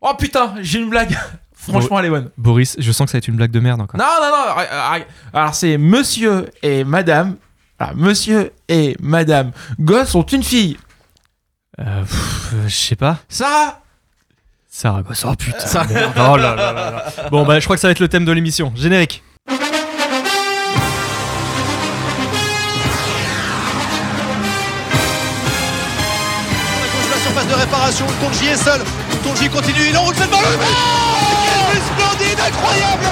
Oh 0.00 0.14
putain, 0.18 0.54
j'ai 0.60 0.78
une 0.78 0.90
blague. 0.90 1.16
Franchement, 1.54 1.98
elle 1.98 2.06
est 2.06 2.10
bonne. 2.10 2.30
Boris, 2.38 2.76
je 2.78 2.90
sens 2.90 3.04
que 3.04 3.10
ça 3.10 3.16
va 3.16 3.18
être 3.18 3.28
une 3.28 3.36
blague 3.36 3.50
de 3.50 3.60
merde 3.60 3.80
encore. 3.82 4.00
Non, 4.00 4.06
non, 4.20 4.30
non. 4.30 5.04
Alors, 5.34 5.54
c'est 5.54 5.76
monsieur 5.76 6.46
et 6.62 6.84
madame. 6.84 7.36
Alors, 7.78 7.94
monsieur 7.96 8.52
et 8.68 8.96
madame 9.00 9.52
Gosse 9.78 10.08
sont 10.10 10.22
une 10.22 10.42
fille. 10.42 10.78
Euh, 11.78 12.00
pff, 12.02 12.54
je 12.66 12.74
sais 12.74 12.96
pas. 12.96 13.18
Sarah 13.28 13.80
Sarah 14.68 15.02
Goss. 15.02 15.24
Oh 15.26 15.34
putain. 15.34 15.84
merde. 15.84 16.12
Oh 16.16 16.36
là 16.36 16.54
là 16.54 16.72
là 16.72 16.90
là. 16.90 17.04
Bon, 17.30 17.44
bah, 17.44 17.60
je 17.60 17.64
crois 17.64 17.76
que 17.76 17.80
ça 17.80 17.88
va 17.88 17.92
être 17.92 18.00
le 18.00 18.08
thème 18.08 18.24
de 18.24 18.32
l'émission. 18.32 18.72
Générique. 18.74 19.22
la 27.10 27.16
surface 27.22 27.48
de 27.48 27.54
réparation, 27.54 28.06
Tonji 28.22 28.46
est 28.46 28.56
seul. 28.56 28.80
Tonji 29.22 29.48
continue, 29.48 29.88
il 29.90 29.96
enroule 29.96 30.14
cette 30.14 30.30
balle. 30.30 30.40
Quel 30.40 30.58
but 30.58 31.82
splendide, 31.84 32.40
incroyable 32.40 33.06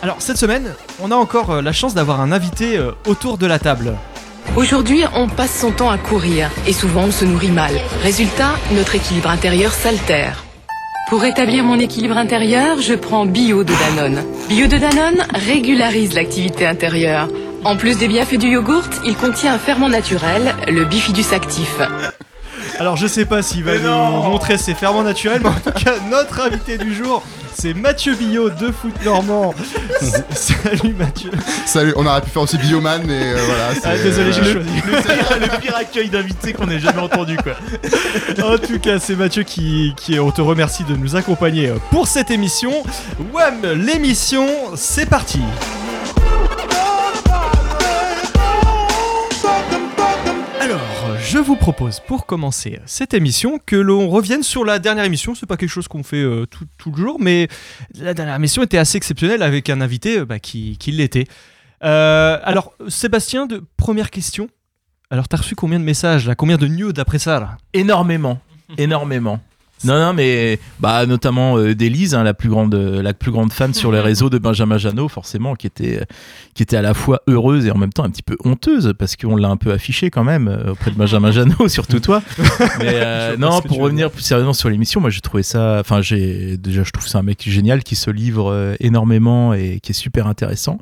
Alors, 0.02 0.16
cette 0.18 0.36
semaine, 0.36 0.74
on 1.00 1.10
a 1.10 1.16
encore 1.16 1.50
euh, 1.50 1.62
la 1.62 1.72
chance 1.72 1.94
d'avoir 1.94 2.20
un 2.20 2.32
invité 2.32 2.76
euh, 2.76 2.92
autour 3.06 3.38
de 3.38 3.46
la 3.46 3.58
table. 3.58 3.94
Aujourd'hui, 4.56 5.02
on 5.14 5.28
passe 5.28 5.58
son 5.58 5.72
temps 5.72 5.90
à 5.90 5.98
courir 5.98 6.50
et 6.66 6.72
souvent 6.72 7.04
on 7.04 7.10
se 7.10 7.24
nourrit 7.24 7.50
mal. 7.50 7.72
Résultat, 8.02 8.50
notre 8.72 8.94
équilibre 8.94 9.30
intérieur 9.30 9.72
s'altère. 9.72 10.44
Pour 11.08 11.20
rétablir 11.20 11.64
mon 11.64 11.78
équilibre 11.78 12.16
intérieur, 12.16 12.80
je 12.80 12.94
prends 12.94 13.26
Bio 13.26 13.64
de 13.64 13.72
Danone. 13.72 14.24
Bio 14.48 14.66
de 14.66 14.78
Danone 14.78 15.26
régularise 15.34 16.14
l'activité 16.14 16.66
intérieure. 16.66 17.28
En 17.64 17.76
plus 17.76 17.96
des 17.96 18.08
bienfaits 18.08 18.36
du 18.36 18.48
yogourt, 18.48 18.90
il 19.06 19.16
contient 19.16 19.54
un 19.54 19.58
ferment 19.58 19.88
naturel, 19.88 20.54
le 20.68 20.84
bifidus 20.84 21.32
actif. 21.32 21.78
Alors, 22.78 22.96
je 22.96 23.06
sais 23.06 23.24
pas 23.24 23.40
s'il 23.40 23.64
va 23.64 23.78
nous 23.78 23.88
montrer 23.88 24.58
ses 24.58 24.74
ferments 24.74 25.02
naturels, 25.02 25.40
mais 25.42 25.48
en 25.48 25.52
tout 25.52 25.72
cas, 25.72 25.94
notre 26.10 26.42
invité 26.42 26.76
du 26.76 26.94
jour, 26.94 27.22
c'est 27.54 27.72
Mathieu 27.72 28.14
Billot 28.16 28.50
de 28.50 28.70
Foot 28.70 28.92
Normand. 29.02 29.54
Salut 30.30 30.92
Mathieu. 30.92 31.30
Salut, 31.64 31.94
on 31.96 32.04
aurait 32.04 32.20
pu 32.20 32.30
faire 32.30 32.42
aussi 32.42 32.58
Bioman, 32.58 33.02
mais 33.06 33.32
euh, 33.32 33.38
voilà. 33.46 33.68
Ah, 33.84 33.96
désolé, 33.96 34.32
j'ai 34.32 34.40
euh, 34.40 34.52
choisi. 34.52 34.70
le 35.40 35.60
pire 35.60 35.76
accueil 35.76 36.10
d'invité 36.10 36.52
qu'on 36.52 36.68
ait 36.68 36.80
jamais 36.80 37.00
entendu, 37.00 37.38
quoi. 37.38 37.54
En 38.44 38.58
tout 38.58 38.78
cas, 38.78 38.98
c'est 38.98 39.16
Mathieu 39.16 39.42
qui, 39.42 39.94
qui, 39.96 40.18
on 40.20 40.30
te 40.30 40.42
remercie 40.42 40.84
de 40.84 40.96
nous 40.96 41.16
accompagner 41.16 41.72
pour 41.90 42.08
cette 42.08 42.30
émission. 42.30 42.72
WAM, 43.32 43.62
l'émission, 43.72 44.46
c'est 44.74 45.08
parti. 45.08 45.40
Je 51.34 51.40
vous 51.40 51.56
propose 51.56 51.98
pour 51.98 52.26
commencer 52.26 52.78
cette 52.86 53.12
émission 53.12 53.58
que 53.66 53.74
l'on 53.74 54.08
revienne 54.08 54.44
sur 54.44 54.64
la 54.64 54.78
dernière 54.78 55.02
émission. 55.02 55.34
C'est 55.34 55.46
pas 55.46 55.56
quelque 55.56 55.68
chose 55.68 55.88
qu'on 55.88 56.04
fait 56.04 56.22
euh, 56.22 56.46
tout, 56.46 56.92
le 56.92 56.96
jour, 56.96 57.16
mais 57.18 57.48
la 57.98 58.14
dernière 58.14 58.36
émission 58.36 58.62
était 58.62 58.78
assez 58.78 58.98
exceptionnelle 58.98 59.42
avec 59.42 59.68
un 59.68 59.80
invité 59.80 60.20
euh, 60.20 60.24
bah, 60.24 60.38
qui, 60.38 60.78
l'était. 60.86 61.26
Euh, 61.82 62.38
alors, 62.44 62.72
Sébastien, 62.86 63.46
de 63.46 63.64
première 63.76 64.12
question. 64.12 64.48
Alors, 65.10 65.26
t'as 65.26 65.38
reçu 65.38 65.56
combien 65.56 65.80
de 65.80 65.84
messages 65.84 66.24
là? 66.28 66.36
Combien 66.36 66.56
de 66.56 66.68
news 66.68 66.92
après 66.98 67.18
ça 67.18 67.56
Énormément, 67.72 68.38
énormément. 68.78 69.40
Non, 69.84 69.98
non, 69.98 70.12
mais 70.12 70.58
bah, 70.80 71.06
notamment 71.06 71.58
euh, 71.58 71.74
d'Élise, 71.74 72.14
hein, 72.14 72.22
la, 72.22 72.34
plus 72.34 72.48
grande, 72.48 72.74
euh, 72.74 73.02
la 73.02 73.14
plus 73.14 73.30
grande 73.30 73.52
fan 73.52 73.74
sur 73.74 73.92
les 73.92 74.00
réseaux 74.00 74.30
de 74.30 74.38
Benjamin 74.38 74.78
Janot, 74.78 75.08
forcément, 75.08 75.54
qui 75.54 75.66
était, 75.66 76.04
qui 76.54 76.62
était 76.62 76.76
à 76.76 76.82
la 76.82 76.94
fois 76.94 77.22
heureuse 77.26 77.66
et 77.66 77.70
en 77.70 77.78
même 77.78 77.92
temps 77.92 78.04
un 78.04 78.10
petit 78.10 78.22
peu 78.22 78.36
honteuse, 78.44 78.94
parce 78.98 79.16
qu'on 79.16 79.36
l'a 79.36 79.48
un 79.48 79.56
peu 79.56 79.72
affiché 79.72 80.10
quand 80.10 80.24
même 80.24 80.48
euh, 80.48 80.72
auprès 80.72 80.90
de 80.90 80.96
Benjamin 80.96 81.30
Janot, 81.32 81.68
surtout 81.68 82.00
toi. 82.00 82.22
Mais 82.78 82.94
euh, 82.94 83.36
non, 83.36 83.60
pour 83.60 83.78
revenir 83.78 84.10
plus 84.10 84.22
sérieusement 84.22 84.52
sur 84.52 84.68
l'émission, 84.68 85.00
moi 85.00 85.10
j'ai 85.10 85.20
trouvé 85.20 85.42
ça. 85.42 85.78
Enfin, 85.80 86.00
j'ai 86.00 86.56
déjà, 86.56 86.82
je 86.82 86.90
trouve 86.90 87.06
ça 87.06 87.18
un 87.18 87.22
mec 87.22 87.42
génial 87.46 87.82
qui 87.82 87.96
se 87.96 88.10
livre 88.10 88.74
énormément 88.80 89.54
et 89.54 89.80
qui 89.82 89.92
est 89.92 89.94
super 89.94 90.26
intéressant. 90.26 90.78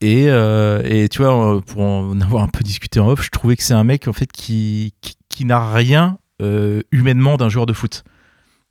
Et, 0.00 0.26
euh, 0.28 0.82
et 0.84 1.08
tu 1.08 1.22
vois, 1.22 1.60
pour 1.66 1.82
en 1.82 2.20
avoir 2.20 2.42
un 2.42 2.48
peu 2.48 2.64
discuté 2.64 3.00
en 3.00 3.08
off, 3.08 3.22
je 3.22 3.30
trouvais 3.30 3.56
que 3.56 3.62
c'est 3.62 3.74
un 3.74 3.84
mec 3.84 4.08
en 4.08 4.12
fait 4.12 4.30
qui, 4.32 4.94
qui, 5.00 5.14
qui 5.28 5.44
n'a 5.44 5.72
rien 5.72 6.18
euh, 6.40 6.82
humainement 6.90 7.36
d'un 7.36 7.48
joueur 7.48 7.66
de 7.66 7.72
foot. 7.72 8.04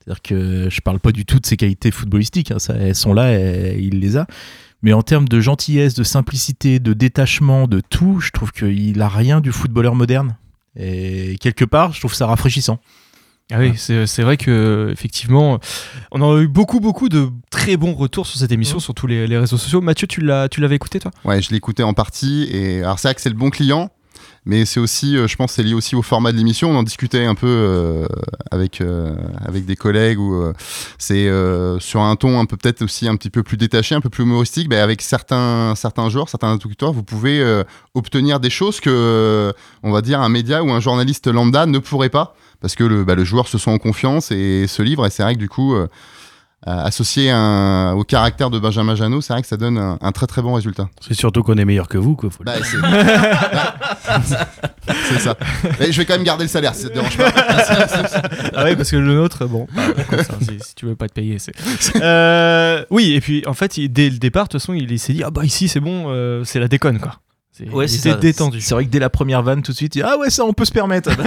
C'est-à-dire 0.09 0.21
que 0.23 0.69
je 0.71 0.81
parle 0.81 0.99
pas 0.99 1.11
du 1.11 1.23
tout 1.23 1.39
de 1.39 1.45
ses 1.45 1.55
qualités 1.55 1.91
footballistiques, 1.91 2.49
hein, 2.49 2.57
ça, 2.57 2.73
elles 2.73 2.95
sont 2.95 3.13
là, 3.13 3.31
et 3.31 3.77
il 3.79 3.99
les 3.99 4.17
a. 4.17 4.25
Mais 4.81 4.91
en 4.91 5.03
termes 5.03 5.27
de 5.27 5.39
gentillesse, 5.39 5.93
de 5.93 6.03
simplicité, 6.03 6.79
de 6.79 6.93
détachement, 6.93 7.67
de 7.67 7.79
tout, 7.79 8.19
je 8.19 8.31
trouve 8.31 8.51
qu'il 8.51 8.99
a 9.03 9.07
rien 9.07 9.39
du 9.39 9.51
footballeur 9.51 9.93
moderne. 9.93 10.35
Et 10.75 11.37
quelque 11.39 11.63
part, 11.63 11.93
je 11.93 11.99
trouve 11.99 12.15
ça 12.15 12.25
rafraîchissant. 12.25 12.79
Ah 13.51 13.59
oui, 13.59 13.73
c'est 13.75 14.07
c'est 14.07 14.23
vrai 14.23 14.37
que 14.37 14.89
effectivement, 14.91 15.59
on 16.11 16.21
a 16.21 16.41
eu 16.41 16.47
beaucoup 16.47 16.79
beaucoup 16.79 17.09
de 17.09 17.29
très 17.51 17.77
bons 17.77 17.93
retours 17.93 18.25
sur 18.25 18.39
cette 18.39 18.51
émission 18.51 18.79
sur 18.79 18.93
tous 18.93 19.05
les, 19.05 19.27
les 19.27 19.37
réseaux 19.37 19.57
sociaux. 19.57 19.81
Mathieu, 19.81 20.07
tu 20.07 20.21
l'as 20.21 20.49
tu 20.49 20.61
l'avais 20.61 20.75
écouté 20.75 20.99
toi? 20.99 21.11
Ouais, 21.25 21.41
je 21.41 21.51
l'écoutais 21.51 21.83
en 21.83 21.93
partie. 21.93 22.47
Et 22.51 22.79
alors, 22.83 22.97
c'est 22.99 23.09
vrai 23.09 23.15
que 23.15 23.21
c'est 23.21 23.29
le 23.29 23.35
bon 23.35 23.49
client, 23.49 23.91
mais 24.45 24.65
c'est 24.65 24.79
aussi, 24.79 25.17
euh, 25.17 25.27
je 25.27 25.35
pense, 25.35 25.53
c'est 25.53 25.63
lié 25.63 25.73
aussi 25.73 25.95
au 25.95 26.01
format 26.01 26.31
de 26.31 26.37
l'émission. 26.37 26.71
On 26.71 26.75
en 26.75 26.83
discutait 26.83 27.25
un 27.25 27.35
peu 27.35 27.47
euh, 27.47 28.07
avec 28.51 28.81
euh, 28.81 29.15
avec 29.45 29.65
des 29.65 29.75
collègues 29.75 30.19
où 30.19 30.43
c'est 30.97 31.29
sur 31.79 32.01
un 32.01 32.15
ton 32.15 32.39
un 32.39 32.45
peu 32.45 32.57
peut-être 32.57 32.81
aussi 32.81 33.07
un 33.07 33.15
petit 33.15 33.29
peu 33.29 33.43
plus 33.43 33.57
détaché, 33.57 33.95
un 33.95 34.01
peu 34.01 34.09
plus 34.09 34.23
humoristique. 34.23 34.69
Ben, 34.69 34.79
avec 34.79 35.01
certains 35.01 35.73
certains 35.75 36.09
joueurs, 36.09 36.29
certains 36.29 36.51
interlocuteurs, 36.51 36.93
vous 36.93 37.03
pouvez 37.03 37.63
obtenir 37.93 38.39
des 38.39 38.49
choses 38.49 38.79
que, 38.79 39.53
on 39.83 39.91
va 39.91 40.01
dire, 40.01 40.21
un 40.21 40.29
média 40.29 40.63
ou 40.63 40.71
un 40.71 40.79
journaliste 40.79 41.27
lambda 41.27 41.65
ne 41.65 41.79
pourrait 41.79 42.09
pas, 42.09 42.35
parce 42.61 42.75
que 42.75 42.83
le, 42.83 43.03
bah, 43.03 43.15
le 43.15 43.23
joueur 43.23 43.47
se 43.47 43.57
sent 43.57 43.71
en 43.71 43.77
confiance 43.77 44.31
et 44.31 44.67
se 44.67 44.81
livre. 44.81 45.05
Et 45.05 45.09
c'est 45.09 45.23
vrai 45.23 45.35
que 45.35 45.39
du 45.39 45.49
coup. 45.49 45.75
Euh, 46.67 46.83
associé 46.83 47.31
un- 47.31 47.93
au 47.97 48.03
caractère 48.03 48.49
de 48.49 48.59
Benjamin 48.59 48.93
Janot, 48.95 49.21
c'est 49.21 49.31
vrai 49.33 49.41
que 49.41 49.47
ça 49.47 49.55
donne 49.57 49.77
un, 49.77 49.97
un 50.01 50.11
très 50.11 50.27
très 50.27 50.41
bon 50.41 50.53
résultat. 50.53 50.89
C'est 50.99 51.13
surtout 51.13 51.41
qu'on 51.43 51.55
est 51.57 51.65
meilleur 51.65 51.87
que 51.87 51.97
vous, 51.97 52.15
quoi. 52.15 52.29
faut 52.29 52.43
Bah, 52.43 52.53
c'est 52.63 52.77
Bah, 52.81 53.75
c'est 55.09 55.19
ça. 55.19 55.35
Mais 55.79 55.91
je 55.91 55.97
vais 55.97 56.05
quand 56.05 56.15
même 56.15 56.23
garder 56.23 56.43
le 56.43 56.49
salaire, 56.49 56.73
si 56.75 56.83
ça 56.83 56.89
te 56.89 56.93
dérange 56.93 57.17
pas. 57.17 57.31
Ah 58.55 58.63
ouais, 58.63 58.75
parce 58.75 58.91
que 58.91 58.97
le 58.97 59.13
nôtre, 59.13 59.45
bon, 59.45 59.67
bah, 59.73 59.83
comme 60.09 60.23
ça, 60.23 60.33
si, 60.41 60.59
si 60.59 60.75
tu 60.75 60.85
veux 60.85 60.95
pas 60.95 61.07
te 61.07 61.13
payer, 61.13 61.37
c'est. 61.39 61.53
Euh, 62.01 62.83
oui, 62.89 63.13
et 63.13 63.21
puis 63.21 63.43
en 63.47 63.53
fait, 63.53 63.77
il- 63.77 63.89
dès 63.89 64.09
le 64.09 64.17
départ, 64.17 64.45
de 64.45 64.49
toute 64.49 64.59
façon, 64.61 64.73
il, 64.73 64.91
il 64.91 64.99
s'est 64.99 65.13
dit 65.13 65.23
ah 65.23 65.29
bah 65.31 65.45
ici 65.45 65.67
c'est 65.67 65.79
bon, 65.79 66.05
euh, 66.07 66.43
c'est 66.43 66.59
la 66.59 66.67
déconne 66.67 66.99
quoi. 66.99 67.15
Ouais, 67.71 67.85
était 67.85 68.09
ça. 68.09 68.15
détendu. 68.15 68.61
C'est 68.61 68.73
vrai 68.73 68.85
que 68.85 68.89
dès 68.89 68.99
la 68.99 69.09
première 69.09 69.41
vanne, 69.43 69.61
tout 69.61 69.71
de 69.71 69.77
suite, 69.77 69.95
il 69.95 69.99
dit, 69.99 70.03
ah 70.07 70.17
ouais, 70.17 70.29
ça, 70.29 70.45
on 70.45 70.53
peut 70.53 70.65
se 70.65 70.71
permettre. 70.71 71.09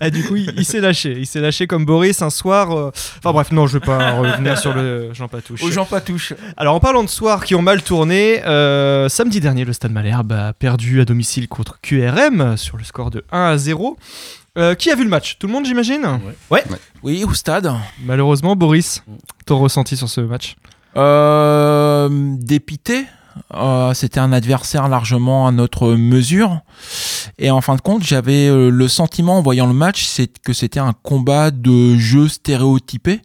Ah, 0.00 0.10
du 0.10 0.24
coup, 0.24 0.34
il, 0.36 0.52
il 0.56 0.64
s'est 0.64 0.80
lâché. 0.80 1.14
Il 1.16 1.26
s'est 1.26 1.40
lâché 1.40 1.66
comme 1.68 1.84
Boris 1.84 2.22
un 2.22 2.30
soir. 2.30 2.76
euh, 2.76 2.90
Enfin 3.18 3.32
bref, 3.32 3.52
non, 3.52 3.66
je 3.68 3.74
vais 3.78 3.84
pas 3.86 4.12
revenir 4.12 4.58
sur 4.58 4.74
le 4.74 5.12
Jean 5.14 5.28
Patouche. 5.28 5.62
Aux 5.62 5.70
gens 5.70 5.84
pas 5.84 6.00
touche. 6.00 6.32
Alors 6.56 6.74
en 6.74 6.80
parlant 6.80 7.04
de 7.04 7.08
soirs 7.08 7.44
qui 7.44 7.54
ont 7.54 7.62
mal 7.62 7.82
tourné, 7.82 8.42
euh, 8.44 9.08
samedi 9.08 9.38
dernier, 9.40 9.64
le 9.64 9.72
Stade 9.72 9.92
Malherbe 9.92 10.32
a 10.32 10.52
perdu 10.54 11.00
à 11.00 11.04
domicile 11.04 11.46
contre 11.48 11.78
QRM 11.80 12.56
sur 12.56 12.76
le 12.76 12.84
score 12.84 13.10
de 13.10 13.24
1 13.30 13.44
à 13.52 13.56
0. 13.58 13.96
Euh, 14.58 14.74
qui 14.74 14.90
a 14.90 14.96
vu 14.96 15.04
le 15.04 15.08
match? 15.10 15.36
Tout 15.38 15.46
le 15.46 15.52
monde, 15.52 15.64
j'imagine? 15.66 16.20
Oui, 17.02 17.24
au 17.24 17.32
stade. 17.32 17.72
Malheureusement, 18.04 18.56
Boris, 18.56 19.02
ton 19.46 19.58
ressenti 19.58 19.96
sur 19.96 20.08
ce 20.08 20.20
match? 20.20 20.56
Euh, 20.96 22.08
dépité. 22.38 23.06
Euh, 23.54 23.94
C'était 23.94 24.20
un 24.20 24.32
adversaire 24.32 24.88
largement 24.88 25.46
à 25.46 25.52
notre 25.52 25.92
mesure. 25.94 26.60
Et 27.38 27.50
en 27.50 27.60
fin 27.60 27.76
de 27.76 27.80
compte, 27.80 28.02
j'avais 28.02 28.48
euh, 28.48 28.70
le 28.70 28.88
sentiment 28.88 29.38
en 29.38 29.42
voyant 29.42 29.66
le 29.66 29.74
match, 29.74 30.06
que 30.44 30.52
c'était 30.52 30.80
un 30.80 30.92
combat 31.02 31.50
de 31.50 31.96
jeu 31.96 32.28
stéréotypé. 32.28 33.22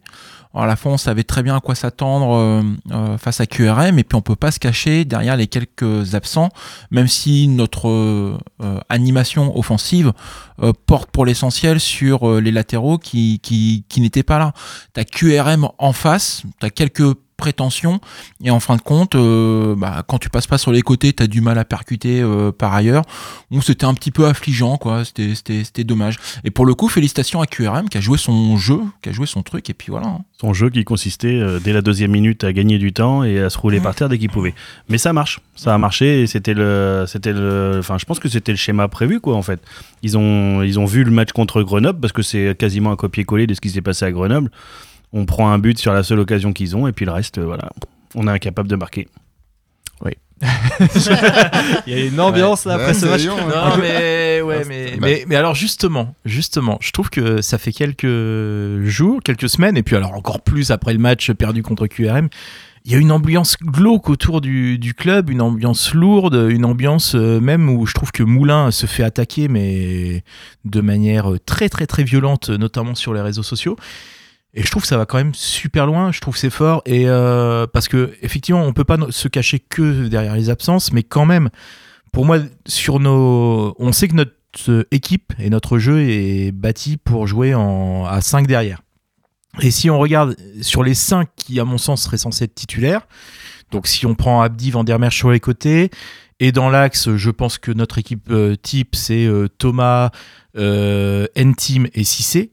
Alors, 0.54 0.64
à 0.64 0.66
la 0.66 0.76
fois, 0.76 0.92
on 0.92 0.96
savait 0.96 1.24
très 1.24 1.42
bien 1.42 1.56
à 1.56 1.60
quoi 1.60 1.74
s'attendre 1.74 2.34
euh, 2.34 2.62
euh, 2.90 3.18
face 3.18 3.40
à 3.40 3.46
QRM, 3.46 3.98
et 3.98 4.04
puis 4.04 4.16
on 4.16 4.22
peut 4.22 4.34
pas 4.34 4.50
se 4.50 4.58
cacher 4.58 5.04
derrière 5.04 5.36
les 5.36 5.46
quelques 5.46 6.14
absents, 6.14 6.48
même 6.90 7.06
si 7.06 7.48
notre 7.48 7.88
euh, 7.88 8.38
euh, 8.62 8.80
animation 8.88 9.56
offensive 9.58 10.12
euh, 10.62 10.72
porte 10.86 11.10
pour 11.10 11.26
l'essentiel 11.26 11.80
sur 11.80 12.40
les 12.40 12.50
latéraux 12.50 12.98
qui, 12.98 13.40
qui, 13.40 13.84
qui 13.88 14.00
n'étaient 14.00 14.22
pas 14.22 14.38
là. 14.38 14.52
T'as 14.94 15.04
QRM 15.04 15.68
en 15.78 15.92
face, 15.92 16.42
t'as 16.60 16.70
quelques 16.70 17.14
prétentions, 17.38 18.00
et 18.44 18.50
en 18.50 18.60
fin 18.60 18.76
de 18.76 18.82
compte, 18.82 19.14
euh, 19.14 19.74
bah, 19.76 20.02
quand 20.06 20.18
tu 20.18 20.28
passes 20.28 20.46
pas 20.48 20.58
sur 20.58 20.72
les 20.72 20.82
côtés, 20.82 21.12
t'as 21.14 21.28
du 21.28 21.40
mal 21.40 21.56
à 21.56 21.64
percuter 21.64 22.20
euh, 22.20 22.52
par 22.52 22.74
ailleurs. 22.74 23.04
Donc 23.50 23.64
c'était 23.64 23.86
un 23.86 23.94
petit 23.94 24.10
peu 24.10 24.26
affligeant, 24.26 24.76
quoi. 24.76 25.04
C'était, 25.04 25.34
c'était, 25.34 25.64
c'était 25.64 25.84
dommage. 25.84 26.16
Et 26.44 26.50
pour 26.50 26.66
le 26.66 26.74
coup, 26.74 26.88
félicitations 26.88 27.40
à 27.40 27.46
QRM 27.46 27.88
qui 27.88 27.96
a 27.96 28.00
joué 28.00 28.18
son 28.18 28.56
jeu, 28.58 28.80
qui 29.02 29.08
a 29.08 29.12
joué 29.12 29.24
son 29.26 29.42
truc, 29.42 29.70
et 29.70 29.74
puis 29.74 29.90
voilà. 29.90 30.08
hein. 30.08 30.18
Son 30.40 30.52
jeu 30.52 30.68
qui 30.68 30.84
consistait 30.84 31.28
euh, 31.40 31.60
dès 31.60 31.72
la 31.72 31.80
deuxième 31.80 32.10
minute 32.10 32.42
à 32.44 32.52
gagner 32.52 32.78
du 32.78 32.92
temps 32.92 33.22
et 33.22 33.40
à 33.40 33.50
se 33.50 33.58
rouler 33.58 33.80
par 33.80 33.94
terre 33.94 34.08
dès 34.08 34.18
qu'il 34.18 34.30
pouvait. 34.30 34.54
Mais 34.88 34.98
ça 34.98 35.12
marche, 35.12 35.40
ça 35.54 35.72
a 35.72 35.78
marché 35.78 36.22
et 36.22 36.26
c'était 36.26 36.54
le, 36.54 37.04
c'était 37.06 37.32
le, 37.32 37.76
enfin 37.78 37.98
je 37.98 38.04
pense 38.04 38.18
que 38.18 38.28
c'était 38.28 38.52
le 38.52 38.58
schéma 38.58 38.88
prévu 38.88 39.20
quoi 39.20 39.36
en 39.36 39.42
fait. 39.42 39.60
Ils 40.02 40.18
ont, 40.18 40.62
ils 40.62 40.78
ont 40.78 40.84
vu 40.86 41.04
le 41.04 41.10
match 41.12 41.30
contre 41.32 41.62
Grenoble 41.62 42.00
parce 42.00 42.12
que 42.12 42.22
c'est 42.22 42.56
quasiment 42.58 42.90
un 42.92 42.96
copier-coller 42.96 43.46
de 43.46 43.54
ce 43.54 43.60
qui 43.60 43.70
s'est 43.70 43.80
passé 43.80 44.04
à 44.04 44.12
Grenoble. 44.12 44.50
On 45.12 45.24
prend 45.24 45.50
un 45.50 45.58
but 45.58 45.78
sur 45.78 45.92
la 45.92 46.02
seule 46.02 46.18
occasion 46.20 46.52
qu'ils 46.52 46.76
ont 46.76 46.86
et 46.86 46.92
puis 46.92 47.04
le 47.06 47.12
reste, 47.12 47.38
euh, 47.38 47.44
voilà, 47.44 47.70
on 48.14 48.26
est 48.26 48.30
incapable 48.30 48.68
de 48.68 48.76
marquer. 48.76 49.08
Il 51.86 51.92
y 51.92 51.96
a 52.00 52.04
une 52.06 52.20
ambiance 52.20 52.64
là, 52.64 52.74
après 52.74 52.88
Ouais, 52.88 52.94
ce 52.94 53.06
match. 53.06 53.26
Hein. 53.26 53.36
Non, 53.48 53.76
mais, 53.80 54.40
ouais, 54.40 54.64
mais, 54.66 54.90
Bah. 54.92 54.96
mais, 55.00 55.24
mais 55.26 55.34
alors 55.34 55.54
justement, 55.54 56.14
justement, 56.24 56.78
je 56.80 56.92
trouve 56.92 57.10
que 57.10 57.42
ça 57.42 57.58
fait 57.58 57.72
quelques 57.72 58.06
jours, 58.84 59.20
quelques 59.24 59.48
semaines, 59.48 59.76
et 59.76 59.82
puis 59.82 59.96
alors 59.96 60.14
encore 60.14 60.40
plus 60.40 60.70
après 60.70 60.92
le 60.92 60.98
match 61.00 61.32
perdu 61.32 61.62
contre 61.62 61.86
QRM, 61.86 62.28
il 62.84 62.92
y 62.92 62.94
a 62.94 62.98
une 62.98 63.10
ambiance 63.10 63.56
glauque 63.60 64.08
autour 64.08 64.40
du, 64.40 64.78
du 64.78 64.94
club, 64.94 65.28
une 65.28 65.42
ambiance 65.42 65.92
lourde, 65.92 66.46
une 66.48 66.64
ambiance 66.64 67.14
euh, 67.16 67.40
même 67.40 67.68
où 67.68 67.84
je 67.84 67.92
trouve 67.92 68.12
que 68.12 68.22
Moulin 68.22 68.70
se 68.70 68.86
fait 68.86 69.02
attaquer, 69.02 69.48
mais 69.48 70.22
de 70.64 70.80
manière 70.80 71.32
très 71.44 71.68
très 71.68 71.86
très 71.86 72.04
violente, 72.04 72.48
notamment 72.48 72.94
sur 72.94 73.12
les 73.12 73.20
réseaux 73.20 73.42
sociaux. 73.42 73.76
Et 74.54 74.62
je 74.62 74.70
trouve 74.70 74.82
que 74.82 74.88
ça 74.88 74.96
va 74.96 75.04
quand 75.04 75.18
même 75.18 75.34
super 75.34 75.86
loin, 75.86 76.10
je 76.10 76.20
trouve 76.20 76.36
c'est 76.36 76.50
fort, 76.50 76.82
et 76.86 77.04
euh, 77.06 77.66
parce 77.66 77.86
que 77.86 78.14
effectivement, 78.22 78.62
on 78.62 78.72
peut 78.72 78.84
pas 78.84 78.96
se 79.10 79.28
cacher 79.28 79.58
que 79.58 80.08
derrière 80.08 80.34
les 80.34 80.48
absences, 80.48 80.92
mais 80.92 81.02
quand 81.02 81.26
même, 81.26 81.50
pour 82.12 82.24
moi, 82.24 82.38
sur 82.66 82.98
nos, 82.98 83.74
on 83.78 83.92
sait 83.92 84.08
que 84.08 84.14
notre 84.14 84.32
euh, 84.68 84.84
équipe 84.90 85.34
et 85.38 85.50
notre 85.50 85.78
jeu 85.78 86.00
est 86.00 86.50
bâti 86.52 86.96
pour 86.96 87.26
jouer 87.26 87.54
en, 87.54 88.06
à 88.06 88.22
5 88.22 88.46
derrière. 88.46 88.80
Et 89.60 89.70
si 89.70 89.90
on 89.90 89.98
regarde 89.98 90.34
sur 90.62 90.82
les 90.82 90.94
5 90.94 91.28
qui, 91.36 91.60
à 91.60 91.64
mon 91.64 91.78
sens, 91.78 92.04
seraient 92.04 92.16
censés 92.16 92.44
être 92.44 92.54
titulaires, 92.54 93.06
donc 93.70 93.86
si 93.86 94.06
on 94.06 94.14
prend 94.14 94.40
Abdi, 94.40 94.70
Van 94.70 94.82
der 94.82 94.98
Merch 94.98 95.16
sur 95.16 95.30
les 95.30 95.40
côtés, 95.40 95.90
et 96.40 96.52
dans 96.52 96.70
l'axe, 96.70 97.14
je 97.16 97.30
pense 97.30 97.58
que 97.58 97.70
notre 97.70 97.98
équipe 97.98 98.30
euh, 98.30 98.56
type, 98.56 98.96
c'est 98.96 99.26
euh, 99.26 99.48
Thomas, 99.48 100.10
N-Team 100.54 101.88
et 101.92 102.04
Cissé. 102.04 102.50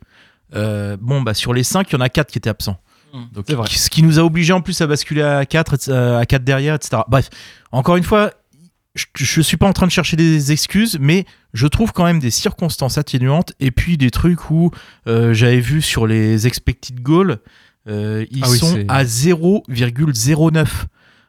Euh, 0.53 0.97
bon, 0.99 1.21
bah, 1.21 1.33
sur 1.33 1.53
les 1.53 1.63
5, 1.63 1.89
il 1.91 1.93
y 1.93 1.97
en 1.97 2.01
a 2.01 2.09
4 2.09 2.31
qui 2.31 2.37
étaient 2.37 2.49
absents. 2.49 2.77
Mm. 3.13 3.23
Donc, 3.33 3.49
vrai. 3.51 3.67
Ce 3.69 3.89
qui 3.89 4.03
nous 4.03 4.19
a 4.19 4.23
obligé 4.23 4.53
en 4.53 4.61
plus 4.61 4.79
à 4.81 4.87
basculer 4.87 5.21
à 5.21 5.45
4, 5.45 5.91
à 5.91 6.25
4 6.25 6.43
derrière, 6.43 6.75
etc. 6.75 7.01
Bref, 7.07 7.29
encore 7.71 7.95
une 7.97 8.03
fois, 8.03 8.31
je, 8.95 9.05
je 9.15 9.41
suis 9.41 9.57
pas 9.57 9.67
en 9.67 9.73
train 9.73 9.87
de 9.87 9.91
chercher 9.91 10.15
des 10.15 10.51
excuses, 10.51 10.97
mais 10.99 11.25
je 11.53 11.67
trouve 11.67 11.93
quand 11.93 12.05
même 12.05 12.19
des 12.19 12.31
circonstances 12.31 12.97
atténuantes 12.97 13.53
et 13.59 13.71
puis 13.71 13.97
des 13.97 14.11
trucs 14.11 14.49
où 14.49 14.71
euh, 15.07 15.33
j'avais 15.33 15.59
vu 15.59 15.81
sur 15.81 16.07
les 16.07 16.47
expected 16.47 17.01
goals, 17.01 17.39
euh, 17.87 18.25
ils 18.31 18.43
Ah 18.43 18.49
oui, 18.49 18.57
sont 18.57 18.85
à 18.87 19.03
0,09. 19.03 20.67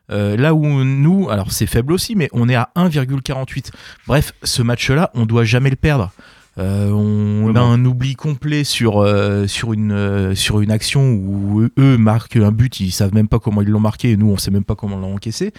Euh, 0.09 0.37
là 0.37 0.55
où 0.55 0.65
nous, 0.85 1.29
alors 1.31 1.51
c'est 1.51 1.67
faible 1.67 1.93
aussi, 1.93 2.15
mais 2.15 2.29
on 2.33 2.49
est 2.49 2.55
à 2.55 2.71
1,48. 2.77 3.71
Bref, 4.07 4.33
ce 4.43 4.63
match-là, 4.63 5.11
on 5.15 5.27
doit 5.27 5.45
jamais 5.45 5.71
le 5.71 5.77
perdre. 5.77 6.13
Euh, 6.59 6.91
on 6.91 7.45
Ouais, 7.45 7.51
a 7.51 7.61
bon. 7.61 7.71
un 7.73 7.85
oubli 7.85 8.15
complet 8.17 8.65
sur, 8.65 8.99
euh, 8.99 9.47
sur, 9.47 9.73
une, 9.75 9.93
euh, 9.93 10.35
sur 10.35 10.61
une 10.61 10.71
action 10.71 11.13
où 11.13 11.61
eux, 11.61 11.71
eux 11.79 11.99
marquent 11.99 12.37
un 12.37 12.51
but, 12.51 12.81
ils 12.81 12.91
savent 12.93 13.13
même 13.15 13.29
pas 13.29 13.39
comment 13.39 13.61
ils 13.63 13.69
l'ont 13.69 13.81
marqué, 13.81 14.11
et 14.13 14.17
nous 14.17 14.31
on 14.31 14.37
sait 14.39 14.51
même 14.51 14.65
pas 14.65 14.75
comment 14.75 14.97
l'ont 14.97 15.15
encaissé. 15.15 15.53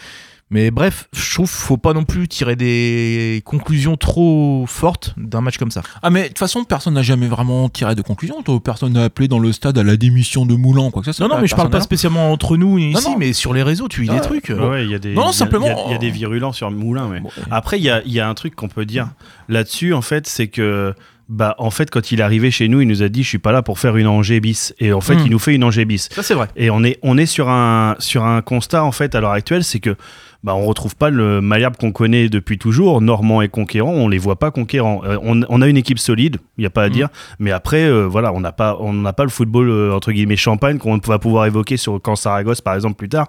Mais 0.50 0.72
bref, 0.72 1.10
je 1.14 1.34
trouve 1.34 1.50
qu'il 1.50 1.60
faut 1.60 1.76
pas 1.78 1.92
non 1.94 2.06
plus 2.06 2.28
tirer 2.30 2.56
des 2.56 3.42
conclusions 3.44 3.98
trop 3.98 4.64
fortes 4.66 5.14
d'un 5.18 5.42
match 5.42 5.58
comme 5.58 5.72
ça. 5.72 5.82
Ah 6.02 6.10
mais 6.10 6.24
de 6.24 6.28
toute 6.30 6.40
façon, 6.40 6.64
personne 6.64 6.94
n'a 6.94 7.02
jamais 7.04 7.28
vraiment 7.28 7.68
tiré 7.68 7.96
de 7.96 8.02
conclusion. 8.02 8.42
Toi, 8.44 8.58
personne 8.64 8.94
n'a 8.94 9.04
appelé 9.04 9.28
dans 9.28 9.40
le 9.40 9.52
stade 9.52 9.78
à 9.78 9.84
la 9.84 9.98
démission 9.98 10.46
de 10.46 10.56
Moulin, 10.56 10.90
quoi 10.90 11.02
que 11.02 11.06
ça. 11.08 11.12
soit. 11.14 11.28
Non, 11.28 11.36
non, 11.36 11.42
mais 11.42 11.48
je 11.48 11.56
parle 11.56 11.70
pas 11.70 11.82
spécialement 11.82 12.32
entre 12.32 12.56
nous 12.56 12.78
ici, 12.78 13.10
non. 13.10 13.18
mais 13.18 13.34
sur 13.34 13.54
les 13.54 13.62
réseaux, 13.64 13.90
tu 13.90 14.04
lis 14.04 14.10
Ah, 14.12 14.16
des 14.16 14.22
trucs. 14.22 14.48
Ouais, 14.50 14.56
ouais, 14.68 14.86
il 14.86 14.92
y 14.92 14.96
a 14.96 15.00
des, 15.00 15.14
Non, 15.14 15.24
il 15.24 15.26
y 15.26 15.30
a- 15.30 15.34
simplement, 15.34 15.66
il 15.68 15.70
y 15.70 15.74
a- 15.74 15.86
il 15.88 15.92
y, 15.92 15.96
a 15.96 15.98
des 15.98 16.10
virulents 16.12 16.54
sur 16.54 16.72
Moulin. 16.72 17.10
Bon, 17.22 17.30
Après, 17.52 17.78
il 17.78 17.84
y 17.84 17.90
a, 17.90 18.02
il 18.06 18.14
y 18.14 18.22
a 18.22 18.30
un 18.30 18.34
truc 18.34 18.56
qu'on 18.56 18.70
peut 18.70 18.86
dire 18.86 19.10
là-dessus, 19.50 19.94
en 19.94 20.02
fait, 20.02 20.28
c'est 20.28 20.48
que, 20.48 20.94
bah, 21.28 21.56
en 21.58 21.72
fait, 21.72 21.90
quand 21.92 22.14
il 22.14 22.22
est 22.22 22.24
arrivé 22.24 22.52
chez 22.52 22.70
nous, 22.70 22.80
il 22.80 22.88
nous 22.88 23.04
a 23.04 23.10
dit, 23.10 23.22
je 23.24 23.28
suis 23.28 23.38
pas 23.38 23.52
là 23.52 23.62
pour 23.64 23.80
faire 23.80 23.98
une 23.98 24.08
Angers 24.08 24.40
bis. 24.40 24.74
Et 24.80 24.94
en 24.94 25.02
fait, 25.02 25.16
Mm. 25.18 25.24
il 25.26 25.32
nous 25.32 25.40
fait 25.40 25.56
une 25.56 25.66
Angers 25.66 25.84
bis. 25.84 26.08
Ça, 26.14 26.24
c'est 26.24 26.36
vrai. 26.36 26.48
Et 26.56 26.70
on 26.70 26.86
est, 26.86 27.00
on 27.04 27.18
est 27.18 27.26
sur 27.26 27.50
un, 27.50 27.96
sur 28.00 28.24
un 28.24 28.42
constat, 28.42 28.86
en 28.86 28.94
fait, 28.94 29.14
à 29.14 29.20
l'heure 29.20 29.32
actuelle, 29.32 29.66
c'est 29.66 29.82
que, 29.82 29.98
bah, 30.44 30.56
on 30.56 30.66
retrouve 30.66 30.96
pas 30.96 31.10
le 31.10 31.42
Malherbe 31.42 31.76
qu'on 31.78 31.92
connaît 31.92 32.30
depuis 32.30 32.58
toujours, 32.58 33.02
Normand 33.02 33.42
et 33.42 33.50
conquérant, 33.50 33.92
on 33.92 34.08
les 34.08 34.18
voit 34.18 34.38
pas 34.38 34.52
conquérants. 34.52 35.02
Euh, 35.06 35.18
on, 35.24 35.42
on 35.50 35.62
a 35.62 35.68
une 35.68 35.78
équipe 35.78 36.00
solide, 36.00 36.38
il 36.58 36.64
y 36.64 36.68
a 36.68 36.70
pas 36.70 36.84
à 36.84 36.88
Mm. 36.90 36.92
dire, 36.92 37.10
mais 37.40 37.52
après, 37.52 37.84
euh, 37.84 38.06
voilà, 38.08 38.32
on 38.34 38.40
n'a 38.40 38.52
pas, 38.52 38.78
on 38.80 38.94
n'a 38.94 39.14
pas 39.14 39.24
le 39.24 39.30
football 39.30 39.70
euh, 39.70 39.94
entre 39.94 40.12
guillemets 40.12 40.36
champagne 40.36 40.78
qu'on 40.78 40.98
va 40.98 41.20
pouvoir 41.20 41.46
évoquer 41.46 41.78
sur 41.78 42.00
quand 42.02 42.16
Saragosse, 42.16 42.62
par 42.62 42.76
exemple, 42.76 42.96
plus 42.96 43.10
tard. 43.10 43.28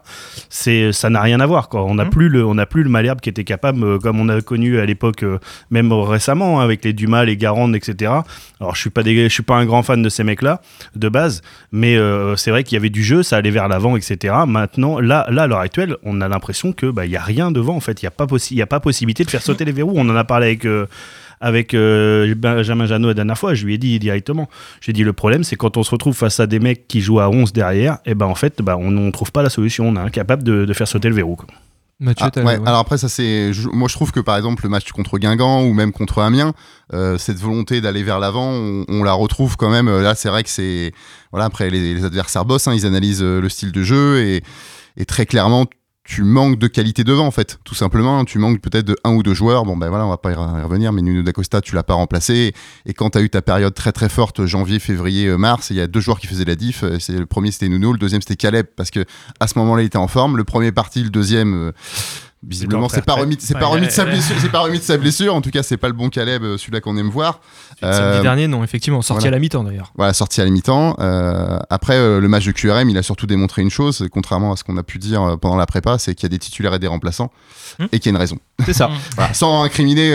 C'est, 0.48 0.92
ça 0.92 1.10
n'a 1.10 1.20
rien 1.20 1.40
à 1.40 1.46
voir, 1.46 1.68
quoi. 1.68 1.84
On 1.84 1.94
n'a 1.94 2.04
Mm. 2.04 2.10
plus 2.10 2.28
le, 2.28 2.44
on 2.46 2.54
n'a 2.54 2.66
plus 2.66 2.82
le 2.82 2.90
Malherbe 2.90 3.20
qui 3.20 3.28
était 3.28 3.44
capable, 3.44 3.98
comme 4.00 4.20
on 4.20 4.28
a 4.28 4.40
connu 4.40 4.78
à 4.78 4.86
l'époque, 4.86 5.24
même 5.70 5.92
récemment, 5.92 6.60
hein, 6.60 6.64
avec 6.64 6.84
les 6.84 6.92
Dumas, 6.92 7.24
les 7.24 7.36
Garande, 7.36 7.74
etc. 7.74 8.12
Alors, 8.60 8.74
je 8.74 8.80
suis 8.80 8.90
pas 8.90 9.02
des, 9.02 9.24
je 9.28 9.32
suis 9.34 9.42
pas 9.42 9.56
un 9.56 9.64
grand 9.66 9.82
fan 9.82 10.02
de 10.02 10.08
ces 10.08 10.24
mecs-là 10.24 10.60
de 10.94 11.08
base, 11.08 11.42
mais 11.72 11.96
c'est 12.36 12.50
vrai 12.50 12.64
qu'il 12.64 12.76
y 12.76 12.78
avait 12.78 12.90
du 12.90 13.02
jeu, 13.02 13.22
ça 13.22 13.36
allait 13.36 13.50
vers 13.50 13.68
l'avant, 13.68 13.96
etc. 13.96 14.34
Maintenant, 14.46 15.00
là, 15.00 15.26
là, 15.30 15.42
à 15.42 15.46
l'heure 15.46 15.58
actuelle, 15.60 15.96
on 16.02 16.20
a 16.20 16.28
l'impression 16.28 16.72
que 16.72 16.86
bah, 16.90 16.97
il 17.06 17.12
y 17.12 17.16
a 17.16 17.22
rien 17.22 17.50
devant. 17.50 17.76
En 17.76 17.80
fait, 17.80 18.02
il 18.02 18.04
y 18.04 18.08
a 18.08 18.10
pas 18.10 18.26
possi- 18.26 18.52
il 18.52 18.58
y 18.58 18.62
a 18.62 18.66
pas 18.66 18.80
possibilité 18.80 19.24
de 19.24 19.30
faire 19.30 19.42
sauter 19.42 19.64
les 19.64 19.72
verrous. 19.72 19.92
On 19.96 20.08
en 20.08 20.16
a 20.16 20.24
parlé 20.24 20.46
avec. 20.46 20.64
euh, 20.64 20.86
avec 21.40 21.72
euh, 21.72 22.34
Benjamin 22.36 22.86
Janot 22.86 23.06
la 23.06 23.14
dernière 23.14 23.38
fois, 23.38 23.54
je 23.54 23.64
lui 23.64 23.74
ai 23.74 23.78
dit 23.78 23.96
directement. 24.00 24.48
J'ai 24.80 24.92
dit 24.92 25.04
le 25.04 25.12
problème, 25.12 25.44
c'est 25.44 25.54
quand 25.54 25.76
on 25.76 25.84
se 25.84 25.90
retrouve 25.92 26.16
face 26.16 26.40
à 26.40 26.48
des 26.48 26.58
mecs 26.58 26.88
qui 26.88 27.00
jouent 27.00 27.20
à 27.20 27.30
11 27.30 27.52
derrière, 27.52 27.98
et 28.06 28.16
ben 28.16 28.26
en 28.26 28.34
fait, 28.34 28.60
bah, 28.60 28.76
on 28.76 28.90
ne 28.90 29.08
trouve 29.12 29.30
pas 29.30 29.44
la 29.44 29.48
solution. 29.48 29.88
On 29.88 29.94
est 29.94 30.00
incapable 30.00 30.42
de, 30.42 30.64
de 30.64 30.72
faire 30.72 30.88
sauter 30.88 31.08
le 31.08 31.14
verrou. 31.14 31.36
quoi. 31.36 31.46
Mathieu, 32.00 32.26
Ah, 32.26 32.30
t'as- 32.32 32.42
ouais, 32.42 32.58
ouais. 32.58 32.66
Alors 32.68 32.80
après, 32.80 32.98
ça 32.98 33.08
c'est. 33.08 33.52
je- 33.52 33.68
Moi, 33.68 33.86
je 33.88 33.94
trouve 33.94 34.10
que 34.10 34.18
par 34.18 34.36
exemple, 34.36 34.64
le 34.64 34.68
match 34.68 34.90
contre 34.90 35.16
Guingamp 35.18 35.62
ou 35.62 35.74
même 35.74 35.92
contre 35.92 36.20
Amiens, 36.22 36.54
euh, 36.92 37.18
cette 37.18 37.38
volonté 37.38 37.80
d'aller 37.80 38.02
vers 38.02 38.18
l'avant, 38.18 38.50
on, 38.50 38.84
on 38.88 39.04
la 39.04 39.12
retrouve 39.12 39.56
quand 39.56 39.70
même. 39.70 39.88
Là, 39.88 40.16
c'est 40.16 40.30
vrai 40.30 40.42
que 40.42 40.50
c'est. 40.50 40.92
Voilà, 41.30 41.44
après, 41.46 41.70
les, 41.70 41.94
les 41.94 42.04
adversaires 42.04 42.46
bossent, 42.46 42.66
hein, 42.66 42.74
ils 42.74 42.84
analysent 42.84 43.22
le 43.22 43.48
style 43.48 43.70
de 43.70 43.82
jeu 43.84 44.18
et, 44.24 44.42
et 44.96 45.04
très 45.04 45.24
clairement, 45.24 45.66
tu 46.08 46.24
manques 46.24 46.58
de 46.58 46.68
qualité 46.68 47.04
devant 47.04 47.26
en 47.26 47.30
fait, 47.30 47.58
tout 47.64 47.74
simplement. 47.74 48.24
Tu 48.24 48.38
manques 48.38 48.62
peut-être 48.62 48.86
de 48.86 48.96
un 49.04 49.12
ou 49.12 49.22
deux 49.22 49.34
joueurs. 49.34 49.64
Bon 49.64 49.76
ben 49.76 49.90
voilà, 49.90 50.06
on 50.06 50.08
va 50.08 50.16
pas 50.16 50.32
y 50.32 50.34
revenir, 50.34 50.90
mais 50.90 51.02
Nuno 51.02 51.22
D'Acosta, 51.22 51.60
tu 51.60 51.74
l'as 51.74 51.82
pas 51.82 51.92
remplacé. 51.92 52.54
Et 52.86 52.94
quand 52.94 53.10
tu 53.10 53.20
eu 53.20 53.28
ta 53.28 53.42
période 53.42 53.74
très 53.74 53.92
très 53.92 54.08
forte, 54.08 54.46
janvier, 54.46 54.78
février, 54.78 55.26
euh, 55.26 55.36
mars, 55.36 55.68
il 55.68 55.76
y 55.76 55.82
a 55.82 55.86
deux 55.86 56.00
joueurs 56.00 56.18
qui 56.18 56.26
faisaient 56.26 56.46
la 56.46 56.56
diff. 56.56 56.82
Euh, 56.82 56.96
le 57.10 57.26
premier 57.26 57.50
c'était 57.50 57.68
Nuno, 57.68 57.92
le 57.92 57.98
deuxième 57.98 58.22
c'était 58.22 58.36
Caleb 58.36 58.66
parce 58.74 58.90
que 58.90 59.04
à 59.38 59.46
ce 59.46 59.58
moment-là 59.58 59.82
il 59.82 59.86
était 59.86 59.98
en 59.98 60.08
forme. 60.08 60.38
Le 60.38 60.44
premier 60.44 60.72
parti, 60.72 61.02
le 61.02 61.10
deuxième. 61.10 61.52
euh, 61.52 61.72
Visiblement, 62.46 62.88
c'est 62.88 63.04
pas 63.04 63.14
remis, 63.14 63.36
c'est 63.40 63.54
Ouais, 63.54 63.60
pas 63.60 63.66
remis 63.66 63.86
de 63.86 63.90
sa 63.92 64.04
blessure, 64.04 64.36
c'est 64.40 64.50
pas 64.52 64.60
remis 64.60 64.78
de 64.78 64.82
sa 64.84 64.96
blessure. 64.96 65.34
En 65.34 65.40
tout 65.40 65.50
cas, 65.50 65.64
c'est 65.64 65.76
pas 65.76 65.88
le 65.88 65.92
bon 65.94 66.08
Caleb, 66.08 66.44
euh, 66.44 66.56
celui-là 66.56 66.80
qu'on 66.80 66.96
aime 66.96 67.08
voir. 67.10 67.40
Samedi 67.80 67.98
Euh, 67.98 68.22
dernier, 68.22 68.46
non, 68.46 68.62
effectivement, 68.62 69.02
sorti 69.02 69.22
voilà. 69.22 69.34
à 69.34 69.38
la 69.38 69.40
mi-temps 69.40 69.64
d'ailleurs. 69.64 69.92
voilà, 69.96 70.12
sorti 70.12 70.40
à 70.40 70.44
la 70.44 70.50
mi-temps. 70.50 70.94
Euh, 71.00 71.58
après, 71.68 71.96
euh, 71.96 72.20
le 72.20 72.28
match 72.28 72.46
de 72.46 72.52
QRM, 72.52 72.88
il 72.90 72.96
a 72.96 73.02
surtout 73.02 73.26
démontré 73.26 73.62
une 73.62 73.70
chose, 73.70 74.06
contrairement 74.12 74.52
à 74.52 74.56
ce 74.56 74.62
qu'on 74.62 74.76
a 74.76 74.84
pu 74.84 74.98
dire 74.98 75.36
pendant 75.40 75.56
la 75.56 75.66
prépa, 75.66 75.98
c'est 75.98 76.14
qu'il 76.14 76.22
y 76.24 76.26
a 76.26 76.30
des 76.30 76.38
titulaires 76.38 76.74
et 76.74 76.78
des 76.78 76.86
remplaçants, 76.86 77.32
Hmm. 77.80 77.86
et 77.92 77.98
qu'il 77.98 78.06
y 78.06 78.08
a 78.10 78.16
une 78.16 78.20
raison. 78.20 78.38
C'est 78.64 78.72
ça. 78.72 78.88
Voilà, 79.16 79.34
sans 79.34 79.62
incriminer 79.64 80.10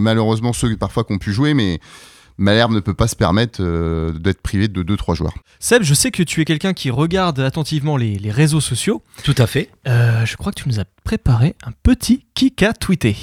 malheureusement 0.00 0.52
ceux 0.52 0.76
parfois 0.76 1.04
qui 1.04 1.12
ont 1.12 1.18
pu 1.18 1.32
jouer, 1.32 1.54
mais 1.54 1.80
Malherbe 2.38 2.72
ne 2.72 2.80
peut 2.80 2.94
pas 2.94 3.08
se 3.08 3.16
permettre 3.16 3.60
euh, 3.60 4.12
d'être 4.12 4.40
privé 4.40 4.68
de 4.68 4.82
2-3 4.82 5.16
joueurs. 5.16 5.34
Seb, 5.58 5.82
je 5.82 5.92
sais 5.92 6.12
que 6.12 6.22
tu 6.22 6.40
es 6.40 6.44
quelqu'un 6.44 6.72
qui 6.72 6.90
regarde 6.90 7.40
attentivement 7.40 7.96
les, 7.96 8.16
les 8.16 8.30
réseaux 8.30 8.60
sociaux. 8.60 9.02
Tout 9.24 9.34
à 9.38 9.46
fait. 9.46 9.70
Euh, 9.88 10.24
je 10.24 10.36
crois 10.36 10.52
que 10.52 10.62
tu 10.62 10.68
nous 10.68 10.78
as 10.78 10.84
préparé 11.02 11.56
un 11.66 11.72
petit 11.82 12.24
kick 12.34 12.62
à 12.62 12.72
tweeter. 12.72 13.16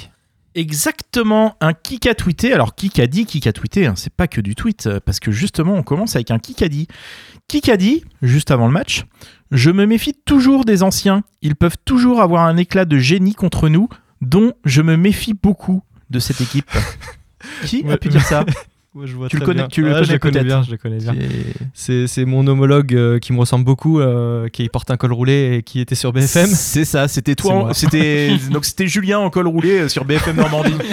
Exactement, 0.54 1.54
un 1.60 1.74
kick 1.74 2.06
a 2.06 2.14
tweeté. 2.14 2.52
Alors, 2.52 2.74
kick 2.74 2.98
a 2.98 3.06
dit, 3.06 3.26
kick 3.26 3.46
a 3.46 3.52
tweeté, 3.52 3.86
hein, 3.86 3.94
c'est 3.94 4.12
pas 4.12 4.26
que 4.26 4.40
du 4.40 4.54
tweet, 4.54 4.86
euh, 4.86 5.00
parce 5.04 5.20
que 5.20 5.30
justement, 5.30 5.74
on 5.74 5.82
commence 5.82 6.14
avec 6.14 6.30
un 6.30 6.38
kick 6.38 6.62
a 6.62 6.68
dit. 6.68 6.88
Kick 7.46 7.68
a 7.68 7.76
dit, 7.76 8.04
juste 8.22 8.50
avant 8.50 8.66
le 8.66 8.72
match, 8.72 9.04
je 9.50 9.70
me 9.70 9.86
méfie 9.86 10.14
toujours 10.24 10.64
des 10.64 10.82
anciens. 10.82 11.24
Ils 11.42 11.56
peuvent 11.56 11.76
toujours 11.84 12.22
avoir 12.22 12.44
un 12.44 12.56
éclat 12.56 12.86
de 12.86 12.98
génie 12.98 13.34
contre 13.34 13.68
nous, 13.68 13.88
dont 14.20 14.54
je 14.64 14.80
me 14.80 14.96
méfie 14.96 15.34
beaucoup 15.34 15.82
de 16.08 16.18
cette 16.18 16.40
équipe. 16.40 16.70
Qui 17.66 17.84
a 17.90 17.98
pu 17.98 18.08
dire 18.08 18.24
ça? 18.24 18.44
Ouais, 18.96 19.06
je 19.06 19.14
vois 19.14 19.28
Tu 19.28 19.36
le 19.36 19.44
connais- 19.44 19.58
bien. 19.60 19.68
tu 19.68 19.82
le 19.82 19.88
Ouais, 19.88 19.92
connais 19.94 20.06
je 20.06 20.12
le 20.12 20.18
connais 20.18 20.42
bien, 20.44 20.62
je 20.62 20.70
le 20.70 20.76
connais 20.78 20.96
bien. 20.98 21.14
C'est- 21.74 22.24
mon 22.24 22.46
homologue 22.46 22.94
euh, 22.94 23.18
qui 23.18 23.34
me 23.34 23.38
ressemble 23.40 23.64
beaucoup, 23.66 24.00
euh, 24.00 24.48
qui 24.48 24.66
porte 24.70 24.90
un 24.90 24.96
col 24.96 25.12
roulé 25.12 25.56
et 25.58 25.62
qui 25.62 25.80
était 25.80 25.94
sur 25.94 26.12
BFM. 26.14 26.46
C'est 26.46 26.84
ça, 26.86 27.06
c'était 27.06 27.34
toi. 27.34 27.68
C'était 27.74 28.30
donc 28.50 28.64
c'était 28.64 28.86
Julien 28.86 29.18
en 29.18 29.28
col 29.28 29.48
roulé 29.48 29.80
euh, 29.80 29.88
sur 29.88 30.06
BFM 30.06 30.36
Normandie. 30.36 30.72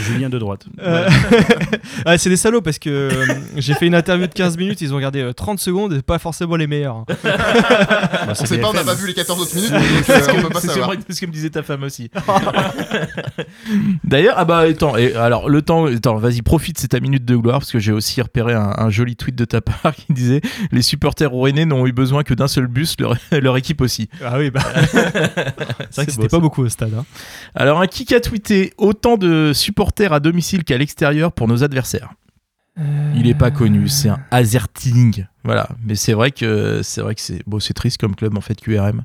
Julien 0.00 0.28
de 0.30 0.38
droite. 0.38 0.64
Euh, 0.80 1.08
ah, 2.06 2.16
c'est 2.18 2.30
des 2.30 2.36
salauds 2.36 2.62
parce 2.62 2.78
que 2.78 2.88
euh, 2.88 3.10
j'ai 3.56 3.74
fait 3.74 3.86
une 3.86 3.94
interview 3.94 4.26
de 4.26 4.32
15 4.32 4.56
minutes, 4.56 4.80
ils 4.80 4.92
ont 4.92 4.96
regardé 4.96 5.20
euh, 5.20 5.32
30 5.32 5.58
secondes 5.58 5.92
et 5.92 6.02
pas 6.02 6.18
forcément 6.18 6.56
les 6.56 6.66
meilleurs. 6.66 6.96
hein. 6.96 7.04
Bah, 7.22 7.36
On 8.28 8.34
sait 8.34 8.58
pas, 8.58 8.70
on 8.70 8.72
n'a 8.72 8.84
pas 8.84 8.94
vu 8.94 9.06
les 9.06 9.14
14 9.14 9.40
autres 9.42 9.54
minutes, 9.54 9.70
C'est 9.70 9.78
donc 9.78 10.04
ce 10.06 10.12
euh, 10.12 10.32
que- 10.32 10.38
on 10.38 10.42
peut 10.42 10.48
pas 10.48 10.60
c'est 10.60 10.68
savoir. 10.68 10.86
vrai 10.88 10.96
que- 10.96 11.12
ce 11.12 11.20
que 11.20 11.26
me 11.26 11.32
disait 11.32 11.50
ta 11.50 11.62
femme 11.62 11.82
aussi. 11.82 12.10
D'ailleurs, 14.04 14.34
ah 14.38 14.44
bah 14.44 14.58
attends, 14.60 14.96
et 14.96 15.14
alors 15.14 15.48
le 15.48 15.57
temps, 15.60 15.86
attends, 15.86 16.16
vas-y 16.16 16.42
profite, 16.42 16.78
c'est 16.78 16.88
ta 16.88 17.00
minute 17.00 17.24
de 17.24 17.36
gloire 17.36 17.58
parce 17.60 17.72
que 17.72 17.78
j'ai 17.78 17.92
aussi 17.92 18.20
repéré 18.22 18.54
un, 18.54 18.74
un 18.76 18.90
joli 18.90 19.16
tweet 19.16 19.34
de 19.36 19.44
ta 19.44 19.60
part 19.60 19.94
qui 19.96 20.12
disait 20.12 20.40
les 20.72 20.82
supporters 20.82 21.30
rouennais 21.30 21.64
n'ont 21.64 21.86
eu 21.86 21.92
besoin 21.92 22.22
que 22.22 22.34
d'un 22.34 22.48
seul 22.48 22.66
bus, 22.66 22.96
leur, 23.00 23.14
leur 23.32 23.56
équipe 23.56 23.80
aussi. 23.80 24.08
Ah 24.24 24.38
oui, 24.38 24.50
bah. 24.50 24.60
c'est 24.92 24.92
vrai 24.92 25.86
C'est 25.90 26.06
que 26.06 26.06
beau, 26.06 26.12
c'était 26.12 26.22
ça. 26.24 26.28
pas 26.28 26.40
beaucoup 26.40 26.62
au 26.62 26.68
stade. 26.68 26.94
hein. 26.94 27.04
Alors 27.54 27.80
un 27.80 27.86
kick 27.86 28.12
a 28.12 28.20
tweeté 28.20 28.72
autant 28.78 29.16
de 29.16 29.52
supporters 29.54 30.12
à 30.12 30.20
domicile 30.20 30.64
qu'à 30.64 30.78
l'extérieur 30.78 31.32
pour 31.32 31.48
nos 31.48 31.62
adversaires. 31.64 32.10
Il 33.16 33.26
est 33.26 33.34
pas 33.34 33.50
connu, 33.50 33.88
c'est 33.88 34.08
un 34.08 34.20
Azerting. 34.30 35.26
Voilà, 35.42 35.68
mais 35.84 35.96
c'est 35.96 36.12
vrai 36.12 36.30
que 36.30 36.80
c'est 36.84 37.00
vrai 37.00 37.16
que 37.16 37.20
c'est 37.20 37.42
bon, 37.44 37.58
c'est 37.58 37.74
triste 37.74 37.98
comme 37.98 38.14
club 38.14 38.38
en 38.38 38.40
fait 38.40 38.54
QRM. 38.60 39.02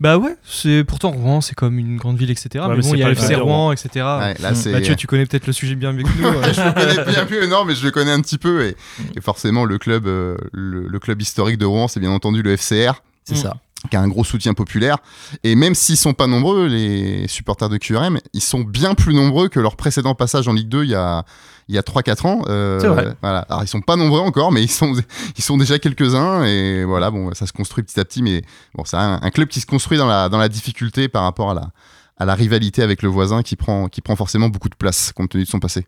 Bah 0.00 0.18
ouais, 0.18 0.36
c'est 0.44 0.84
pourtant 0.84 1.10
Rouen, 1.10 1.40
c'est 1.40 1.54
comme 1.54 1.78
une 1.78 1.96
grande 1.96 2.16
ville, 2.16 2.30
etc. 2.30 2.48
Ouais, 2.54 2.68
mais 2.68 2.76
mais 2.76 2.82
bon, 2.82 2.94
il 2.94 3.00
y 3.00 3.02
a 3.02 3.10
FC 3.10 3.34
Rouen, 3.34 3.72
etc. 3.72 3.88
Ouais, 3.94 4.34
là, 4.40 4.54
c'est. 4.54 4.72
Mathieu, 4.72 4.94
tu 4.96 5.06
connais 5.06 5.26
peut-être 5.26 5.46
le 5.46 5.52
sujet 5.52 5.74
bien 5.74 5.92
mieux 5.92 6.04
que 6.04 6.08
nous. 6.18 6.26
euh. 6.28 6.52
je 6.52 6.60
le 6.60 6.72
connais 6.72 7.10
bien 7.10 7.26
plus, 7.26 7.48
non, 7.48 7.64
mais 7.64 7.74
je 7.74 7.84
le 7.84 7.90
connais 7.90 8.12
un 8.12 8.20
petit 8.20 8.38
peu. 8.38 8.66
Et, 8.66 8.76
et 9.16 9.20
forcément, 9.20 9.64
le 9.64 9.78
club, 9.78 10.06
euh, 10.06 10.36
le, 10.52 10.86
le 10.86 10.98
club 10.98 11.20
historique 11.20 11.58
de 11.58 11.66
Rouen, 11.66 11.88
c'est 11.88 12.00
bien 12.00 12.10
entendu 12.10 12.42
le 12.42 12.56
FCR, 12.56 13.02
C'est 13.24 13.36
ça. 13.36 13.56
qui 13.90 13.96
a 13.96 14.00
un 14.00 14.08
gros 14.08 14.24
soutien 14.24 14.54
populaire. 14.54 14.98
Et 15.42 15.56
même 15.56 15.74
s'ils 15.74 15.96
sont 15.96 16.14
pas 16.14 16.26
nombreux, 16.26 16.66
les 16.68 17.26
supporters 17.28 17.68
de 17.68 17.76
QRM, 17.76 18.18
ils 18.32 18.42
sont 18.42 18.60
bien 18.60 18.94
plus 18.94 19.14
nombreux 19.14 19.48
que 19.48 19.60
leur 19.60 19.76
précédent 19.76 20.14
passage 20.14 20.46
en 20.48 20.52
Ligue 20.52 20.68
2 20.68 20.84
il 20.84 20.90
y 20.90 20.94
a, 20.94 21.24
il 21.68 21.74
y 21.74 21.78
a 21.78 21.82
3-4 21.82 22.26
ans. 22.26 22.42
Euh, 22.48 22.78
vrai. 22.82 23.14
Voilà. 23.22 23.40
Alors, 23.48 23.62
ils 23.62 23.68
sont 23.68 23.80
pas 23.80 23.96
nombreux 23.96 24.20
encore, 24.20 24.52
mais 24.52 24.62
ils 24.62 24.70
sont, 24.70 24.94
ils 25.36 25.42
sont 25.42 25.56
déjà 25.56 25.78
quelques-uns. 25.78 26.44
Et 26.44 26.84
voilà, 26.84 27.10
bon, 27.10 27.32
ça 27.34 27.46
se 27.46 27.52
construit 27.52 27.84
petit 27.84 27.98
à 27.98 28.04
petit. 28.04 28.22
Mais 28.22 28.42
bon, 28.74 28.84
c'est 28.84 28.96
un, 28.96 29.20
un 29.22 29.30
club 29.30 29.48
qui 29.48 29.60
se 29.60 29.66
construit 29.66 29.98
dans 29.98 30.06
la, 30.06 30.28
dans 30.28 30.38
la 30.38 30.48
difficulté 30.48 31.08
par 31.08 31.22
rapport 31.22 31.50
à 31.50 31.54
la, 31.54 31.70
à 32.16 32.24
la 32.24 32.34
rivalité 32.34 32.82
avec 32.82 33.02
le 33.02 33.08
voisin 33.08 33.42
qui 33.42 33.56
prend, 33.56 33.88
qui 33.88 34.00
prend 34.00 34.16
forcément 34.16 34.48
beaucoup 34.48 34.68
de 34.68 34.76
place 34.76 35.12
compte 35.12 35.30
tenu 35.30 35.44
de 35.44 35.48
son 35.48 35.60
passé. 35.60 35.86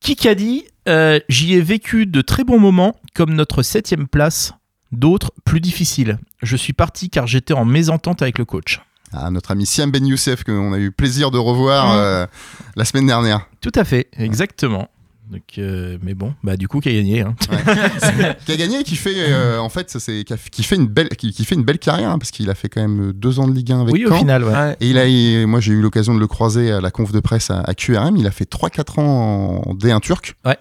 Qui 0.00 0.28
a 0.28 0.34
dit 0.34 0.64
euh, 0.88 1.20
J'y 1.28 1.54
ai 1.54 1.60
vécu 1.60 2.06
de 2.06 2.22
très 2.22 2.44
bons 2.44 2.58
moments, 2.58 2.96
comme 3.14 3.34
notre 3.34 3.62
septième 3.62 4.08
place, 4.08 4.54
d'autres 4.92 5.32
plus 5.44 5.60
difficiles. 5.60 6.18
Je 6.42 6.56
suis 6.56 6.72
parti 6.72 7.10
car 7.10 7.26
j'étais 7.26 7.52
en 7.52 7.64
mésentente 7.64 8.22
avec 8.22 8.38
le 8.38 8.44
coach. 8.44 8.80
À 9.12 9.30
notre 9.30 9.50
ami 9.50 9.66
Siam 9.66 9.90
Ben 9.90 10.06
Youssef 10.06 10.44
qu'on 10.44 10.72
a 10.72 10.78
eu 10.78 10.90
plaisir 10.90 11.30
de 11.30 11.38
revoir 11.38 11.94
Mm. 11.94 11.98
euh, 11.98 12.26
la 12.76 12.84
semaine 12.84 13.06
dernière. 13.06 13.46
Tout 13.60 13.72
à 13.74 13.84
fait, 13.84 14.08
exactement. 14.16 14.88
Donc, 15.30 15.42
euh, 15.58 15.96
mais 16.02 16.14
bon, 16.14 16.34
bah 16.42 16.56
du 16.56 16.66
coup, 16.66 16.80
qui 16.80 16.88
a 16.88 16.92
gagné 16.92 17.20
hein. 17.20 17.36
qui 18.46 18.50
a 18.52 18.56
gagné 18.56 18.80
et 18.80 18.82
qui 18.82 18.96
fait 18.96 19.14
euh, 19.16 19.60
en 19.60 19.68
fait 19.68 19.88
ça, 19.88 20.00
c'est 20.00 20.24
qui, 20.24 20.62
fait 20.64 20.74
une 20.74 20.88
belle 20.88 21.08
qui, 21.10 21.32
qui 21.32 21.44
fait 21.44 21.54
une 21.54 21.62
belle 21.62 21.78
carrière 21.78 22.10
hein, 22.10 22.18
parce 22.18 22.32
qu'il 22.32 22.50
a 22.50 22.56
fait 22.56 22.68
quand 22.68 22.80
même 22.80 23.12
deux 23.12 23.38
ans 23.38 23.46
de 23.46 23.54
Ligue 23.54 23.70
1 23.70 23.82
avec 23.82 23.94
Oui, 23.94 24.06
au 24.06 24.12
final, 24.12 24.42
ouais. 24.42 24.76
Et 24.80 24.90
il 24.90 25.46
moi 25.46 25.60
j'ai 25.60 25.72
eu 25.72 25.80
l'occasion 25.80 26.16
de 26.16 26.18
le 26.20 26.26
croiser 26.26 26.72
à 26.72 26.80
la 26.80 26.90
conf 26.90 27.12
de 27.12 27.20
presse 27.20 27.48
à, 27.50 27.60
à 27.60 27.74
QRM. 27.74 28.16
Il 28.16 28.26
a 28.26 28.32
fait 28.32 28.50
3-4 28.52 29.00
ans 29.00 29.62
en 29.66 29.74
D1 29.74 30.00
turc. 30.00 30.34
Ouais. 30.44 30.56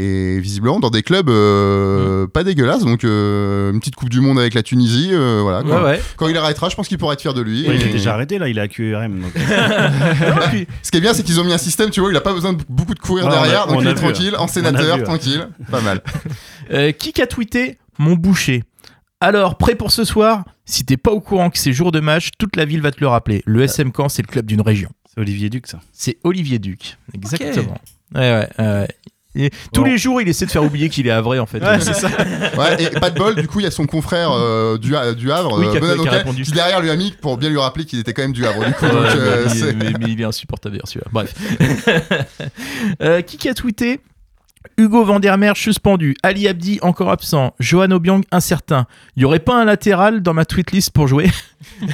Et 0.00 0.40
visiblement 0.40 0.80
dans 0.80 0.88
des 0.88 1.02
clubs 1.02 1.28
euh, 1.28 2.26
pas 2.26 2.42
dégueulasses. 2.42 2.84
Donc 2.84 3.04
euh, 3.04 3.70
une 3.70 3.80
petite 3.80 3.96
Coupe 3.96 4.08
du 4.08 4.20
Monde 4.20 4.38
avec 4.38 4.54
la 4.54 4.62
Tunisie. 4.62 5.10
euh, 5.12 5.40
voilà. 5.42 5.62
Quand, 5.62 5.84
ouais. 5.84 6.00
quand 6.16 6.28
il 6.28 6.36
arrêtera, 6.38 6.70
je 6.70 6.76
pense 6.76 6.88
qu'il 6.88 6.96
pourra 6.96 7.12
être 7.12 7.20
fier 7.20 7.34
de 7.34 7.42
lui. 7.42 7.68
Ouais, 7.68 7.76
il 7.76 7.82
est 7.82 7.92
déjà 7.92 8.14
arrêté 8.14 8.38
là, 8.38 8.48
il 8.48 8.56
est 8.56 8.62
à 8.62 8.68
QRM. 8.68 9.20
donc. 9.20 9.32
Ce 10.82 10.90
qui 10.90 10.96
est 10.96 11.00
bien, 11.00 11.12
c'est 11.12 11.22
qu'ils 11.22 11.38
ont 11.38 11.44
mis 11.44 11.52
un 11.52 11.58
système, 11.58 11.90
tu 11.90 12.00
vois, 12.00 12.10
il 12.10 12.16
a 12.16 12.20
pas 12.22 12.32
besoin 12.32 12.54
de 12.54 12.62
beaucoup 12.68 12.94
de 12.94 12.98
courir 13.00 13.26
Ouais, 13.26 13.30
on 13.30 13.34
a- 13.34 13.42
derrière, 13.42 13.66
donc 13.66 13.76
on 13.76 13.80
il 13.82 13.86
est 13.88 13.90
vu, 13.90 13.96
tranquille, 13.96 14.34
hein. 14.34 14.40
en 14.42 14.48
sénateur, 14.48 14.96
vu, 14.96 15.02
hein. 15.02 15.04
tranquille, 15.04 15.48
pas 15.70 15.80
mal. 15.80 16.02
Euh, 16.72 16.92
qui 16.92 17.20
a 17.20 17.26
tweeté 17.26 17.78
Mon 17.98 18.14
boucher? 18.14 18.62
Alors, 19.20 19.58
prêt 19.58 19.74
pour 19.74 19.90
ce 19.90 20.04
soir? 20.04 20.44
Si 20.64 20.84
t'es 20.84 20.96
pas 20.96 21.10
au 21.10 21.20
courant 21.20 21.50
que 21.50 21.58
c'est 21.58 21.72
jour 21.72 21.90
de 21.90 21.98
match, 21.98 22.30
toute 22.38 22.54
la 22.54 22.64
ville 22.64 22.80
va 22.80 22.92
te 22.92 23.00
le 23.00 23.08
rappeler. 23.08 23.42
Le 23.44 23.62
SM 23.62 23.90
Caen, 23.94 24.08
c'est 24.08 24.22
le 24.22 24.28
club 24.28 24.46
d'une 24.46 24.60
région. 24.60 24.88
C'est 25.12 25.20
Olivier 25.20 25.50
Duc, 25.50 25.66
ça. 25.66 25.80
C'est 25.92 26.18
Olivier 26.22 26.60
Duc. 26.60 26.96
Exactement. 27.12 27.76
Ouais, 28.14 28.20
ouais, 28.20 28.48
ouais. 28.64 28.88
Et 29.36 29.50
tous 29.72 29.82
Bon. 29.82 29.86
les 29.86 29.96
jours, 29.96 30.20
il 30.20 30.28
essaie 30.28 30.44
de 30.44 30.50
faire 30.50 30.64
oublier 30.64 30.88
qu'il 30.88 31.06
est 31.06 31.10
à 31.10 31.20
vrai 31.20 31.38
en 31.38 31.46
fait. 31.46 31.60
Ouais, 31.64 31.78
c'est 31.80 31.94
ça. 31.94 32.08
Ouais, 32.58 32.82
et 32.82 32.90
pas 32.98 33.10
de 33.10 33.18
bol, 33.18 33.36
du 33.36 33.46
coup, 33.46 33.60
il 33.60 33.62
y 33.62 33.66
a 33.66 33.70
son 33.70 33.86
confrère 33.86 34.32
euh, 34.32 34.76
du, 34.76 34.96
Ha- 34.96 35.14
du 35.14 35.30
Havre, 35.30 35.58
Oui, 35.58 35.70
qui 35.70 35.78
a- 35.78 35.84
euh, 35.88 35.96
qui 36.02 36.08
a 36.08 36.10
répondu. 36.10 36.42
qui 36.42 36.50
derrière 36.52 36.80
lui 36.80 36.90
a 36.90 36.96
mis 36.96 37.12
pour 37.12 37.36
bien 37.36 37.48
lui 37.48 37.58
rappeler 37.58 37.84
qu'il 37.84 37.98
était 38.00 38.12
quand 38.12 38.22
même 38.22 38.32
du 38.32 38.44
Havre. 38.44 38.64
Du 38.66 38.72
coup, 38.72 38.84
Ouais, 38.86 38.90
donc, 38.90 39.02
mais 39.04 39.08
euh, 39.16 39.46
il- 39.54 39.76
mais, 39.76 39.92
mais 40.00 40.06
il 40.12 40.20
est 40.20 40.24
insupportable 40.24 40.74
d'ailleurs 40.76 40.88
celui-là. 40.88 41.06
Bref. 41.12 41.34
Euh, 43.02 43.20
qui 43.22 43.48
a 43.48 43.54
tweeté 43.54 44.00
Hugo 44.76 45.04
Vandermeer 45.04 45.56
suspendu, 45.56 46.14
Ali 46.22 46.46
Abdi 46.48 46.78
encore 46.82 47.10
absent, 47.10 47.54
Johan 47.60 47.90
Obiang 47.92 48.22
incertain. 48.30 48.86
Il 49.16 49.22
y 49.22 49.24
aurait 49.24 49.38
pas 49.38 49.54
un 49.60 49.64
latéral 49.64 50.22
dans 50.22 50.34
ma 50.34 50.44
tweetlist 50.44 50.90
pour 50.90 51.06
jouer? 51.08 51.30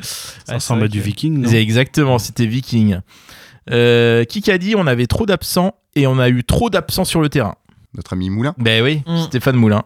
Ça 0.00 0.54
ressemble 0.54 0.84
à 0.84 0.88
du 0.88 1.00
Viking. 1.00 1.40
non? 1.42 1.50
Exactement, 1.50 2.18
c'était 2.18 2.46
Viking. 2.46 2.98
Euh, 3.70 4.24
qui 4.40 4.50
a 4.50 4.58
dit 4.58 4.74
on 4.76 4.86
avait 4.86 5.06
trop 5.06 5.26
d'absents 5.26 5.74
et 5.94 6.06
on 6.06 6.18
a 6.18 6.28
eu 6.28 6.44
trop 6.44 6.70
d'absents 6.70 7.04
sur 7.04 7.20
le 7.20 7.28
terrain. 7.28 7.54
notre 7.94 8.12
ami 8.12 8.30
Moulin. 8.30 8.54
Ben 8.58 8.82
oui, 8.82 9.02
Mm. 9.06 9.18
Stéphane 9.24 9.56
Moulin. 9.56 9.82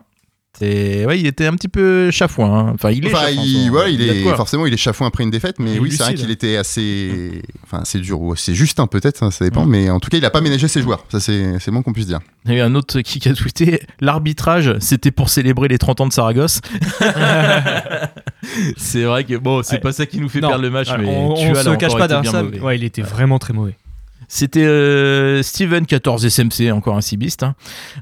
Ouais, 0.61 1.18
il 1.18 1.26
était 1.26 1.47
un 1.47 1.54
petit 1.54 1.66
peu 1.68 2.11
chafouin. 2.11 2.68
hein. 2.68 2.71
Enfin, 2.75 2.90
il 2.90 3.04
est. 3.06 3.09
Enfin, 3.12 3.26
chafouin, 3.26 3.42
il, 3.88 4.00
il 4.00 4.23
forcément 4.37 4.66
il 4.66 4.73
est 4.75 4.76
chafouin 4.76 5.06
après 5.09 5.25
une 5.25 5.30
défaite, 5.30 5.56
mais 5.59 5.75
Il 5.75 5.80
oui, 5.80 5.90
c'est 5.90 6.02
vrai 6.04 6.14
qu'il 6.14 6.30
était 6.30 6.56
assez, 6.56 7.42
enfin, 7.64 7.78
assez 7.82 7.99
dur 7.99 8.21
ou 8.21 8.32
assez 8.32 8.54
juste, 8.54 8.78
hein, 8.78 8.87
peut-être, 8.87 9.23
hein, 9.25 9.30
ça 9.30 9.44
dépend, 9.44 9.64
Mm. 9.64 9.71
mais 9.71 9.90
en 9.90 9.99
tout 9.99 10.11
cas, 10.11 10.18
il 10.18 10.25
a 10.25 10.30
pas 10.30 10.40
ménagé 10.40 10.68
ses 10.68 10.82
joueurs. 10.82 11.04
Ça, 11.09 11.18
c'est, 11.21 11.59
c'est 11.59 11.71
moins 11.71 11.82
qu'on 11.82 11.92
puisse 11.92 12.06
dire. 12.06 12.21
Il 12.44 12.52
y 12.52 12.54
a 12.54 12.59
eu 12.59 12.61
un 12.61 12.75
autre 12.75 13.00
qui 13.00 13.26
a 13.28 13.35
tweeté 13.35 13.80
l'arbitrage, 14.00 14.75
c'était 14.78 15.11
pour 15.11 15.30
célébrer 15.30 15.68
les 15.68 15.78
30 15.78 16.00
ans 16.02 16.06
de 16.06 16.12
Saragosse. 16.12 16.61
c'est 18.76 19.04
vrai 19.04 19.25
que 19.25 19.37
bon, 19.37 19.62
c'est 19.62 19.75
Ouais. 19.76 19.80
pas 19.80 19.92
ça 19.92 20.06
qui 20.06 20.18
nous 20.21 20.28
fait 20.28 20.40
Non, 20.40 20.49
perdre 20.49 20.62
le 20.64 20.71
match, 20.71 20.88
alors, 20.90 21.00
mais 21.06 21.09
on, 21.16 21.35
tu 21.35 21.47
on 21.47 21.54
as 21.54 21.62
se 21.64 21.68
là 21.71 21.76
cache 21.76 21.97
pas 21.97 22.09
bien 22.09 22.23
ça. 22.25 22.44
Ouais, 22.44 22.76
il 22.76 22.85
était 22.85 23.02
vraiment 23.02 23.38
très 23.38 23.52
mauvais. 23.52 23.75
C'était 24.34 24.64
euh, 24.64 25.42
Steven 25.42 25.84
14 25.84 26.24
SMC, 26.24 26.72
encore 26.72 26.96
un 26.96 27.02
cibiste. 27.02 27.42
Hein. 27.42 27.54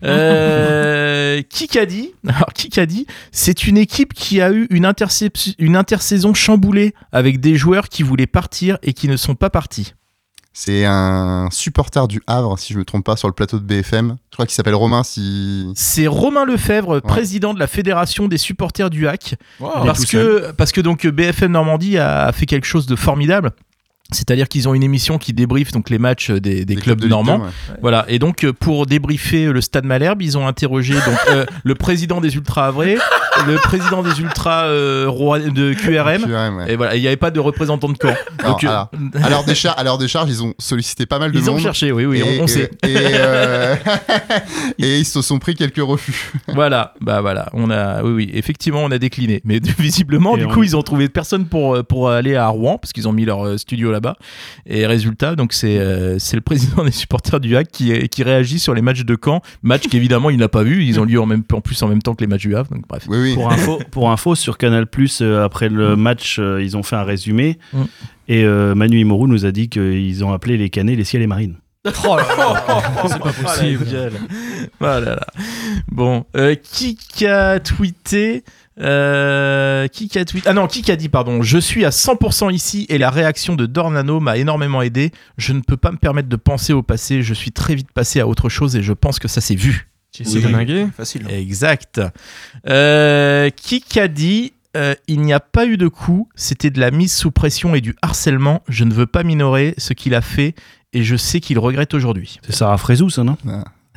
Euh, 0.05 1.43
qui 1.51 1.77
a 1.77 1.87
dit 1.87 2.15
Alors 2.25 2.53
qui 2.55 2.79
a 2.79 2.87
dit 2.87 3.09
C'est 3.33 3.67
une 3.67 3.77
équipe 3.77 4.15
qui 4.15 4.41
a 4.41 4.53
eu 4.53 4.69
une, 4.71 4.87
intersaison 4.87 6.33
chamboulée 6.33 6.95
avec 7.11 7.41
des 7.41 7.57
joueurs 7.57 7.89
qui 7.89 8.05
voulaient 8.05 8.29
partir 8.29 8.79
et 8.85 8.93
qui 8.93 9.09
ne 9.09 9.17
sont 9.17 9.35
pas 9.35 9.51
partis. 9.51 9.95
C'est 10.53 10.85
un 10.85 11.49
supporter 11.51 12.07
du 12.07 12.23
Havre, 12.29 12.57
si 12.61 12.75
je 12.75 12.79
me 12.79 12.85
trompe 12.85 13.05
pas, 13.05 13.17
sur 13.17 13.27
le 13.27 13.35
plateau 13.35 13.59
de 13.59 13.65
BFM. 13.65 14.17
Je 14.31 14.37
crois 14.37 14.47
qu'il 14.47 14.55
s'appelle 14.55 14.77
Romain. 14.77 15.03
Si 15.03 15.73
C'est 15.75 16.07
Romain 16.07 16.45
Lefebvre, 16.45 17.01
président 17.01 17.55
de 17.55 17.59
la 17.59 17.67
fédération 17.67 18.29
des 18.29 18.39
supporters 18.39 18.91
du 18.91 19.09
hack. 19.09 19.35
parce 19.59 20.07
que 20.07 20.53
parce 20.53 20.71
que 20.71 20.81
donc 20.81 21.09
BFM 21.09 21.51
Normandie 21.51 21.99
a 21.99 22.31
fait 22.31 22.47
quelque 22.47 22.69
chose 22.69 22.87
de 22.87 22.95
formidable. 22.95 23.51
C'est-à-dire 24.13 24.49
qu'ils 24.49 24.69
ont 24.69 24.75
une 24.75 24.83
émission 24.83 25.19
qui 25.19 25.33
débriefe 25.33 25.73
donc 25.73 25.91
les 25.91 25.99
matchs 25.99 26.31
des, 26.31 26.65
des, 26.65 26.77
clubs, 26.77 27.01
de 27.01 27.09
normands. 27.09 27.39
2, 27.39 27.45
ouais. 27.45 27.51
Voilà. 27.81 28.05
Et 28.09 28.19
donc 28.19 28.45
euh, 28.45 28.53
pour 28.53 28.87
débriefer 28.87 29.47
le 29.47 29.61
Stade 29.61 29.85
Malherbe, 29.85 30.23
ils 30.23 30.37
ont 30.37 30.47
interrogé 30.47 30.95
donc 30.95 31.19
euh, 31.31 31.47
le 31.63 31.75
président 31.75 32.21
des 32.21 32.35
Ultras 32.35 32.67
Havrais, 32.67 32.97
le 33.47 33.57
président 33.57 34.03
des 34.03 34.21
Ultras 34.21 34.65
euh, 34.67 35.07
Roi- 35.09 35.39
de 35.41 35.73
QRM. 35.75 36.23
QRM, 36.25 36.57
ouais. 36.59 36.73
Et 36.73 36.77
voilà, 36.77 36.97
il 36.97 37.01
n'y 37.01 37.07
avait 37.07 37.17
pas 37.17 37.31
de 37.31 37.41
représentant 37.41 37.89
de 37.89 37.97
camp. 37.97 38.15
Non, 38.43 38.51
Donc, 38.51 38.65
euh, 38.65 38.69
alors, 38.69 38.91
à 39.23 39.31
l'heure 39.31 39.45
des, 39.45 39.55
char- 39.55 39.99
des 39.99 40.09
charges, 40.09 40.29
ils 40.31 40.43
ont 40.43 40.55
sollicité 40.59 41.07
pas 41.07 41.19
mal 41.19 41.33
de 41.33 41.39
ils 41.39 41.49
ont 41.49 41.55
monde. 41.55 41.63
cherché, 41.63 41.93
oui, 41.93 42.05
oui, 42.07 42.19
et, 42.21 42.41
on, 42.41 42.45
on 42.45 42.47
sait. 42.47 42.71
Et, 42.85 42.95
euh, 42.97 43.75
et 44.79 44.99
ils 44.99 45.05
se 45.05 45.23
sont 45.23 45.39
pris 45.39 45.55
quelques 45.55 45.79
refus. 45.83 46.33
Voilà, 46.49 46.95
bah 47.01 47.21
voilà, 47.21 47.49
on 47.53 47.71
a, 47.71 48.03
oui, 48.03 48.13
oui, 48.13 48.31
effectivement, 48.35 48.81
on 48.83 48.91
a 48.91 48.99
décliné. 48.99 49.41
Mais 49.45 49.61
visiblement, 49.79 50.37
Et 50.37 50.41
du 50.41 50.47
on- 50.47 50.51
coup, 50.51 50.63
ils 50.63 50.77
ont 50.77 50.83
trouvé 50.83 51.09
personne 51.09 51.47
pour, 51.47 51.77
euh, 51.77 51.83
pour 51.83 52.11
aller 52.11 52.37
à 52.37 52.49
Rouen, 52.49 52.79
parce 52.79 52.93
qu'ils 52.93 53.09
ont 53.09 53.13
mis 53.13 53.25
leur 53.25 53.47
euh, 53.47 53.57
studio 53.59 53.91
là-bas. 53.93 54.17
Et 54.67 54.87
résultat, 54.87 55.37
donc 55.37 55.53
c'est 55.53 55.79
euh, 55.79 56.19
c'est 56.19 56.37
le 56.37 56.43
président 56.43 56.85
des 56.85 56.91
supporters 56.91 57.41
du 57.41 57.57
Hack 57.57 57.69
qui, 57.73 58.09
qui 58.09 58.23
réagit 58.23 58.59
sur 58.59 58.75
les 58.75 58.83
matchs 58.83 59.05
de 59.05 59.17
Caen. 59.23 59.41
Match 59.63 59.85
qu'évidemment, 59.89 60.31
il 60.31 60.39
n'a 60.39 60.49
pas 60.49 60.63
vu. 60.63 60.85
Ils 60.85 61.01
ont 61.01 61.05
lieu 61.05 61.21
en, 61.21 61.27
même, 61.27 61.43
en 61.53 61.61
plus 61.61 61.81
en 61.83 61.89
même 61.89 62.03
temps 62.03 62.15
que 62.15 62.23
les 62.23 62.27
matchs 62.27 62.43
du 62.43 62.57
Havre. 62.57 62.71
Donc 62.71 62.87
bref. 62.89 63.05
Oui, 63.09 63.19
oui. 63.21 63.35
Pour 63.35 63.51
info, 63.51 63.79
pour 63.91 64.11
info 64.11 64.35
sur 64.35 64.59
Canal 64.59 64.87
Plus, 64.87 65.21
après 65.23 65.69
le 65.69 65.97
match, 65.97 66.39
euh, 66.39 66.63
ils 66.63 66.77
ont 66.77 66.83
fait 66.83 66.97
un 66.97 67.05
résumé. 67.05 67.59
Mm. 67.73 67.83
Et 68.31 68.45
euh, 68.45 68.77
Manu 68.77 69.01
Imoru 69.01 69.29
nous 69.29 69.45
a 69.45 69.51
dit 69.51 69.69
qu'ils 69.69 70.25
ont 70.25 70.33
appelé 70.33 70.57
les 70.57 70.71
canets 70.71 70.95
les 70.95 71.05
ciels 71.05 71.23
et 71.23 71.27
marines. 71.27 71.57
Oh 72.07 72.15
là 72.17 72.27
là, 72.37 72.83
c'est 73.09 73.19
pas 73.19 73.33
possible. 73.33 73.87
Voilà. 74.79 75.15
là. 75.17 75.27
Bon, 75.91 76.27
euh, 76.37 76.55
qui 76.55 76.99
a 77.27 77.59
tweeté 77.59 78.45
euh, 78.81 79.89
qui 79.89 80.17
a 80.19 80.25
tweeté 80.25 80.49
Ah 80.49 80.53
non, 80.53 80.67
qui 80.67 80.91
a 80.91 80.97
dit, 80.97 81.09
pardon, 81.09 81.43
je 81.43 81.59
suis 81.59 81.85
à 81.85 81.91
100% 81.91 82.53
ici 82.53 82.87
et 82.89 82.99
la 82.99 83.11
réaction 83.11 83.57
de 83.57 83.67
Dornano 83.67 84.21
m'a 84.21 84.37
énormément 84.37 84.83
aidé. 84.83 85.11
Je 85.39 85.53
ne 85.53 85.61
peux 85.61 85.77
pas 85.77 85.91
me 85.91 85.97
permettre 85.97 86.29
de 86.29 86.37
penser 86.37 86.73
au 86.73 86.83
passé, 86.83 87.23
je 87.23 87.35
suis 87.35 87.51
très 87.51 87.75
vite 87.75 87.91
passé 87.93 88.21
à 88.21 88.29
autre 88.29 88.49
chose 88.49 88.77
et 88.77 88.83
je 88.83 88.93
pense 88.93 89.19
que 89.19 89.29
ça 89.29 89.41
s'est 89.41 89.55
vu. 89.55 89.90
Jesse 90.13 90.43
Dominguez. 90.43 90.87
Facile. 90.97 91.27
Exact. 91.31 92.01
Euh, 92.67 93.51
qui 93.51 94.01
a 94.01 94.09
dit 94.09 94.53
euh, 94.77 94.95
il 95.09 95.21
n'y 95.23 95.33
a 95.33 95.41
pas 95.41 95.67
eu 95.67 95.77
de 95.77 95.89
coup, 95.89 96.29
c'était 96.37 96.71
de 96.71 96.79
la 96.79 96.91
mise 96.91 97.13
sous 97.13 97.31
pression 97.31 97.75
et 97.75 97.81
du 97.81 97.97
harcèlement. 98.03 98.63
Je 98.69 98.85
ne 98.85 98.95
veux 98.95 99.07
pas 99.07 99.25
minorer 99.25 99.75
ce 99.79 99.95
qu'il 99.95 100.15
a 100.15 100.21
fait 100.21 100.55
et 100.93 101.03
je 101.03 101.17
sais 101.17 101.41
qu'il 101.41 101.59
regrette 101.59 101.95
aujourd'hui. 101.95 102.39
C'est 102.43 102.53
Sarah 102.53 102.79
Frézou, 102.79 103.11
ça, 103.11 103.25
non? 103.25 103.37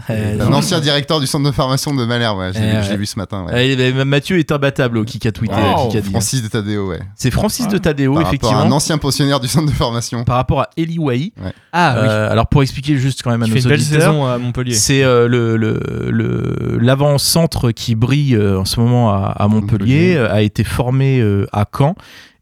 Euh, 0.09 0.37
Un 0.41 0.51
ancien 0.53 0.79
directeur 0.79 1.19
du 1.19 1.27
centre 1.27 1.45
de 1.45 1.51
formation 1.55 1.93
de 1.93 2.03
Malherbe, 2.05 2.37
ouais, 2.39 2.51
je 2.53 2.59
l'ai 2.59 2.65
vu- 2.69 2.75
ouais. 2.77 2.83
je 2.83 2.89
l'ai 2.91 2.97
vu 2.97 3.05
ce 3.05 3.17
matin. 3.17 3.45
ouais. 3.45 3.53
Euh, 3.53 3.75
eh 3.87 3.91
ben, 3.93 4.03
Mathieu 4.05 4.37
est 4.39 4.51
imbattable 4.51 4.97
au 4.97 5.05
qui 5.05 5.25
a 5.27 5.31
tweeté. 5.31 5.55
Wow. 5.55 5.95
a. 5.95 6.01
Francis 6.01 6.41
de 6.43 6.47
Tadeo, 6.49 6.89
ouais. 6.89 6.99
C'est 7.15 7.31
Francis 7.31 7.67
de 7.67 7.77
Tadeo, 7.77 8.13
Par 8.13 8.23
rapport 8.23 8.27
à 8.27 8.33
effectivement, 8.35 8.59
un 8.61 8.71
ancien 8.71 8.97
pensionnaire 8.97 9.39
du 9.39 9.47
centre 9.47 9.67
de 9.67 9.75
formation. 9.75 10.23
par 10.25 10.35
rapport 10.35 10.61
à 10.61 10.69
Eli 10.77 10.99
Wahi. 10.99 11.31
Ah 11.71 11.95
oui. 12.01 12.07
Euh, 12.09 12.31
alors 12.31 12.47
pour 12.47 12.61
expliquer 12.63 12.97
juste 12.97 13.21
quand 13.23 13.31
même 13.31 13.41
à 13.43 13.45
Qui 13.45 13.51
nos 13.51 13.55
fait 13.57 13.63
une 13.63 13.69
belle 13.69 13.79
auditeurs, 13.79 14.01
saison 14.01 14.25
à 14.25 14.37
Montpellier. 14.37 14.73
c'est 14.73 15.03
euh, 15.03 15.27
le 15.27 15.55
le- 15.57 15.79
le- 16.09 16.77
l'avant-centre 16.81 17.71
qui 17.71 17.95
brille 17.95 18.35
euh, 18.35 18.59
en 18.59 18.65
ce 18.65 18.79
moment 18.79 19.11
à, 19.11 19.27
à 19.37 19.47
Montpellier, 19.47 20.15
Montpellier. 20.15 20.15
euh, 20.17 20.33
a 20.33 20.41
été 20.41 20.63
formé 20.63 21.19
euh, 21.19 21.47
à 21.51 21.65
Caen 21.75 21.95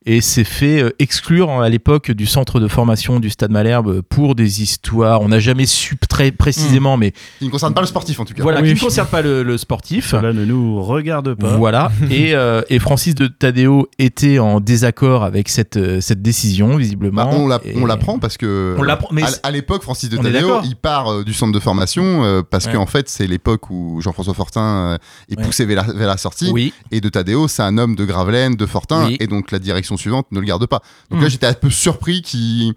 et 0.06 0.20
s'est 0.22 0.44
fait 0.44 0.82
euh, 0.82 0.90
exclure 0.98 1.50
à 1.62 1.70
l'époque 1.70 2.10
du 2.12 2.26
centre 2.26 2.60
de 2.60 2.68
formation 2.68 3.20
du 3.20 3.30
Stade 3.30 3.52
Malherbe 3.52 4.02
pour 4.02 4.34
des 4.34 4.64
histoires. 4.64 5.22
On 5.22 5.28
n'a 5.30 5.40
jamais 5.40 5.68
su 5.68 5.96
très 5.98 6.32
précisément, 6.32 6.98
mais 6.98 7.14
Il 7.40 7.48
ne 7.48 7.52
concerne 7.52 7.74
pas 7.76 7.82
le 7.82 7.88
sportif 7.88 8.20
en 8.20 8.26
tout 8.26 8.34
cas. 8.34 8.42
voilà, 8.42 8.62
Oui. 8.62 8.70
qui 8.70 8.74
ne 8.76 8.80
concerne 8.80 9.08
pas 9.08 9.22
le, 9.22 9.44
le 9.44 9.58
sportif. 9.60 10.10
Cela 10.12 10.34
ne 10.34 10.44
nous 10.44 10.82
regarde 10.82 11.36
pas. 11.36 11.56
Voilà. 11.56 11.92
et, 12.10 12.34
euh, 12.34 12.64
et 12.70 12.80
Francis 12.80 13.14
de 13.14 13.28
Tadeo 13.28 13.90
était 14.00 14.40
en 14.40 14.60
désaccord 14.60 15.24
avec 15.24 15.50
cette, 15.50 15.78
euh, 15.78 16.02
cette 16.02 16.22
décision, 16.24 16.78
visiblement. 16.78 17.26
Bah, 17.26 17.30
on 17.34 17.48
l'a- 17.48 17.62
Et- 17.64 17.78
on 17.78 17.86
l'apprend 17.86 18.18
parce 18.18 18.38
que 18.38 18.76
On 18.80 18.84
l'apprend, 18.84 19.10
mais 19.12 19.22
à, 19.44 19.52
l'époque 19.52 19.84
Francis 19.84 20.10
de 20.10 20.18
Tadeo 20.18 20.62
il 20.64 20.76
part 20.76 21.12
euh, 21.12 21.24
du 21.24 21.34
centre 21.34 21.52
de 21.54 21.60
formation 21.60 22.24
euh, 22.24 22.42
parce 22.42 22.66
Ouais. 22.66 22.74
qu'en 22.74 22.86
fait 22.88 23.08
c'est 23.10 23.28
l'époque 23.28 23.70
où 23.70 24.00
Jean-François 24.02 24.34
Fortin 24.34 24.62
euh, 24.94 24.98
est 25.30 25.38
Ouais. 25.38 25.44
poussé 25.46 25.66
vers 25.66 25.86
la, 25.86 25.94
vers 25.94 26.08
la 26.08 26.18
sortie 26.18 26.50
Oui, 26.52 26.74
et 26.92 27.02
de 27.02 27.10
Tadeo 27.10 27.48
c'est 27.48 27.62
un 27.64 27.78
homme 27.78 27.96
de 27.96 28.06
Gravelaine 28.06 28.56
de 28.56 28.66
Fortin 28.66 29.06
Oui. 29.08 29.18
et 29.20 29.28
donc 29.28 29.52
la 29.52 29.60
direction 29.60 29.91
suivante 29.98 30.28
ne 30.32 30.40
le 30.40 30.46
garde 30.46 30.66
pas 30.66 30.82
donc 31.10 31.20
Mm. 31.20 31.24
là 31.24 31.30
j'étais 31.30 31.48
un 31.48 31.54
peu 31.54 31.70
surpris 31.70 32.22
qu'ils 32.22 32.74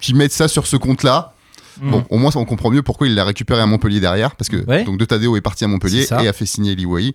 qu'ils 0.00 0.14
mettent 0.16 0.32
ça 0.32 0.48
sur 0.48 0.66
ce 0.66 0.76
compte 0.76 1.02
là 1.02 1.32
Mm. 1.80 1.90
Bon, 1.92 2.04
au 2.10 2.18
moins, 2.18 2.32
on 2.34 2.44
comprend 2.44 2.70
mieux 2.72 2.82
pourquoi 2.82 3.06
il 3.06 3.14
l'a 3.14 3.24
récupéré 3.24 3.60
à 3.60 3.66
Montpellier 3.66 4.00
derrière, 4.00 4.34
parce 4.34 4.48
que 4.48 4.56
Ouais. 4.66 4.82
donc 4.82 4.98
De 4.98 5.04
Tadeo 5.04 5.36
est 5.36 5.40
parti 5.40 5.62
à 5.62 5.68
Montpellier 5.68 6.08
et 6.10 6.26
a 6.26 6.32
fait 6.32 6.44
signer 6.44 6.74
Liwai. 6.74 7.14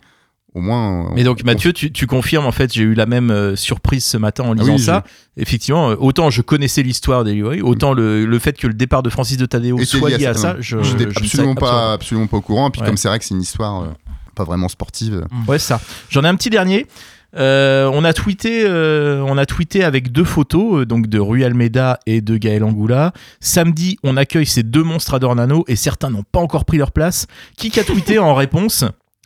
Au 0.56 0.62
moins. 0.62 1.12
Mais 1.16 1.24
on- 1.24 1.26
donc 1.26 1.44
Mathieu, 1.44 1.74
tu, 1.74 1.92
tu 1.92 2.08
confirmes 2.08 2.46
en 2.46 2.54
fait, 2.54 2.72
j'ai 2.72 2.84
eu 2.84 2.94
la 2.94 3.06
même 3.06 3.30
euh, 3.30 3.58
surprise 3.58 4.06
ce 4.06 4.16
matin 4.16 4.46
en 4.46 4.52
Ah 4.52 4.56
lisant 4.62 4.74
oui, 4.76 4.80
ça. 4.80 5.04
Effectivement, 5.36 5.90
euh, 5.90 5.96
autant 6.00 6.30
je 6.30 6.42
connaissais 6.42 6.82
l'histoire 6.82 7.26
d'Eliway, 7.26 7.60
autant 7.60 7.92
le, 7.92 8.26
le 8.26 8.40
fait 8.40 8.58
que 8.58 8.68
le 8.68 8.74
départ 8.74 9.04
de 9.04 9.10
Francis 9.10 9.36
de 9.36 9.46
Tadeo 9.46 9.84
soit 9.84 10.08
lié 10.12 10.16
à 10.16 10.18
lié 10.20 10.26
à 10.28 10.34
ça, 10.36 10.56
je, 10.62 10.78
ne 10.78 11.08
absolument 11.10 11.56
pas, 11.56 11.92
absolument 11.92 12.28
pas 12.28 12.38
au 12.38 12.42
courant. 12.42 12.70
Et 12.70 12.72
puis 12.72 12.80
Ouais. 12.80 12.88
comme 12.88 12.96
c'est 12.96 13.10
vrai 13.10 13.20
que 13.20 13.26
c'est 13.26 13.34
une 13.34 13.42
histoire 13.42 13.82
euh, 13.84 13.88
pas 14.34 14.46
vraiment 14.46 14.70
sportive. 14.70 15.26
Ouais, 15.46 15.60
ça. 15.60 15.82
J'en 16.10 16.24
ai 16.24 16.28
un 16.30 16.36
petit 16.36 16.50
dernier. 16.50 16.88
Euh, 17.36 17.90
on 17.94 18.04
a 18.04 18.14
tweeté, 18.14 18.64
euh, 18.66 19.24
on 19.28 19.38
a 19.38 19.46
avec 19.84 20.12
deux 20.12 20.24
photos, 20.24 20.82
euh, 20.82 20.86
donc 20.86 21.08
de 21.08 21.20
Rui 21.20 21.44
Almeida 21.44 22.00
et 22.06 22.22
de 22.22 22.38
Gaël 22.38 22.64
Angoula. 22.64 23.12
Samedi, 23.40 23.98
on 24.04 24.18
accueille 24.18 24.46
ces 24.46 24.64
deux 24.64 24.84
monstres 24.84 25.16
à 25.16 25.20
Dornano 25.20 25.64
et 25.68 25.76
certains 25.76 26.10
n'ont 26.10 26.24
pas 26.24 26.40
encore 26.40 26.66
pris 26.66 26.78
leur 26.78 26.92
place. 26.92 27.28
Qui 27.58 27.78
a 27.80 27.84
tweeté 27.84 28.20
en 28.20 28.36
réponse? 28.36 28.86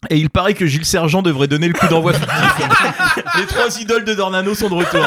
Et 0.09 0.17
il 0.17 0.29
paraît 0.29 0.53
que 0.53 0.65
Gilles 0.65 0.85
Sergent 0.85 1.21
devrait 1.21 1.47
donner 1.47 1.67
le 1.67 1.73
coup 1.73 1.87
d'envoi. 1.87 2.13
Les 3.37 3.45
trois 3.45 3.81
idoles 3.81 4.05
de 4.05 4.13
Dornano 4.13 4.53
sont 4.53 4.69
de 4.69 4.75
retour. 4.75 5.05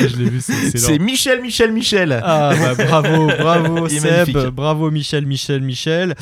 Je 0.00 0.16
l'ai 0.16 0.30
vu, 0.30 0.40
c'est. 0.40 0.98
Michel, 0.98 1.40
Michel, 1.42 1.72
Michel. 1.72 2.20
Ah 2.24 2.52
bah 2.58 2.74
bravo, 2.74 3.26
bravo 3.26 3.88
Seb, 3.88 4.04
magnifique. 4.04 4.50
bravo 4.54 4.90
Michel, 4.90 5.26
Michel, 5.26 5.62
Michel. 5.62 6.14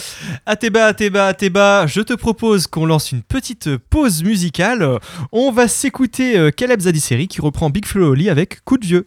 Athéba, 0.46 0.86
Athéba, 0.86 1.26
Athéba, 1.26 1.86
je 1.86 2.00
te 2.00 2.12
propose 2.12 2.66
qu'on 2.66 2.86
lance 2.86 3.12
une 3.12 3.22
petite 3.22 3.76
pause 3.76 4.22
musicale. 4.22 4.98
On 5.32 5.50
va 5.50 5.68
s'écouter 5.68 6.38
euh, 6.38 6.50
Caleb 6.50 6.80
Zadisseri 6.80 7.28
qui 7.28 7.40
reprend 7.40 7.70
Big 7.70 7.86
Flo 7.86 8.10
Oli 8.12 8.28
avec 8.30 8.64
Coup 8.64 8.78
de 8.78 8.86
vieux. 8.86 9.06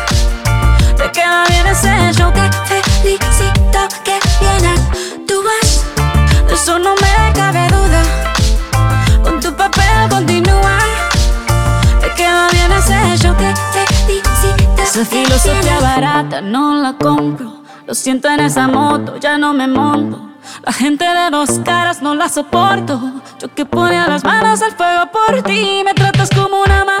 Te 1.01 1.11
queda 1.11 1.45
bien 1.47 1.65
ese 1.65 2.13
show 2.13 2.31
Te 2.31 2.83
felicito 2.83 3.79
que 4.03 4.19
bien 4.39 4.65
actúas 4.65 5.83
De 6.47 6.53
eso 6.53 6.77
no 6.77 6.93
me 6.95 7.33
cabe 7.33 7.67
duda. 7.69 8.03
Con 9.23 9.39
tu 9.39 9.51
papel 9.55 10.09
continúa. 10.09 10.77
Te 12.01 12.13
queda 12.13 12.47
bien 12.51 12.71
ese 12.71 13.17
show 13.17 13.33
Te 13.35 13.55
felicito 14.05 14.81
Esa 14.83 15.03
filosofía 15.03 15.79
barata 15.79 16.39
no 16.41 16.75
la 16.75 16.93
compro. 16.93 17.63
Lo 17.87 17.95
siento 17.95 18.29
en 18.29 18.41
esa 18.41 18.67
moto, 18.67 19.17
ya 19.17 19.39
no 19.39 19.53
me 19.53 19.67
monto. 19.67 20.29
La 20.63 20.71
gente 20.71 21.03
de 21.03 21.29
dos 21.31 21.59
caras 21.65 22.03
no 22.03 22.13
la 22.13 22.29
soporto. 22.29 23.01
Yo 23.39 23.53
que 23.55 23.65
ponía 23.65 24.07
las 24.07 24.23
manos 24.23 24.61
al 24.61 24.73
fuego 24.73 25.09
por 25.11 25.41
ti. 25.41 25.81
Me 25.83 25.95
tratas 25.95 26.29
como 26.29 26.61
una 26.61 26.85
más 26.85 27.00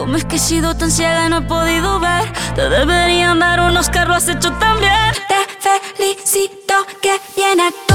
Cómo 0.00 0.16
es 0.16 0.24
que 0.24 0.36
he 0.36 0.38
sido 0.38 0.74
tan 0.74 0.90
ciega 0.90 1.28
no 1.28 1.38
he 1.38 1.42
podido 1.42 2.00
ver. 2.00 2.32
Te 2.54 2.70
deberían 2.70 3.38
dar 3.38 3.60
unos 3.60 3.90
carros 3.90 4.16
has 4.16 4.28
hecho 4.28 4.50
también. 4.54 5.12
Te 5.28 5.94
felicito 5.94 6.74
que 7.02 7.20
bien 7.36 7.60
actúas. 7.60 7.89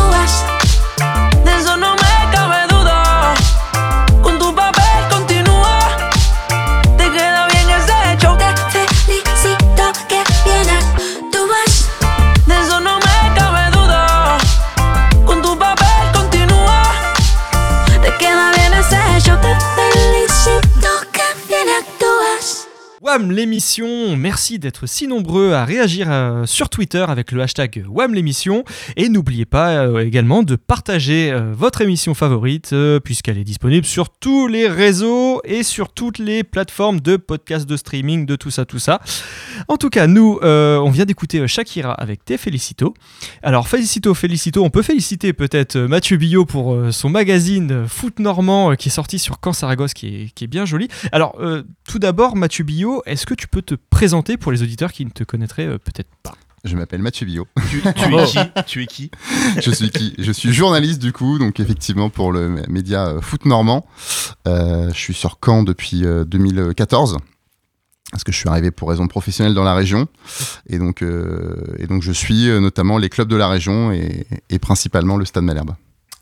WAM 23.15 23.31
l'émission, 23.31 24.17
merci 24.17 24.59
d'être 24.59 24.87
si 24.87 25.07
nombreux 25.07 25.53
à 25.53 25.63
réagir 25.63 26.07
euh, 26.09 26.45
sur 26.45 26.67
Twitter 26.69 27.05
avec 27.07 27.31
le 27.31 27.41
hashtag 27.41 27.85
WAM 27.87 28.13
l'émission 28.13 28.65
et 28.97 29.07
n'oubliez 29.07 29.45
pas 29.45 29.85
euh, 29.85 30.05
également 30.05 30.43
de 30.43 30.57
partager 30.57 31.31
euh, 31.31 31.53
votre 31.53 31.79
émission 31.79 32.13
favorite 32.13 32.75
puisqu'elle 33.05 33.37
est 33.37 33.45
disponible 33.45 33.85
sur 33.85 34.09
tous 34.09 34.47
les 34.47 34.67
réseaux 34.67 35.39
et 35.45 35.63
sur 35.63 35.93
toutes 35.93 36.19
les 36.19 36.43
plateformes 36.43 36.99
de 36.99 37.15
podcast 37.15 37.65
de 37.69 37.77
streaming 37.77 38.25
de 38.25 38.35
tout 38.35 38.51
ça 38.51 38.65
tout 38.65 38.79
ça. 38.79 38.99
En 39.69 39.77
tout 39.77 39.89
cas, 39.89 40.07
nous 40.07 40.39
on 40.41 40.89
vient 40.89 41.05
d'écouter 41.05 41.47
Shakira 41.47 41.93
avec 41.93 42.25
Te 42.25 42.35
Felicito. 42.35 42.93
Alors 43.43 43.69
Felicito 43.69 44.13
Felicito, 44.13 44.63
on 44.63 44.69
peut 44.69 44.81
féliciter 44.81 45.31
peut-être 45.31 45.77
Mathieu 45.77 46.17
Billot 46.17 46.45
pour 46.45 46.77
son 46.91 47.09
magazine 47.09 47.85
Foot 47.87 48.19
Normand 48.19 48.75
qui 48.75 48.89
est 48.89 48.91
sorti 48.91 49.19
sur 49.19 49.37
Caen 49.43 49.53
Saragosse 49.53 49.93
qui 49.93 50.07
est, 50.07 50.33
qui 50.33 50.43
est 50.43 50.47
bien 50.47 50.65
joli. 50.65 50.89
Alors 51.13 51.37
tout 51.87 51.99
d'abord 51.99 52.35
Mathieu 52.35 52.65
Billot, 52.65 53.03
est-ce 53.15 53.25
que 53.25 53.33
tu 53.33 53.47
peux 53.47 53.61
te 53.61 53.75
présenter 53.75 54.35
pour 54.35 54.51
les 54.51 54.61
auditeurs 54.61 54.91
qui 54.91 55.05
ne 55.05 55.09
te 55.09 55.23
connaîtraient 55.23 55.67
euh, 55.67 55.77
peut-être 55.77 56.09
pas? 56.21 56.33
Je 56.65 56.75
m'appelle 56.75 57.01
Mathieu 57.01 57.25
Billot. 57.25 57.47
Tu, 57.69 57.81
tu 57.81 58.15
es 58.15 58.25
qui? 58.25 58.39
Tu 58.65 58.83
es 58.83 58.87
qui? 58.87 59.11
Je 59.61 59.71
suis 59.71 59.89
qui? 59.89 60.13
Je 60.17 60.33
suis 60.33 60.51
journaliste 60.51 61.01
du 61.01 61.13
coup, 61.13 61.39
donc 61.39 61.61
effectivement 61.61 62.09
pour 62.09 62.33
le 62.33 62.49
média 62.67 63.07
euh, 63.07 63.21
Foot 63.21 63.45
Normand. 63.45 63.85
Euh, 64.49 64.89
je 64.89 64.99
suis 64.99 65.13
sur 65.13 65.39
Caen 65.43 65.63
depuis 65.63 66.03
euh, 66.05 66.25
2014. 66.25 67.19
Parce 68.11 68.25
que 68.25 68.33
je 68.33 68.37
suis 68.37 68.49
arrivé 68.49 68.69
pour 68.69 68.89
raison 68.89 69.07
professionnelle 69.07 69.53
dans 69.53 69.63
la 69.63 69.75
région. 69.75 70.07
Et 70.67 70.77
donc, 70.77 71.01
euh, 71.03 71.55
et 71.79 71.87
donc 71.87 72.03
je 72.03 72.11
suis 72.11 72.49
notamment 72.59 72.97
les 72.97 73.07
clubs 73.07 73.29
de 73.29 73.35
la 73.37 73.47
région 73.47 73.93
et, 73.93 74.27
et 74.49 74.59
principalement 74.59 75.15
le 75.15 75.23
Stade 75.23 75.45
Malherbe. 75.45 75.75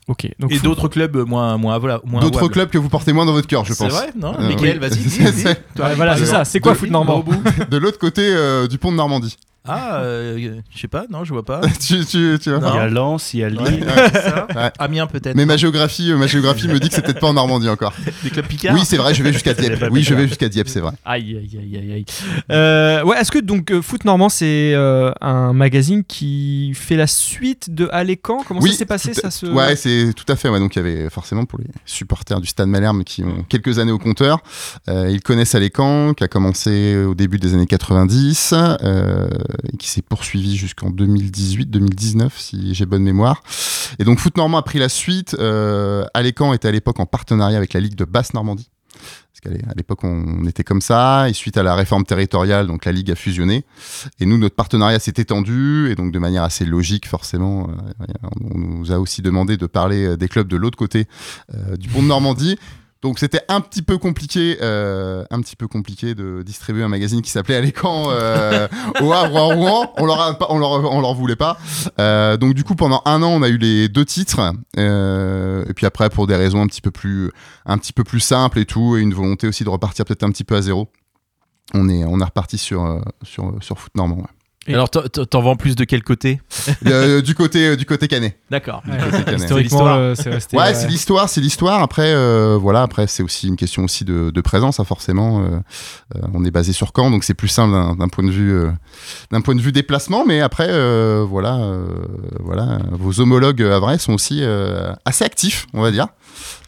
Ok. 0.08 0.28
Donc 0.40 0.52
Et 0.52 0.60
d'autres 0.60 0.88
clubs 0.90 1.16
moins, 1.28 1.58
moins, 1.58 1.78
voilà, 1.78 2.02
moins 2.04 2.20
D'autres 2.22 2.48
clubs 2.50 2.70
que 2.70 2.78
vous 2.78 2.90
portez 2.90 3.14
moins 3.14 3.26
dans 3.26 3.32
votre 3.32 3.48
cœur, 3.48 3.64
je 3.64 3.74
C'est 3.74 3.86
pense. 3.86 3.94
vrai 3.94 4.10
Non 4.16 4.34
Euh, 4.38 4.52
oui. 4.60 4.78
Vas-y, 4.78 4.90
dis, 4.98 5.10
C'est- 5.10 5.32
dis. 5.32 5.42
c'est- 5.42 5.62
Toi, 5.76 5.88
Ouais, 5.88 5.96
voilà, 5.96 6.18
c'est 6.18 6.26
ça. 6.26 6.44
C'est 6.46 6.60
quoi 6.60 6.74
de- 6.74 6.78
Foot 6.78 6.90
Normand. 6.90 7.24
De 7.72 7.78
l'autre 7.78 8.00
côté 8.00 8.22
euh, 8.24 8.68
du 8.68 8.78
pont 8.78 8.92
de 8.92 8.98
Normandie. 8.98 9.38
Ah, 9.66 10.02
euh, 10.02 10.60
je 10.74 10.80
sais 10.80 10.88
pas, 10.90 11.06
non, 11.10 11.24
je 11.24 11.32
vois 11.32 11.44
pas. 11.46 11.62
tu, 11.80 12.06
tu, 12.06 12.38
tu 12.42 12.50
vois 12.50 12.60
Non. 12.60 12.74
Il 12.74 12.76
y 12.76 12.80
a 12.80 12.88
Lens, 12.90 13.34
il 13.34 13.40
y 13.40 13.44
a 13.44 13.50
Lille. 13.50 13.62
Ouais. 13.86 14.56
Ouais. 14.56 14.72
Amiens 14.78 15.08
peut-être. 15.08 15.36
Mais 15.36 15.46
ma 15.46 15.56
géographie, 15.56 16.12
euh, 16.12 16.18
ma 16.18 16.28
géographie 16.28 16.68
me 16.68 16.80
dit 16.80 16.90
que 16.90 16.96
c'est 16.96 17.02
peut-être 17.02 17.20
pas 17.22 17.28
en 17.28 17.34
Normandie 17.34 17.70
encore. 17.70 17.94
Des 18.24 18.30
clubs 18.30 18.46
picards 18.46 18.76
Oui, 18.76 18.82
c'est 18.84 18.98
vrai, 18.98 19.14
je 19.14 19.24
vais 19.24 19.32
jusqu'à 19.32 19.54
Dieppe. 19.54 19.86
Oui, 19.92 20.02
je 20.02 20.08
Picard. 20.10 20.18
vais 20.20 20.28
jusqu'à 20.28 20.50
Dieppe, 20.50 20.68
c'est 20.68 20.82
vrai. 20.82 20.92
Aïe, 21.06 21.38
aïe, 21.38 21.60
aïe, 21.60 21.78
aïe, 21.78 21.94
aïe. 21.94 22.06
Euh, 22.52 23.04
ouais, 23.04 23.18
est-ce 23.20 23.32
que 23.32 23.40
donc 23.40 23.72
euh, 23.72 23.82
Foot 23.82 24.04
Normand, 24.06 24.30
c'est 24.30 24.74
euh, 24.74 25.12
un 25.22 25.54
magazine 25.54 26.04
qui 26.04 26.74
fait 26.76 26.98
la 26.98 27.08
suite 27.08 27.74
de 27.74 27.88
Alécan 27.92 28.44
Comment 28.46 28.60
Oui, 28.60 28.72
ça 28.72 28.80
s'est 28.80 28.86
passé 28.86 29.14
ça 29.14 29.32
se... 29.32 29.46
Ouais, 29.46 29.76
c'est 29.76 30.12
tout 30.14 30.30
à 30.32 30.36
fait. 30.36 30.50
Ouais. 30.50 30.60
Donc 30.60 30.76
il 30.76 30.80
y 30.80 30.82
avait 30.82 31.10
forcément 31.10 31.46
pour 31.46 31.60
les 31.60 31.68
supporters 31.86 32.42
du 32.42 32.48
Stade 32.48 32.68
Malherbe 32.68 33.04
qui 33.04 33.24
ont 33.24 33.44
quelques 33.48 33.80
années 33.80 33.92
au 33.92 34.00
compteur, 34.00 34.40
euh, 34.90 35.10
ils 35.10 35.22
connaissent 35.22 35.56
Alécan, 35.56 36.14
qui 36.14 36.24
a 36.24 36.28
commencé 36.28 36.96
au 37.06 37.16
début 37.16 37.38
des 37.40 37.54
années 37.54 37.66
90, 37.66 38.54
euh, 38.54 39.28
qui 39.80 39.90
s'est 39.90 40.02
poursuivi 40.02 40.58
jusqu'en 40.58 40.90
2018-2019 40.92 42.30
si 42.38 42.74
j'ai 42.74 42.86
bonne 42.86 43.04
mémoire. 43.04 43.42
Et 44.00 44.04
donc 44.04 44.20
Foot 44.20 44.38
Normand 44.38 44.58
a 44.58 44.64
pris 44.64 44.80
la 44.80 44.90
suite. 44.90 45.36
Euh, 45.40 46.06
Alécan 46.14 46.54
était 46.54 46.68
à 46.68 46.72
l'époque 46.72 47.00
en 47.00 47.06
partenariat 47.06 47.58
avec 47.58 47.74
la 47.74 47.80
Ligue 47.80 47.96
de 47.96 48.06
Basse 48.06 48.34
Normandie. 48.34 48.70
Parce 48.94 49.42
qu'à 49.42 49.74
l'époque, 49.76 50.04
on 50.04 50.46
était 50.46 50.64
comme 50.64 50.82
ça. 50.82 51.30
Et 51.30 51.34
suite 51.34 51.58
à 51.58 51.64
la 51.64 51.76
réforme 51.76 52.06
territoriale, 52.06 52.68
donc 52.68 52.86
la 52.86 52.92
Ligue 52.92 53.12
a 53.12 53.16
fusionné. 53.16 53.66
Et 54.20 54.26
nous, 54.26 54.38
notre 54.38 54.56
partenariat 54.56 55.00
s'est 55.00 55.14
étendu. 55.18 55.90
Et 55.92 55.96
donc, 55.96 56.12
de 56.12 56.20
manière 56.20 56.44
assez 56.44 56.66
logique, 56.66 57.08
forcément, 57.08 57.70
euh, 57.70 58.04
on 58.42 58.58
nous 58.58 58.92
a 58.92 59.00
aussi 59.00 59.22
demandé 59.22 59.58
de 59.58 59.66
parler 59.66 60.06
euh, 60.06 60.18
des 60.18 60.28
clubs 60.28 60.48
de 60.48 60.58
l'autre 60.58 60.78
côté 60.78 61.08
euh, 61.54 61.76
du 61.78 61.90
pont 61.90 62.04
de 62.04 62.08
Normandie. 62.08 62.58
Donc 63.04 63.20
c'était 63.20 63.42
un 63.50 63.60
petit 63.60 63.82
peu 63.82 63.98
compliqué, 63.98 64.58
euh, 64.62 65.26
un 65.30 65.42
petit 65.42 65.58
peu 65.58 65.68
compliqué 65.68 66.16
de 66.16 66.42
distribuer 66.42 66.84
un 66.84 66.88
magazine 66.88 67.22
qui 67.22 67.30
s'appelait 67.30 67.58
Alécan 67.58 68.06
euh, 68.08 68.70
au 69.02 69.12
Havre 69.12 69.38
à 69.38 69.54
Rouen. 69.54 69.94
On 69.98 70.06
leur 70.06 70.40
on 70.50 70.58
leur, 70.58 70.72
on 70.72 71.02
leur 71.02 71.14
voulait 71.14 71.36
pas. 71.36 71.58
Euh, 72.00 72.38
donc 72.38 72.54
du 72.54 72.64
coup 72.64 72.76
pendant 72.76 73.02
un 73.04 73.22
an 73.22 73.28
on 73.28 73.42
a 73.42 73.50
eu 73.50 73.58
les 73.58 73.90
deux 73.90 74.06
titres. 74.06 74.54
Euh, 74.78 75.66
et 75.68 75.74
puis 75.74 75.86
après 75.86 76.10
pour 76.10 76.28
des 76.28 76.38
raisons 76.38 76.62
un 76.62 76.68
petit 76.68 76.82
peu 76.82 76.92
plus, 76.92 77.30
un 77.66 77.78
petit 77.78 77.92
peu 77.92 78.06
plus 78.06 78.22
simples 78.22 78.60
et 78.60 78.66
tout, 78.66 78.96
et 78.96 79.02
une 79.02 79.14
volonté 79.14 79.48
aussi 79.48 79.66
de 79.66 79.70
repartir 79.70 80.06
peut-être 80.06 80.24
un 80.24 80.32
petit 80.32 80.46
peu 80.46 80.56
à 80.56 80.62
zéro. 80.62 80.88
On 81.74 81.90
est, 81.90 82.06
on 82.06 82.22
est 82.22 82.26
reparti 82.26 82.58
sur, 82.58 83.04
sur, 83.22 83.54
sur 83.62 83.80
foot 83.80 83.94
normand. 83.96 84.26
Et- 84.68 84.74
Alors, 84.74 84.90
t'en- 84.90 85.42
vends 85.42 85.56
plus 85.58 85.76
de 85.76 85.84
quel 85.84 86.04
côté? 86.04 86.40
Euh, 86.88 87.22
du 87.22 87.36
côté, 87.36 87.68
euh, 87.68 87.76
du 87.76 87.86
côté 87.86 88.08
canet. 88.08 88.38
D'accord. 88.50 88.82
Ouais. 88.88 88.98
Historiquement, 89.36 89.58
l'histoire. 89.58 89.98
euh, 89.98 90.16
c'est 90.16 90.30
resté. 90.30 90.58
Ouais, 90.58 90.70
euh, 90.70 90.74
c'est 90.74 90.88
l'histoire, 90.88 91.28
c'est 91.30 91.42
l'histoire. 91.42 91.82
Après, 91.82 92.14
euh, 92.14 92.58
voilà, 92.60 92.82
après 92.84 93.08
c'est 93.08 93.24
aussi 93.24 93.48
une 93.48 93.56
question 93.56 93.84
aussi 93.84 94.06
de, 94.06 94.30
de 94.32 94.42
présence, 94.42 94.80
hein, 94.80 94.84
forcément. 94.86 95.42
Euh, 95.44 95.48
euh, 96.16 96.20
on 96.34 96.44
est 96.46 96.52
basé 96.52 96.72
sur 96.74 96.92
Caen, 96.96 97.12
donc 97.12 97.24
c'est 97.24 97.34
plus 97.34 97.48
simple 97.48 97.74
d'un 97.98 98.08
point 98.08 98.24
de 98.24 98.32
vue, 98.32 98.52
euh, 98.54 98.72
d'un 99.32 99.42
point 99.42 99.56
de 99.56 99.62
vue 99.62 99.72
déplacement. 99.72 100.26
Mais 100.26 100.40
après, 100.42 100.68
euh, 100.70 101.26
voilà, 101.28 101.56
euh, 101.58 101.86
voilà, 102.40 102.80
vos 102.92 103.20
homologues 103.20 103.62
à 103.64 103.80
vrai 103.80 103.98
sont 103.98 104.14
aussi 104.14 104.40
euh, 104.42 104.94
assez 105.06 105.24
actifs, 105.26 105.68
on 105.74 105.82
va 105.82 105.92
dire. 105.92 106.08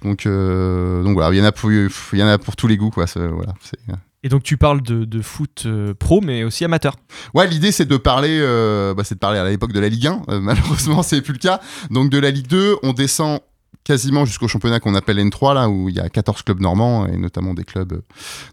Donc, 0.04 0.26
euh, 0.26 1.04
donc 1.04 1.14
voilà, 1.14 1.34
il 1.34 1.38
y 1.40 1.42
en 1.42 1.46
a 1.46 1.52
pour, 1.52 1.72
il 1.72 1.90
y 2.14 2.24
en 2.24 2.28
a 2.28 2.38
pour 2.38 2.56
tous 2.56 2.68
les 2.68 2.78
goûts, 2.78 2.92
quoi. 2.92 3.06
Voilà, 3.16 3.54
c'est- 3.64 3.80
Et 4.26 4.28
donc 4.28 4.42
tu 4.42 4.58
parles 4.58 4.82
de, 4.82 5.22
foot 5.22 5.64
euh, 5.68 5.94
pro, 5.94 6.20
mais 6.20 6.44
aussi 6.44 6.66
amateur. 6.66 6.96
Ouais, 7.36 7.46
l'idée 7.46 7.72
c'est 7.72 7.86
de 7.86 7.96
parler, 7.96 8.40
euh, 8.42 8.96
bah, 8.96 9.04
c'est 9.06 9.14
de 9.14 9.20
parler 9.20 9.38
à 9.38 9.48
l'époque 9.48 9.72
de 9.72 9.80
la 9.80 9.88
Ligue 9.88 10.08
1. 10.08 10.24
Euh, 10.30 10.40
malheureusement, 10.42 11.04
c'est 11.04 11.22
plus 11.22 11.34
le 11.34 11.38
cas. 11.38 11.62
Donc 11.92 12.10
de 12.10 12.18
la 12.18 12.32
Ligue 12.32 12.48
2, 12.48 12.78
on 12.82 12.94
descend 12.94 13.40
quasiment 13.84 14.26
jusqu'au 14.26 14.48
championnat 14.48 14.80
qu'on 14.80 14.96
appelle 14.96 15.20
N3 15.20 15.54
là 15.54 15.70
où 15.70 15.90
il 15.90 15.96
y 15.96 16.00
a 16.00 16.10
14 16.10 16.42
clubs 16.42 16.60
normands 16.60 17.06
et 17.06 17.18
notamment 17.18 17.54
des 17.54 17.64
clubs 17.64 17.94
euh, 17.94 18.02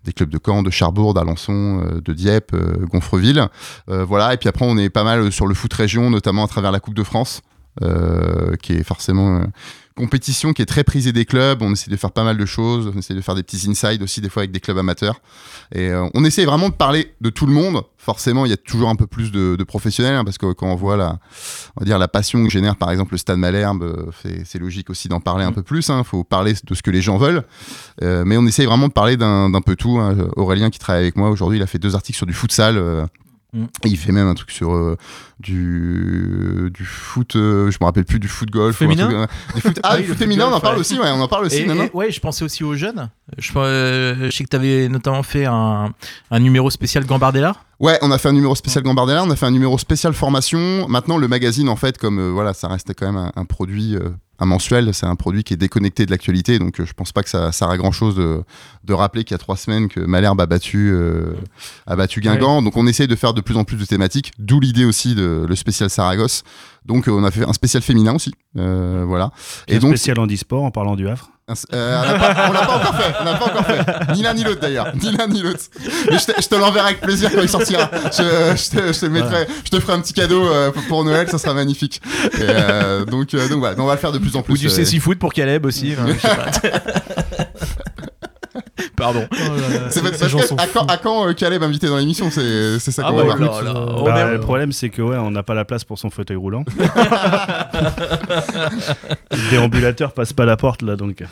des 0.04 0.12
clubs 0.12 0.28
de 0.28 0.38
Caen, 0.44 0.62
de 0.62 0.68
Charbourg, 0.68 1.14
d'Alençon, 1.14 1.82
de 2.04 2.12
Dieppe, 2.12 2.54
Gonfreville. 2.90 3.48
Voilà 3.86 4.34
et 4.34 4.36
puis 4.36 4.50
après 4.50 4.66
on 4.66 4.76
est 4.76 4.90
pas 4.90 5.04
mal 5.04 5.32
sur 5.32 5.46
le 5.46 5.54
foot 5.54 5.72
région 5.72 6.10
notamment 6.10 6.44
à 6.44 6.48
travers 6.48 6.70
la 6.70 6.80
Coupe 6.80 6.92
de 6.92 7.02
France 7.02 7.40
qui 8.60 8.74
est 8.74 8.84
forcément 8.84 9.42
compétition 9.96 10.52
qui 10.52 10.62
est 10.62 10.66
très 10.66 10.84
prisée 10.84 11.12
des 11.12 11.24
clubs, 11.24 11.62
on 11.62 11.72
essaie 11.72 11.90
de 11.90 11.96
faire 11.96 12.10
pas 12.12 12.24
mal 12.24 12.36
de 12.36 12.46
choses, 12.46 12.90
on 12.94 12.98
essaie 12.98 13.14
de 13.14 13.20
faire 13.20 13.34
des 13.34 13.42
petits 13.42 13.68
insides 13.68 14.02
aussi 14.02 14.20
des 14.20 14.28
fois 14.28 14.40
avec 14.42 14.50
des 14.52 14.60
clubs 14.60 14.78
amateurs 14.78 15.20
et 15.74 15.88
euh, 15.90 16.08
on 16.14 16.24
essaie 16.24 16.44
vraiment 16.44 16.68
de 16.68 16.74
parler 16.74 17.14
de 17.20 17.30
tout 17.30 17.46
le 17.46 17.52
monde. 17.52 17.82
Forcément, 17.98 18.44
il 18.46 18.50
y 18.50 18.52
a 18.52 18.56
toujours 18.56 18.88
un 18.88 18.96
peu 18.96 19.06
plus 19.06 19.30
de, 19.30 19.54
de 19.56 19.64
professionnels 19.64 20.16
hein, 20.16 20.24
parce 20.24 20.36
que 20.38 20.52
quand 20.52 20.66
on 20.66 20.74
voit 20.74 20.96
la, 20.96 21.18
on 21.76 21.80
va 21.80 21.84
dire 21.86 21.98
la 21.98 22.08
passion 22.08 22.42
que 22.44 22.50
génère 22.50 22.76
par 22.76 22.90
exemple 22.90 23.12
le 23.12 23.18
Stade 23.18 23.38
Malherbe, 23.38 23.82
euh, 23.84 24.06
c'est- 24.44 24.58
logique 24.58 24.90
aussi 24.90 25.08
d'en 25.08 25.20
parler 25.20 25.44
un 25.44 25.52
peu 25.52 25.62
plus. 25.62 25.88
Il 25.88 26.04
faut 26.04 26.24
parler 26.24 26.54
de 26.64 26.74
ce 26.74 26.82
que 26.82 26.90
les 26.90 27.02
gens 27.02 27.16
veulent, 27.18 27.44
Euh, 28.02 28.24
mais 28.24 28.36
on 28.36 28.46
essaye 28.46 28.66
vraiment 28.66 28.88
de 28.88 28.92
parler 28.92 29.16
d'un 29.16 29.50
d'un 29.50 29.60
peu 29.60 29.76
tout. 29.76 29.98
hein. 29.98 30.16
Aurélien 30.36 30.70
qui 30.70 30.78
travaille 30.78 31.02
avec 31.02 31.16
moi 31.16 31.30
aujourd'hui, 31.30 31.58
il 31.58 31.62
a 31.62 31.66
fait 31.66 31.78
deux 31.78 31.94
articles 31.94 32.16
sur 32.16 32.26
du 32.26 32.32
futsal. 32.32 32.76
Mm. 33.54 33.64
et 33.84 33.88
il 33.88 33.98
fait 33.98 34.12
même 34.12 34.26
un 34.28 34.34
truc 34.34 34.50
sur 34.50 34.72
euh, 34.72 34.96
du, 35.38 36.70
du 36.72 36.84
foot, 36.86 37.36
euh, 37.36 37.70
je 37.70 37.76
me 37.80 37.84
rappelle 37.84 38.04
plus, 38.06 38.18
du 38.18 38.28
foot 38.28 38.50
golf. 38.50 38.80
ou 38.80 38.84
un 38.84 38.88
Féminin 38.88 39.04
truc, 39.04 39.16
euh, 39.18 39.26
du 39.54 39.60
foot, 39.60 39.80
ah, 39.82 39.88
Ah 39.92 39.96
du 39.98 40.04
foot 40.04 40.16
féminin, 40.16 40.46
on 40.50 40.52
en 40.54 40.60
parle 40.60 40.76
ouais. 40.76 40.80
aussi, 40.80 40.98
ouais, 40.98 41.10
on 41.10 41.20
en 41.20 41.28
parle 41.28 41.44
aussi. 41.46 41.58
Et- 41.58 41.66
non, 41.66 41.74
non 41.74 41.84
et- 41.84 41.90
ouais, 41.92 42.10
je 42.10 42.18
pensais 42.20 42.44
aussi 42.44 42.64
aux 42.64 42.74
jeunes. 42.74 43.10
Je, 43.36 43.52
euh, 43.56 44.30
je 44.30 44.36
sais 44.36 44.44
que 44.44 44.48
tu 44.48 44.56
avais 44.56 44.88
notamment 44.88 45.22
fait 45.22 45.44
un, 45.44 45.92
un 46.30 46.38
numéro 46.40 46.70
spécial 46.70 47.04
Gambardella. 47.04 47.54
Ouais, 47.78 47.98
on 48.00 48.10
a 48.10 48.16
fait 48.18 48.28
un 48.28 48.32
numéro 48.32 48.54
spécial 48.54 48.84
Gambardella, 48.84 49.22
on 49.24 49.30
a 49.30 49.36
fait 49.36 49.46
un 49.46 49.50
numéro 49.50 49.76
spécial 49.76 50.14
formation. 50.14 50.88
Maintenant, 50.88 51.18
le 51.18 51.28
magazine, 51.28 51.68
en 51.68 51.76
fait, 51.76 51.98
comme 51.98 52.30
voilà, 52.30 52.54
ça 52.54 52.68
reste 52.68 52.92
quand 52.96 53.06
même 53.06 53.16
un, 53.16 53.32
un 53.36 53.44
produit 53.44 53.96
un 54.42 54.46
mensuel, 54.46 54.92
c'est 54.92 55.06
un 55.06 55.14
produit 55.14 55.44
qui 55.44 55.54
est 55.54 55.56
déconnecté 55.56 56.04
de 56.04 56.10
l'actualité, 56.10 56.58
donc 56.58 56.80
euh, 56.80 56.84
je 56.84 56.92
pense 56.92 57.12
pas 57.12 57.22
que 57.22 57.30
ça 57.30 57.52
sert 57.52 57.68
à 57.68 57.76
grand 57.76 57.92
chose 57.92 58.16
de, 58.16 58.42
de 58.84 58.92
rappeler 58.92 59.24
qu'il 59.24 59.34
y 59.34 59.36
a 59.36 59.38
trois 59.38 59.56
semaines 59.56 59.88
que 59.88 60.00
Malherbe 60.00 60.40
a 60.40 60.46
battu, 60.46 60.90
euh, 60.92 61.34
a 61.86 61.96
battu 61.96 62.20
Guingamp. 62.20 62.62
Donc 62.62 62.76
on 62.76 62.86
essaye 62.86 63.08
de 63.08 63.16
faire 63.16 63.34
de 63.34 63.40
plus 63.40 63.56
en 63.56 63.64
plus 63.64 63.76
de 63.76 63.84
thématiques, 63.84 64.32
d'où 64.38 64.60
l'idée 64.60 64.84
aussi 64.84 65.14
de 65.14 65.46
le 65.48 65.56
spécial 65.56 65.90
Saragosse. 65.90 66.42
Donc 66.84 67.08
euh, 67.08 67.12
on 67.12 67.24
a 67.24 67.30
fait 67.30 67.48
un 67.48 67.52
spécial 67.52 67.82
féminin 67.82 68.14
aussi, 68.14 68.32
euh, 68.58 69.04
voilà. 69.06 69.30
Et 69.68 69.78
donc 69.78 69.90
spécial 69.90 70.18
handisport 70.18 70.64
en 70.64 70.70
parlant 70.70 70.96
du 70.96 71.08
Havre. 71.08 71.31
Euh, 71.74 72.02
on 72.48 72.52
l'a 72.52 72.62
pas, 72.66 72.76
encore 72.76 72.94
fait, 72.96 73.14
on 73.20 73.24
l'a 73.24 73.34
pas 73.34 73.44
encore 73.46 73.66
fait. 73.66 74.12
Ni 74.14 74.22
l'un 74.22 74.32
ni 74.32 74.44
l'autre 74.44 74.60
d'ailleurs, 74.60 74.92
ni 74.94 75.10
l'un 75.10 75.26
ni 75.26 75.42
l'autre. 75.42 75.60
Mais 76.10 76.18
je 76.18 76.48
te, 76.48 76.54
l'enverrai 76.54 76.86
avec 76.90 77.00
plaisir 77.00 77.30
quand 77.34 77.42
il 77.42 77.48
sortira. 77.48 77.90
Je, 78.16 78.22
je 78.56 78.70
te, 78.78 78.92
je 78.92 79.00
te 79.00 79.06
mettrai, 79.06 79.46
je 79.64 79.70
te 79.70 79.80
ferai 79.80 79.94
un 79.94 80.00
petit 80.00 80.12
cadeau 80.12 80.46
euh, 80.46 80.70
pour- 80.88 81.04
Noël, 81.04 81.28
ça 81.28 81.38
sera 81.38 81.52
magnifique. 81.52 82.00
Et, 82.34 82.42
euh, 82.42 83.04
donc, 83.04 83.34
donc 83.34 83.58
voilà, 83.58 83.74
on 83.78 83.86
va 83.86 83.94
le 83.94 83.98
faire 84.00 84.12
de 84.12 84.18
plus 84.18 84.36
en 84.36 84.42
plus. 84.42 84.54
Ou 84.54 84.56
du 84.56 84.68
euh, 84.68 85.00
foot 85.00 85.18
pour 85.18 85.32
Caleb 85.32 85.66
aussi. 85.66 85.94
hein, 85.98 86.06
je 86.06 86.18
sais 86.20 86.36
pas. 86.36 86.78
Pardon. 88.96 89.26
C'est 89.90 90.02
parce 90.02 90.18
que 90.18 90.54
à 90.60 90.66
quand, 90.66 90.86
à 90.86 90.96
quand 90.96 91.28
euh, 91.28 91.32
Caleb 91.34 91.62
invité 91.62 91.86
dans 91.88 91.96
l'émission, 91.96 92.30
c'est 92.30 92.78
ça 92.78 93.02
Ah 93.04 93.10
qu'on 93.10 93.16
bah 93.16 93.24
va 93.24 93.36
voir. 93.36 93.62
là, 93.62 93.72
là, 93.72 93.80
on 93.96 94.04
Bah, 94.04 94.30
le 94.32 94.40
problème, 94.40 94.72
c'est 94.72 94.88
que 94.90 95.02
ouais, 95.02 95.16
on 95.16 95.30
n'a 95.30 95.42
pas 95.42 95.54
la 95.54 95.64
place 95.64 95.84
pour 95.84 95.98
son 95.98 96.10
fauteuil 96.10 96.36
roulant. 96.36 96.64
le 99.30 99.50
déambulateur 99.50 100.12
passe 100.12 100.32
pas 100.32 100.44
la 100.44 100.56
porte 100.56 100.82
là, 100.82 100.96
donc. 100.96 101.22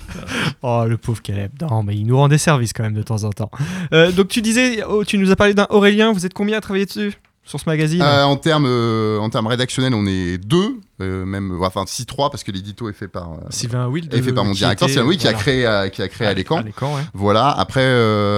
Oh, 0.62 0.84
le 0.86 0.96
pauvre 0.96 1.22
Caleb. 1.22 1.52
Non, 1.60 1.82
mais 1.82 1.94
il 1.96 2.06
nous 2.06 2.16
rend 2.16 2.28
des 2.28 2.38
services 2.38 2.72
quand 2.72 2.82
même 2.82 2.94
de 2.94 3.02
temps 3.02 3.24
en 3.24 3.30
temps. 3.30 3.50
Euh, 3.92 4.12
donc, 4.12 4.28
tu 4.28 4.42
disais, 4.42 4.82
oh, 4.88 5.04
tu 5.04 5.18
nous 5.18 5.30
as 5.30 5.36
parlé 5.36 5.54
d'un 5.54 5.66
Aurélien. 5.70 6.12
Vous 6.12 6.26
êtes 6.26 6.34
combien 6.34 6.58
à 6.58 6.60
travailler 6.60 6.86
dessus 6.86 7.14
Sur 7.44 7.60
ce 7.60 7.68
magazine? 7.68 8.02
Euh, 8.02 8.24
en 8.24 8.36
termes 8.36 8.66
euh, 8.66 9.18
en 9.18 9.30
termes 9.30 9.46
rédactionnels, 9.46 9.94
on 9.94 10.06
est 10.06 10.38
deux, 10.38 10.76
euh, 11.00 11.24
même 11.24 11.52
euh, 11.52 11.66
enfin 11.66 11.84
si 11.86 12.06
trois 12.06 12.30
parce 12.30 12.44
que 12.44 12.52
l'édito 12.52 12.88
est 12.88 12.92
fait 12.92 13.08
par 13.08 13.32
euh, 13.32 13.36
Sylvain 13.50 13.86
Wild. 13.86 14.12
est 14.12 14.22
fait 14.22 14.32
par 14.32 14.44
mon 14.44 14.52
directeur, 14.52 14.88
c'est 14.88 15.00
oui 15.00 15.16
qui 15.16 15.28
a 15.28 15.32
créé 15.32 15.90
qui 15.92 16.02
a 16.02 16.08
créé 16.08 16.28
à 16.28 16.34
l'écran. 16.34 16.62
Voilà. 17.14 17.50
Après, 17.50 17.86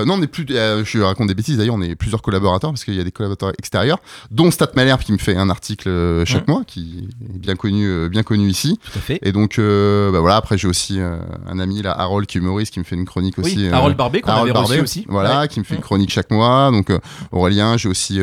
non, 0.04 0.14
on 0.14 0.22
est 0.22 0.26
plus. 0.26 0.46
je 0.48 1.00
raconte 1.00 1.28
des 1.28 1.34
bêtises. 1.34 1.58
D'ailleurs, 1.58 1.74
on 1.74 1.82
est 1.82 1.94
plusieurs 1.94 2.22
collaborateurs 2.22 2.70
parce 2.70 2.84
qu'il 2.84 2.94
y 2.94 3.00
a 3.00 3.04
des 3.04 3.12
collaborateurs 3.12 3.52
extérieurs, 3.58 3.98
dont 4.30 4.50
Stat 4.50 4.70
Malherbe 4.76 5.00
qui 5.00 5.12
me 5.12 5.18
fait 5.18 5.36
un 5.36 5.50
article 5.50 6.24
chaque 6.26 6.48
mois, 6.48 6.62
qui 6.66 7.08
est 7.28 7.38
bien 7.38 7.56
connu, 7.56 8.08
bien 8.08 8.22
connu 8.22 8.48
ici. 8.48 8.78
Tout 8.84 8.98
à 8.98 9.00
fait. 9.00 9.18
Et 9.22 9.32
donc, 9.32 9.58
bah 9.58 10.20
voilà. 10.20 10.36
Après, 10.36 10.58
j'ai 10.58 10.68
aussi 10.68 11.00
un 11.00 11.58
ami 11.58 11.82
là, 11.82 11.92
Harold, 11.98 12.26
qui 12.26 12.38
est 12.38 12.40
humoriste, 12.40 12.72
qui 12.72 12.78
me 12.78 12.84
fait 12.84 12.96
une 12.96 13.04
chronique 13.04 13.38
aussi. 13.38 13.68
Harold 13.68 13.96
Barbet, 13.96 14.20
qu'on 14.20 14.32
avait 14.32 14.52
reçu 14.52 14.80
aussi. 14.80 15.06
Voilà, 15.08 15.48
qui 15.48 15.60
me 15.60 15.64
fait 15.64 15.74
une 15.74 15.80
chronique 15.80 16.10
chaque 16.10 16.30
mois. 16.30 16.70
Donc, 16.70 16.92
Aurélien, 17.30 17.76
j'ai 17.76 17.88
aussi. 17.88 18.20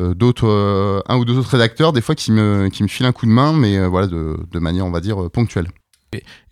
Euh, 0.00 0.14
d'autres 0.14 0.48
euh, 0.48 1.00
un 1.08 1.16
ou 1.18 1.24
deux 1.24 1.36
autres 1.38 1.50
rédacteurs 1.50 1.92
des 1.92 2.00
fois 2.00 2.14
qui 2.14 2.32
me 2.32 2.68
qui 2.72 2.82
me 2.82 2.88
filent 2.88 3.06
un 3.06 3.12
coup 3.12 3.26
de 3.26 3.30
main 3.30 3.52
mais 3.52 3.76
euh, 3.78 3.86
voilà 3.88 4.06
de, 4.06 4.36
de 4.50 4.58
manière 4.58 4.86
on 4.86 4.90
va 4.90 5.00
dire 5.00 5.30
ponctuelle 5.30 5.68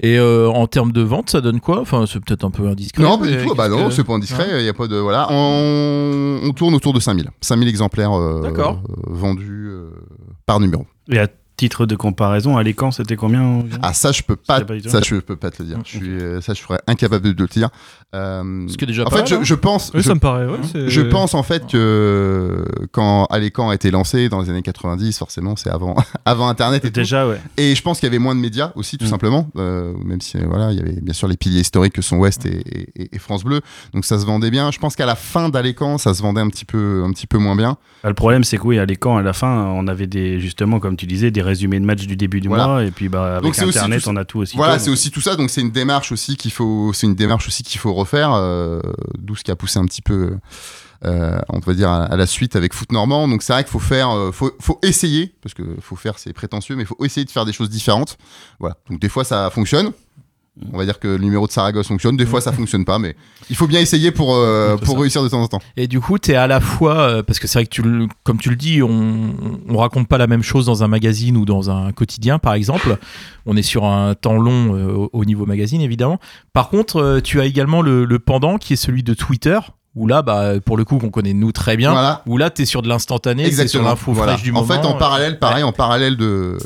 Et 0.00 0.18
euh, 0.18 0.48
en 0.48 0.68
termes 0.68 0.92
de 0.92 1.00
vente, 1.02 1.30
ça 1.30 1.40
donne 1.40 1.58
quoi? 1.60 1.80
Enfin, 1.80 2.04
c'est 2.06 2.20
peut-être 2.20 2.44
un 2.44 2.50
peu 2.52 2.68
indiscret. 2.68 3.02
Non, 3.02 3.18
pas 3.18 3.26
du 3.26 3.36
tout. 3.44 3.54
Bah 3.56 3.68
non, 3.68 3.88
que- 3.88 3.92
c'est 3.94 4.04
pas 4.04 4.12
indiscret. 4.14 4.46
Il 4.60 4.64
y 4.64 4.68
a 4.68 4.72
pas 4.74 4.86
de 4.86 4.96
voilà. 4.96 5.26
On, 5.30 6.38
on 6.44 6.52
tourne 6.52 6.74
autour 6.74 6.92
de 6.92 7.00
5000. 7.00 7.28
5000 7.40 7.66
exemplaires 7.68 8.12
euh, 8.12 8.40
D'accord. 8.42 8.80
euh, 8.88 8.94
vendus 9.06 9.66
euh, 9.68 9.90
par 10.46 10.60
numéro. 10.60 10.86
Et 11.10 11.18
à 11.18 11.26
titre 11.56 11.86
de 11.86 11.96
comparaison, 11.96 12.56
à 12.56 12.62
l'écran, 12.62 12.92
c'était 12.92 13.16
combien 13.16 13.64
Ah 13.82 13.92
ça 13.92 14.12
je 14.12 14.22
peux 14.22 14.36
pas, 14.36 14.60
ça 14.86 15.00
je 15.04 15.16
peux 15.16 15.34
pas 15.34 15.50
te 15.50 15.60
le 15.60 15.68
dire. 15.70 15.78
Je 15.84 15.96
suis, 15.98 16.18
ça 16.40 16.54
je 16.54 16.62
serais 16.62 16.78
incapable 16.86 17.24
de 17.26 17.32
te 17.32 17.42
le 17.42 17.48
dire. 17.48 17.70
Euh, 18.14 18.66
Ce 18.68 18.78
qui 18.78 18.84
est 18.84 18.86
déjà 18.86 19.02
en 19.02 19.10
pas 19.10 19.16
fait, 19.16 19.22
mal, 19.22 19.28
je, 19.28 19.34
hein. 19.34 19.40
je 19.42 19.54
pense, 19.54 19.90
Oui, 19.92 20.00
je, 20.00 20.08
ça 20.08 20.14
me 20.14 20.20
paraît. 20.20 20.46
ouais, 20.46 20.58
c'est- 20.72 20.88
je 20.88 21.00
pense 21.02 21.34
en 21.34 21.42
fait 21.42 21.66
que 21.66 22.64
quand 22.92 23.26
Alécan 23.26 23.68
a 23.68 23.74
été 23.74 23.90
lancé 23.90 24.30
dans 24.30 24.40
les 24.40 24.48
années 24.48 24.62
90, 24.62 25.18
forcément 25.18 25.56
c'est 25.56 25.68
avant, 25.70 25.94
avant 26.24 26.48
Internet 26.48 26.84
et 26.86 26.90
tout. 26.90 27.00
Ouais. 27.00 27.40
Et 27.58 27.74
je 27.74 27.82
pense 27.82 27.98
qu'il 28.00 28.06
y 28.06 28.10
avait 28.10 28.18
moins 28.18 28.34
de 28.34 28.40
médias 28.40 28.72
aussi, 28.76 28.96
tout 28.96 29.04
Mm. 29.04 29.08
simplement. 29.08 29.50
euh, 29.56 29.92
même 30.04 30.20
si, 30.20 30.38
voilà, 30.38 30.72
il 30.72 30.78
y 30.78 30.80
avait 30.80 31.00
bien 31.00 31.12
sûr 31.12 31.28
les 31.28 31.36
piliers 31.36 31.60
historiques 31.60 31.92
que 31.92 32.02
sont 32.02 32.16
Ouest 32.16 32.46
et, 32.46 32.62
et- 32.96 33.14
et 33.14 33.18
France 33.18 33.44
Bleu. 33.44 33.60
Donc 33.92 34.04
ça 34.04 34.18
se 34.18 34.24
vendait 34.24 34.50
bien. 34.50 34.70
Je 34.70 34.78
pense 34.78 34.96
qu'à 34.96 35.06
la 35.06 35.14
fin 35.14 35.48
d'Alécan, 35.48 35.98
ça 35.98 36.14
se 36.14 36.22
vendait 36.22 36.40
un 36.40 36.48
petit 36.48 36.64
peu, 36.64 37.02
un 37.06 37.12
petit 37.12 37.26
peu 37.26 37.38
moins 37.38 37.56
bien. 37.56 37.76
Bah, 38.02 38.08
le 38.08 38.14
problème, 38.14 38.42
c'est 38.44 38.56
que 38.58 38.62
oui, 38.62 38.78
à 38.78 38.84
l'écran, 38.86 39.16
à 39.18 39.22
la 39.22 39.32
fin, 39.32 39.66
on 39.74 39.86
avait 39.88 40.06
des, 40.06 40.40
justement, 40.40 40.80
comme 40.80 40.96
tu 40.96 41.06
disais, 41.06 41.30
des 41.30 41.42
résumés 41.42 41.78
de 41.80 41.84
matchs 41.84 42.06
du 42.06 42.16
début 42.16 42.40
du 42.40 42.48
Voilà. 42.48 42.66
mois. 42.66 42.84
Et 42.84 42.90
puis, 42.90 43.08
bah, 43.08 43.36
avec 43.38 43.42
Donc, 43.42 43.58
Internet, 43.58 44.06
on 44.06 44.16
a 44.16 44.24
tout 44.24 44.38
aussi. 44.38 44.56
Voilà, 44.56 44.78
c'est 44.78 44.90
aussi 44.90 45.10
tout 45.10 45.20
ça. 45.20 45.36
Donc 45.36 45.50
c'est 45.50 45.60
une 45.60 45.70
démarche 45.70 46.12
aussi 46.12 46.36
qu'il 46.36 46.52
faut, 46.52 46.92
c'est 46.94 47.06
une 47.06 47.14
démarche 47.16 47.46
aussi 47.48 47.62
qu'il 47.62 47.78
faut 47.80 47.92
refaire. 47.98 48.32
euh, 48.32 48.80
D'où 49.18 49.36
ce 49.36 49.44
qui 49.44 49.50
a 49.50 49.56
poussé 49.56 49.78
un 49.78 49.84
petit 49.84 50.02
peu, 50.02 50.36
euh, 51.04 51.38
on 51.48 51.58
va 51.58 51.74
dire 51.74 51.90
à, 51.90 52.16
la 52.16 52.26
suite 52.26 52.56
avec 52.56 52.74
Foot 52.74 52.92
Normand. 52.92 53.28
Donc 53.28 53.42
c'est 53.42 53.52
vrai 53.52 53.64
qu'il 53.64 53.70
faut 53.72 53.78
faire, 53.78 54.10
euh, 54.10 54.32
faut, 54.32 54.50
faut 54.60 54.78
essayer 54.82 55.34
parce 55.42 55.54
que 55.54 55.62
faut 55.80 55.96
faire, 55.96 56.18
c'est 56.18 56.32
prétentieux, 56.32 56.76
mais 56.76 56.82
il 56.82 56.86
faut 56.86 57.04
essayer 57.04 57.24
de 57.24 57.30
faire 57.30 57.44
des 57.44 57.52
choses 57.52 57.70
différentes. 57.70 58.16
Voilà. 58.58 58.76
Donc 58.90 59.00
des 59.00 59.08
fois 59.08 59.24
ça 59.24 59.50
fonctionne. 59.50 59.92
On 60.72 60.78
va 60.78 60.84
dire 60.84 60.98
que 60.98 61.08
le 61.08 61.18
numéro 61.18 61.46
de 61.46 61.52
Saragosse 61.52 61.86
fonctionne. 61.88 62.16
Des 62.16 62.26
fois 62.26 62.40
ça 62.40 62.52
fonctionne 62.52 62.84
pas, 62.84 62.98
mais 62.98 63.14
il 63.50 63.56
faut 63.56 63.66
bien 63.66 63.80
essayer 63.80 64.10
pour 64.10 64.34
euh, 64.34 64.76
pour 64.76 64.94
ça. 64.94 65.00
réussir 65.00 65.22
de 65.22 65.28
temps 65.28 65.40
en 65.42 65.46
temps. 65.48 65.60
Et 65.76 65.86
du 65.86 66.00
coup, 66.00 66.18
tu 66.18 66.32
es 66.32 66.34
à 66.34 66.46
la 66.46 66.60
fois, 66.60 66.98
euh, 66.98 67.22
parce 67.22 67.38
que 67.38 67.46
c'est 67.46 67.58
vrai 67.60 67.64
que 67.66 67.70
tu, 67.70 67.82
le- 67.82 68.08
comme 68.24 68.38
tu 68.38 68.50
le 68.50 68.56
dis, 68.56 68.82
on, 68.82 69.34
on 69.68 69.76
raconte 69.76 70.08
pas 70.08 70.18
la 70.18 70.26
même 70.26 70.42
chose 70.42 70.66
dans 70.66 70.82
un 70.82 70.88
magazine 70.88 71.36
ou 71.36 71.44
dans 71.44 71.70
un 71.70 71.92
quotidien, 71.92 72.38
par 72.38 72.54
exemple. 72.54 72.98
On 73.46 73.56
est 73.56 73.62
sur 73.62 73.84
un 73.84 74.14
temps 74.14 74.36
long 74.38 74.74
euh, 74.74 74.92
au, 74.92 75.10
au 75.12 75.24
niveau 75.24 75.46
magazine, 75.46 75.80
évidemment. 75.80 76.18
Par 76.52 76.68
contre, 76.70 76.96
euh, 77.00 77.20
tu 77.20 77.40
as 77.40 77.44
également 77.44 77.80
le, 77.80 78.04
le 78.04 78.18
pendant 78.18 78.58
qui 78.58 78.72
est 78.72 78.76
celui 78.76 79.02
de 79.02 79.14
Twitter, 79.14 79.58
où 79.94 80.06
là, 80.06 80.22
bah, 80.22 80.60
pour 80.64 80.76
le 80.76 80.84
coup, 80.84 80.98
qu'on 80.98 81.10
connaît 81.10 81.32
nous 81.34 81.50
très 81.50 81.76
bien, 81.76 81.92
Voilà. 81.92 82.22
où 82.26 82.36
là, 82.36 82.50
tu 82.50 82.62
es 82.62 82.66
sur 82.66 82.82
de 82.82 82.88
l'instantané, 82.88 83.50
c'est 83.50 83.66
sur 83.68 83.82
l'info 83.82 84.12
Voilà. 84.12 84.32
fraîche 84.32 84.44
du 84.44 84.50
en 84.50 84.54
moment. 84.62 84.66
fait, 84.66 84.86
en 84.86 84.94
parallèle, 84.94 85.38
pareil, 85.38 85.62
en 85.64 85.72
parallèle 85.72 86.16
de, 86.16 86.58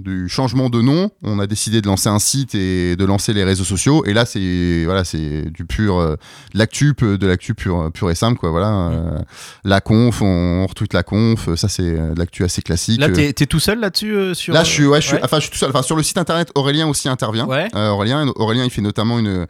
du 0.00 0.28
changement 0.28 0.70
de 0.70 0.80
nom, 0.80 1.10
on 1.22 1.38
a 1.38 1.46
décidé 1.46 1.80
de 1.80 1.86
lancer 1.86 2.08
un 2.08 2.18
site 2.18 2.54
et 2.54 2.96
de 2.96 3.04
lancer 3.04 3.32
les 3.32 3.44
réseaux 3.44 3.64
sociaux. 3.64 4.04
Et 4.06 4.12
là, 4.12 4.24
c'est 4.26 4.84
voilà, 4.84 5.04
c'est 5.04 5.50
du 5.50 5.64
pur, 5.64 5.98
euh, 5.98 6.16
de 6.54 6.58
l'actu, 6.58 6.94
de 6.98 7.26
l'actu 7.26 7.54
pur, 7.54 7.90
pur 7.92 8.10
et 8.10 8.14
simple, 8.14 8.38
quoi. 8.38 8.50
Voilà, 8.50 8.68
euh, 8.68 9.18
la 9.64 9.80
conf, 9.80 10.22
on, 10.22 10.26
on 10.26 10.66
retweet 10.66 10.92
la 10.94 11.02
conf. 11.02 11.54
Ça, 11.54 11.68
c'est 11.68 11.82
euh, 11.82 12.14
de 12.14 12.18
l'actu 12.18 12.44
assez 12.44 12.62
classique. 12.62 13.00
Là, 13.00 13.10
tu 13.10 13.20
es, 13.20 13.32
tout 13.32 13.60
seul 13.60 13.80
là-dessus 13.80 14.34
sur... 14.34 14.54
Là, 14.54 14.64
je 14.64 14.70
suis, 14.70 14.86
ouais, 14.86 15.00
je 15.00 15.06
suis, 15.06 15.16
Ouais. 15.16 15.20
enfin, 15.24 15.36
je 15.38 15.42
suis 15.42 15.50
tout 15.50 15.58
seul. 15.58 15.70
Enfin, 15.70 15.82
sur 15.82 15.96
le 15.96 16.02
site 16.02 16.18
internet, 16.18 16.50
Aurélien 16.54 16.88
aussi 16.88 17.08
intervient. 17.08 17.46
Ouais. 17.46 17.68
Aurélien, 17.74 18.26
Aurélien, 18.36 18.64
il 18.64 18.70
fait 18.70 18.82
notamment 18.82 19.18
une, 19.18 19.46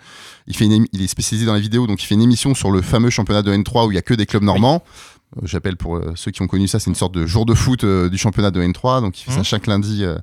il 0.47 0.57
fait 0.57 0.65
une, 0.65 0.87
il 0.93 1.03
est 1.03 1.07
spécialisé 1.07 1.47
dans 1.47 1.55
la 1.55 1.61
vidéo, 1.61 1.87
donc 1.87 2.03
il 2.03 2.07
fait 2.07 2.15
une 2.15 2.23
émission 2.23 2.55
sur 2.55 2.71
le 2.71 2.83
fameux 2.83 3.11
championnat 3.11 3.43
de 3.43 3.53
N3 3.53 3.87
où 3.87 3.93
il 3.93 3.95
y 3.95 3.99
a 3.99 4.03
que 4.03 4.15
des 4.15 4.27
clubs 4.27 4.43
normands. 4.43 4.83
J'appelle 5.45 5.77
pour 5.77 5.97
euh, 5.97 6.13
ceux 6.17 6.31
qui 6.33 6.43
ont 6.43 6.49
connu 6.49 6.67
ça, 6.67 6.79
c'est 6.81 6.91
une 6.91 6.97
sorte 6.97 7.15
de 7.15 7.25
jour 7.25 7.47
de 7.47 7.55
foot 7.55 7.85
euh, 7.85 8.09
du 8.11 8.19
championnat 8.19 8.51
de 8.51 8.61
N3, 8.61 9.01
donc 9.01 9.21
il 9.21 9.25
fait 9.25 9.31
ça 9.31 9.39
Mhm. 9.39 9.45
chaque 9.45 9.67
lundi 9.69 10.05
euh, 10.05 10.19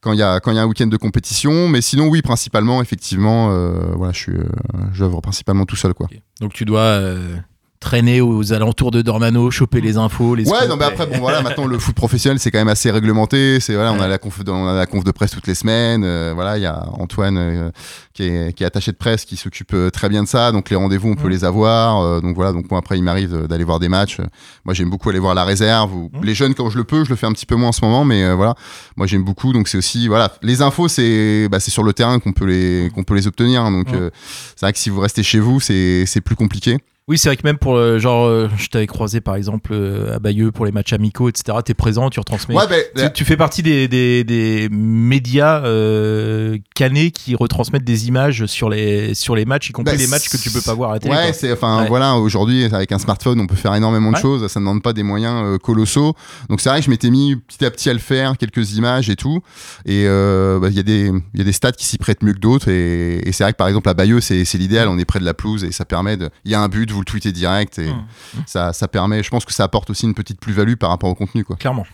quand 0.00 0.12
il 0.12 0.18
y 0.20 0.22
a 0.22 0.38
quand 0.38 0.52
il 0.52 0.54
y 0.54 0.58
a 0.58 0.62
un 0.62 0.66
week-end 0.66 0.86
de 0.86 0.96
compétition. 0.96 1.68
Mais 1.68 1.80
sinon, 1.80 2.06
oui, 2.06 2.22
principalement, 2.22 2.80
effectivement, 2.80 3.50
euh, 3.50 3.92
voilà, 3.96 4.12
je 4.12 4.18
suis, 4.18 4.32
euh, 4.32 4.44
j'œuvre 4.92 5.20
principalement 5.20 5.64
tout 5.64 5.74
seul, 5.76 5.94
quoi. 5.94 6.06
Donc 6.40 6.52
tu 6.52 6.64
dois 6.64 6.80
euh, 6.80 7.36
traîner 7.80 8.20
aux 8.20 8.52
alentours 8.52 8.90
de 8.90 9.02
Dornano, 9.02 9.50
choper 9.50 9.80
les 9.80 9.96
infos, 9.96 10.34
les 10.34 10.48
Ouais, 10.48 10.66
non, 10.68 10.76
mais 10.76 10.84
après, 10.86 11.06
bon, 11.06 11.18
voilà, 11.18 11.42
maintenant 11.42 11.66
le 11.66 11.78
foot 11.78 11.94
professionnel, 11.94 12.38
c'est 12.38 12.50
quand 12.50 12.58
même 12.58 12.68
assez 12.68 12.90
réglementé. 12.90 13.60
C'est 13.60 13.74
voilà, 13.74 13.92
on 13.92 14.00
a 14.00 14.08
la 14.08 14.18
conf, 14.18 14.42
de- 14.42 14.50
on 14.50 14.66
a 14.66 14.74
la 14.74 14.86
conf 14.86 15.04
de 15.04 15.10
presse 15.10 15.30
toutes 15.30 15.46
les 15.46 15.54
semaines. 15.54 16.02
euh, 16.04 16.32
voilà, 16.34 16.56
il 16.58 16.62
y 16.62 16.66
a 16.66 16.86
Antoine 16.98 17.36
euh, 17.38 17.70
qui, 18.14 18.24
est, 18.24 18.52
qui 18.54 18.62
est 18.62 18.66
attaché 18.66 18.92
de 18.92 18.96
presse, 18.96 19.24
qui 19.24 19.36
s'occupe 19.36 19.72
euh, 19.74 19.90
très 19.90 20.08
bien 20.08 20.22
de 20.22 20.28
ça. 20.28 20.52
Donc 20.52 20.70
les 20.70 20.76
rendez-vous, 20.76 21.08
on 21.10 21.14
peut 21.16 21.28
les 21.28 21.44
avoir. 21.44 22.00
euh, 22.02 22.20
donc 22.20 22.34
voilà, 22.36 22.52
donc 22.52 22.70
moi 22.70 22.78
après, 22.80 22.98
il 22.98 23.02
m'arrive 23.02 23.46
d'aller 23.46 23.64
voir 23.64 23.78
des 23.78 23.88
matchs. 23.88 24.18
Moi, 24.64 24.74
j'aime 24.74 24.90
beaucoup 24.90 25.10
aller 25.10 25.18
voir 25.18 25.34
la 25.34 25.44
réserve. 25.44 25.94
Ou, 25.94 26.10
Les 26.22 26.34
jeunes, 26.34 26.54
quand 26.54 26.70
je 26.70 26.78
le 26.78 26.84
peux, 26.84 27.04
je 27.04 27.10
le 27.10 27.16
fais 27.16 27.26
un 27.26 27.32
petit 27.32 27.46
peu 27.46 27.56
moins 27.56 27.68
en 27.68 27.72
ce 27.72 27.84
moment, 27.84 28.04
mais 28.04 28.32
voilà, 28.34 28.54
moi 28.96 29.06
j'aime 29.06 29.22
beaucoup. 29.24 29.52
Donc 29.52 29.68
c'est 29.68 29.78
aussi 29.78 30.08
voilà, 30.08 30.32
les 30.42 30.62
infos, 30.62 30.88
c'est 30.88 31.48
bah, 31.50 31.60
c'est 31.60 31.70
sur 31.70 31.82
le 31.82 31.92
terrain 31.92 32.18
qu'on 32.18 32.32
peut 32.32 32.46
les 32.46 32.90
qu'on 32.94 33.04
peut 33.04 33.14
les 33.14 33.26
obtenir. 33.26 33.62
hein. 33.62 33.70
donc 33.70 33.92
euh, 33.92 34.10
c'est 34.56 34.64
vrai 34.66 34.72
que 34.72 34.78
si 34.78 34.90
vous 34.90 35.00
restez 35.00 35.22
chez 35.22 35.38
vous, 35.38 35.60
c'est 35.60 36.04
c'est 36.06 36.20
plus 36.20 36.36
compliqué. 36.36 36.78
Oui, 37.08 37.18
c'est 37.18 37.28
vrai 37.28 37.36
que 37.36 37.42
même 37.44 37.56
pour 37.56 37.76
le 37.76 38.00
genre, 38.00 38.26
euh, 38.26 38.48
je 38.58 38.66
t'avais 38.66 38.88
croisé 38.88 39.20
par 39.20 39.36
exemple 39.36 39.70
euh, 39.72 40.16
à 40.16 40.18
Bayeux 40.18 40.50
pour 40.50 40.66
les 40.66 40.72
matchs 40.72 40.92
amicaux, 40.92 41.28
etc. 41.28 41.56
T'es 41.64 41.72
présent, 41.72 42.10
tu 42.10 42.18
retransmets. 42.18 42.56
Ouais, 42.56 42.64
tu, 42.96 43.12
tu 43.12 43.24
fais 43.24 43.36
partie 43.36 43.62
des, 43.62 43.86
des, 43.86 44.24
des 44.24 44.68
médias 44.72 45.62
euh, 45.64 46.58
canés 46.74 47.12
qui 47.12 47.36
retransmettent 47.36 47.84
des 47.84 48.08
images 48.08 48.46
sur 48.46 48.68
les, 48.68 49.14
sur 49.14 49.36
les 49.36 49.44
matchs, 49.44 49.70
y 49.70 49.72
compris 49.72 49.92
Bah, 49.94 49.96
les 50.02 50.08
matchs 50.08 50.28
que 50.28 50.36
tu 50.36 50.50
peux 50.50 50.60
pas 50.60 50.74
voir 50.74 50.90
à 50.90 50.94
la 50.94 50.98
télé. 50.98 51.14
Ouais, 51.14 51.32
c'est 51.32 51.52
enfin 51.52 51.82
Ouais. 51.82 51.88
voilà, 51.88 52.16
aujourd'hui 52.16 52.64
avec 52.64 52.90
un 52.90 52.98
smartphone, 52.98 53.38
on 53.40 53.46
peut 53.46 53.54
faire 53.54 53.74
énormément 53.76 54.10
de 54.10 54.16
Ouais. 54.16 54.22
choses, 54.22 54.44
ça 54.48 54.58
ne 54.58 54.64
demande 54.64 54.82
pas 54.82 54.92
des 54.92 55.04
moyens 55.04 55.42
euh, 55.44 55.58
colossaux. 55.58 56.14
Donc 56.48 56.60
c'est 56.60 56.70
vrai 56.70 56.80
que 56.80 56.86
je 56.86 56.90
m'étais 56.90 57.10
mis 57.10 57.36
petit 57.36 57.64
à 57.64 57.70
petit 57.70 57.88
à 57.88 57.92
le 57.92 58.00
faire, 58.00 58.36
quelques 58.36 58.72
images 58.74 59.10
et 59.10 59.14
tout. 59.16 59.42
Et 59.84 60.06
euh, 60.08 60.58
bah, 60.58 60.70
il 60.70 60.76
y 60.76 60.80
a 60.80 60.82
des 60.82 61.12
il 61.34 61.38
y 61.38 61.40
a 61.40 61.44
des 61.44 61.52
stades 61.52 61.76
qui 61.76 61.86
s'y 61.86 61.98
prêtent 61.98 62.24
mieux 62.24 62.32
que 62.32 62.40
d'autres 62.40 62.68
et, 62.68 63.28
et 63.28 63.30
c'est 63.30 63.44
vrai 63.44 63.52
que 63.52 63.58
par 63.58 63.68
exemple 63.68 63.88
à 63.88 63.94
Bayeux, 63.94 64.20
c'est 64.20 64.44
c'est 64.44 64.58
l'idéal, 64.58 64.88
on 64.88 64.98
est 64.98 65.04
près 65.04 65.20
de 65.20 65.24
la 65.24 65.34
pelouse 65.34 65.62
et 65.62 65.70
ça 65.70 65.84
permet 65.84 66.16
de 66.16 66.30
il 66.44 66.50
y 66.50 66.54
a 66.56 66.60
un 66.60 66.68
but, 66.68 66.86
vous 66.96 67.02
le 67.02 67.06
tweetez 67.06 67.32
direct 67.32 67.78
et 67.78 67.92
Mmh. 67.92 68.04
ça 68.46 68.72
ça 68.72 68.88
permet, 68.88 69.22
je 69.22 69.30
pense 69.30 69.44
que 69.44 69.52
ça 69.52 69.64
apporte 69.64 69.90
aussi 69.90 70.06
une 70.06 70.14
petite 70.14 70.40
plus-value 70.40 70.74
par 70.74 70.90
rapport 70.90 71.08
au 71.08 71.14
contenu 71.14 71.44
quoi. 71.44 71.56
Clairement. 71.56 71.86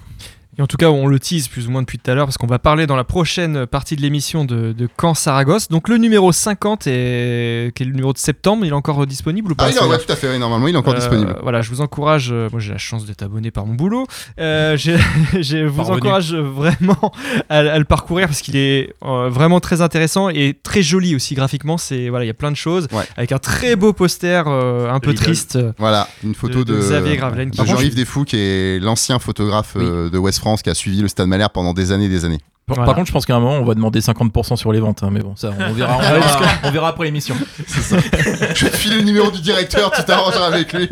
Et 0.58 0.60
en 0.62 0.66
tout 0.66 0.76
cas, 0.76 0.90
on 0.90 1.06
le 1.06 1.18
tease 1.18 1.48
plus 1.48 1.66
ou 1.66 1.70
moins 1.70 1.80
depuis 1.80 1.98
tout 1.98 2.10
à 2.10 2.14
l'heure 2.14 2.26
parce 2.26 2.36
qu'on 2.36 2.46
va 2.46 2.58
parler 2.58 2.86
dans 2.86 2.94
la 2.96 3.04
prochaine 3.04 3.64
partie 3.64 3.96
de 3.96 4.02
l'émission 4.02 4.44
de, 4.44 4.72
de 4.72 4.88
Caen 5.00 5.14
Saragosse. 5.14 5.68
Donc 5.68 5.88
le 5.88 5.96
numéro 5.96 6.30
50 6.30 6.86
est, 6.88 7.72
qui 7.74 7.82
est 7.82 7.86
le 7.86 7.92
numéro 7.92 8.12
de 8.12 8.18
septembre, 8.18 8.66
il 8.66 8.68
est 8.68 8.72
encore 8.74 9.06
disponible 9.06 9.52
ou 9.52 9.54
pas? 9.54 9.64
Ah, 9.64 9.68
il 9.68 9.70
est- 9.70 9.78
celui-là 9.78 9.96
ouais, 9.96 10.04
tout 10.04 10.12
à 10.12 10.16
fait, 10.16 10.38
normalement, 10.38 10.68
il 10.68 10.74
est 10.74 10.78
encore 10.78 10.92
Euh, 10.92 10.98
disponible. 10.98 11.36
Voilà, 11.42 11.62
je 11.62 11.70
vous 11.70 11.80
encourage. 11.80 12.28
euh, 12.32 12.50
moi, 12.52 12.60
j'ai 12.60 12.72
la 12.72 12.76
chance 12.78 13.06
d'être 13.06 13.22
abonné 13.22 13.50
par 13.50 13.64
mon 13.64 13.72
boulot. 13.72 14.06
Euh, 14.40 14.76
je 14.76 15.64
vous 15.66 15.76
Parvenu. 15.78 15.96
encourage 15.96 16.34
vraiment 16.34 17.12
à, 17.48 17.58
à 17.60 17.78
le 17.78 17.84
parcourir 17.86 18.26
parce 18.26 18.42
qu'il 18.42 18.56
est 18.56 18.92
euh, 19.04 19.30
vraiment 19.30 19.58
très 19.60 19.80
intéressant 19.80 20.28
et 20.28 20.54
très 20.62 20.82
joli 20.82 21.14
aussi 21.16 21.34
graphiquement. 21.34 21.78
C'est 21.78 22.10
voilà, 22.10 22.26
il 22.26 22.28
y 22.28 22.30
a 22.30 22.34
plein 22.34 22.50
de 22.50 22.56
choses 22.56 22.88
Ouais. 22.92 23.04
avec 23.16 23.32
un 23.32 23.38
très 23.38 23.74
beau 23.74 23.94
poster 23.94 24.42
euh, 24.46 24.92
un 24.92 25.00
peu 25.00 25.14
triste. 25.14 25.58
Voilà, 25.78 26.08
une 26.22 26.34
photo 26.34 26.62
de 26.62 26.74
de, 26.74 26.78
Xavier 26.78 27.16
Gravelaine 27.16 27.50
qui- 27.50 27.52
de 27.52 27.56
Par 27.56 27.66
contre, 27.66 27.78
Jean-Yves 27.80 27.94
Desfous, 27.94 28.24
qui 28.24 28.36
est 28.36 28.78
l'ancien 28.82 29.18
photographe 29.18 29.78
de 29.78 30.18
West 30.18 30.41
France, 30.42 30.60
qui 30.62 30.70
a 30.70 30.74
suivi 30.74 31.00
le 31.00 31.08
Stade 31.08 31.28
Malherbe 31.28 31.52
pendant 31.52 31.72
des 31.72 31.92
années 31.92 32.06
et 32.06 32.08
des 32.08 32.24
années. 32.24 32.38
Par, 32.66 32.76
Voilà. 32.76 32.86
par 32.86 32.94
contre, 32.96 33.08
je 33.08 33.12
pense 33.12 33.26
qu'à 33.26 33.34
un 33.36 33.40
moment, 33.40 33.54
on 33.58 33.64
va 33.64 33.74
demander 33.74 34.00
50% 34.00 34.56
sur 34.56 34.72
les 34.72 34.78
ventes. 34.80 35.02
hein, 35.02 35.10
mais 35.12 35.20
bon, 35.20 35.34
ça, 35.36 35.50
on 35.58 35.72
verra, 35.72 35.96
on 35.96 36.00
verra, 36.00 36.40
on 36.64 36.70
verra 36.70 36.88
après 36.88 37.04
l'émission. 37.06 37.34
Je 37.68 38.64
vais 38.64 38.70
te 38.70 38.76
filer 38.76 38.96
le 38.96 39.02
numéro 39.02 39.30
du 39.30 39.40
directeur, 39.40 39.90
tu 39.92 40.04
t'arrangeras 40.04 40.46
avec 40.46 40.72
lui. 40.72 40.88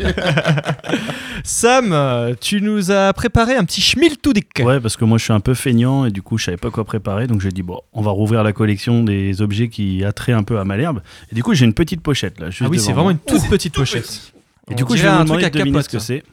Sam, 1.43 2.35
tu 2.39 2.61
nous 2.61 2.91
as 2.91 3.13
préparé 3.13 3.55
un 3.55 3.63
petit 3.63 3.81
schmiltoudik. 3.81 4.61
Ouais, 4.63 4.79
parce 4.79 4.95
que 4.97 5.05
moi 5.05 5.17
je 5.17 5.23
suis 5.23 5.33
un 5.33 5.39
peu 5.39 5.53
feignant 5.53 6.05
et 6.05 6.11
du 6.11 6.21
coup 6.21 6.37
je 6.37 6.45
savais 6.45 6.57
pas 6.57 6.69
quoi 6.69 6.83
préparer, 6.83 7.27
donc 7.27 7.41
j'ai 7.41 7.49
dit 7.51 7.63
bon, 7.63 7.79
on 7.93 8.01
va 8.01 8.11
rouvrir 8.11 8.43
la 8.43 8.53
collection 8.53 9.03
des 9.03 9.41
objets 9.41 9.69
qui 9.69 10.03
attraient 10.03 10.33
un 10.33 10.43
peu 10.43 10.59
à 10.59 10.65
Malherbe. 10.65 11.01
Et 11.31 11.35
du 11.35 11.43
coup 11.43 11.53
j'ai 11.53 11.65
une 11.65 11.73
petite 11.73 12.01
pochette 12.01 12.39
là. 12.39 12.49
juste 12.49 12.63
Ah 12.65 12.69
oui, 12.69 12.79
c'est 12.79 12.93
vraiment 12.93 13.11
une 13.11 13.17
toute 13.17 13.47
petite 13.49 13.73
pochette. 13.73 14.33
Et 14.69 14.75
du 14.75 14.85
coup 14.85 14.95
je 14.95 15.03
vais 15.03 15.09
vous 15.09 15.13
un 15.15 15.17
truc 15.25 15.27
demander 15.27 15.45
à 15.45 15.49
de 15.49 15.53
deviner 15.57 15.71
capote, 15.71 15.85
ce 15.91 15.97
que 15.97 15.99
c'est, 16.03 16.23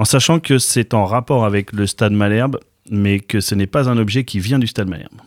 en 0.00 0.04
sachant 0.06 0.40
que 0.40 0.58
c'est 0.58 0.94
en 0.94 1.04
rapport 1.04 1.44
avec 1.44 1.72
le 1.72 1.86
Stade 1.86 2.12
Malherbe, 2.12 2.58
mais 2.90 3.20
que 3.20 3.40
ce 3.40 3.54
n'est 3.54 3.66
pas 3.66 3.88
un 3.90 3.98
objet 3.98 4.24
qui 4.24 4.40
vient 4.40 4.58
du 4.58 4.66
Stade 4.66 4.88
Malherbe. 4.88 5.20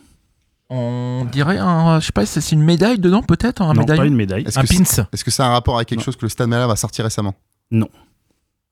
On 0.68 1.26
dirait 1.30 1.58
un. 1.58 2.00
Je 2.00 2.06
sais 2.06 2.12
pas, 2.12 2.26
c'est 2.26 2.40
c'est 2.40 2.56
une 2.56 2.62
médaille 2.64 2.98
dedans 2.98 3.22
peut-être 3.22 3.62
Un 3.62 3.72
non, 3.74 3.84
pas 3.84 4.04
une 4.04 4.16
médaille. 4.16 4.42
Est-ce 4.44 4.58
Un 4.58 4.62
que 4.62 4.68
c'est- 4.68 5.02
pins. 5.02 5.08
est-ce 5.12 5.22
que 5.24 5.30
ça 5.30 5.46
a 5.46 5.48
un 5.50 5.52
rapport 5.52 5.76
avec 5.76 5.88
quelque 5.88 6.00
Non. 6.00 6.04
chose 6.04 6.16
que 6.16 6.24
le 6.24 6.28
Stade 6.28 6.48
Malherbe 6.48 6.72
a 6.72 6.76
sorti 6.76 7.02
récemment 7.02 7.34
Un 7.72 7.86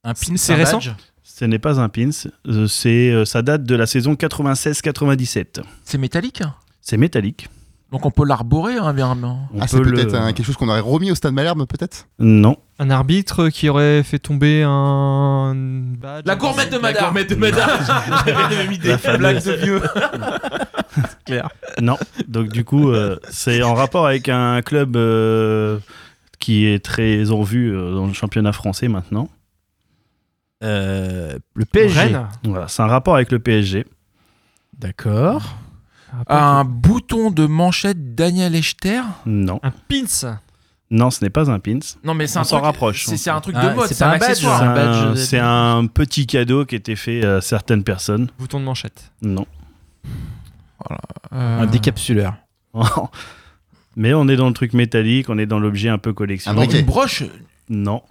pins, 0.02 0.14
C'est 0.36 0.54
un 0.54 0.56
récent 0.56 0.78
badge. 0.78 0.90
Ce 1.22 1.44
n'est 1.44 1.60
pas 1.60 1.78
un 1.80 1.88
pins, 1.88 2.10
euh, 2.48 2.66
c'est 2.66 3.10
euh, 3.10 3.24
ça 3.24 3.42
date 3.42 3.62
de 3.62 3.74
la 3.76 3.86
saison 3.86 4.14
96-97. 4.16 5.60
C'est 5.84 5.98
métallique 5.98 6.42
C'est 6.80 6.96
métallique. 6.96 7.48
Donc 7.92 8.06
on 8.06 8.10
peut 8.10 8.24
l'arborer 8.24 8.78
hein, 8.78 8.94
bien. 8.94 9.16
Ah, 9.60 9.66
c'est 9.68 9.76
peut 9.78 9.92
peut-être 9.92 10.14
un- 10.14 10.32
quelque 10.32 10.46
chose 10.46 10.56
qu'on 10.56 10.68
aurait 10.70 10.80
remis 10.80 11.10
au 11.10 11.14
Stade 11.14 11.34
Malherbe, 11.34 11.66
peut-être? 11.66 12.08
Non. 12.18 12.56
Un 12.78 12.88
arbitre 12.88 13.50
qui 13.50 13.68
aurait 13.68 14.02
fait 14.02 14.18
tomber 14.18 14.62
un 14.66 15.52
badge. 15.54 16.22
La 16.26 16.36
gourmette 16.36 16.70
de 16.70 16.76
La 16.76 16.80
madame 16.80 17.04
gourmette 17.04 17.28
de 17.30 17.34
madame. 17.34 17.70
J'avais 18.26 18.32
la 18.32 18.48
même 18.48 18.72
idée. 18.72 18.96
La. 19.04 19.16
Blague 19.18 19.44
de 19.44 19.52
vieux. 19.52 19.82
clair. 21.26 21.50
Non. 21.82 21.98
Donc 22.28 22.48
du 22.48 22.64
coup, 22.64 22.90
euh, 22.90 23.18
c'est 23.30 23.62
en 23.62 23.74
rapport 23.74 24.06
avec 24.06 24.28
un 24.30 24.62
club 24.62 24.96
euh, 24.96 25.78
qui 26.38 26.64
est 26.66 26.82
très 26.82 27.30
en 27.30 27.42
vue 27.42 27.76
euh, 27.76 27.94
dans 27.94 28.06
le 28.06 28.14
championnat 28.14 28.52
français 28.52 28.88
maintenant. 28.88 29.28
Euh, 30.64 31.38
le 31.54 31.64
PSG. 31.66 31.98
Rennes. 32.00 32.26
Voilà, 32.44 32.68
c'est 32.68 32.82
un 32.82 32.86
rapport 32.86 33.16
avec 33.16 33.30
le 33.32 33.38
PSG. 33.38 33.84
D'accord. 34.78 35.56
Un 36.28 36.64
bouton 36.64 37.30
de 37.30 37.46
manchette 37.46 38.14
Daniel 38.14 38.54
Echter 38.54 39.00
Non. 39.26 39.60
Un 39.62 39.70
pins. 39.70 40.38
Non, 40.90 41.10
ce 41.10 41.24
n'est 41.24 41.30
pas 41.30 41.50
un 41.50 41.58
pins. 41.58 41.78
Non 42.04 42.12
mais 42.14 42.26
c'est 42.26 42.38
On 42.38 42.42
un 42.42 42.44
s'en 42.44 42.56
truc. 42.56 42.66
rapproche, 42.66 43.06
C'est 43.06 43.30
un 43.30 43.40
truc 43.40 43.56
Ah, 43.58 43.68
de 43.70 43.74
mode, 43.74 43.86
c'est 43.88 43.94
c'est 43.94 44.04
pas 44.04 44.10
un 44.10 44.14
un 44.14 44.18
badge. 44.18 44.36
C'est 44.38 44.46
un 44.48 44.60
un, 44.60 44.74
badge 44.74 45.10
de- 45.10 45.14
c'est 45.14 45.38
un 45.38 45.86
petit 45.86 46.26
cadeau 46.26 46.64
qui 46.66 46.74
était 46.74 46.96
fait 46.96 47.24
à 47.24 47.40
certaines 47.40 47.82
personnes. 47.82 48.28
Bouton 48.38 48.60
de 48.60 48.64
manchette. 48.66 49.10
Non. 49.22 49.46
Euh, 51.32 51.60
Un 51.62 51.66
décapsuleur. 51.66 52.34
Mais 53.96 54.14
on 54.14 54.26
est 54.28 54.36
dans 54.36 54.48
le 54.48 54.54
truc 54.54 54.72
métallique, 54.72 55.28
on 55.28 55.38
est 55.38 55.46
dans 55.46 55.58
l'objet 55.60 55.88
un 55.88 55.98
peu 55.98 56.12
collection. 56.12 56.50
Un 56.50 56.54
briquet. 56.54 56.80
Une 56.80 56.86
broche 56.86 57.22
Non. 57.68 58.02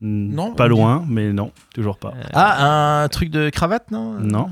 Non, 0.00 0.54
Pas 0.54 0.64
on 0.64 0.68
dit- 0.68 0.70
loin, 0.74 1.04
mais 1.08 1.32
non, 1.32 1.50
toujours 1.74 1.98
pas. 1.98 2.14
Ah, 2.32 3.02
un 3.02 3.08
truc 3.08 3.30
de 3.30 3.50
cravate, 3.50 3.90
non? 3.90 4.12
Non. 4.20 4.50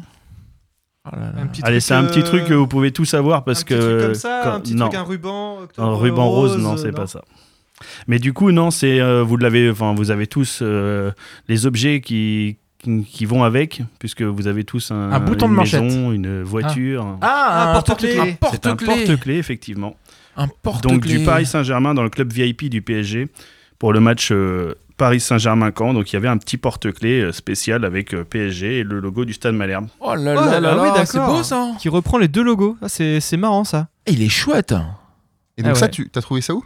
Oh 1.13 1.17
là 1.17 1.27
là. 1.35 1.43
Allez, 1.63 1.75
truc, 1.79 1.83
c'est 1.83 1.95
un 1.95 2.05
petit 2.05 2.21
euh, 2.21 2.25
truc 2.25 2.45
que 2.47 2.55
vous 2.55 2.67
pouvez 2.67 2.91
tout 2.93 3.05
savoir 3.05 3.45
parce 3.45 3.61
un 3.61 3.65
que. 3.65 3.75
petit 3.75 3.85
truc 3.87 4.01
comme 4.03 4.15
ça, 4.15 4.41
quand- 4.45 4.53
un 4.55 4.61
petit 4.61 4.75
non. 4.75 4.89
truc, 4.89 4.99
un 5.01 5.03
ruban. 5.05 5.59
Un 5.79 5.95
ruban 5.95 6.29
rose, 6.29 6.59
non, 6.59 6.77
c'est 6.77 6.93
pas 6.93 7.07
ça. 7.07 7.23
Mais 8.07 8.19
du 8.19 8.33
coup, 8.33 8.51
non, 8.53 8.71
c'est 8.71 9.01
euh, 9.01 9.23
vous 9.23 9.37
l'avez, 9.37 9.71
enfin, 9.71 9.95
vous 9.95 10.11
avez 10.11 10.27
tous 10.27 10.61
euh, 10.63 11.11
les 11.49 11.67
objets 11.67 12.01
qui, 12.01 12.57
qui 12.79 13.05
qui 13.05 13.25
vont 13.27 13.45
avec, 13.45 13.83
puisque 13.99 14.23
vous 14.23 14.47
avez 14.47 14.65
tous 14.65 14.91
un, 14.91 15.13
Un 15.13 15.21
bouton 15.21 15.47
une 15.47 15.53
de 15.53 15.57
manchette. 15.57 15.83
maison, 15.83 16.11
une 16.13 16.43
voiture. 16.43 17.19
Ah, 17.21 17.71
un 17.71 17.73
porte-clés. 17.75 18.19
Un 18.19 18.25
C'est 18.25 18.67
un 18.67 18.77
porte-clés. 18.77 18.87
porte-clés, 19.07 19.37
effectivement. 19.37 19.97
Un 20.39 20.49
porte-clés. 20.49 20.91
Donc 20.93 21.07
du 21.07 21.21
Paris 21.21 21.47
Saint-Germain 21.47 21.95
dans 21.95 22.03
le 22.03 22.11
club 22.11 22.33
VIP 22.33 22.69
du 22.71 22.83
PSG 22.83 23.29
pour 23.79 23.93
le 23.93 24.01
match 24.01 24.31
euh, 24.33 24.75
Paris 24.97 25.21
Saint-Germain-Camp. 25.21 25.95
Donc 25.95 26.13
il 26.13 26.15
y 26.15 26.17
avait 26.17 26.29
un 26.29 26.39
petit 26.39 26.57
porte-clés 26.57 27.21
euh, 27.21 27.33
spécial 27.33 27.85
avec 27.85 28.15
euh, 28.15 28.25
PSG 28.25 28.79
et 28.79 28.83
le 28.83 29.01
logo 29.01 29.25
du 29.25 29.33
Stade 29.33 29.55
Malherbe. 29.55 29.89
Oh 30.01 30.15
là 30.15 30.35
Oh 30.37 30.45
là 30.47 30.61
là, 30.61 30.75
là 30.75 30.83
oui, 30.83 30.89
là, 30.97 31.07
c'est 31.07 31.19
beau 31.19 31.43
ça. 31.43 31.73
Qui 31.79 31.89
reprend 31.89 32.19
les 32.19 32.29
deux 32.29 32.43
logos. 32.43 32.77
Ah, 32.83 32.89
c'est 32.89 33.21
c'est 33.21 33.37
marrant 33.37 33.65
ça. 33.65 33.89
Et 34.07 34.13
il 34.13 34.23
est 34.23 34.29
chouette. 34.29 34.75
Et 35.59 35.63
donc 35.63 35.73
Ah 35.75 35.79
ça, 35.81 35.89
tu 35.89 36.11
as 36.15 36.21
trouvé 36.23 36.41
ça 36.41 36.55
où? 36.55 36.65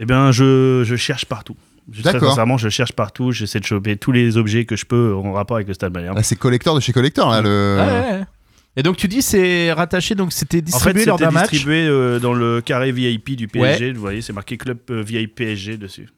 Eh 0.00 0.04
bien, 0.06 0.32
je, 0.32 0.82
je 0.84 0.96
cherche 0.96 1.26
partout. 1.26 1.56
Je, 1.90 2.02
très 2.02 2.12
D'accord. 2.14 2.30
sincèrement, 2.30 2.56
je 2.58 2.68
cherche 2.68 2.92
partout. 2.92 3.32
J'essaie 3.32 3.58
de 3.60 3.64
choper 3.64 3.96
tous 3.96 4.12
les 4.12 4.36
objets 4.36 4.64
que 4.64 4.76
je 4.76 4.86
peux 4.86 5.14
en 5.14 5.32
rapport 5.32 5.56
avec 5.56 5.68
le 5.68 5.74
Stade 5.74 5.92
Malherbe. 5.92 6.16
Là, 6.16 6.22
c'est 6.22 6.36
collector 6.36 6.74
de 6.74 6.80
chez 6.80 6.92
collector, 6.92 7.30
là. 7.30 7.42
Le... 7.42 7.76
Ouais, 7.78 7.86
ouais, 8.12 8.18
ouais. 8.18 8.24
Et 8.74 8.82
donc 8.82 8.96
tu 8.96 9.06
dis 9.06 9.20
c'est 9.20 9.70
rattaché, 9.72 10.14
donc 10.14 10.32
c'était 10.32 10.58
En 10.58 10.60
fait, 10.60 10.94
distribué 10.94 11.04
lors 11.04 11.18
c'était 11.18 11.26
d'un 11.26 11.30
match. 11.32 11.50
distribué 11.50 11.86
euh, 11.86 12.18
dans 12.18 12.32
le 12.32 12.62
carré 12.62 12.90
VIP 12.90 13.36
du 13.36 13.46
PSG. 13.46 13.92
Vous 13.92 14.00
voyez, 14.00 14.22
c'est 14.22 14.32
marqué 14.32 14.56
club 14.56 14.78
euh, 14.90 15.02
VIP 15.02 15.34
PSG 15.34 15.76
dessus. 15.76 16.08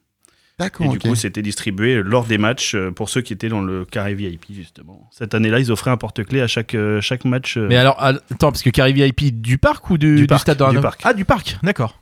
Et 0.79 0.87
du 0.87 0.99
coup, 0.99 1.15
c'était 1.15 1.41
distribué 1.41 2.01
lors 2.01 2.25
des 2.25 2.37
matchs 2.37 2.75
euh, 2.75 2.89
pour 2.91 3.09
ceux 3.09 3.21
qui 3.21 3.33
étaient 3.33 3.49
dans 3.49 3.61
le 3.61 3.83
carré 3.83 4.15
VIP, 4.15 4.45
justement. 4.51 5.09
Cette 5.11 5.33
année-là, 5.33 5.59
ils 5.59 5.71
offraient 5.71 5.91
un 5.91 5.97
porte-clés 5.97 6.41
à 6.41 6.47
chaque, 6.47 6.75
euh, 6.75 7.01
chaque 7.01 7.25
match. 7.25 7.57
euh, 7.57 7.67
Mais 7.67 7.75
alors, 7.75 8.01
attends, 8.01 8.51
parce 8.51 8.61
que 8.63 8.69
Carré 8.69 8.93
VIP 8.93 9.41
du 9.41 9.57
parc 9.57 9.89
ou 9.89 9.97
du, 9.97 10.15
Du 10.15 10.21
du 10.21 10.27
parc, 10.27 10.41
stade 10.41 10.57
de 10.57 10.63
du 10.63 10.67
Rano 10.67 10.81
parc. 10.81 11.01
Ah, 11.03 11.13
du 11.13 11.25
parc, 11.25 11.57
d'accord. 11.61 11.99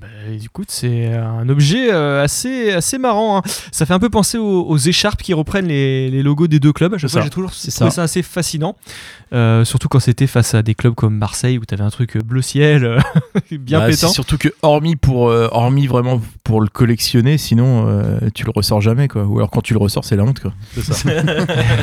Ben, 0.00 0.08
écoute, 0.44 0.68
c'est 0.70 1.06
un 1.14 1.48
objet 1.48 1.92
euh, 1.92 2.22
assez, 2.22 2.70
assez 2.72 2.98
marrant. 2.98 3.38
hein. 3.38 3.42
Ça 3.72 3.86
fait 3.86 3.94
un 3.94 3.98
peu 3.98 4.10
penser 4.10 4.36
aux, 4.38 4.62
aux 4.66 4.76
écharpes 4.76 5.22
qui 5.22 5.32
reprennent 5.32 5.68
les, 5.68 6.10
les 6.10 6.22
logos 6.22 6.48
des 6.48 6.60
deux 6.60 6.72
clubs. 6.72 6.92
À 6.94 6.98
chaque 6.98 7.08
C'est 7.08 7.12
fois, 7.14 7.20
ça. 7.22 7.24
j'ai 7.24 7.30
toujours 7.30 7.52
C'est 7.54 7.70
trouvé 7.70 7.90
ça. 7.90 7.96
ça 7.96 8.02
assez 8.02 8.22
fascinant. 8.22 8.76
Euh, 9.32 9.64
surtout 9.64 9.88
quand 9.88 9.98
c'était 9.98 10.26
face 10.28 10.54
à 10.54 10.62
des 10.62 10.74
clubs 10.74 10.94
comme 10.94 11.16
Marseille 11.16 11.58
où 11.58 11.64
tu 11.64 11.74
avais 11.74 11.82
un 11.82 11.90
truc 11.90 12.16
bleu 12.24 12.42
ciel 12.42 12.84
euh, 12.84 12.98
bien 13.58 13.80
Bah, 13.80 13.86
pétant. 13.88 14.08
Surtout 14.08 14.38
que 14.38 14.48
hormis 14.62 14.94
pour 14.96 15.28
euh, 15.30 15.48
hormis 15.50 15.86
vraiment 15.88 16.20
pour 16.44 16.60
le 16.60 16.68
collectionner, 16.68 17.36
sinon 17.38 17.86
euh, 17.88 18.18
tu 18.34 18.44
le 18.44 18.52
ressors 18.54 18.80
jamais 18.80 19.08
quoi. 19.08 19.24
Ou 19.24 19.38
alors 19.38 19.50
quand 19.50 19.62
tu 19.62 19.72
le 19.72 19.80
ressors, 19.80 20.04
c'est 20.04 20.14
la 20.16 20.22
honte. 20.24 20.42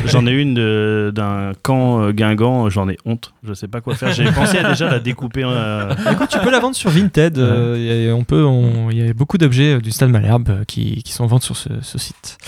J'en 0.06 0.26
ai 0.26 0.30
une 0.32 0.54
de- 0.54 1.12
d'un 1.14 1.52
camp 1.62 2.00
euh, 2.02 2.12
Guingamp, 2.12 2.70
j'en 2.70 2.88
ai 2.88 2.96
honte. 3.04 3.34
Je 3.46 3.52
sais 3.54 3.68
pas 3.68 3.80
quoi 3.80 3.94
faire. 3.94 4.12
J'ai 4.12 4.24
pensé 4.30 4.58
à 4.58 4.70
déjà 4.70 4.88
la 4.90 5.00
découper. 5.00 5.42
euh, 5.44 5.92
Écoute, 6.12 6.28
tu 6.30 6.38
peux 6.38 6.50
la 6.50 6.60
vendre 6.60 6.76
sur 6.76 6.90
Vinted. 6.90 7.38
euh, 7.38 7.76
y 7.78 7.90
a- 7.90 8.03
il 8.10 8.98
y 8.98 9.08
a 9.08 9.12
beaucoup 9.12 9.38
d'objets 9.38 9.74
euh, 9.74 9.80
du 9.80 9.90
Stade 9.90 10.10
Malherbe 10.10 10.48
euh, 10.50 10.64
qui, 10.64 11.02
sont 11.06 11.24
en 11.24 11.26
vente 11.26 11.42
sur 11.42 11.56
ce, 11.56 11.98
site. 11.98 12.38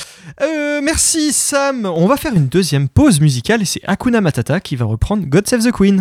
Euh, 0.42 0.80
merci 0.82 1.32
Sam. 1.32 1.86
On 1.86 2.06
va 2.06 2.16
faire 2.16 2.34
une 2.34 2.48
deuxième 2.48 2.88
pause 2.88 3.20
musicale 3.20 3.62
et 3.62 3.64
c'est 3.64 3.80
Hakuna 3.84 4.20
Matata 4.20 4.60
qui 4.60 4.76
va 4.76 4.84
reprendre 4.84 5.24
God 5.26 5.46
Save 5.46 5.64
the 5.64 5.72
Queen. 5.72 6.00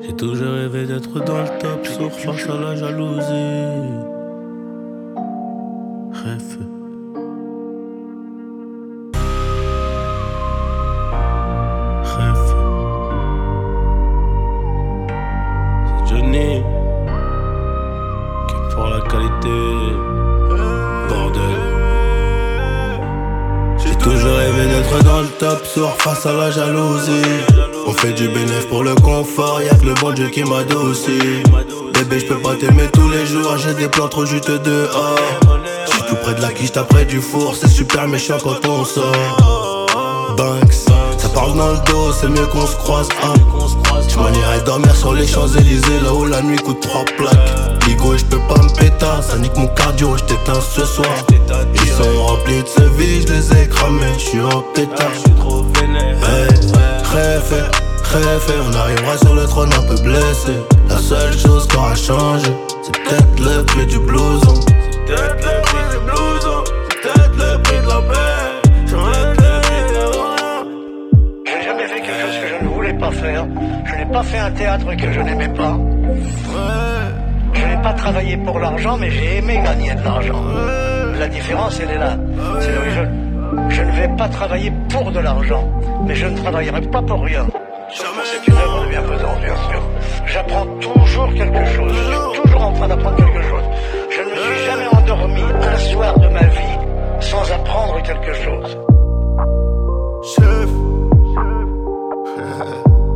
J'ai 0.00 0.16
toujours 0.16 0.52
rêvé 0.52 0.86
d'être 0.86 1.24
dans 1.24 1.42
le 1.42 1.58
top, 1.60 1.86
sauf 1.86 2.12
face 2.12 2.48
à 2.48 2.60
la 2.60 2.76
jalousie. 2.76 4.02
Bordel. 21.08 21.42
J'ai 23.76 23.94
toujours 23.96 24.36
rêvé 24.36 24.66
d'être 24.68 25.04
dans 25.04 25.20
le 25.20 25.28
top, 25.38 25.66
sourd 25.66 25.94
face 25.98 26.24
à 26.24 26.32
la 26.32 26.50
jalousie. 26.50 27.10
On 27.86 27.92
fait 27.92 28.12
du 28.12 28.28
bénéf 28.28 28.68
pour 28.68 28.82
le 28.82 28.94
confort, 28.94 29.60
y'a 29.60 29.74
que 29.74 29.84
le 29.84 29.94
bon 29.94 30.12
Dieu 30.12 30.28
qui 30.30 30.44
m'adoucit. 30.44 31.42
Bébé, 31.92 32.20
je 32.20 32.26
peux 32.26 32.38
pas 32.38 32.54
t'aimer 32.54 32.88
tous 32.92 33.08
les 33.10 33.26
jours, 33.26 33.58
j'ai 33.58 33.74
des 33.74 33.88
plans 33.88 34.08
trop 34.08 34.24
juste 34.24 34.50
dehors. 34.50 35.18
J'suis 35.86 36.02
tout 36.08 36.16
près 36.16 36.34
de 36.34 36.40
la 36.40 36.48
quiche, 36.48 36.72
t'as 36.72 36.84
du 37.04 37.20
four, 37.20 37.54
c'est 37.54 37.68
super 37.68 38.08
méchant 38.08 38.38
quand 38.42 38.66
on 38.66 38.84
sort. 38.84 39.86
Banks, 40.38 40.72
ça 41.18 41.28
parle 41.34 41.54
dans 41.58 41.72
le 41.72 41.78
dos, 41.86 42.12
c'est 42.18 42.28
mieux 42.28 42.46
qu'on 42.46 42.66
se 42.66 42.76
croise. 42.76 43.08
hein. 43.22 43.34
Je 44.08 44.16
m'en 44.16 44.64
dormir 44.64 44.96
sur 44.96 45.12
les 45.12 45.26
Champs-Élysées, 45.26 46.00
là 46.02 46.14
où 46.14 46.24
la 46.24 46.40
nuit 46.40 46.56
coûte 46.56 46.80
trois 46.80 47.04
plaques. 47.04 47.71
Ligo, 47.86 48.16
je 48.16 48.24
peux 48.24 48.38
pas 48.48 48.60
me 48.62 48.68
péter, 48.78 49.06
ça 49.22 49.38
nique 49.38 49.56
mon 49.56 49.66
cardio, 49.68 50.16
je 50.16 50.24
t'éteins 50.24 50.60
ce 50.60 50.84
soir. 50.84 51.08
Ils 51.74 51.90
sont 51.90 52.22
remplis 52.26 52.62
de 52.62 52.68
ce 52.68 52.82
vie, 52.96 53.22
je 53.22 53.32
les 53.32 53.62
ai 53.62 53.68
cramés, 53.68 54.12
je 54.14 54.20
suis 54.20 54.40
en 54.40 54.62
pétard. 54.74 55.10
Hey, 56.24 56.48
Réfé, 57.12 57.62
réfé, 58.04 58.54
on 58.66 58.74
arrivera 58.74 59.18
sur 59.18 59.34
le 59.34 59.44
trône 59.44 59.70
un 59.74 59.82
peu 59.82 60.00
blessé. 60.02 60.52
La 60.88 60.96
seule 60.96 61.36
chose 61.36 61.66
qui 61.66 61.76
aura 61.76 61.94
changé, 61.94 62.50
c'est 62.82 62.92
peut-être 63.02 63.40
le 63.40 63.64
prix 63.64 63.86
du 63.86 63.98
blouson. 63.98 64.54
C'est 65.06 65.14
peut-être 65.14 65.44
le 65.44 65.62
prix 65.62 65.84
du 65.90 65.98
blouson, 66.06 66.64
c'est 66.88 67.00
peut-être 67.02 67.36
le 67.36 67.62
prix 67.62 67.80
de 67.80 67.88
la 67.88 68.00
paix. 68.00 68.70
J'arrête 68.86 69.36
le 69.36 69.60
prix 69.60 69.82
de 69.92 69.98
rien. 70.16 70.64
Je 71.44 71.52
n'ai 71.52 71.64
jamais 71.64 71.86
fait 71.88 72.00
quelque 72.00 72.20
chose 72.22 72.36
que 72.40 72.48
je 72.48 72.64
ne 72.64 72.68
voulais 72.70 72.94
pas 72.94 73.10
faire. 73.10 73.46
Je 73.84 73.94
n'ai 73.94 74.06
pas 74.10 74.22
fait 74.22 74.38
un 74.38 74.50
théâtre 74.52 74.86
que 74.96 75.12
je 75.12 75.20
n'aimais 75.20 75.52
pas. 75.54 75.76
Je 76.14 76.91
pas 77.82 77.92
travaillé 77.94 78.36
pour 78.36 78.58
l'argent, 78.60 78.96
mais 78.96 79.10
j'ai 79.10 79.38
aimé 79.38 79.60
gagner 79.64 79.94
de 79.94 80.04
l'argent. 80.04 80.42
La 81.18 81.28
différence, 81.28 81.80
elle 81.80 81.90
est 81.90 81.98
là. 81.98 82.16
Je, 83.68 83.82
ne 83.82 83.90
vais 83.92 84.08
pas 84.16 84.28
travailler 84.28 84.72
pour 84.88 85.10
de 85.10 85.18
l'argent, 85.18 85.68
mais 86.06 86.14
je 86.14 86.26
ne 86.26 86.36
travaillerai 86.36 86.80
pas 86.82 87.02
pour 87.02 87.22
rien. 87.22 87.46
C'est 87.90 88.48
une 88.48 88.54
œuvre 88.54 88.84
de 88.84 88.88
bienfaisance, 88.88 89.38
bien 89.40 89.56
sûr. 89.68 89.82
J'apprends 90.26 90.66
toujours 90.80 91.34
quelque 91.34 91.64
chose. 91.74 91.92
Je 91.92 92.32
suis 92.32 92.42
toujours 92.42 92.62
en 92.62 92.72
train 92.72 92.88
d'apprendre 92.88 93.16
quelque 93.16 93.42
chose. 93.42 93.64
Je 94.10 94.20
ne 94.20 94.30
me 94.30 94.36
suis 94.36 94.64
jamais 94.64 94.86
endormi 94.96 95.42
un 95.42 95.76
soir 95.76 96.18
de 96.18 96.28
ma 96.28 96.44
vie 96.44 96.78
sans 97.20 97.52
apprendre 97.52 98.02
quelque 98.02 98.32
chose. 98.34 98.78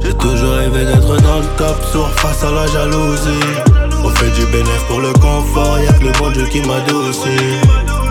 J'ai 0.01 0.15
toujours 0.15 0.55
rêvé 0.55 0.85
d'être 0.85 1.23
dans 1.23 1.39
le 1.39 1.57
top 1.57 1.85
sur 1.93 2.09
face 2.21 2.45
à 2.45 2.51
la 2.51 2.67
jalousie. 2.67 3.86
On 4.17 4.19
fait 4.19 4.31
du 4.31 4.47
bénéf 4.47 4.83
pour 4.89 5.01
le 5.01 5.13
confort, 5.13 5.79
y'a 5.79 5.93
que 5.93 6.05
le 6.05 6.13
bon 6.13 6.31
Dieu 6.31 6.47
qui 6.47 6.63
m'adoucit. 6.63 7.29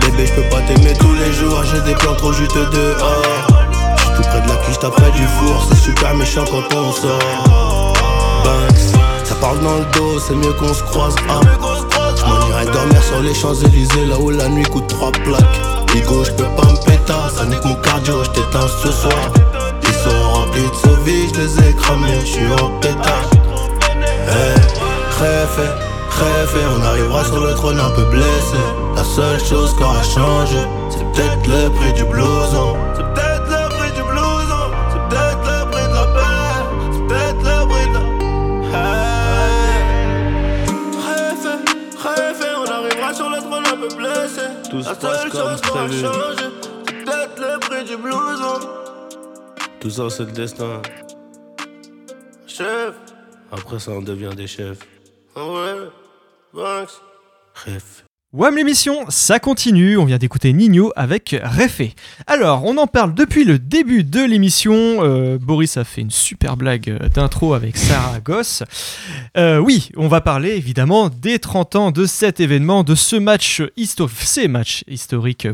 Bébé, 0.02 0.28
je 0.28 0.34
peux 0.34 0.50
pas 0.50 0.62
t'aimer 0.62 0.94
tous 1.00 1.14
les 1.14 1.34
jours, 1.34 1.64
j'ai 1.64 1.82
des 1.82 1.96
plans 1.96 2.14
trop 2.14 2.32
juteux 2.32 2.68
dehors. 2.68 3.24
J'suis 3.98 4.16
tout 4.16 4.22
près 4.22 4.42
de 4.42 4.48
la 4.48 4.56
t'as 4.80 4.90
près 4.90 5.12
du 5.12 5.24
four, 5.24 5.66
c'est 5.68 5.78
super 5.78 6.14
méchant 6.14 6.46
quand 6.46 6.76
on 6.78 6.92
sort. 6.92 7.94
Banks, 8.44 9.00
ça 9.24 9.36
parle 9.36 9.60
dans 9.62 9.78
le 9.78 9.86
dos, 9.94 10.20
c'est 10.20 10.36
mieux 10.36 10.54
qu'on 10.54 10.74
se 10.74 10.84
croise. 10.84 11.16
Ah. 11.28 11.40
J'm'en 12.18 12.50
irai 12.50 12.66
dormir 12.66 13.02
sur 13.02 13.22
les 13.22 13.34
Champs-Élysées, 13.34 14.06
là 14.06 14.20
où 14.20 14.30
la 14.30 14.48
nuit 14.48 14.66
coûte 14.66 14.88
trois 14.88 15.12
plaques. 15.12 15.62
Ligo, 15.96 16.24
j'peux 16.24 16.44
pas 16.56 16.68
me 16.72 16.86
péter, 16.86 17.14
ça 17.36 17.46
nique 17.46 17.66
mon 17.66 17.76
cardio, 17.76 18.24
j't'éteins 18.26 18.68
ce 18.84 18.92
soir. 18.92 19.32
Ils 19.82 19.94
sont 19.94 20.32
remplis 20.34 20.70
de 20.70 20.76
sauvis, 20.76 21.30
je 21.34 21.42
les 21.42 21.70
ai 21.70 21.74
cramés, 21.74 22.20
je 22.22 22.26
suis 22.26 22.54
en 22.62 22.70
pétard. 22.80 23.30
Hey, 24.28 24.56
réfé, 26.20 26.60
réfé, 26.60 26.60
on 26.78 26.82
arrivera 26.84 27.24
sur 27.26 27.40
le 27.40 27.54
trône 27.54 27.80
un 27.80 27.90
peu 27.92 28.06
blessé. 28.06 28.58
La 28.96 29.04
seule 29.04 29.40
chose 29.44 29.76
qui 29.76 29.84
aura 29.84 30.02
changé, 30.04 30.58
c'est 30.90 31.04
peut-être 31.12 31.48
le 31.48 31.70
prix 31.76 31.94
du 31.94 32.04
blouson. 32.06 32.76
C'est 32.96 33.04
peut-être 33.14 33.48
le 33.50 33.70
prix 33.76 33.92
du 33.92 34.04
blouson, 34.04 34.72
c'est 34.92 35.04
peut-être 35.10 35.44
le 35.44 35.72
prix 35.72 35.88
de 35.88 35.94
la 35.94 36.06
paix, 36.16 36.56
c'est 36.94 37.08
peut-être 37.08 37.44
le 37.44 37.68
prix 37.68 37.88
de 37.90 37.94
la. 37.94 38.06
Hey, 38.78 39.84
réfé, 41.08 41.54
réfé, 41.98 42.48
on 42.58 42.66
arrivera 42.72 43.14
sur 43.14 43.30
le 43.30 43.38
trône 43.40 43.66
un 43.66 43.78
peu 43.78 43.96
blessé. 43.96 44.42
Tout 44.70 44.82
se 44.82 44.90
La 44.90 44.96
passe 44.96 45.22
seule 45.22 45.32
comme 45.32 45.56
prévu. 45.62 46.00
c'est 46.00 47.06
peut-être 47.06 47.38
le 47.40 47.60
prix 47.60 47.84
du 47.86 47.98
blouson. 47.98 48.60
Tout 49.80 49.90
ça, 49.90 50.10
c'est 50.10 50.24
le 50.26 50.32
destin. 50.32 50.82
Chef, 52.48 52.94
Après, 53.52 53.80
ça, 53.80 53.92
on 53.92 54.02
devient 54.02 54.34
des 54.36 54.48
chefs. 54.48 54.80
ouais. 55.36 55.90
WAM 58.34 58.56
l'émission, 58.58 59.06
ça 59.10 59.40
continue, 59.40 59.98
on 59.98 60.04
vient 60.06 60.18
d'écouter 60.18 60.52
Nino 60.52 60.92
avec 60.98 61.36
Réfé. 61.42 61.94
Alors, 62.28 62.66
on 62.66 62.78
en 62.78 62.88
parle 62.88 63.14
depuis 63.14 63.46
le 63.46 63.60
début 63.60 64.04
de 64.04 64.22
l'émission, 64.22 64.74
Euh, 64.74 65.38
Boris 65.40 65.78
a 65.78 65.84
fait 65.86 66.02
une 66.02 66.12
super 66.12 66.58
blague 66.58 66.90
euh, 66.90 67.08
d'intro 67.10 67.54
avec 67.54 67.78
Sarah 67.78 68.20
Goss. 68.20 68.64
Euh, 69.38 69.58
oui, 69.60 69.90
on 69.96 70.08
va 70.10 70.20
parler 70.20 70.52
évidemment 70.52 71.08
des 71.10 71.40
30 71.40 71.76
ans 71.78 71.92
de 71.92 72.06
cet 72.06 72.40
événement, 72.42 72.84
de 72.84 72.96
ce 72.96 73.16
match, 73.16 73.62
histo- 73.78 74.10
ces 74.10 74.48
matchs 74.50 74.84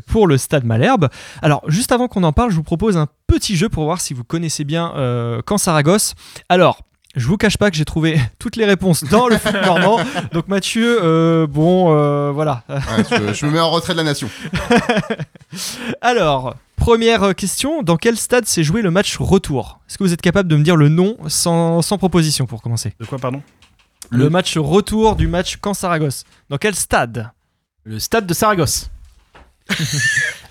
pour 0.07 0.25
le 0.27 0.37
Stade 0.37 0.65
Malherbe. 0.65 1.09
Alors, 1.43 1.61
juste 1.67 1.91
avant 1.91 2.07
qu'on 2.07 2.23
en 2.23 2.33
parle, 2.33 2.49
je 2.51 2.55
vous 2.55 2.63
propose 2.63 2.97
un 2.97 3.07
petit 3.27 3.55
jeu 3.55 3.69
pour 3.69 3.83
voir 3.85 4.01
si 4.01 4.13
vous 4.15 4.23
connaissez 4.23 4.63
bien 4.63 4.91
euh, 4.95 5.41
Saragosse. 5.57 6.15
Alors, 6.49 6.79
je 7.15 7.27
vous 7.27 7.37
cache 7.37 7.57
pas 7.57 7.69
que 7.69 7.77
j'ai 7.77 7.85
trouvé 7.85 8.19
toutes 8.39 8.55
les 8.55 8.65
réponses 8.65 9.03
dans 9.03 9.27
le 9.27 9.37
foot 9.37 9.53
normand. 9.53 9.99
Donc 10.31 10.47
Mathieu, 10.47 10.99
euh, 11.01 11.47
bon, 11.47 11.95
euh, 11.95 12.31
voilà. 12.31 12.63
Ouais, 12.69 12.77
je, 13.09 13.33
je 13.33 13.45
me 13.45 13.51
mets 13.51 13.59
en 13.59 13.69
retrait 13.69 13.93
de 13.93 13.97
la 13.97 14.03
nation. 14.03 14.29
Alors, 16.01 16.55
première 16.75 17.35
question, 17.35 17.83
dans 17.83 17.97
quel 17.97 18.17
stade 18.17 18.45
s'est 18.45 18.63
joué 18.63 18.81
le 18.81 18.91
match 18.91 19.17
retour? 19.17 19.79
Est-ce 19.89 19.97
que 19.97 20.03
vous 20.03 20.13
êtes 20.13 20.21
capable 20.21 20.49
de 20.49 20.55
me 20.55 20.63
dire 20.63 20.75
le 20.75 20.89
nom 20.89 21.17
sans, 21.27 21.81
sans 21.81 21.97
proposition 21.97 22.45
pour 22.45 22.61
commencer? 22.61 22.93
De 22.99 23.05
quoi, 23.05 23.19
pardon? 23.19 23.41
Le 24.09 24.29
match 24.29 24.57
retour 24.57 25.15
du 25.15 25.27
match 25.27 25.57
Camp 25.57 25.73
Saragosse. 25.73 26.25
Dans 26.49 26.57
quel 26.57 26.75
stade? 26.75 27.31
Le 27.83 27.99
stade 27.99 28.25
de 28.25 28.33
Saragosse. 28.33 28.89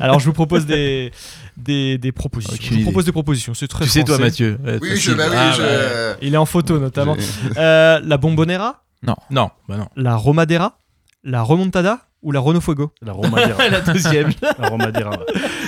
Alors 0.01 0.19
je 0.21 0.25
vous 0.25 0.33
propose 0.33 0.67
des, 0.67 1.13
des, 1.61 1.99
des 1.99 2.13
propositions. 2.13 2.55
Aucune 2.55 2.73
je 2.73 2.79
vous 2.79 2.83
propose 2.91 3.05
des 3.05 3.13
propositions, 3.13 3.55
c'est 3.55 3.69
très 3.69 3.85
Tu 3.85 3.91
sais, 3.91 4.05
toi, 4.05 4.15
français. 4.17 4.23
Mathieu. 4.31 4.59
Ouais, 4.65 4.79
Oui, 4.83 4.89
facile. 4.91 5.03
je, 5.13 5.17
bah 5.17 5.25
oui, 5.29 5.37
Ah, 5.39 5.53
je. 5.57 5.63
ouais. 5.63 6.17
Il 6.23 6.35
est 6.35 6.39
en 6.39 6.47
photo 6.47 6.79
notamment. 6.79 7.17
Euh, 7.57 8.01
la 8.03 8.17
Bombonera? 8.17 8.83
Non, 9.03 9.51
bah 9.69 9.77
non. 9.79 9.89
La 9.97 10.17
Romadera? 10.17 10.79
La 11.25 11.43
Remontada? 11.43 12.01
Ou 12.23 12.33
la 12.33 12.41
Renault 12.41 12.61
Fuego 12.61 12.93
La 13.01 13.13
Romadera. 13.13 13.69
La 13.71 13.81
deuxième. 13.81 14.31
La 14.59 14.69
Romadera. 14.69 15.11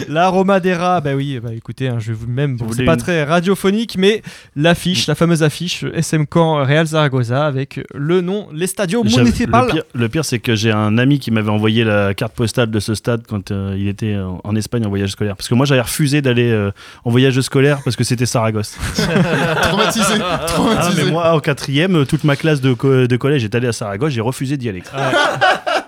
La 0.08 0.28
Romadera, 0.28 1.00
bah 1.00 1.14
oui, 1.14 1.40
bah 1.42 1.48
écoutez, 1.54 1.88
hein, 1.88 1.96
je 1.98 2.08
vais 2.08 2.18
vous 2.18 2.26
même, 2.26 2.56
bon, 2.58 2.66
c'est 2.76 2.84
pas 2.84 2.92
une- 2.92 2.98
très 2.98 3.24
radiophonique, 3.24 3.96
mais 3.96 4.22
l'affiche, 4.54 5.06
la 5.06 5.14
fameuse 5.14 5.42
affiche 5.42 5.84
SM 5.94 6.26
Camp 6.26 6.56
Real 6.64 6.86
Zaragoza 6.86 7.46
avec 7.46 7.80
le 7.94 8.20
nom 8.20 8.48
l'Estadio 8.52 9.02
J'avais- 9.06 9.22
Municipal. 9.24 9.66
Le 9.66 9.72
pire, 9.72 9.82
le 9.94 10.08
pire, 10.10 10.24
c'est 10.26 10.40
que 10.40 10.54
j'ai 10.54 10.70
un 10.72 10.98
ami 10.98 11.18
qui 11.20 11.30
m'avait 11.30 11.48
envoyé 11.50 11.84
la 11.84 12.12
carte 12.12 12.34
postale 12.34 12.70
de 12.70 12.80
ce 12.80 12.94
stade 12.94 13.22
quand 13.26 13.50
euh, 13.50 13.74
il 13.78 13.88
était 13.88 14.16
en, 14.18 14.40
en 14.44 14.54
Espagne 14.54 14.84
en 14.84 14.90
voyage 14.90 15.10
scolaire. 15.12 15.36
Parce 15.36 15.48
que 15.48 15.54
moi, 15.54 15.64
j'avais 15.64 15.80
refusé 15.80 16.20
d'aller 16.20 16.50
euh, 16.50 16.70
en 17.04 17.10
voyage 17.10 17.40
scolaire 17.40 17.80
parce 17.82 17.96
que 17.96 18.04
c'était 18.04 18.26
Saragosse. 18.26 18.76
Traumatisé, 19.62 20.14
Ah, 20.22 20.44
traumatisé. 20.48 21.04
mais 21.04 21.10
moi, 21.12 21.32
en 21.32 21.40
quatrième, 21.40 21.96
euh, 21.96 22.04
toute 22.04 22.24
ma 22.24 22.36
classe 22.36 22.60
de, 22.60 22.74
co- 22.74 23.06
de 23.06 23.16
collège 23.16 23.42
est 23.44 23.54
allée 23.54 23.68
à 23.68 23.72
Saragosse, 23.72 24.12
j'ai 24.12 24.20
refusé 24.20 24.58
d'y 24.58 24.68
aller. 24.68 24.82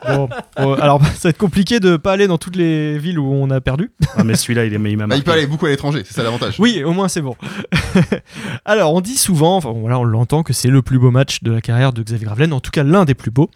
Bon, 0.07 0.29
alors 0.75 1.03
ça 1.15 1.25
va 1.25 1.31
être 1.31 1.39
compliqué 1.39 1.81
de 1.81 1.97
pas 1.97 2.13
aller 2.13 2.27
dans 2.27 2.39
toutes 2.39 2.57
les 2.57 2.99
villes 2.99 3.19
où 3.19 3.33
on 3.33 3.51
a 3.51 3.61
perdu. 3.61 3.91
Ah, 4.17 4.25
mais 4.25 4.35
celui-là, 4.35 4.65
il, 4.67 4.73
est- 4.75 4.91
il 4.91 4.97
m'a 4.97 5.07
Bah, 5.07 5.17
il 5.17 5.25
peut 5.25 5.33
aller 5.33 5.47
beaucoup 5.47 5.67
à 5.67 5.71
l'étranger, 5.71 6.03
c'est 6.07 6.15
ça 6.15 6.23
l'avantage. 6.23 6.57
Oui, 6.59 6.83
au 6.85 6.93
moins 6.93 7.09
c'est 7.09 7.23
bon. 7.23 7.37
alors 8.65 8.95
on 8.95 9.01
dit 9.01 9.17
souvent, 9.17 9.57
enfin 9.57 9.73
voilà, 9.75 9.99
on 9.99 10.05
l'entend 10.05 10.43
que 10.43 10.53
c'est 10.53 10.69
le 10.69 10.83
plus 10.83 10.99
beau 10.99 11.11
match 11.11 11.43
de 11.43 11.53
la 11.53 11.61
carrière 11.61 11.93
de 11.93 12.03
Xavier 12.03 12.25
Gravelaine, 12.27 12.53
en 12.53 12.61
tout 12.61 12.71
cas 12.71 12.83
l'un 12.83 13.05
des 13.05 13.15
plus 13.15 13.31
beaux. 13.31 13.51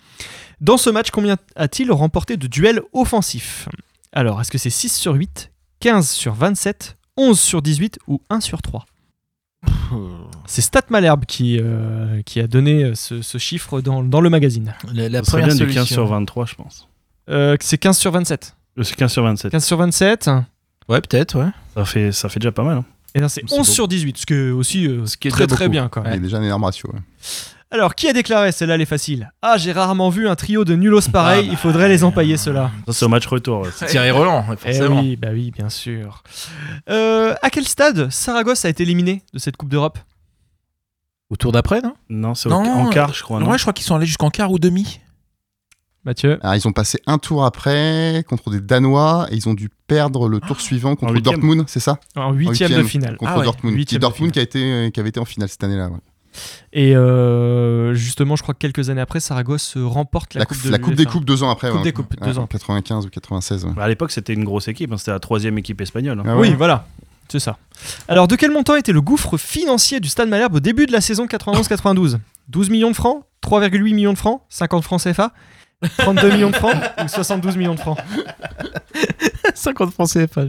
Dans 0.61 0.76
ce 0.76 0.90
match, 0.90 1.11
combien 1.11 1.36
a-t-il 1.57 1.92
remporté 1.92 2.36
de 2.36 2.46
duels 2.49 2.80
offensifs? 2.92 3.68
Alors, 4.12 4.40
est-ce 4.40 4.51
que 4.51 4.59
c'est 4.59 4.70
6 4.70 4.88
sur 4.94 5.14
8, 5.14 5.51
15 5.80 6.09
sur 6.11 6.34
27, 6.34 6.96
11 7.16 7.38
sur 7.38 7.62
18 7.62 7.99
ou 8.09 8.20
1 8.30 8.40
sur 8.40 8.62
3 8.62 8.84
C'est 10.47 10.62
Stat 10.62 10.82
Malherbe 10.91 11.24
qui, 11.26 11.59
euh, 11.61 12.22
qui 12.22 12.41
a 12.41 12.47
donné 12.47 12.84
euh, 12.84 12.95
ce, 12.95 13.22
ce 13.22 13.39
chiffre 13.39 13.80
dans, 13.80 14.03
dans 14.03 14.20
le 14.20 14.30
magazine. 14.30 14.74
La, 14.95 15.09
la 15.09 15.22
première 15.22 15.47
bien 15.49 15.55
du 15.57 15.64
15 15.66 15.74
solution. 15.74 15.95
sur 15.95 16.07
23, 16.07 16.47
je 16.47 16.55
pense. 16.55 16.89
Euh, 17.30 17.57
c'est 17.61 17.78
15 17.78 17.97
sur 17.99 18.11
27. 18.12 18.57
Euh, 18.78 18.82
C'est 18.82 18.95
15 18.97 19.12
sur 19.12 19.22
27. 19.24 19.53
15 19.53 19.64
sur 19.64 19.76
27, 19.76 20.30
Ouais, 20.89 21.01
peut-être, 21.03 21.39
ouais. 21.39 21.51
Ça 21.74 21.84
fait, 21.84 22.12
ça 22.12 22.28
fait 22.30 22.41
déjà 22.41 22.53
pas 22.53 22.62
mal. 22.64 22.78
hein. 22.78 22.84
et 23.14 23.20
là 23.20 23.28
c'est 23.28 23.43
C'est 23.47 23.55
11 23.59 23.66
beau. 23.66 23.72
sur 23.72 23.89
18, 23.89 24.16
ce 24.18 24.24
qui 24.26 24.32
est 24.34 24.51
aussi 24.51 24.86
euh, 24.86 25.05
Ce 25.05 25.16
qui 25.18 25.28
est 25.28 25.30
très 25.30 25.47
très 25.47 25.66
beaucoup. 25.66 25.72
bien 25.72 25.89
quand 25.89 26.03
même. 26.03 26.12
Il 26.12 26.16
y 26.16 26.18
a 26.18 26.22
déjà 26.22 26.39
un 26.39 26.43
énorme 26.43 26.64
ratio. 26.64 26.91
ouais. 26.93 27.01
Alors, 27.70 27.94
qui 27.94 28.08
a 28.08 28.12
déclaré 28.14 28.50
Celle-là, 28.50 28.76
elle 28.76 28.80
est 28.80 28.86
facile. 28.86 29.30
Ah, 29.42 29.56
j'ai 29.58 29.72
rarement 29.72 30.08
vu 30.08 30.26
un 30.26 30.34
trio 30.36 30.64
de 30.64 30.74
nulos 30.74 31.02
pareil, 31.12 31.40
Ah 31.44 31.46
bah, 31.46 31.52
il 31.52 31.56
faudrait 31.58 31.88
les 31.88 32.02
empailler, 32.02 32.36
ceux-là. 32.38 32.70
Ça, 32.86 32.92
c'est 32.94 33.04
au 33.04 33.08
match 33.08 33.26
retour. 33.26 33.60
ouais. 33.60 33.86
Thierry 33.86 34.10
Roland, 34.10 34.44
Eh 34.52 34.56
forcément. 34.56 35.00
oui, 35.00 35.16
bah 35.16 35.28
oui, 35.32 35.50
bien 35.50 35.68
sûr. 35.68 36.22
Euh, 36.88 37.34
à 37.42 37.50
quel 37.50 37.66
stade 37.66 38.10
Saragosse 38.10 38.64
a 38.64 38.70
été 38.70 38.84
éliminé 38.84 39.22
de 39.34 39.38
cette 39.38 39.56
Coupe 39.58 39.68
d'Europe? 39.68 39.98
Au 41.30 41.36
tour 41.36 41.52
d'après, 41.52 41.82
non? 41.82 41.92
Non, 42.08 42.34
c'est 42.34 42.48
au- 42.48 42.52
Non, 42.52 42.62
en 42.64 42.88
quart, 42.88 43.12
je 43.12 43.22
crois. 43.22 43.38
Non 43.38 43.50
Ouais, 43.50 43.58
je 43.58 43.62
crois 43.64 43.74
qu'ils 43.74 43.84
sont 43.84 43.96
allés 43.96 44.06
jusqu'en 44.06 44.30
quart 44.30 44.50
ou 44.50 44.58
demi. 44.58 45.00
Mathieu? 46.04 46.38
Alors, 46.40 46.54
ils 46.54 46.66
ont 46.66 46.72
passé 46.72 46.98
un 47.06 47.18
tour 47.18 47.44
après 47.44 48.24
contre 48.30 48.48
des 48.48 48.60
Danois 48.62 49.26
et 49.30 49.34
ils 49.36 49.46
ont 49.46 49.52
dû 49.52 49.68
perdre 49.88 50.26
le 50.26 50.40
tour 50.40 50.58
suivant 50.58 50.96
contre 50.96 51.12
huitième. 51.12 51.34
Dortmund, 51.34 51.64
c'est 51.66 51.80
ça? 51.80 51.98
En 52.16 52.22
En 52.28 52.32
huitième 52.32 52.72
de 52.72 52.82
finale. 52.82 53.18
Contre 53.18 53.32
Ah 53.34 53.38
ouais, 53.40 53.44
Dortmund. 53.44 53.74
Qui, 53.74 53.78
huitième 53.78 53.98
de 53.98 54.02
Dortmund 54.02 54.32
qui, 54.32 54.38
a 54.38 54.42
été, 54.42 54.90
qui 54.94 55.00
avait 55.00 55.10
été 55.10 55.20
en 55.20 55.26
finale 55.26 55.50
cette 55.50 55.62
année-là. 55.64 55.88
ouais. 55.88 55.98
Et 56.72 56.95
euh, 56.97 57.95
justement, 57.95 58.36
je 58.36 58.43
crois 58.43 58.55
que 58.55 58.59
quelques 58.59 58.91
années 58.91 59.01
après, 59.01 59.20
Saragosse 59.20 59.76
euh, 59.76 59.86
remporte 59.86 60.34
la, 60.34 60.41
La, 60.41 60.47
Coupe, 60.47 60.57
coupe, 60.59 60.66
de 60.66 60.70
la 60.72 60.78
coupe 60.78 60.95
des. 60.95 61.07
Coupes 61.07 61.24
deux 61.24 61.43
ans 61.43 61.51
après. 61.51 61.68
Coupe 61.68 61.78
ouais. 61.78 61.84
des 61.84 61.93
Coupes, 61.93 62.14
deux 62.20 62.32
Ouais, 62.32 62.39
ans. 62.39 62.47
95 62.47 63.07
ou 63.07 63.09
96. 63.11 63.64
ouais. 63.64 63.72
Bah, 63.74 63.84
à 63.84 63.89
l'époque, 63.89 64.11
c'était 64.11 64.32
une 64.34 64.45
grosse 64.45 64.68
équipe. 64.68 64.93
hein, 64.93 64.97
C'était 64.99 65.12
la 65.12 65.20
troisième 65.20 65.57
équipe 65.59 65.80
espagnole. 65.80 66.20
hein. 66.20 66.24
Ah 66.26 66.36
ouais. 66.36 66.49
Oui, 66.51 66.55
voilà. 66.57 66.86
C'est 67.28 67.41
ça. 67.41 67.59
Alors, 68.09 68.26
de 68.28 68.36
quel 68.36 68.51
montant 68.51 68.74
était 68.76 68.93
le 68.93 69.01
gouffre 69.03 69.36
financier 69.36 70.01
du 70.01 70.09
Stade 70.09 70.28
Malherbe 70.28 70.55
au 70.55 70.61
début 70.61 70.86
de 70.86 70.93
la 70.93 71.01
saison 71.01 71.26
91-92 71.26 72.18
12 72.49 72.70
millions 72.70 72.91
de 72.91 72.97
francs? 72.97 73.22
3,8 73.45 73.95
millions 73.95 74.12
de 74.14 74.18
francs? 74.18 74.41
50 74.49 74.82
francs 74.82 75.03
CFA 75.03 75.32
32 75.99 76.31
millions 76.33 76.51
de 76.51 76.57
francs 76.57 76.74
ou 77.05 77.09
72 77.09 77.57
millions 77.57 77.74
de 77.74 77.81
francs 77.81 77.99
50 79.55 79.93
francs 79.93 80.09
CFA. 80.12 80.43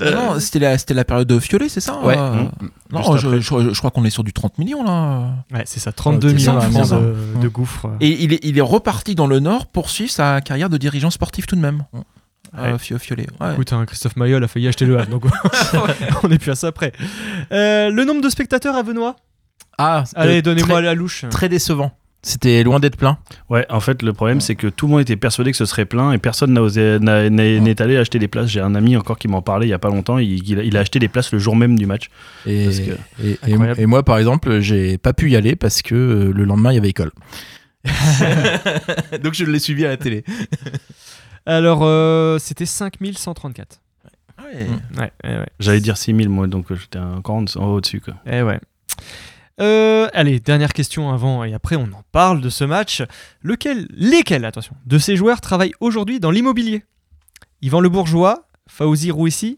Ah 0.00 0.10
non, 0.10 0.40
c'était 0.40 0.58
la, 0.58 0.78
c'était 0.78 0.94
la 0.94 1.04
période 1.04 1.26
de 1.28 1.36
Violet, 1.36 1.68
c'est 1.68 1.80
ça 1.80 1.98
Ouais. 2.00 2.16
euh, 2.18 2.42
Mmh. 2.42 2.48
Non, 2.92 3.16
je, 3.16 3.26
après. 3.26 3.40
je- 3.40 3.72
je 3.72 3.78
crois 3.78 3.90
qu'on 3.90 4.04
est 4.04 4.10
sur 4.10 4.22
du 4.24 4.32
30 4.32 4.58
millions 4.58 4.84
là. 4.84 5.30
Ouais, 5.52 5.62
c'est 5.66 5.80
ça, 5.80 5.90
32 5.92 6.28
Ouais, 6.28 6.38
c'est 6.38 6.50
millions 6.52 6.60
ça, 6.60 6.70
francs 6.70 7.00
de, 7.02 7.40
de 7.42 7.48
gouffre. 7.48 7.90
Et 8.00 8.22
il 8.24 8.32
est, 8.34 8.40
il 8.44 8.56
est 8.58 8.62
reparti 8.62 9.14
dans 9.14 9.26
le 9.26 9.40
Nord, 9.40 9.66
poursuivre 9.66 10.10
sa 10.10 10.40
carrière 10.40 10.70
de 10.70 10.76
dirigeant 10.78 11.10
sportif 11.10 11.46
tout 11.46 11.56
de 11.56 11.60
même. 11.60 11.84
Euh, 11.94 11.98
Ouais. 12.72 12.78
Fio- 12.78 12.96
Violet. 12.96 13.26
Ouais. 13.40 13.52
Écoute, 13.52 13.72
hein, 13.72 13.84
Christophe 13.86 14.16
Mayol 14.16 14.42
a 14.42 14.48
failli 14.48 14.66
acheter 14.68 14.86
le 14.86 14.98
Havre, 14.98 15.10
donc 15.10 15.24
on 16.22 16.30
est 16.30 16.38
plus 16.38 16.52
à 16.52 16.54
ça 16.54 16.72
près. 16.72 16.92
Euh, 17.52 17.90
le 17.90 18.04
nombre 18.04 18.22
de 18.22 18.28
spectateurs 18.30 18.76
à 18.76 18.82
Benoît 18.82 19.16
Ah, 19.78 20.04
Allez, 20.14 20.38
euh, 20.38 20.42
donnez-moi 20.42 20.76
très- 20.76 20.82
la 20.86 20.94
louche. 20.94 21.24
Très 21.30 21.48
décevant. 21.48 21.92
C'était 22.28 22.64
loin 22.64 22.80
d'être 22.80 22.96
plein. 22.96 23.18
Ouais, 23.50 23.64
en 23.70 23.78
fait, 23.78 24.02
le 24.02 24.12
problème, 24.12 24.40
c'est 24.40 24.56
que 24.56 24.66
tout 24.66 24.86
le 24.86 24.92
monde 24.92 25.00
était 25.02 25.14
persuadé 25.14 25.52
que 25.52 25.56
ce 25.56 25.64
serait 25.64 25.84
plein 25.84 26.10
et 26.10 26.18
personne 26.18 26.52
n'a 26.54 26.60
osé- 26.60 26.98
n'a- 26.98 27.30
n'est 27.30 27.60
n'est 27.60 27.80
allé 27.80 27.96
acheter 27.96 28.18
des 28.18 28.26
places. 28.26 28.48
J'ai 28.48 28.60
un 28.60 28.74
ami 28.74 28.96
encore 28.96 29.16
qui 29.16 29.28
m'en 29.28 29.42
parlait 29.42 29.66
il 29.68 29.70
y 29.70 29.72
a 29.72 29.78
pas 29.78 29.90
longtemps. 29.90 30.18
Il, 30.18 30.42
il 30.48 30.58
a, 30.58 30.62
il 30.64 30.76
a 30.76 30.80
acheté 30.80 30.98
des 30.98 31.06
places 31.06 31.30
le 31.30 31.38
jour 31.38 31.54
même 31.54 31.78
du 31.78 31.86
match. 31.86 32.10
Et, 32.44 32.64
Parce 32.64 32.80
que- 32.80 32.90
et, 33.24 33.30
et- 33.46 33.52
Incroyable. 33.52 33.80
et 33.80 33.86
moi, 33.86 34.02
par 34.02 34.18
exemple, 34.18 34.58
j'ai 34.58 34.98
pas 34.98 35.12
pu 35.12 35.30
y 35.30 35.36
aller 35.36 35.54
parce 35.54 35.82
que 35.82 35.94
euh, 35.94 36.32
le 36.34 36.44
lendemain, 36.44 36.72
il 36.72 36.74
y 36.74 36.78
avait 36.78 36.88
école. 36.88 37.12
Donc 39.22 39.34
je 39.34 39.44
l'ai 39.44 39.58
suivi 39.60 39.84
à 39.84 39.90
la 39.90 39.96
télé. 39.96 40.24
Alors, 41.46 41.80
euh, 41.84 42.38
c'était 42.40 42.66
5134. 42.66 43.80
Ouais. 44.42 44.66
Ouais, 44.98 45.12
ouais, 45.24 45.38
ouais. 45.38 45.46
J'allais 45.60 45.80
dire 45.80 45.96
6000, 45.96 46.28
moi, 46.28 46.46
donc 46.48 46.70
euh, 46.72 46.74
j'étais 46.76 46.98
encore 46.98 47.36
en, 47.36 47.44
en 47.56 47.66
haut 47.68 47.80
dessus. 47.80 48.00
Quoi. 48.00 48.14
Eh 48.26 48.42
ouais. 48.42 48.58
Euh, 49.60 50.08
allez, 50.12 50.38
dernière 50.38 50.72
question 50.74 51.10
avant 51.10 51.42
et 51.44 51.54
après 51.54 51.76
on 51.76 51.84
en 51.84 52.02
parle 52.12 52.40
de 52.40 52.50
ce 52.50 52.64
match. 52.64 53.02
Lequel, 53.42 53.86
lesquels, 53.90 54.44
attention, 54.44 54.76
de 54.84 54.98
ces 54.98 55.16
joueurs 55.16 55.40
travaillent 55.40 55.74
aujourd'hui 55.80 56.20
dans 56.20 56.30
l'immobilier? 56.30 56.84
Yvan 57.62 57.80
Le 57.80 57.88
Bourgeois, 57.88 58.46
Fauzi 58.68 59.10
Rouissi, 59.10 59.56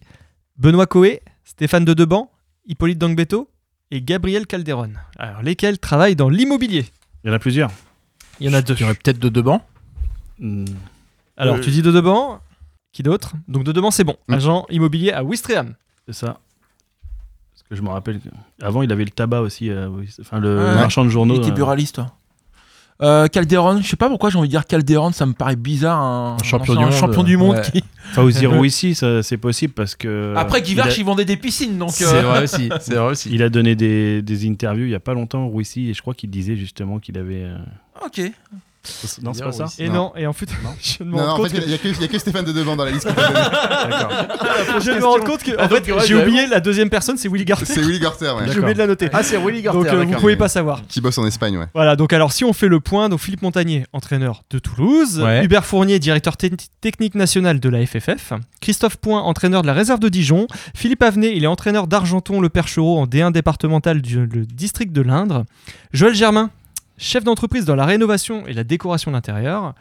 Benoît 0.57 0.87
Coé, 0.87 1.21
Stéphane 1.45 1.85
de 1.85 1.95
Deban, 1.95 2.31
Hippolyte 2.67 2.99
Dangbeto 2.99 3.51
et 3.91 4.01
Gabriel 4.03 4.47
Calderon. 4.47 4.93
Alors, 5.19 5.43
lesquels 5.43 5.79
travaillent 5.79 6.17
dans 6.17 6.29
l'immobilier? 6.29 6.87
Il 7.25 7.29
y 7.29 7.31
en 7.31 7.35
a 7.35 7.39
plusieurs. 7.39 7.71
Il 8.39 8.47
y 8.47 8.51
en 8.51 8.55
a 8.55 8.63
deux. 8.63 8.75
Il 8.75 8.81
y 8.81 8.85
aurait 8.85 8.95
peut-être 8.95 9.19
de 9.19 9.29
Deban. 9.29 9.63
Alors, 11.37 11.57
Euh, 11.57 11.61
tu 11.61 11.71
dis 11.71 11.83
de 11.83 11.91
Deban 11.91 12.41
Qui 12.93 13.03
d'autre? 13.03 13.33
Donc, 13.49 13.65
de 13.65 13.73
Deban, 13.73 13.91
c'est 13.91 14.05
bon. 14.05 14.17
Mm. 14.29 14.35
Agent 14.35 14.67
immobilier 14.71 15.13
à 15.13 15.25
Ouistreham. 15.25 15.75
C'est 16.07 16.15
ça. 16.15 16.39
Que 17.71 17.77
je 17.77 17.83
me 17.83 17.89
rappelle. 17.91 18.21
Avant, 18.63 18.83
il 18.83 18.91
avait 18.93 19.05
le 19.05 19.11
tabac 19.11 19.41
aussi. 19.43 19.69
euh, 19.71 19.89
oui, 19.89 20.09
enfin, 20.21 20.39
le 20.39 20.57
Ouais. 20.57 20.75
marchand 20.75 21.05
de 21.05 21.11
journaux. 21.11 21.35
Il 21.35 21.41
était 21.43 21.51
euh, 21.51 21.55
buraliste, 21.55 21.97
toi. 21.97 22.13
Euh, 23.01 23.29
Calderon, 23.29 23.81
je 23.81 23.87
sais 23.87 23.95
pas 23.97 24.09
pourquoi 24.09 24.29
j'ai 24.31 24.39
envie 24.39 24.49
de 24.49 24.53
dire 24.53 24.67
Calderon, 24.67 25.13
ça 25.13 25.25
me 25.25 25.33
paraît 25.33 25.55
bizarre. 25.55 26.01
Un, 26.01 26.37
Un 26.41 26.45
champion 26.45 26.73
un 26.73 26.77
du 26.79 26.83
monde, 26.87 26.93
champion 26.93 27.23
du 27.23 27.37
monde 27.37 27.57
ouais. 27.57 27.63
qui- 27.63 27.85
Enfin, 28.11 28.23
aux 28.23 28.31
Zero 28.31 28.65
ici, 28.65 28.95
c'est 28.97 29.37
possible 29.37 29.73
parce 29.75 29.95
que. 29.95 30.35
Après, 30.37 30.63
Guy 30.63 30.73
il 30.73 30.81
a- 30.81 30.85
Varche, 30.85 30.99
il 30.99 31.05
vendait 31.05 31.25
des 31.27 31.37
piscines, 31.37 31.79
donc. 31.79 31.91
C'est 31.93 32.07
euh, 32.07 32.23
vrai 32.23 32.43
aussi. 32.45 32.71
C'est 32.81 32.95
vrai 32.95 33.11
aussi. 33.13 33.29
Il 33.31 33.43
a 33.45 33.51
donné 33.51 33.77
des, 33.77 34.23
des 34.23 34.49
interviews 34.49 34.87
il 34.87 34.91
y 34.91 34.95
a 34.97 35.01
pas 35.01 35.15
longtemps, 35.15 35.47
Rouissi, 35.47 35.91
et 35.91 35.95
je 35.95 36.01
crois 36.03 36.15
qu'il 36.15 36.31
disait 36.31 36.57
justement 36.57 36.99
qu'il 36.99 37.17
avait. 37.19 37.45
euh, 37.45 37.59
Ok. 38.05 38.21
Non, 39.23 39.35
c'est 39.35 39.43
pas 39.45 39.53
ça 39.53 39.67
Et 39.79 39.89
non, 39.89 40.13
et 40.17 40.27
en 40.27 40.33
fait, 40.33 40.49
je 40.83 41.05
me 41.05 41.11
Non, 41.11 41.19
rends 41.27 41.37
compte 41.39 41.51
il 41.53 41.67
n'y 41.67 41.75
a, 41.75 41.79
que- 41.79 41.89
y 42.01 42.05
a 42.05 42.09
que 42.09 42.19
Stéphane 42.19 42.45
de 42.45 42.53
Devant 42.53 42.75
dans 42.77 42.85
la 42.85 42.91
liste. 42.93 43.07
qui 43.09 43.15
t'a 43.15 43.29
donné. 43.29 44.81
je 44.81 44.91
me 44.93 45.05
rends 45.05 45.19
compte 45.21 45.43
que 45.43 45.53
en 45.53 45.67
donc, 45.69 45.85
fait, 45.85 45.93
ouais, 45.93 46.01
j'ai 46.03 46.07
j'avoue. 46.09 46.23
oublié 46.23 46.47
la 46.47 46.61
deuxième 46.61 46.89
personne, 46.91 47.17
c'est 47.19 47.29
Willy 47.29 47.45
Garter. 47.45 47.65
C'est 47.67 47.81
Willy 47.81 47.99
Garter, 47.99 48.27
ouais. 48.37 48.51
J'ai 48.53 48.59
oublié 48.59 48.75
de 48.75 48.79
la 48.79 48.87
noter. 48.87 49.09
Ah, 49.13 49.23
c'est 49.23 49.37
Willy 49.39 49.63
Garter. 49.63 49.79
Donc 49.79 49.89
euh, 49.89 49.97
vous 49.99 50.05
d'accord. 50.05 50.21
pouvez 50.21 50.37
pas 50.37 50.49
savoir. 50.49 50.83
Qui 50.89 51.01
bosse 51.01 51.19
en 51.19 51.27
Espagne, 51.27 51.59
ouais. 51.59 51.67
Voilà, 51.75 51.97
donc 51.97 52.13
alors 52.13 52.33
si 52.33 52.45
on 52.45 52.53
fait 52.53 52.69
le 52.69 52.81
point, 52.81 53.09
donc 53.09 53.21
Philippe 53.21 53.43
Montagnier, 53.43 53.85
entraîneur 53.93 54.43
de 54.51 54.59
Toulouse, 54.59 55.21
Ouais. 55.21 55.45
Hubert 55.45 55.65
Fournier, 55.67 55.99
directeur 55.99 56.37
te- 56.37 56.47
technique 56.81 57.15
national 57.15 57.61
de 57.61 57.69
la 57.69 57.85
FFF, 57.85 58.33
Christophe 58.61 58.97
Point, 58.97 59.21
entraîneur 59.21 59.63
de 59.63 59.67
la 59.67 59.75
réserve 59.75 60.01
de 60.01 60.09
Dijon, 60.09 60.47
Philippe 60.75 61.03
Avenay, 61.03 61.33
il 61.37 61.45
est 61.45 61.49
entraîneur 61.49 61.87
d'Argenton 61.89 62.41
le 62.41 62.49
Perchereau 62.49 62.99
en 62.99 63.07
D1 63.07 63.33
départemental 63.33 64.01
du 64.01 64.19
le 64.27 64.47
district 64.47 64.93
de 64.93 65.03
l'Indre, 65.03 65.45
Joël 65.93 66.15
Germain, 66.15 66.51
chef 66.99 67.25
d'entreprise 67.25 67.65
dans 67.65 67.75
la 67.77 67.87
rénovation 67.87 68.47
et 68.47 68.53
la 68.53 68.65
décoration 68.65 69.11
d'intérieur, 69.13 69.75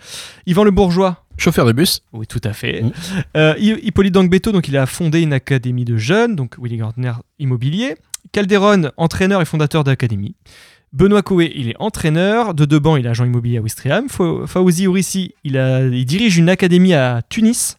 Yvan 0.45 0.63
Le 0.63 0.71
Bourgeois, 0.71 1.23
Chauffeur 1.37 1.65
de 1.65 1.71
bus. 1.71 2.01
oui, 2.13 2.25
tout 2.27 2.41
à 2.43 2.53
fait. 2.53 2.81
Mhm. 2.83 2.91
Euh, 3.35 3.53
Hi- 3.59 3.79
Hippolyte 3.83 4.13
Dangbeto, 4.13 4.51
donc 4.51 4.67
il 4.67 4.77
a 4.77 4.85
fondé 4.85 5.21
une 5.21 5.33
académie 5.33 5.85
de 5.85 5.97
jeunes, 5.97 6.35
donc 6.35 6.55
Willy 6.59 6.77
Gardner 6.77 7.13
Immobilier. 7.39 7.95
Calderon, 8.31 8.91
entraîneur 8.97 9.41
et 9.41 9.45
fondateur 9.45 9.83
d'académie. 9.83 10.35
Benoît 10.93 11.21
Coé, 11.21 11.51
il 11.55 11.69
est 11.69 11.75
entraîneur. 11.79 12.53
De 12.53 12.65
Deban, 12.65 12.97
il 12.97 13.05
est 13.05 13.09
agent 13.09 13.25
immobilier 13.25 13.57
à 13.57 13.61
Ouistreham. 13.61 14.09
Fa- 14.09 14.45
Fawzi 14.47 14.87
Ourissi, 14.87 15.33
il, 15.43 15.57
a- 15.57 15.81
il 15.85 16.05
dirige 16.05 16.37
une 16.37 16.49
académie 16.49 16.93
à 16.93 17.21
Tunis. 17.29 17.77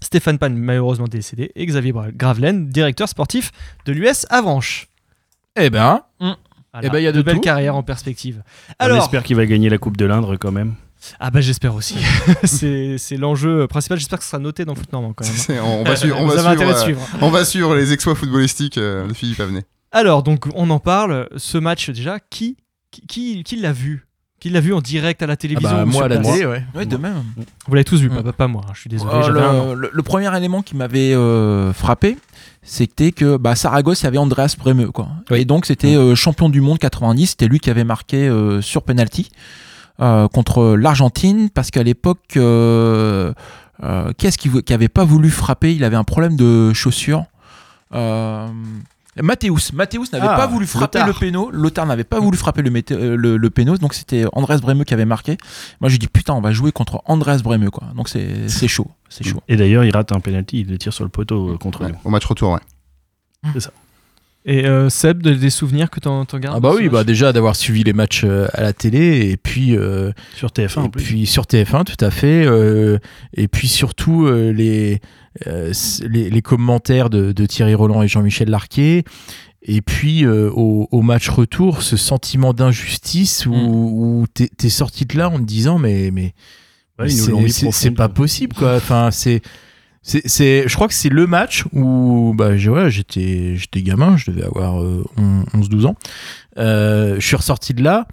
Stéphane 0.00 0.38
Pan, 0.38 0.50
malheureusement 0.50 1.06
décédé. 1.08 1.50
Et 1.54 1.64
Xavier 1.66 1.92
Gravelaine, 2.14 2.68
directeur 2.68 3.08
sportif 3.08 3.52
de 3.86 3.92
l'US 3.92 4.26
Avranches. 4.30 4.88
Eh 5.56 5.70
ben, 5.70 6.02
Voilà, 6.72 6.88
Eh 6.88 6.90
ben, 6.90 6.98
il 6.98 7.04
y 7.04 7.06
a 7.06 7.12
de 7.12 7.20
belles 7.22 7.34
tout. 7.36 7.40
carrières 7.42 7.76
en 7.76 7.82
perspective. 7.82 8.42
On 8.80 8.84
Alors, 8.84 8.98
espère 8.98 9.22
qu'il 9.22 9.36
va 9.36 9.44
gagner 9.46 9.68
la 9.68 9.78
Coupe 9.78 9.96
de 9.96 10.06
l'Indre 10.06 10.36
quand 10.36 10.52
même. 10.52 10.74
ah 11.20 11.30
bah 11.30 11.40
j'espère 11.40 11.74
aussi. 11.74 11.96
c'est 12.44 13.16
l'enjeu 13.18 13.66
principal. 13.66 13.98
J'espère 13.98 14.18
que 14.18 14.24
ce 14.24 14.30
sera 14.30 14.40
noté 14.40 14.64
dans 14.64 14.74
Foot 14.74 14.92
Normand 14.92 15.12
quand 15.12 15.24
même. 15.26 15.60
On, 15.64 15.80
on 15.80 15.84
va 15.84 15.96
suivre, 15.96 16.16
on 16.18 16.26
va 16.26 16.38
suivre, 16.54 16.70
euh, 16.70 16.76
suivre. 16.76 17.00
on 17.20 17.30
va 17.30 17.44
suivre 17.44 17.74
les 17.74 17.92
exploits 17.92 18.14
footballistiques 18.14 18.78
euh, 18.78 19.06
de 19.06 19.12
Philippe 19.12 19.40
Avenay. 19.40 19.64
Alors, 19.90 20.22
donc, 20.22 20.46
on 20.54 20.70
en 20.70 20.78
parle. 20.78 21.28
Ce 21.36 21.58
match, 21.58 21.90
déjà, 21.90 22.18
qui, 22.20 22.56
qui, 22.90 23.06
qui, 23.06 23.44
qui 23.44 23.56
l'a 23.56 23.72
vu? 23.72 24.06
Qui 24.40 24.48
l'a 24.50 24.60
vu 24.60 24.72
en 24.74 24.80
direct 24.80 25.22
à 25.22 25.26
la 25.26 25.34
ah 25.34 25.36
télévision 25.36 25.70
bah, 25.76 25.82
ou 25.84 25.86
moi 25.86 25.94
sur 25.94 26.04
à 26.04 26.08
la 26.08 26.16
place 26.18 26.32
télé, 26.32 26.46
ouais. 26.46 26.64
Ouais, 26.74 26.86
de 26.86 26.96
même. 26.96 27.22
Vous 27.68 27.74
l'avez 27.74 27.84
tous 27.84 28.00
vu, 28.00 28.08
Mm. 28.08 28.22
pas, 28.22 28.32
pas 28.32 28.48
moi. 28.48 28.62
hein, 28.66 28.72
je 28.74 28.80
suis 28.80 28.90
désolé. 28.90 29.12
Euh, 29.14 29.50
an. 29.50 29.74
le, 29.74 29.82
le- 29.82 29.90
le 29.92 30.02
premier 30.02 30.34
élément 30.36 30.62
qui 30.62 30.74
m'avait 30.74 31.12
euh, 31.14 31.72
frappé, 31.74 32.16
c'était 32.62 33.12
que 33.12 33.36
bah, 33.36 33.56
Saragosse, 33.56 34.02
il 34.02 34.04
y 34.04 34.06
avait 34.06 34.18
Andreas 34.18 34.54
Bremeux. 34.58 34.90
Quoi. 34.92 35.08
Et 35.32 35.44
donc, 35.44 35.66
c'était 35.66 35.96
euh, 35.96 36.14
champion 36.14 36.48
du 36.48 36.60
monde 36.60 36.78
90. 36.78 37.26
C'était 37.26 37.48
lui 37.48 37.58
qui 37.60 37.70
avait 37.70 37.84
marqué 37.84 38.28
euh, 38.28 38.60
sur 38.62 38.82
penalty 38.82 39.30
euh, 40.00 40.28
contre 40.28 40.76
l'Argentine. 40.76 41.50
Parce 41.50 41.70
qu'à 41.70 41.82
l'époque, 41.82 42.20
qu'est-ce 44.18 44.38
qui, 44.38 44.48
vou- 44.48 44.62
qui 44.62 44.72
avait 44.72 44.88
pas 44.88 45.04
voulu 45.04 45.30
frapper? 45.30 45.74
Il 45.74 45.84
avait 45.84 45.96
un 45.96 46.04
problème 46.04 46.36
de 46.36 46.72
chaussure. 46.72 47.24
Euh, 47.94 48.46
Mathéus, 49.20 49.74
Mathéus 49.74 50.10
n'avait 50.12 50.26
Ah, 50.26 50.36
pas 50.36 50.46
voulu 50.46 50.66
frapper 50.66 51.00
Lothar. 51.00 51.06
le 51.08 51.12
péno. 51.20 51.50
Lothar 51.50 51.84
n'avait 51.84 52.04
pas 52.04 52.18
voulu 52.18 52.38
frapper 52.38 52.62
le, 52.62 52.70
le, 53.16 53.36
le 53.36 53.50
péno. 53.50 53.76
Donc 53.76 53.92
c'était 53.92 54.24
Andreas 54.32 54.58
Bremeux 54.58 54.84
qui 54.84 54.94
avait 54.94 55.04
marqué. 55.04 55.36
Moi 55.82 55.90
j'ai 55.90 55.98
dit 55.98 56.06
putain, 56.08 56.32
on 56.32 56.40
va 56.40 56.52
jouer 56.52 56.72
contre 56.72 57.02
Andreas 57.04 57.40
Bremeux 57.44 57.70
quoi. 57.70 57.88
Donc 57.94 58.08
c'est 58.08 58.68
chaud, 58.68 58.86
c'est 59.12 59.24
chaud. 59.24 59.42
Et 59.48 59.56
d'ailleurs, 59.56 59.84
il 59.84 59.90
rate 59.94 60.12
un 60.12 60.20
penalty, 60.20 60.60
il 60.60 60.68
le 60.70 60.78
tire 60.78 60.92
sur 60.92 61.04
le 61.04 61.10
poteau 61.10 61.50
euh, 61.50 61.56
contre 61.58 61.82
Ouais, 61.82 61.88
nous. 61.90 61.96
Au 62.04 62.10
match 62.10 62.24
retour, 62.24 62.52
ouais. 62.52 62.60
Et 64.44 64.66
euh, 64.66 64.88
Seb, 64.90 65.22
de- 65.22 65.34
des 65.34 65.50
souvenirs 65.50 65.88
que 65.88 66.00
t'en 66.00 66.24
gardes 66.24 66.56
Ah 66.56 66.60
bah 66.60 66.72
oui, 66.74 66.88
bah 66.88 67.04
déjà 67.04 67.32
d'avoir 67.32 67.54
suivi 67.54 67.84
les 67.84 67.92
matchs 67.92 68.22
euh, 68.24 68.48
à 68.54 68.62
la 68.62 68.72
télé 68.72 69.30
et 69.30 69.36
puis 69.36 69.76
euh, 69.76 70.10
Sur 70.34 70.48
TF1 70.48 70.78
en 70.80 70.84
et 70.86 70.88
plus. 70.88 71.04
puis 71.04 71.26
sur 71.26 71.44
TF1 71.44 71.84
tout 71.84 72.04
à 72.04 72.10
fait 72.10 72.44
euh, 72.44 72.98
et 73.34 73.46
puis 73.46 73.68
surtout 73.68 74.26
euh, 74.26 74.50
les, 74.52 75.00
euh, 75.46 75.72
les 76.08 76.28
les 76.28 76.42
commentaires 76.42 77.08
de, 77.08 77.30
de 77.30 77.46
Thierry 77.46 77.74
Roland 77.76 78.02
et 78.02 78.08
Jean-Michel 78.08 78.50
Larquet 78.50 79.04
et 79.62 79.80
puis 79.80 80.24
euh, 80.24 80.50
au, 80.50 80.88
au 80.90 81.02
match 81.02 81.28
retour 81.28 81.82
ce 81.82 81.96
sentiment 81.96 82.52
d'injustice 82.52 83.46
où, 83.46 83.52
où 83.54 84.26
t'es 84.34 84.48
t'es 84.56 84.70
sorti 84.70 85.04
de 85.06 85.16
là 85.16 85.28
en 85.30 85.38
te 85.38 85.44
disant 85.44 85.78
mais 85.78 86.10
mais 86.12 86.34
Ouais, 87.36 87.42
c'est- 87.72 87.90
pas 87.96 88.08
possible 88.08 88.54
quoi 88.56 88.76
enfin 88.76 89.10
c'est 89.10 89.42
c'est, 90.02 90.26
c'est- 90.26 90.64
je 90.66 90.74
crois 90.74 90.88
que 90.88 90.94
c'est 90.94 91.08
le 91.10 91.26
match 91.28 91.64
où 91.72 92.34
bah, 92.36 92.56
j'ai- 92.56 92.70
ouais, 92.70 92.90
j'étais, 92.90 93.54
j'étais 93.56 93.82
gamin, 93.82 94.16
je 94.16 94.30
devais 94.32 94.42
avoir 94.44 94.82
euh, 94.82 95.04
11-12 95.54 95.86
ans. 95.86 95.94
Euh, 96.58 97.16
je 97.20 97.26
suis 97.26 97.36
ressorti 97.36 97.72
de 97.72 97.82
là 97.84 98.08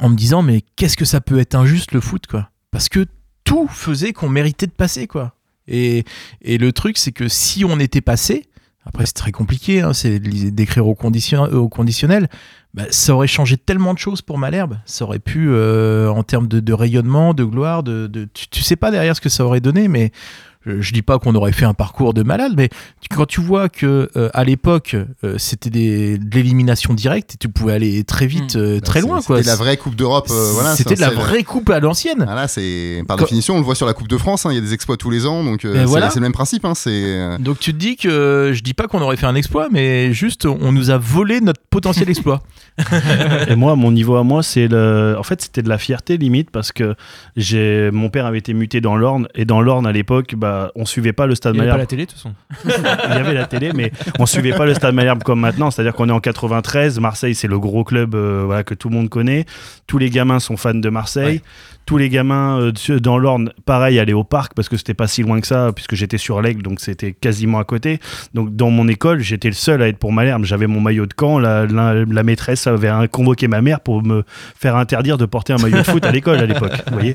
en 0.00 0.08
me 0.10 0.14
disant 0.16 0.42
mais 0.42 0.62
qu'est-ce 0.76 0.96
que 0.96 1.04
ça 1.04 1.20
peut 1.20 1.38
être 1.40 1.54
injuste 1.56 1.90
le 1.92 2.00
foot 2.00 2.26
quoi? 2.28 2.50
Parce 2.70 2.88
que 2.88 3.06
tout 3.44 3.66
faisait 3.68 4.12
qu'on 4.12 4.28
méritait 4.28 4.66
de 4.66 4.72
passer 4.72 5.06
quoi. 5.08 5.34
Et, 5.66 6.04
et 6.40 6.56
le 6.56 6.72
truc 6.72 6.96
c'est 6.96 7.12
que 7.12 7.28
si 7.28 7.64
on 7.64 7.78
était 7.80 8.00
passé, 8.00 8.44
après 8.88 9.06
c'est 9.06 9.12
très 9.12 9.32
compliqué, 9.32 9.82
hein, 9.82 9.92
c'est 9.92 10.18
d'écrire 10.18 10.86
au, 10.86 10.92
au 10.92 11.68
conditionnel, 11.68 12.28
bah, 12.74 12.84
ça 12.90 13.14
aurait 13.14 13.26
changé 13.26 13.56
tellement 13.56 13.94
de 13.94 13.98
choses 13.98 14.22
pour 14.22 14.38
Malherbe. 14.38 14.78
Ça 14.84 15.04
aurait 15.04 15.18
pu, 15.18 15.48
euh, 15.50 16.08
en 16.10 16.22
termes 16.22 16.48
de, 16.48 16.72
rayonnement, 16.72 17.34
de 17.34 17.44
gloire, 17.44 17.82
de, 17.82 18.06
de- 18.06 18.28
tu, 18.32 18.48
tu 18.48 18.62
sais 18.62 18.76
pas 18.76 18.90
derrière 18.90 19.14
ce 19.16 19.20
que 19.20 19.28
ça 19.28 19.44
aurait 19.44 19.60
donné, 19.60 19.88
mais 19.88 20.10
je, 20.66 20.80
je 20.80 20.92
dis 20.92 21.02
pas 21.02 21.18
qu'on 21.18 21.34
aurait 21.34 21.52
fait 21.52 21.64
un 21.64 21.74
parcours 21.74 22.14
de 22.14 22.22
malade, 22.22 22.52
mais 22.56 22.68
quand 23.10 23.26
tu 23.26 23.40
vois 23.40 23.68
que 23.68 24.10
euh, 24.16 24.28
à 24.34 24.44
l'époque 24.44 24.96
euh, 25.24 25.34
c'était 25.38 25.70
des, 25.70 26.18
de 26.18 26.34
l'élimination 26.34 26.94
directe, 26.94 27.34
et 27.34 27.36
tu 27.38 27.48
pouvais 27.48 27.72
aller 27.72 28.04
très 28.04 28.26
vite, 28.26 28.56
euh, 28.56 28.80
très 28.80 29.00
Bah, 29.02 29.08
loin. 29.08 29.20
c'est- 29.20 29.26
quoi. 29.26 29.36
C'était 29.38 29.50
la 29.50 29.56
vraie 29.56 29.76
Coupe 29.76 29.94
d'Europe. 29.96 30.28
euh, 30.30 30.50
voilà, 30.54 30.74
C'était 30.76 30.94
de 30.94 31.00
la 31.00 31.10
vraie 31.10 31.42
coupe 31.44 31.70
à 31.70 31.80
l'ancienne. 31.80 32.24
Voilà, 32.24 32.48
c'est 32.48 33.02
par 33.06 33.16
Quand- 33.16 33.24
définition, 33.24 33.54
on 33.54 33.58
le 33.58 33.64
voit 33.64 33.74
sur 33.74 33.86
la 33.86 33.94
Coupe 33.94 34.08
de 34.08 34.16
France. 34.18 34.46
hein, 34.46 34.50
Il 34.52 34.54
y 34.56 34.58
a 34.58 34.60
des 34.62 34.74
exploits 34.74 34.96
tous 34.96 35.10
les 35.10 35.26
ans, 35.26 35.44
donc 35.44 35.64
euh, 35.64 35.72
Ben 35.72 35.80
c'est 35.80 35.84
voilà. 35.86 36.10
le 36.14 36.20
même 36.20 36.32
principe. 36.32 36.64
hein, 36.64 36.74
c'est 36.74 36.90
euh, 36.92 37.38
Donc 37.38 37.58
tu 37.58 37.72
te 37.72 37.78
dis 37.78 37.96
que 37.96 38.52
je 38.54 38.62
dis 38.62 38.74
pas 38.74 38.86
qu'on 38.88 39.00
aurait 39.00 39.16
fait 39.16 39.26
un 39.26 39.34
exploit, 39.34 39.68
mais 39.70 40.12
juste 40.12 40.44
on 40.46 40.72
nous 40.72 40.90
a 40.90 40.98
volé 40.98 41.40
notre 41.40 41.60
potentiel 41.70 42.08
exploit. 42.10 42.42
Et 43.48 43.54
moi, 43.56 43.74
mon 43.76 43.90
niveau 43.90 44.16
à 44.16 44.22
moi, 44.24 44.42
c'est 44.42 44.68
le. 44.68 45.16
En 45.18 45.22
fait, 45.22 45.40
c'était 45.42 45.62
de 45.62 45.68
la 45.68 45.78
fierté 45.78 46.16
limite 46.16 46.50
parce 46.50 46.72
que 46.72 46.94
j'ai 47.36 47.90
mon 47.92 48.08
père 48.10 48.26
avait 48.26 48.38
été 48.38 48.54
muté 48.54 48.80
dans 48.80 48.96
l'Orne 48.96 49.28
et 49.34 49.44
dans 49.44 49.60
l'Orne 49.60 49.86
à 49.86 49.92
l'époque, 49.92 50.34
bah, 50.48 50.72
on 50.74 50.84
suivait 50.86 51.12
pas 51.12 51.26
le 51.26 51.34
Stade 51.34 51.54
Il 51.54 51.58
y 51.58 51.60
avait 51.60 51.70
Malherbe. 51.70 51.76
pas 51.78 51.82
la 51.82 51.86
télé 51.86 52.06
de 52.06 52.10
toute 52.10 52.18
façon. 52.18 52.34
Il 53.10 53.14
y 53.16 53.18
avait 53.20 53.34
la 53.34 53.44
télé, 53.46 53.72
mais 53.74 53.92
on 54.18 54.26
suivait 54.26 54.52
pas 54.52 54.66
le 54.66 54.74
Stade 54.74 54.94
Malherbe 54.94 55.22
comme 55.22 55.40
maintenant. 55.40 55.70
C'est-à-dire 55.70 55.94
qu'on 55.94 56.08
est 56.08 56.12
en 56.12 56.20
93. 56.20 56.98
Marseille, 57.00 57.34
c'est 57.34 57.48
le 57.48 57.58
gros 57.58 57.84
club 57.84 58.14
euh, 58.14 58.42
voilà, 58.46 58.64
que 58.64 58.74
tout 58.74 58.88
le 58.88 58.94
monde 58.96 59.08
connaît. 59.08 59.44
Tous 59.86 59.98
les 59.98 60.10
gamins 60.10 60.40
sont 60.40 60.56
fans 60.56 60.74
de 60.74 60.88
Marseille. 60.88 61.42
Tous 61.86 61.96
les 61.96 62.10
gamins 62.10 62.60
euh, 62.60 62.98
dans 63.00 63.16
l'Orne, 63.16 63.50
pareil, 63.64 63.98
allaient 63.98 64.12
au 64.12 64.22
parc 64.24 64.52
parce 64.52 64.68
que 64.68 64.76
c'était 64.76 64.92
pas 64.92 65.06
si 65.06 65.22
loin 65.22 65.40
que 65.40 65.46
ça, 65.46 65.72
puisque 65.74 65.94
j'étais 65.94 66.18
sur 66.18 66.42
l'Aigle, 66.42 66.62
donc 66.62 66.80
c'était 66.80 67.12
quasiment 67.12 67.58
à 67.58 67.64
côté. 67.64 67.98
Donc 68.34 68.54
dans 68.54 68.68
mon 68.70 68.88
école, 68.88 69.20
j'étais 69.20 69.48
le 69.48 69.54
seul 69.54 69.80
à 69.82 69.88
être 69.88 69.96
pour 69.96 70.12
Malherbe. 70.12 70.44
J'avais 70.44 70.66
mon 70.66 70.80
maillot 70.82 71.06
de 71.06 71.14
camp. 71.14 71.38
La, 71.38 71.64
la- 71.64 72.04
la 72.04 72.22
maîtresse 72.22 72.66
avait 72.66 72.88
un- 72.88 73.06
convoqué 73.06 73.48
ma 73.48 73.62
mère 73.62 73.80
pour 73.80 74.02
me 74.02 74.24
faire 74.54 74.76
interdire 74.76 75.16
de 75.16 75.24
porter 75.24 75.54
un 75.54 75.56
maillot 75.58 75.78
de 75.78 75.82
foot 75.82 76.04
à 76.04 76.12
l'école 76.12 76.36
à 76.38 76.44
l'époque. 76.46 76.72
Vous 76.88 76.92
voyez 76.92 77.14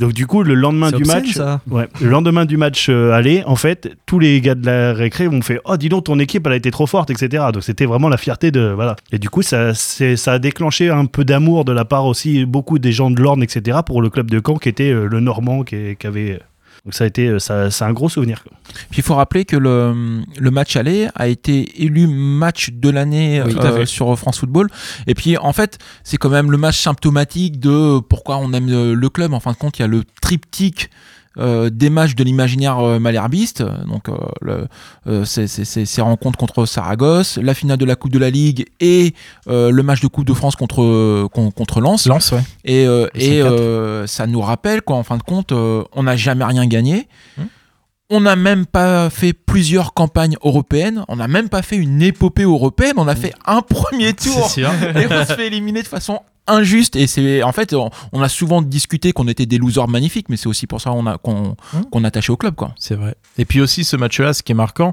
Donc 0.00 0.12
du 0.14 0.26
coup, 0.26 0.42
le 0.42 0.54
lendemain 0.54 0.90
du 0.90 0.96
obscène, 1.04 1.22
match. 1.24 1.60
Ouais. 1.70 1.88
Le 2.00 2.08
lendemain 2.10 2.44
du 2.44 2.56
match 2.56 2.67
euh, 2.88 3.12
aller, 3.12 3.42
en 3.46 3.56
fait, 3.56 3.96
tous 4.06 4.18
les 4.18 4.40
gars 4.40 4.54
de 4.54 4.64
la 4.66 4.92
récré 4.92 5.28
m'ont 5.28 5.42
fait 5.42 5.60
Oh, 5.64 5.76
dis 5.76 5.88
donc, 5.88 6.04
ton 6.04 6.18
équipe, 6.18 6.46
elle 6.46 6.52
a 6.52 6.56
été 6.56 6.70
trop 6.70 6.86
forte, 6.86 7.10
etc. 7.10 7.44
Donc 7.52 7.62
c'était 7.62 7.86
vraiment 7.86 8.08
la 8.08 8.16
fierté 8.16 8.50
de. 8.50 8.72
Voilà. 8.74 8.96
Et 9.12 9.18
du 9.18 9.30
coup, 9.30 9.42
ça, 9.42 9.74
c'est- 9.74 10.16
ça 10.16 10.32
a 10.34 10.38
déclenché 10.38 10.90
un 10.90 11.06
peu 11.06 11.24
d'amour 11.24 11.64
de 11.64 11.72
la 11.72 11.84
part 11.84 12.06
aussi 12.06 12.44
beaucoup 12.44 12.78
des 12.78 12.92
gens 12.92 13.10
de 13.10 13.20
l'Orne, 13.20 13.42
etc. 13.42 13.78
pour 13.84 14.02
le 14.02 14.10
club 14.10 14.30
de 14.30 14.40
Caen 14.44 14.56
qui 14.56 14.68
était 14.68 14.90
euh, 14.90 15.06
le 15.08 15.20
Normand 15.20 15.62
qui, 15.64 15.96
qui 15.98 16.06
avait. 16.06 16.40
Donc 16.84 16.94
ça 16.94 17.04
a 17.04 17.06
été. 17.08 17.26
euh, 17.26 17.38
Ça, 17.40 17.70
c'est 17.72 17.84
un 17.84 17.92
gros 17.92 18.08
souvenir. 18.08 18.44
Puis 18.90 18.98
il 18.98 19.02
faut 19.02 19.16
rappeler 19.16 19.44
que 19.44 19.56
le, 19.56 20.22
le 20.38 20.50
match 20.50 20.76
aller 20.76 21.08
a 21.16 21.26
été 21.26 21.82
élu 21.82 22.06
match 22.06 22.70
de 22.72 22.88
l'année 22.88 23.42
Oui, 23.44 23.54
euh, 23.58 23.84
sur 23.84 24.16
France 24.16 24.38
Football. 24.38 24.68
Et 25.08 25.14
puis 25.14 25.36
en 25.36 25.52
fait, 25.52 25.78
c'est 26.04 26.16
quand 26.18 26.28
même 26.30 26.50
le 26.52 26.56
match 26.56 26.78
symptomatique 26.78 27.58
de 27.58 27.98
pourquoi 27.98 28.36
on 28.38 28.52
aime 28.52 28.68
euh, 28.70 28.94
le 28.94 29.08
club. 29.08 29.32
En 29.34 29.40
fin 29.40 29.52
de 29.52 29.56
compte, 29.56 29.78
il 29.78 29.82
y 29.82 29.84
a 29.84 29.88
le 29.88 30.04
triptyque. 30.22 30.88
Euh, 31.38 31.70
des 31.70 31.90
matchs 31.90 32.14
de 32.14 32.24
l'imaginaire 32.24 32.78
euh, 32.80 32.98
malherbiste, 32.98 33.62
donc 33.86 34.08
euh, 34.08 34.14
le- 34.40 34.66
rencontres 36.00 36.38
contre 36.38 36.66
Saragosse, 36.66 37.38
la 37.42 37.54
finale 37.54 37.78
de 37.78 37.84
la 37.84 37.96
Coupe 37.96 38.10
de 38.12 38.18
la 38.18 38.30
Ligue 38.30 38.66
et 38.80 39.14
le 39.46 39.80
match 39.82 40.00
de 40.00 40.06
Coupe 40.08 40.24
de 40.26 40.34
France 40.34 40.56
contre 40.56 41.26
con- 41.28 41.50
contre 41.50 41.80
Lens. 41.80 42.06
Lens, 42.06 42.32
ouais. 42.32 42.40
Et, 42.64 42.84
Le 42.86 43.10
et 43.14 43.42
5-4. 43.42 44.06
ça 44.06 44.26
nous 44.26 44.40
rappelle 44.40 44.82
qu'en 44.82 45.02
fin 45.02 45.16
de 45.16 45.22
compte, 45.22 45.52
on 45.52 46.02
n'a 46.02 46.16
jamais 46.16 46.44
rien 46.44 46.66
gagné. 46.66 47.08
Mmh. 47.36 47.42
On 48.10 48.20
n'a 48.22 48.36
même 48.36 48.64
pas 48.64 49.10
fait 49.10 49.34
plusieurs 49.34 49.92
campagnes 49.92 50.36
européennes. 50.42 51.04
On 51.08 51.16
n'a 51.16 51.28
même 51.28 51.50
pas 51.50 51.60
fait 51.60 51.76
une 51.76 52.00
épopée 52.00 52.44
européenne. 52.44 52.94
On 52.96 53.06
a 53.06 53.14
fait 53.14 53.34
un 53.44 53.60
premier 53.60 54.14
tour. 54.14 54.50
Et 54.56 55.06
on 55.10 55.26
se 55.26 55.34
fait 55.34 55.46
éliminer 55.48 55.82
de 55.82 55.88
façon 55.88 56.20
injuste. 56.48 56.96
Et 56.96 57.06
c'est 57.06 57.42
en 57.42 57.52
fait, 57.52 57.72
on, 57.74 57.90
on 58.12 58.22
a 58.22 58.28
souvent 58.28 58.62
discuté 58.62 59.12
qu'on 59.12 59.28
était 59.28 59.46
des 59.46 59.58
losers 59.58 59.88
magnifiques, 59.88 60.28
mais 60.28 60.36
c'est 60.36 60.48
aussi 60.48 60.66
pour 60.66 60.80
ça 60.80 60.90
qu'on 60.90 61.06
a 61.06 61.18
qu'on 61.18 61.56
qu'on 61.90 62.04
attachait 62.04 62.32
au 62.32 62.36
club, 62.36 62.54
quoi. 62.54 62.74
C'est 62.78 62.94
vrai. 62.94 63.14
Et 63.36 63.44
puis 63.44 63.60
aussi 63.60 63.84
ce 63.84 63.96
match-là, 63.96 64.32
ce 64.32 64.42
qui 64.42 64.52
est 64.52 64.54
marquant, 64.56 64.92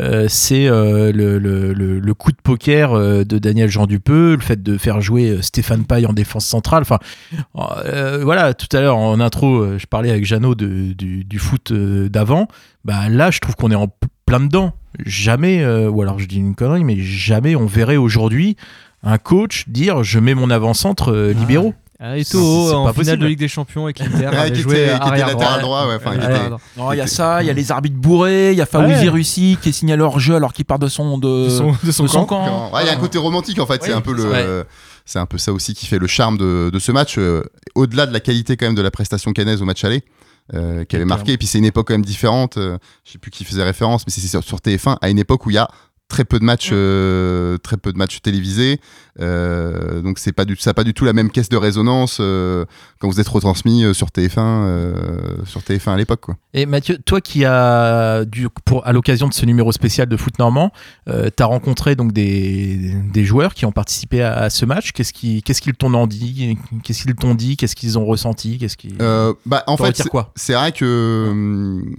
euh, 0.00 0.26
c'est 0.28 0.66
euh, 0.66 1.12
le, 1.12 1.38
le- 1.38 1.72
le- 1.72 1.98
le 2.00 2.14
coup 2.14 2.32
de 2.32 2.36
poker 2.42 2.92
euh, 2.94 3.24
de 3.24 3.38
Daniel 3.38 3.68
Jean 3.70 3.86
Dupeux, 3.86 4.34
le 4.36 4.40
fait 4.42 4.62
de 4.62 4.76
faire 4.78 5.00
jouer 5.00 5.38
Stéphane 5.42 5.84
Paille 5.84 6.06
en 6.06 6.12
défense 6.12 6.46
centrale. 6.46 6.82
Enfin, 6.82 6.98
voilà, 7.54 8.54
tout 8.54 8.74
à 8.76 8.80
l'heure 8.80 8.96
en 8.96 9.20
intro, 9.20 9.78
je 9.78 9.86
parlais 9.86 10.10
avec 10.10 10.24
Jeannot 10.24 10.54
de- 10.54 10.92
du, 10.92 11.24
du 11.24 11.38
foot 11.38 11.72
d'avant. 11.72 12.48
Bah 12.84 13.08
là, 13.08 13.30
je 13.30 13.38
trouve 13.38 13.54
qu'on 13.56 13.70
est 13.70 13.74
en 13.76 13.88
plein 14.26 14.40
dedans. 14.40 14.72
Jamais, 15.04 15.66
ou 15.66 16.02
alors 16.02 16.18
je 16.20 16.26
dis 16.26 16.36
une 16.38 16.54
connerie, 16.54 16.84
mais 16.84 16.96
jamais 17.00 17.56
on 17.56 17.66
verrait 17.66 17.96
aujourd'hui 17.96 18.56
un 19.04 19.18
coach 19.18 19.64
dire 19.68 20.02
je 20.02 20.18
mets 20.18 20.34
mon 20.34 20.50
avant-centre 20.50 21.12
euh, 21.12 21.32
libéraux. 21.32 21.74
Ah, 22.00 22.18
et 22.18 22.24
c'est 22.24 22.36
en 22.36 22.84
pas 22.84 22.92
finale 22.92 22.94
possible. 22.94 23.18
de 23.18 23.26
Ligue 23.26 23.38
des 23.38 23.48
Champions 23.48 23.84
avec 23.84 23.98
l'Inter, 24.00 24.26
Ouais, 24.36 24.52
qui 24.52 24.60
joué 24.60 24.72
était- 24.82 24.90
qui 24.90 24.96
était 24.96 25.02
arrière 25.04 25.26
latéral 25.28 25.60
droit, 25.62 25.86
ouais, 25.86 25.98
il 26.92 26.98
y 26.98 27.00
a 27.00 27.06
ça, 27.06 27.42
il 27.42 27.46
y 27.46 27.50
a 27.50 27.52
les 27.52 27.70
arbitres 27.72 27.96
bourrés, 27.96 28.50
il 28.52 28.58
y 28.58 28.60
a 28.60 28.66
Faouzi 28.66 29.04
Ouais. 29.04 29.08
Russi 29.08 29.56
qui 29.62 29.68
est 29.70 29.72
signalé 29.72 30.02
hors 30.02 30.18
jeu 30.18 30.34
alors 30.34 30.52
qu'il 30.52 30.64
part 30.64 30.80
de 30.80 30.88
son 30.88 31.18
de, 31.18 31.44
De 31.44 31.48
son- 31.50 31.74
de 31.82 31.92
son 32.08 32.26
camp. 32.26 32.70
Il 32.80 32.86
y 32.86 32.90
a 32.90 32.92
un 32.92 32.96
côté 32.96 33.16
romantique 33.16 33.58
en 33.60 33.66
fait, 33.66 33.82
c'est 33.82 33.92
un 33.92 34.00
peu 34.00 34.12
le. 34.12 34.64
C'est 35.06 35.18
un 35.18 35.26
peu 35.26 35.36
ça 35.36 35.52
aussi 35.52 35.74
qui 35.74 35.84
fait 35.86 35.98
le 35.98 36.06
charme 36.06 36.38
de, 36.38 36.70
de 36.72 36.78
ce 36.78 36.90
match, 36.90 37.16
euh, 37.18 37.42
au-delà 37.74 38.06
de 38.06 38.12
la 38.14 38.20
qualité 38.20 38.56
quand 38.56 38.64
même 38.64 38.74
de 38.74 38.80
la 38.80 38.90
prestation 38.90 39.34
cannaise 39.34 39.60
au 39.60 39.66
match 39.66 39.84
aller, 39.84 40.02
euh, 40.54 40.84
qui 40.86 40.96
avait 40.96 41.04
marqué. 41.04 41.32
Et 41.32 41.36
puis 41.38 41.46
c'est 41.46 41.58
une 41.58 41.66
époque 41.66 41.88
quand 41.88 41.94
même 41.94 42.04
différente. 42.06 42.56
euh, 42.56 42.78
je 43.04 43.12
sais 43.12 43.18
plus 43.18 43.30
qui 43.30 43.44
faisait 43.44 43.62
référence, 43.62 44.04
mais 44.06 44.12
c'est 44.12 44.26
sur, 44.26 44.42
sur 44.42 44.58
TF1 44.60 44.96
à 45.02 45.10
une 45.10 45.18
époque 45.18 45.44
où 45.44 45.50
il 45.50 45.54
y 45.56 45.58
a 45.58 45.68
très 46.08 46.24
peu 46.24 46.38
de 46.38 46.44
matchs, 46.44 46.70
euh, 46.72 47.56
très 47.58 47.76
peu 47.76 47.92
de 47.92 47.98
matchs 47.98 48.20
télévisés. 48.22 48.78
euh, 49.20 50.00
donc 50.02 50.18
c'est 50.18 50.32
pas 50.32 50.44
du, 50.44 50.54
ça 50.56 50.70
n'a 50.70 50.74
pas 50.74 50.84
du 50.84 50.92
tout 50.94 51.04
la 51.04 51.12
même 51.12 51.30
caisse 51.30 51.48
de 51.48 51.56
résonance 51.56 52.18
euh, 52.20 52.64
quand 53.00 53.08
vous 53.08 53.20
êtes 53.20 53.28
retransmis 53.28 53.84
sur 53.94 54.08
TF1, 54.08 54.38
euh, 54.38 55.44
sur 55.46 55.60
TF1 55.62 55.92
à 55.92 55.96
l'époque 55.96 56.20
quoi. 56.20 56.36
Et 56.52 56.66
Mathieu, 56.66 56.98
toi 56.98 57.20
qui 57.20 57.44
as, 57.44 58.24
dû, 58.26 58.48
pour, 58.64 58.86
à 58.86 58.92
l'occasion 58.92 59.28
de 59.28 59.34
ce 59.34 59.44
numéro 59.46 59.72
spécial 59.72 60.08
de 60.08 60.16
foot 60.16 60.38
normand, 60.38 60.72
euh, 61.08 61.30
tu 61.34 61.42
as 61.42 61.46
rencontré 61.46 61.96
donc 61.96 62.12
des, 62.12 62.94
des 63.12 63.24
joueurs 63.24 63.54
qui 63.54 63.64
ont 63.66 63.72
participé 63.72 64.22
à, 64.22 64.34
à 64.34 64.50
ce 64.50 64.64
match. 64.66 64.92
Qu'est-ce 64.92 65.12
qu'ils 65.12 65.42
qu'est-ce 65.42 65.62
qu'ils 65.62 65.74
t'ont 65.74 66.06
dit? 66.06 66.58
Qu'est-ce 66.84 67.02
qu'ils 67.04 67.14
t'ont 67.14 67.34
dit? 67.34 67.56
Qu'est-ce 67.56 67.74
qu'ils 67.76 67.98
ont 67.98 68.04
ressenti? 68.04 68.58
Qu'est-ce 68.58 68.76
qui 68.76 68.94
Euh, 69.00 69.32
bah, 69.46 69.64
en 69.66 69.76
fait, 69.76 69.96
c'est- 69.96 70.08
quoi? 70.08 70.32
c'est 70.36 70.52
vrai 70.54 70.72
que 70.72 71.28
hum, 71.30 71.94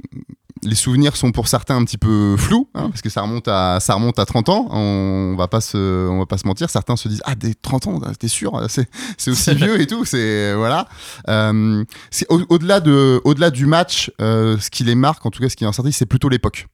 les 0.66 0.76
souvenirs 0.76 1.16
sont 1.16 1.32
pour 1.32 1.48
certains 1.48 1.78
un 1.78 1.86
petit 1.86 1.98
peu 1.98 2.36
flous, 2.38 2.68
hein, 2.76 2.90
parce 2.90 3.02
que 3.02 3.10
ça 3.10 3.22
remonte 3.22 3.48
à 3.48 3.80
ça 3.80 3.94
remonte 3.94 4.20
à 4.20 4.26
30 4.26 4.50
ans. 4.50 4.68
On 4.72 5.36
va 5.38 5.48
pas 5.48 5.62
se 5.62 6.08
on 6.10 6.20
va 6.20 6.26
pas 6.26 6.38
se 6.38 6.48
mentir. 6.48 6.70
Certains 6.70 6.96
se 6.96 7.08
disent 7.08 7.22
ah 7.26 7.36
des 7.36 7.54
30 7.56 7.88
ans, 7.88 8.00
t'es 8.20 8.28
sûr 8.28 8.62
C'est 8.70 8.90
c'est 9.18 9.32
aussi 9.32 9.54
vieux 9.56 9.80
et 9.80 9.88
tout. 9.88 10.04
C'est 10.06 10.54
voilà. 10.56 10.88
Euh, 11.30 11.84
c'est 12.12 12.26
au- 12.32 12.42
au-delà 12.50 12.80
de 12.80 13.22
au-delà 13.24 13.50
du 13.52 13.66
match, 13.66 14.12
euh, 14.22 14.58
ce 14.60 14.70
qui 14.70 14.84
les 14.84 14.96
marque, 14.96 15.26
en 15.26 15.32
tout 15.32 15.42
cas 15.42 15.50
ce 15.50 15.56
qui 15.56 15.64
est 15.64 15.68
ressorti, 15.68 15.92
c'est 15.92 16.06
plutôt 16.06 16.30
l'époque. 16.30 16.68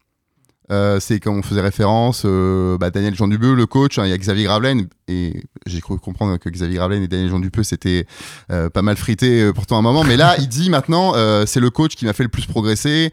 Euh, 0.72 1.00
c'est 1.02 1.20
comme 1.20 1.38
on 1.38 1.42
faisait 1.42 1.62
référence, 1.62 2.24
euh, 2.26 2.78
bah, 2.78 2.92
Daniel 2.92 3.14
Jean 3.14 3.28
Dupeux, 3.28 3.56
le 3.56 3.66
coach, 3.66 4.00
hein, 4.00 4.06
il 4.06 4.10
y 4.10 4.14
a 4.14 4.18
Xavier 4.18 4.46
Gravelaine, 4.46 4.88
et 5.10 5.44
j'ai 5.66 5.82
cru 5.82 5.98
comprendre 6.00 6.38
que 6.38 6.50
Xavier 6.50 6.78
Gravelaine 6.78 7.04
et 7.04 7.10
Daniel 7.10 7.30
Jean 7.30 7.40
Dupeux 7.40 7.64
c'était 7.64 8.06
euh, 8.52 8.70
pas 8.70 8.82
mal 8.82 8.96
frité 8.96 9.52
pourtant 9.54 9.78
un 9.78 9.82
moment, 9.82 10.06
mais 10.06 10.16
là 10.16 10.36
il 10.40 10.48
dit 10.48 10.70
maintenant 10.70 11.14
c'est 11.46 11.60
le 11.60 11.70
coach 11.70 11.96
qui 11.96 12.06
m'a 12.06 12.14
fait 12.14 12.24
le 12.24 12.30
plus 12.30 12.46
progresser. 12.46 13.12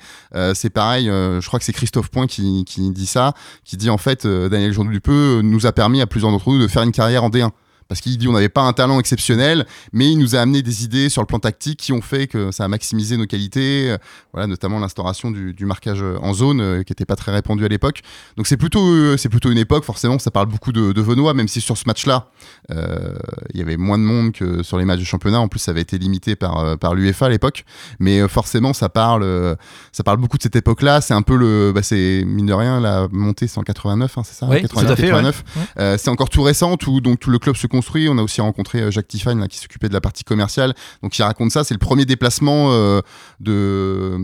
C'est 0.55 0.71
pareil, 0.71 1.07
je 1.07 1.47
crois 1.47 1.59
que 1.59 1.65
c'est 1.65 1.73
Christophe 1.73 2.11
Point 2.11 2.27
qui, 2.27 2.65
qui 2.65 2.91
dit 2.91 3.07
ça, 3.07 3.35
qui 3.65 3.77
dit 3.77 3.91
en 3.91 3.99
fait 3.99 4.27
Daniel 4.27 4.73
Jean 4.73 4.85
Dupeux 4.85 5.41
nous 5.43 5.67
a 5.67 5.73
permis 5.73 6.01
à 6.01 6.07
plusieurs 6.07 6.31
d'entre 6.31 6.51
nous 6.51 6.61
de 6.61 6.69
faire 6.69 6.83
une 6.83 6.93
carrière 6.93 7.25
en 7.25 7.31
D1 7.31 7.51
parce 7.89 8.01
qu'il 8.01 8.17
dit 8.19 8.29
on 8.29 8.33
n'avait 8.33 8.49
pas 8.49 8.63
un 8.63 8.73
talent 8.73 9.01
exceptionnel, 9.01 9.67
mais 9.93 10.11
il 10.11 10.19
nous 10.19 10.37
a 10.37 10.41
amené 10.41 10.63
des 10.63 10.85
idées 10.85 11.09
sur 11.09 11.23
le 11.23 11.27
plan 11.27 11.39
tactique 11.39 11.79
qui 11.81 11.93
ont 11.93 12.03
fait 12.03 12.27
que 12.27 12.51
ça 12.53 12.65
a 12.65 12.69
maximisé 12.69 13.17
nos 13.17 13.27
qualités, 13.27 13.91
euh, 13.91 13.99
voilà 14.33 14.47
notamment 14.47 14.79
l'instauration 14.79 15.31
du, 15.31 15.55
du 15.55 15.67
marquage 15.67 16.03
en 16.03 16.33
zone 16.35 16.61
euh, 16.61 16.83
qui 16.83 16.93
n'était 16.93 17.07
pas 17.07 17.17
très 17.17 17.33
répandu 17.33 17.65
à 17.65 17.69
l'époque. 17.69 18.03
Donc 18.37 18.47
c'est 18.47 18.57
plutôt 18.57 18.87
euh, 18.87 19.17
c'est 19.17 19.29
plutôt 19.29 19.51
une 19.51 19.59
époque 19.59 19.85
forcément 19.85 20.19
ça 20.19 20.31
parle 20.31 20.47
beaucoup 20.47 20.73
de, 20.73 20.93
de 20.93 21.01
Venois, 21.01 21.35
même 21.35 21.49
si 21.49 21.61
sur 21.61 21.77
ce 21.77 21.85
match-là 21.87 22.29
il 22.71 23.59
y 23.59 23.63
avait 23.63 23.77
moins 23.77 23.99
de 23.99 24.03
monde 24.03 24.33
que 24.33 24.63
sur 24.63 24.79
les 24.79 24.85
matchs 24.85 25.01
de 25.01 25.05
championnat. 25.05 25.41
En 25.41 25.49
plus 25.49 25.59
ça 25.59 25.71
avait 25.71 25.81
été 25.81 25.99
limité 25.99 26.37
par 26.37 26.79
par 26.79 26.95
l'UEFA 26.95 27.27
à 27.27 27.29
l'époque, 27.29 27.65
mais 27.99 28.27
forcément 28.29 28.73
ça 28.73 28.89
parle 28.89 29.57
ça 29.93 30.03
parle 30.03 30.19
beaucoup 30.19 30.37
de 30.37 30.43
cette 30.43 30.57
époque-là. 30.57 31.01
C'est 31.01 31.15
un 31.15 31.23
peu 31.23 31.37
le 31.37 31.73
bah, 31.75 31.83
c'est 31.83 32.25
mine 32.27 32.47
de 32.47 32.53
rien 32.53 32.81
la 32.81 33.09
montée 33.11 33.47
c'est 33.47 33.59
en 33.59 33.63
89, 33.63 34.19
hein, 34.19 34.23
c'est 34.25 34.35
ça? 34.35 34.47
Oui, 34.49 34.63
88, 34.63 34.87
tout 34.87 34.93
à 34.93 34.97
fait, 34.97 35.03
89. 35.03 35.45
ouais. 35.57 35.63
Euh, 35.79 35.97
c'est 35.99 36.11
encore 36.11 36.29
tout 36.29 36.43
récent, 36.43 36.77
tout, 36.77 37.01
donc 37.01 37.21
tout 37.21 37.31
le 37.31 37.39
club 37.39 37.57
se 37.57 37.67
On 38.09 38.19
a 38.19 38.23
aussi 38.23 38.41
rencontré 38.41 38.81
euh, 38.81 38.91
Jacques 38.91 39.09
Tiffany 39.09 39.47
qui 39.49 39.59
s'occupait 39.59 39.89
de 39.89 39.95
la 39.95 40.01
partie 40.01 40.25
commerciale. 40.25 40.75
Donc 41.03 41.19
il 41.19 41.23
raconte 41.23 41.51
ça. 41.51 41.65
C'est 41.65 41.75
le 41.75 41.79
premier 41.79 42.05
déplacement 42.05 42.73
euh, 42.73 43.01
de, 43.41 44.17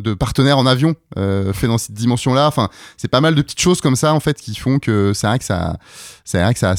de 0.00 0.14
partenaires 0.14 0.58
en 0.58 0.66
avion 0.66 0.94
euh, 1.18 1.52
fait 1.52 1.66
dans 1.66 1.78
cette 1.78 1.94
dimension-là. 1.94 2.46
Enfin, 2.46 2.68
c'est 2.96 3.08
pas 3.08 3.20
mal 3.20 3.34
de 3.34 3.42
petites 3.42 3.60
choses 3.60 3.80
comme 3.80 3.96
ça 3.96 4.14
en 4.14 4.20
fait 4.20 4.40
qui 4.40 4.54
font 4.54 4.78
que 4.78 5.12
c'est 5.14 5.26
vrai 5.26 5.38
que 5.38 5.44
ça, 5.44 5.78
c'est 6.24 6.42
vrai 6.42 6.52
que 6.52 6.60
ça. 6.60 6.74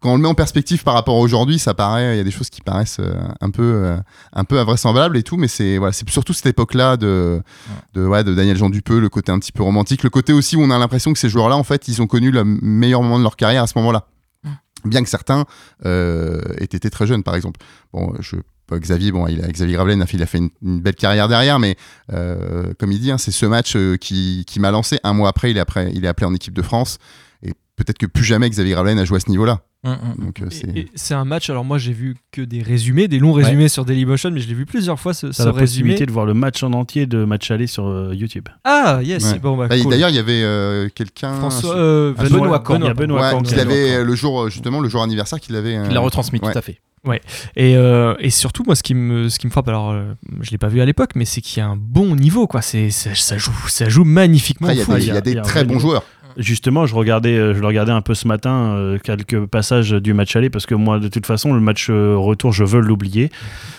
Quand 0.00 0.12
on 0.12 0.16
le 0.16 0.22
met 0.22 0.28
en 0.28 0.34
perspective 0.34 0.84
par 0.84 0.92
rapport 0.92 1.16
à 1.16 1.20
aujourd'hui, 1.20 1.58
ça 1.58 1.72
paraît, 1.72 2.14
il 2.14 2.18
y 2.18 2.20
a 2.20 2.24
des 2.24 2.30
choses 2.30 2.50
qui 2.50 2.60
paraissent 2.60 2.98
euh, 3.00 3.14
un 3.40 3.50
peu, 3.50 3.62
euh, 3.62 3.96
un 4.34 4.44
peu 4.44 4.58
invraisemblables 4.58 5.16
et 5.16 5.22
tout, 5.22 5.38
mais 5.38 5.48
c'est 5.48 5.78
voilà, 5.78 5.92
c'est 5.92 6.08
surtout 6.10 6.34
cette 6.34 6.46
époque-là 6.46 6.98
de, 6.98 7.42
de, 7.94 8.06
ouais, 8.06 8.22
de 8.22 8.34
Daniel 8.34 8.58
Jean 8.58 8.68
Dupeux, 8.68 9.00
le 9.00 9.08
côté 9.08 9.32
un 9.32 9.38
petit 9.38 9.52
peu 9.52 9.62
romantique, 9.62 10.02
le 10.02 10.10
côté 10.10 10.34
aussi 10.34 10.54
où 10.54 10.62
on 10.62 10.70
a 10.70 10.78
l'impression 10.78 11.12
que 11.14 11.18
ces 11.18 11.30
joueurs-là, 11.30 11.56
en 11.56 11.64
fait, 11.64 11.88
ils 11.88 12.02
ont 12.02 12.06
connu 12.06 12.30
le 12.30 12.44
meilleur 12.44 13.02
moment 13.02 13.18
de 13.18 13.22
leur 13.22 13.36
carrière 13.36 13.62
à 13.62 13.66
ce 13.66 13.72
moment-là. 13.78 14.06
Bien 14.88 15.02
que 15.02 15.08
certains 15.08 15.44
euh, 15.84 16.40
aient 16.58 16.64
été 16.64 16.90
très 16.90 17.06
jeunes, 17.06 17.22
par 17.22 17.34
exemple. 17.34 17.60
Bon, 17.92 18.12
Xavier, 18.72 19.12
bon, 19.12 19.26
il 19.28 19.44
a, 19.44 19.48
Xavier 19.48 19.74
Gravelaine 19.74 20.04
il 20.12 20.22
a 20.22 20.26
fait 20.26 20.38
une, 20.38 20.50
belle 20.60 20.96
carrière 20.96 21.28
derrière, 21.28 21.58
mais 21.58 21.76
euh, 22.12 22.72
comme 22.78 22.92
il 22.92 23.00
dit, 23.00 23.10
hein, 23.10 23.18
c'est 23.18 23.30
ce 23.30 23.46
match 23.46 23.76
euh, 23.76 23.96
qui, 23.96 24.44
m'a 24.58 24.70
lancé. 24.70 24.98
Un 25.04 25.12
mois 25.12 25.28
après, 25.28 25.50
il 25.50 25.56
est 25.56 25.60
appelé 25.60 26.26
en 26.26 26.34
équipe 26.34 26.54
de 26.54 26.62
France. 26.62 26.98
Peut-être 27.76 27.98
que 27.98 28.06
plus 28.06 28.24
jamais 28.24 28.48
Xavier 28.48 28.72
Gravelaine 28.72 28.98
a 28.98 29.04
joué 29.04 29.18
à 29.18 29.20
ce 29.20 29.30
niveau-là. 29.30 29.60
Donc, 30.18 30.40
euh, 30.42 30.46
c'est- 30.94 31.14
un 31.14 31.24
match, 31.24 31.48
alors 31.48 31.64
moi 31.64 31.78
j'ai 31.78 31.92
vu 31.92 32.16
que 32.32 32.40
des 32.42 32.60
résumés, 32.62 33.06
des 33.06 33.18
longs 33.20 33.32
résumés 33.32 33.68
sur 33.68 33.84
Dailymotion, 33.84 34.30
mais 34.32 34.40
je 34.40 34.48
l'ai 34.48 34.54
vu 34.54 34.66
plusieurs 34.66 34.98
fois 34.98 35.14
ce, 35.14 35.30
ce 35.30 35.42
la 35.44 35.50
résumé. 35.50 35.60
possibilité 35.62 36.06
de 36.06 36.10
voir 36.10 36.26
le 36.26 36.34
match 36.34 36.62
en 36.64 36.72
entier 36.72 37.06
de 37.06 37.24
match 37.24 37.50
aller 37.52 37.68
sur 37.68 37.86
euh, 37.86 38.12
YouTube. 38.14 38.48
Ah, 38.64 39.00
yes, 39.04 39.24
Ouais. 39.24 39.38
bon, 39.38 39.56
bah, 39.56 39.68
Bah, 39.68 39.78
cool. 39.78 39.90
D'ailleurs, 39.92 40.08
il 40.10 40.16
y 40.16 40.18
avait 40.18 40.42
euh, 40.42 40.88
quelqu'un. 40.92 41.34
François, 41.34 41.76
euh, 41.76 42.14
un- 42.18 42.24
Benoît 42.24 42.58
Camp. 42.60 42.78
Il 42.80 42.84
y 42.84 42.88
a 42.88 42.94
Benoît 42.94 43.20
Ouais, 43.34 43.42
qui 43.42 43.54
euh, 43.54 44.02
le 44.04 44.14
jour, 44.16 44.48
justement, 44.50 44.80
le 44.80 44.88
jour 44.88 45.02
anniversaire 45.02 45.38
qu'il 45.38 45.54
avait. 45.54 45.74
Il 45.74 45.92
l'a 45.92 46.00
retransmis, 46.00 46.40
tout 46.40 46.46
à 46.46 46.62
fait. 46.62 46.80
Ouais. 47.04 47.20
Et, 47.54 47.76
euh, 47.76 48.14
et 48.18 48.30
surtout, 48.30 48.64
moi, 48.66 48.74
ce 48.74 48.82
qui 48.82 48.92
me, 48.94 49.28
ce 49.28 49.38
qui 49.38 49.46
me 49.46 49.52
frappe, 49.52 49.68
alors, 49.68 49.92
euh, 49.92 50.12
je 50.40 50.50
l'ai 50.50 50.58
pas 50.58 50.66
vu 50.66 50.80
à 50.80 50.84
l'époque, 50.84 51.10
mais 51.14 51.24
c'est 51.24 51.40
qu'il 51.40 51.58
y 51.58 51.60
a 51.62 51.68
un 51.68 51.76
bon 51.76 52.16
niveau, 52.16 52.48
quoi. 52.48 52.62
C'est, 52.62 52.90
ça, 52.90 53.14
ça 53.14 53.38
joue, 53.38 53.52
ça 53.68 53.88
joue 53.88 54.02
magnifiquement. 54.02 54.70
Il 54.70 54.78
y 54.78 54.80
a 54.80 54.84
des- 54.84 55.02
il 55.02 55.06
y 55.06 55.10
a 55.12 55.20
des 55.20 55.30
il 55.30 55.34
y 55.34 55.38
a 55.38 55.42
un 55.42 55.44
très 55.44 55.62
bons 55.64 55.78
joueurs. 55.78 56.02
Justement, 56.36 56.84
je 56.86 56.94
regardais, 56.94 57.36
euh, 57.36 57.54
je 57.54 57.60
le 57.60 57.66
regardais 57.66 57.92
un 57.92 58.02
peu 58.02 58.14
ce 58.14 58.28
matin, 58.28 58.74
euh, 58.76 58.98
quelques 59.02 59.46
passages 59.46 59.92
du 59.92 60.12
match 60.12 60.36
aller, 60.36 60.50
parce 60.50 60.66
que 60.66 60.74
moi, 60.74 60.98
de 60.98 61.08
toute 61.08 61.24
façon, 61.24 61.54
le 61.54 61.60
match 61.60 61.88
euh, 61.88 62.14
retour, 62.16 62.52
je 62.52 62.62
veux 62.62 62.80
l'oublier. 62.80 63.30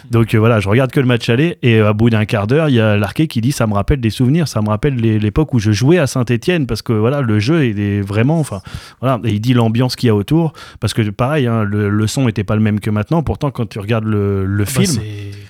Donc 0.10 0.34
voilà, 0.34 0.60
je 0.60 0.68
regarde 0.68 0.90
que 0.92 1.00
le 1.00 1.06
match 1.06 1.30
aller, 1.30 1.58
et 1.62 1.80
à 1.80 1.94
bout 1.94 2.10
d'un 2.10 2.26
quart 2.26 2.48
d'heure, 2.48 2.70
il 2.70 2.76
y 2.76 2.80
a 2.80 2.98
Larquet 2.98 3.28
qui 3.28 3.42
dit 3.42 3.52
ça 3.52 3.68
me 3.68 3.74
rappelle 3.74 4.00
des 4.02 4.10
souvenirs, 4.10 4.48
ça 4.48 4.62
me 4.62 4.70
rappelle 4.70 4.96
l'époque 4.96 5.54
où 5.54 5.60
je 5.60 5.72
jouais 5.72 5.98
à 6.00 6.08
Saint-Etienne, 6.08 6.66
parce 6.66 6.82
que 6.82 6.94
voilà, 6.94 7.22
le 7.22 7.40
jeu 7.40 7.66
il 7.68 7.80
est 7.80 8.02
vraiment, 8.02 8.40
enfin, 8.40 8.62
voilà, 9.02 9.20
et 9.24 9.32
il 9.34 9.40
dit 9.42 9.54
l'ambiance 9.54 9.96
qu'il 9.96 10.08
y 10.08 10.10
a 10.10 10.16
autour, 10.16 10.54
parce 10.80 10.94
que 10.94 11.02
pareil, 11.10 11.46
hein, 11.46 11.64
le, 11.64 11.90
le 11.90 12.08
son 12.08 12.28
était 12.28 12.44
pas 12.44 12.56
le 12.56 12.62
même 12.62 12.80
que 12.80 12.90
maintenant. 12.90 13.22
Pourtant, 13.22 13.52
quand 13.52 13.68
tu 13.68 13.80
regardes 13.80 14.06
le, 14.06 14.46
le 14.46 14.64
Bah, 14.64 14.70
film, 14.70 15.02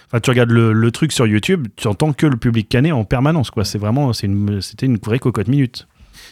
Enfin, 0.10 0.22
tu 0.22 0.30
regardes 0.30 0.52
le, 0.52 0.72
le 0.72 0.92
truc 0.92 1.12
sur 1.12 1.28
YouTube, 1.28 1.68
tu 1.76 1.88
entends 1.88 2.14
que 2.14 2.26
le 2.26 2.38
public 2.38 2.70
canet 2.70 2.94
en 2.94 3.04
permanence. 3.04 3.52
quoi. 3.52 3.66
C'est 3.66 3.78
vraiment, 3.78 4.14
c'est 4.14 4.28
une- 4.28 4.62
c'était 4.62 4.86
une 4.86 4.96
vraie 4.98 5.20
cocotte 5.20 5.50
minute. 5.50 5.86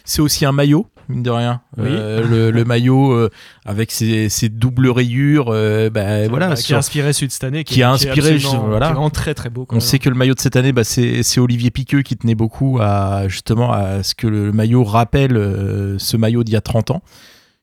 C'est 0.04 0.22
aussi 0.22 0.44
un 0.44 0.52
maillot, 0.52 0.86
mine 1.08 1.22
de 1.22 1.30
rien. 1.30 1.60
Oui. 1.76 1.84
Euh, 1.88 2.26
le, 2.26 2.50
le 2.50 2.64
maillot 2.64 3.12
euh, 3.12 3.30
avec 3.64 3.90
ses, 3.90 4.28
ses 4.28 4.48
doubles 4.48 4.88
rayures, 4.88 5.46
euh, 5.50 5.90
bah, 5.90 6.26
voilà, 6.28 6.54
qui 6.54 6.62
sur- 6.62 6.76
a 6.76 6.78
inspiré 6.78 7.12
celui 7.12 7.28
de 7.28 7.32
cette 7.32 7.44
année, 7.44 7.64
qui 7.64 7.82
a 7.82 7.90
inspiré, 7.92 8.36
voilà. 8.38 8.86
qui 8.86 8.90
est 8.90 8.94
vraiment 8.94 9.10
très 9.10 9.34
très 9.34 9.50
beau. 9.50 9.66
On 9.70 9.74
même. 9.74 9.80
sait 9.80 9.98
que 9.98 10.08
le 10.08 10.14
maillot 10.16 10.34
de 10.34 10.40
cette 10.40 10.56
année, 10.56 10.72
bah, 10.72 10.84
c'est 10.84 11.22
c'est 11.22 11.40
Olivier 11.40 11.70
Piqueux 11.70 12.02
qui 12.02 12.16
tenait 12.16 12.34
beaucoup 12.34 12.78
à 12.80 13.28
justement 13.28 13.72
à 13.72 14.02
ce 14.02 14.14
que 14.14 14.26
le 14.26 14.52
maillot 14.52 14.84
rappelle 14.84 15.36
euh, 15.36 15.98
ce 15.98 16.16
maillot 16.16 16.44
d'il 16.44 16.54
y 16.54 16.56
a 16.56 16.60
30 16.60 16.90
ans, 16.92 17.02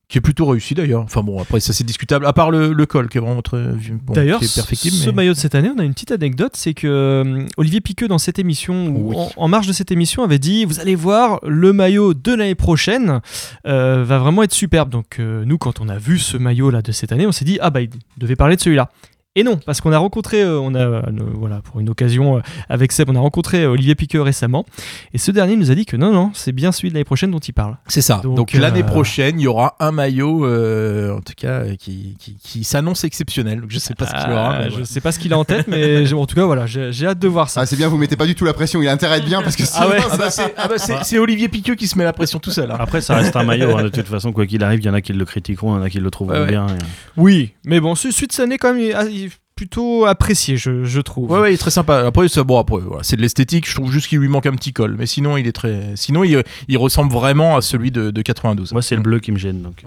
qui 0.10 0.18
est 0.20 0.22
plutôt 0.22 0.46
réussi 0.46 0.76
d'ailleurs. 0.76 1.02
Enfin 1.02 1.24
bon, 1.24 1.42
après 1.42 1.60
ça 1.60 1.74
c'est 1.74 1.84
discutable. 1.84 2.26
À 2.28 2.34
part 2.34 2.52
le, 2.52 2.72
le 2.74 2.86
col 2.86 3.10
qui 3.10 3.18
est 3.18 3.22
vraiment 3.22 3.42
très 3.42 3.64
bon, 4.04 4.14
D'ailleurs, 4.14 4.40
qui 4.40 4.46
est 4.46 4.54
perfectible. 4.56 4.96
ce 4.96 5.08
mais- 5.10 5.16
maillot 5.16 5.34
de 5.34 5.38
cette 5.38 5.56
année, 5.56 5.72
on 5.76 5.80
a 5.80 5.84
une 5.84 5.94
petite 5.94 6.12
anecdote, 6.12 6.52
c'est 6.56 6.74
que 6.76 6.88
euh, 6.88 7.46
Olivier 7.58 7.82
Piqueux 7.82 8.08
dans 8.08 8.20
cette 8.20 8.38
émission, 8.38 8.88
ou 8.88 9.10
Oui. 9.10 9.16
en, 9.18 9.32
en 9.36 9.48
marge 9.48 9.66
de 9.66 9.74
cette 9.74 9.92
émission, 9.92 10.24
avait 10.24 10.40
dit 10.40 10.66
vous 10.66 10.80
allez 10.80 10.96
voir, 10.96 11.40
le 11.44 11.74
maillot 11.74 12.14
de 12.14 12.34
l'année 12.34 12.54
prochaine 12.56 13.22
euh, 13.66 14.04
va 14.06 14.20
vraiment 14.20 14.44
être 14.44 14.54
superbe. 14.54 14.90
Donc 14.90 15.20
euh, 15.20 15.46
nous, 15.46 15.58
quand 15.58 15.82
on 15.82 15.90
a 15.90 15.98
vu 15.98 16.20
ce 16.20 16.38
maillot 16.38 16.70
là 16.70 16.82
de 16.82 16.92
cette 16.92 17.12
année, 17.12 17.26
on 17.26 17.32
s'est 17.32 17.46
dit 17.46 17.58
ah 17.62 17.70
bah 17.72 17.82
il 17.82 17.90
devait 18.18 18.36
parler 18.36 18.56
de 18.56 18.62
celui-là. 18.62 18.92
Et 19.36 19.42
non, 19.44 19.58
parce 19.66 19.82
qu'on 19.82 19.92
a 19.92 19.98
rencontré, 19.98 20.44
euh, 20.44 20.60
on 20.60 20.76
a 20.76 20.80
euh, 20.80 21.02
voilà 21.34 21.60
pour 21.64 21.80
une 21.80 21.90
occasion 21.90 22.38
euh, 22.38 22.42
avec 22.70 22.92
Seb, 22.92 23.10
on 23.10 23.16
a 23.16 23.20
rencontré 23.20 23.64
euh, 23.64 23.72
Olivier 23.72 23.96
Piqueux 23.96 24.22
récemment, 24.22 24.64
et 25.12 25.18
ce 25.18 25.32
dernier 25.32 25.56
nous 25.56 25.72
a 25.72 25.76
dit 25.76 25.88
que 25.88 25.98
non 25.98 26.12
non, 26.14 26.30
c'est 26.36 26.52
bien 26.52 26.72
celui 26.72 26.90
de 26.90 26.94
l'année 26.94 27.04
prochaine 27.04 27.32
dont 27.32 27.40
il 27.40 27.52
parle. 27.52 27.78
C'est 27.88 28.02
ça. 28.04 28.22
Donc, 28.24 28.36
Donc, 28.36 28.54
l'année 28.54 28.84
prochaine, 28.84 29.40
il 29.40 29.44
y 29.44 29.48
aura 29.48 29.76
un 29.80 29.92
maillot, 29.92 30.46
euh, 30.46 31.18
en 31.18 31.22
tout 31.22 31.34
cas, 31.36 31.64
qui, 31.80 32.16
qui, 32.20 32.36
qui 32.44 32.64
s'annonce 32.64 33.06
exceptionnel. 33.06 33.62
Donc, 33.62 33.72
je 33.72 33.80
sais 33.80 33.96
pas 33.96 34.06
ce 34.06 34.12
qu'il 34.12 34.32
aura. 34.34 34.54
Ah, 34.54 34.60
mais 34.60 34.66
je 34.66 34.70
voilà. 34.72 34.86
sais 34.86 35.02
pas 35.02 35.12
ce 35.12 35.18
qu'il 35.18 35.34
a 35.34 35.38
en 35.40 35.46
tête, 35.46 35.68
mais 35.68 36.14
en 36.14 36.26
tout 36.28 36.36
cas 36.36 36.46
voilà, 36.46 36.68
j'ai 36.68 37.08
hâte 37.08 37.18
de 37.18 37.28
voir 37.28 37.50
ça. 37.50 37.62
Ah, 37.62 37.66
c'est 37.66 37.76
bien, 37.76 37.88
vous 37.88 37.98
mettez 37.98 38.16
pas 38.16 38.28
du 38.28 38.36
tout 38.36 38.46
la 38.46 38.54
pression. 38.54 38.84
Il 38.84 38.88
a 38.88 38.92
intérêt 38.92 39.16
à 39.16 39.18
être 39.18 39.26
bien 39.26 39.42
parce 39.42 39.56
que 39.56 39.64
Ah 39.76 39.88
ouais. 39.90 39.98
Ah 40.12 40.16
bah, 40.18 40.30
c'est 40.30 40.54
ah 40.58 40.68
bah, 40.68 41.20
Olivier 41.20 41.48
Piqueux 41.50 41.74
qui 41.74 41.88
se 41.88 41.98
met 41.98 42.04
la 42.04 42.14
pression 42.14 42.38
tout 42.38 42.52
seul. 42.52 42.70
hein. 42.70 42.78
Après, 42.80 43.02
ça 43.02 43.16
reste 43.16 43.36
un 43.36 43.44
maillot. 43.46 43.76
hein, 43.76 43.82
de 43.82 43.90
toute 43.90 44.08
façon, 44.08 44.32
quoi 44.32 44.46
qu'il 44.46 44.64
arrive, 44.64 44.80
il 44.82 44.86
y 44.86 44.90
en 44.90 44.94
a 44.94 45.02
qui 45.02 45.12
le 45.14 45.26
critiqueront, 45.26 45.74
il 45.76 45.80
y 45.80 45.82
en 45.82 45.84
a 45.84 45.90
qui 45.90 46.00
le 46.00 46.12
trouveront 46.12 46.36
Ouais, 46.36 46.42
ouais. 46.42 46.52
bien. 46.52 46.68
et- 46.68 46.72
Oui, 47.18 47.54
mais 47.66 47.80
bon, 47.80 47.96
ce 47.96 48.12
suite 48.12 48.32
cette 48.32 48.44
année 48.44 48.60
quand 48.60 48.76
même 48.76 48.84
il 49.12 49.23
plutôt 49.64 50.06
apprécié, 50.06 50.58
je, 50.58 50.84
je 50.84 51.00
trouve. 51.00 51.32
Ouais, 51.32 51.40
ouais, 51.40 51.52
il 51.52 51.56
est 51.56 51.58
très 51.58 51.72
sympa. 51.72 52.00
Après, 52.06 52.28
c'est 52.28 52.44
bon, 52.44 52.60
après, 52.60 52.80
voilà, 52.80 53.02
c'est 53.04 53.16
de 53.16 53.22
l'esthétique. 53.22 53.68
Je 53.70 53.76
trouve 53.76 53.92
juste 53.92 54.08
qu'il 54.08 54.20
lui 54.20 54.28
manque 54.28 54.46
un 54.46 54.52
petit 54.56 54.74
col. 54.74 54.96
Mais 55.00 55.06
sinon, 55.06 55.38
il 55.38 55.48
est 55.48 55.54
très. 55.54 55.94
Sinon, 55.96 56.26
il, 56.26 56.44
il 56.68 56.78
ressemble 56.78 57.14
vraiment 57.14 57.56
à 57.56 57.62
celui 57.62 57.90
de, 57.90 58.12
de 58.12 58.22
92. 58.22 58.74
Moi, 58.74 58.82
c'est 58.82 58.96
le 58.96 59.02
bleu 59.02 59.20
qui 59.20 59.32
me 59.32 59.38
gêne. 59.38 59.62
Donc. 59.62 59.84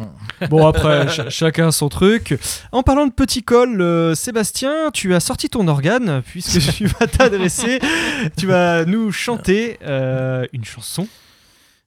Bon 0.48 0.66
après, 0.66 1.08
ch- 1.08 1.28
chacun 1.28 1.70
son 1.70 1.90
truc. 1.90 2.38
En 2.72 2.82
parlant 2.82 3.06
de 3.06 3.12
petit 3.12 3.42
col, 3.42 3.80
euh, 3.82 4.14
Sébastien, 4.14 4.90
tu 4.94 5.14
as 5.14 5.20
sorti 5.20 5.50
ton 5.50 5.68
organe 5.68 6.22
puisque 6.24 6.58
tu 6.76 6.86
vas 6.86 7.06
t'adresser, 7.06 7.78
tu 8.38 8.46
vas 8.46 8.86
nous 8.86 9.12
chanter 9.12 9.78
euh, 9.84 10.46
une 10.54 10.64
chanson. 10.64 11.06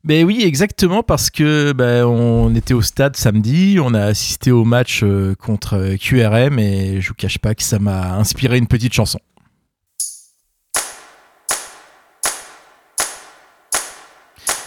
Ben 0.05 0.23
oui, 0.23 0.43
exactement, 0.45 1.03
parce 1.03 1.29
que 1.29 1.73
ben, 1.73 2.05
on 2.05 2.55
était 2.55 2.73
au 2.73 2.81
stade 2.81 3.17
samedi, 3.17 3.79
on 3.81 3.93
a 3.93 4.05
assisté 4.05 4.49
au 4.49 4.63
match 4.63 5.01
euh, 5.03 5.35
contre 5.35 5.75
euh, 5.75 5.97
QRM 5.97 6.57
et 6.57 7.01
je 7.01 7.09
vous 7.09 7.15
cache 7.15 7.37
pas 7.37 7.53
que 7.53 7.63
ça 7.63 7.79
m'a 7.79 8.13
inspiré 8.13 8.57
une 8.57 8.67
petite 8.67 8.93
chanson. 8.93 9.19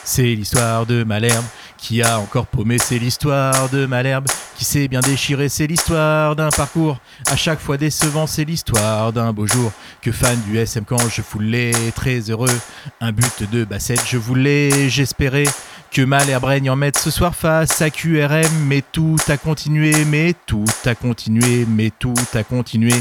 C'est 0.05 0.35
l'histoire 0.35 0.85
de 0.85 1.03
Malherbe 1.03 1.47
qui 1.83 2.01
a 2.01 2.21
encore 2.21 2.47
paumé, 2.47 2.79
c'est 2.79 2.99
l'histoire 2.99 3.69
de 3.71 3.87
Malherbe 3.87 4.27
qui 4.57 4.65
s'est 4.65 4.87
bien 4.87 5.01
déchiré, 5.01 5.49
c'est 5.49 5.67
l'histoire 5.67 6.37
d'un 6.37 6.49
parcours 6.51 6.99
à 7.29 7.35
chaque 7.35 7.59
fois 7.59 7.77
décevant, 7.77 8.29
c'est 8.29 8.45
l'histoire 8.45 9.13
d'un 9.13 9.33
beau 9.33 9.49
jour 9.49 9.73
que 10.01 10.13
fan 10.13 10.41
du 10.47 10.59
SM 10.59 10.85
quand 10.85 11.09
je 11.11 11.23
voulais 11.23 11.73
très 11.97 12.31
heureux. 12.31 12.57
Un 13.01 13.11
but 13.11 13.51
de 13.51 13.65
bassette, 13.65 14.03
je 14.07 14.17
voulais, 14.17 14.89
j'espérais 14.89 15.45
que 15.91 16.03
Malherbe 16.03 16.45
règne 16.45 16.71
en 16.71 16.77
maître 16.77 17.01
ce 17.01 17.11
soir 17.11 17.35
face 17.35 17.83
à 17.83 17.91
QRM, 17.91 18.65
mais 18.67 18.83
tout 18.93 19.17
a 19.27 19.37
continué, 19.37 20.05
mais 20.05 20.35
tout 20.47 20.65
a 20.87 20.95
continué, 20.95 21.67
mais 21.69 21.91
tout 21.91 22.15
a 22.35 22.45
continué. 22.45 22.95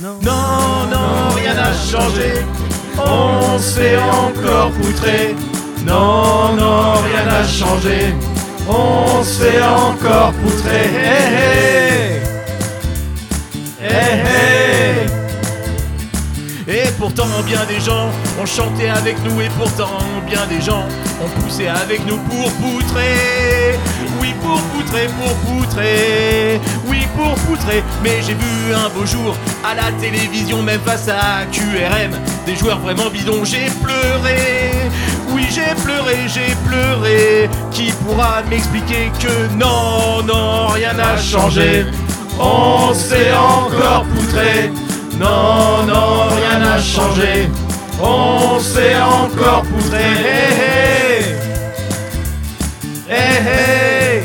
Non, 0.00 0.20
non, 0.20 1.30
rien 1.34 1.54
n'a 1.54 1.72
changé. 1.72 2.44
On 2.98 3.58
se 3.58 3.80
fait 3.80 3.96
encore 3.96 4.70
poutrer. 4.72 5.34
Non, 5.86 6.54
non, 6.54 6.94
rien 7.02 7.24
n'a 7.26 7.46
changé. 7.46 8.14
On 8.68 9.22
se 9.22 9.42
fait 9.42 9.62
encore 9.62 10.32
poutrer. 10.32 10.90
Et 16.66 16.88
pourtant, 16.98 17.26
bien 17.44 17.64
des 17.68 17.78
gens 17.78 18.08
ont 18.40 18.46
chanté 18.46 18.88
avec 18.88 19.22
nous, 19.22 19.40
et 19.42 19.50
pourtant, 19.58 19.98
bien 20.26 20.46
des 20.46 20.62
gens 20.62 20.84
ont 21.22 21.40
poussé 21.40 21.66
avec 21.68 22.06
nous 22.06 22.16
pour 22.16 22.50
poutrer. 22.52 23.78
Oui, 24.18 24.34
pour 24.42 24.58
poutrer, 24.72 25.08
pour 25.08 25.34
poutrer. 25.46 26.60
Oui, 26.86 27.06
pour 27.14 27.34
poutrer. 27.46 27.84
Mais 28.02 28.22
j'ai 28.26 28.34
vu 28.34 28.74
un 28.74 28.88
beau 28.88 29.04
jour 29.04 29.36
à 29.62 29.74
la 29.74 29.92
télévision, 30.00 30.62
même 30.62 30.80
face 30.80 31.08
à 31.08 31.44
QRM, 31.52 32.18
des 32.46 32.56
joueurs 32.56 32.78
vraiment 32.78 33.10
bidons. 33.10 33.44
J'ai 33.44 33.70
pleuré. 33.82 34.72
Oui, 35.34 35.46
j'ai 35.50 35.74
pleuré, 35.82 36.28
j'ai 36.28 36.54
pleuré. 36.64 37.50
Qui 37.72 37.90
pourra 37.90 38.42
m'expliquer 38.48 39.10
que 39.20 39.52
non, 39.54 40.22
non, 40.22 40.68
rien 40.68 40.92
n'a 40.92 41.16
changé. 41.16 41.86
On 42.38 42.94
se 42.94 43.14
fait 43.14 43.34
encore 43.34 44.04
poutrer. 44.04 44.70
Non, 45.18 45.82
non, 45.86 46.28
rien 46.36 46.60
n'a 46.60 46.78
changé. 46.80 47.48
On 48.00 48.60
se 48.60 48.78
fait 48.78 48.96
encore 49.00 49.62
poutrer. 49.62 49.98
Hey, 49.98 50.52
hey. 50.60 51.34
Hey, 53.08 53.36
hey. 53.48 54.22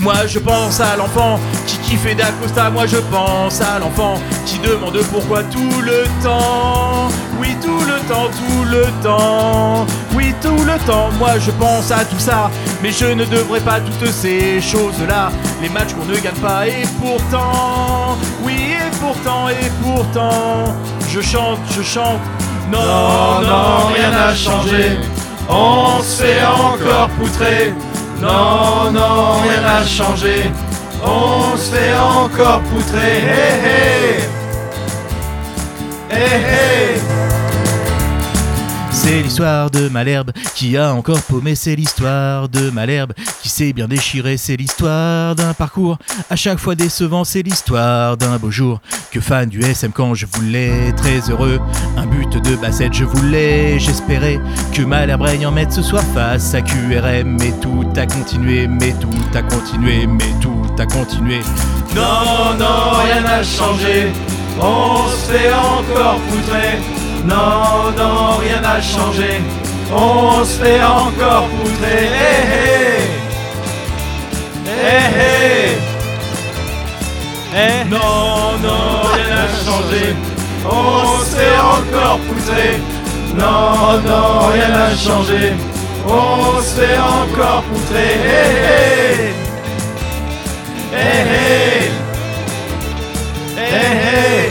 Moi 0.00 0.26
je 0.26 0.40
pense 0.40 0.80
à 0.80 0.96
l'enfant 0.96 1.38
qui 1.66 1.77
kiffait 1.88 2.14
d'Acosta, 2.14 2.68
moi 2.70 2.86
je 2.86 2.98
pense 2.98 3.60
à 3.62 3.78
l'enfant 3.78 4.20
qui 4.44 4.58
demande 4.58 4.98
pourquoi 5.10 5.42
tout 5.44 5.80
le 5.80 6.04
temps. 6.22 7.08
Oui 7.40 7.56
tout 7.62 7.80
le 7.80 7.98
temps, 8.08 8.28
tout 8.28 8.64
le 8.64 8.84
temps. 9.02 9.86
Oui 10.14 10.34
tout 10.42 10.64
le 10.64 10.78
temps, 10.86 11.08
moi 11.18 11.38
je 11.38 11.50
pense 11.52 11.90
à 11.90 12.04
tout 12.04 12.18
ça. 12.18 12.50
Mais 12.82 12.92
je 12.92 13.06
ne 13.06 13.24
devrais 13.24 13.60
pas 13.60 13.80
toutes 13.80 14.12
ces 14.12 14.60
choses-là. 14.60 15.30
Les 15.62 15.70
matchs 15.70 15.94
qu'on 15.94 16.04
ne 16.04 16.16
gagne 16.16 16.34
pas 16.42 16.66
et 16.66 16.84
pourtant. 17.00 18.18
Oui 18.42 18.56
et 18.72 18.90
pourtant 19.00 19.48
et 19.48 19.70
pourtant. 19.82 20.74
Je 21.08 21.20
chante, 21.22 21.60
je 21.74 21.82
chante. 21.82 22.20
Non, 22.70 23.40
non, 23.40 23.86
rien 23.94 24.10
n'a 24.10 24.34
changé. 24.34 24.98
On 25.48 26.02
se 26.02 26.22
fait 26.22 26.44
encore 26.44 27.08
poutrer. 27.18 27.72
Non, 28.20 28.90
non, 28.92 29.40
rien 29.42 29.62
n'a 29.62 29.86
changé. 29.86 30.50
On 31.02 31.56
se 31.56 31.74
fait 31.74 31.94
encore 31.96 32.60
poutrer. 32.62 32.98
Hey, 33.00 34.24
hey. 36.10 36.20
Hey. 36.20 37.18
C'est 39.08 39.22
l'histoire 39.22 39.70
de 39.70 39.88
Malherbe 39.88 40.32
qui 40.54 40.76
a 40.76 40.92
encore 40.92 41.22
paumé, 41.22 41.54
c'est 41.54 41.74
l'histoire 41.74 42.48
de 42.48 42.68
Malherbe 42.68 43.14
qui 43.40 43.48
s'est 43.48 43.72
bien 43.72 43.88
déchiré, 43.88 44.36
c'est 44.36 44.56
l'histoire 44.56 45.34
d'un 45.34 45.54
parcours 45.54 45.96
à 46.28 46.36
chaque 46.36 46.58
fois 46.58 46.74
décevant, 46.74 47.24
c'est 47.24 47.40
l'histoire 47.40 48.18
d'un 48.18 48.36
beau 48.36 48.50
jour. 48.50 48.80
Que 49.10 49.20
fan 49.20 49.48
du 49.48 49.62
SM 49.62 49.92
quand 49.92 50.14
je 50.14 50.26
voulais, 50.26 50.92
très 50.92 51.20
heureux, 51.30 51.58
un 51.96 52.04
but 52.04 52.36
de 52.42 52.56
bassette 52.56 52.92
je 52.92 53.04
voulais, 53.04 53.78
j'espérais 53.78 54.40
que 54.74 54.82
Malherbe 54.82 55.22
règne 55.22 55.46
en 55.46 55.52
maître 55.52 55.72
ce 55.72 55.82
soir 55.82 56.02
face 56.12 56.52
à 56.52 56.60
QRM, 56.60 57.38
mais 57.40 57.52
tout 57.62 57.86
a 57.96 58.04
continué, 58.04 58.66
mais 58.66 58.92
tout 59.00 59.08
a 59.34 59.42
continué, 59.42 60.06
mais 60.06 60.34
tout 60.42 60.66
a 60.80 60.86
continué. 60.86 61.40
Non, 61.94 62.54
non, 62.58 63.00
rien 63.02 63.20
n'a 63.22 63.42
changé. 63.42 64.12
On 64.60 65.08
se 65.08 65.32
fait 65.32 65.52
encore 65.52 66.18
poutrer. 66.28 66.78
Non, 67.24 67.90
non, 67.96 68.36
rien 68.38 68.60
n'a 68.60 68.80
changé. 68.80 69.40
On 69.92 70.44
se 70.44 70.62
fait 70.62 70.82
encore 70.82 71.48
poutrer. 71.48 72.10
Eh. 72.14 73.02
Eh, 74.66 75.78
eh. 77.56 77.84
Non, 77.88 78.58
non, 78.62 79.08
rien 79.14 79.30
n'a 79.34 79.48
changé. 79.64 80.14
On 80.64 81.18
se 81.24 81.36
fait 81.36 81.58
encore 81.58 82.18
poutrer. 82.20 82.78
Non, 83.36 84.00
non, 84.06 84.48
rien 84.52 84.68
n'a 84.68 84.94
changé. 84.94 85.54
On 86.06 86.60
se 86.60 86.80
fait 86.80 86.98
encore 86.98 87.62
poutrer. 87.64 89.47
Eh, 90.92 90.96
eh. 90.96 91.90
Eh, 93.56 93.60
eh. 93.60 94.50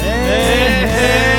Eh, 0.00 0.84
eh. 0.86 1.34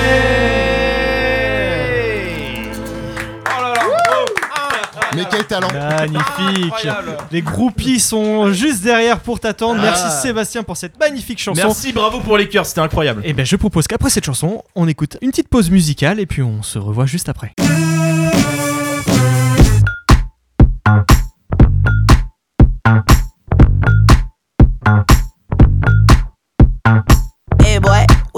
Mais 5.16 5.24
quel 5.32 5.46
talent 5.46 5.70
Magnifique 5.72 6.88
Les 7.32 7.42
groupies 7.42 8.02
sont 8.02 8.52
juste 8.52 8.84
derrière 8.84 9.20
pour 9.20 9.40
t'attendre. 9.40 9.82
Merci 9.82 10.04
Ah. 10.08 10.10
Sébastien 10.10 10.64
pour 10.64 10.76
cette 10.76 11.00
magnifique 11.00 11.40
chanson. 11.40 11.62
Merci, 11.68 11.94
bravo 11.94 12.20
pour 12.20 12.38
les 12.38 12.50
cœurs, 12.50 12.66
c'était 12.66 12.82
incroyable. 12.82 13.22
Et 13.24 13.32
ben 13.34 13.46
je 13.46 13.56
propose 13.56 13.88
qu'après 13.88 14.10
cette 14.10 14.26
chanson, 14.26 14.64
on 14.76 14.88
écoute 14.90 15.18
une 15.22 15.30
petite 15.30 15.48
pause 15.48 15.70
musicale 15.72 16.20
et 16.20 16.26
puis 16.26 16.42
on 16.42 16.62
se 16.64 16.78
revoit 16.80 17.06
juste 17.06 17.30
après. 17.30 17.54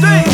Make 0.00 0.26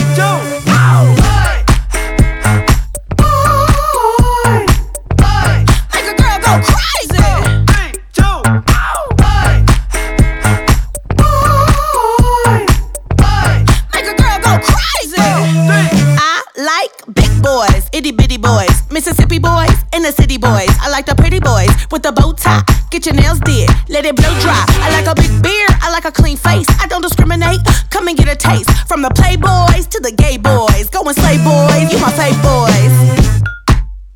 a 6.05 6.15
girl 6.17 6.39
go 6.41 6.61
crazy. 6.63 6.94
Mississippi 18.95 19.41
boys, 19.41 19.75
and 19.93 20.05
the 20.05 20.13
city 20.13 20.39
boys. 20.39 20.71
I 20.81 20.89
like 20.89 21.05
the 21.05 21.17
pretty 21.17 21.41
boys 21.41 21.69
with 21.91 22.05
the 22.05 22.13
bow 22.13 22.33
tie. 22.33 22.63
Get 22.93 23.07
your 23.07 23.17
nails 23.17 23.41
did, 23.41 23.69
let 23.89 24.05
it 24.05 24.15
blow 24.15 24.33
dry. 24.39 24.65
I 24.69 24.89
like 24.93 25.11
a 25.11 25.21
big 25.21 25.43
beard, 25.43 25.71
I 25.83 25.91
like 25.91 26.05
a 26.05 26.13
clean 26.13 26.37
face. 26.37 26.67
I 26.81 26.87
don't 26.87 27.03
discriminate. 27.03 27.59
Come 27.91 28.07
and 28.07 28.17
get 28.17 28.29
a 28.29 28.37
taste 28.37 28.71
from 28.87 29.03
the 29.03 29.09
playboys 29.09 29.89
to 29.89 29.99
the 29.99 30.13
gay 30.13 30.37
boys. 30.37 30.91
Go 30.91 31.03
and 31.03 31.17
slay 31.17 31.39
boys, 31.39 31.91
you 31.91 31.99
my 31.99 32.13
fave 32.15 32.39
boys. 32.47 33.43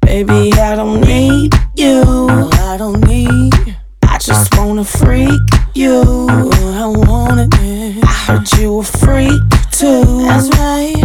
Baby, 0.00 0.52
I 0.52 0.76
don't 0.76 1.00
need 1.00 1.54
you. 1.74 2.28
I 2.70 2.76
don't 2.78 3.00
need. 3.04 3.76
I 4.04 4.18
just 4.18 4.56
wanna 4.56 4.84
freak 4.84 5.42
you. 5.74 6.28
I 6.30 6.86
want 6.86 7.52
it. 7.52 8.04
I 8.04 8.12
heard 8.26 8.52
you 8.52 8.78
a 8.78 8.84
freak 8.84 9.42
too. 9.72 10.22
That's 10.22 10.48
right. 10.56 11.02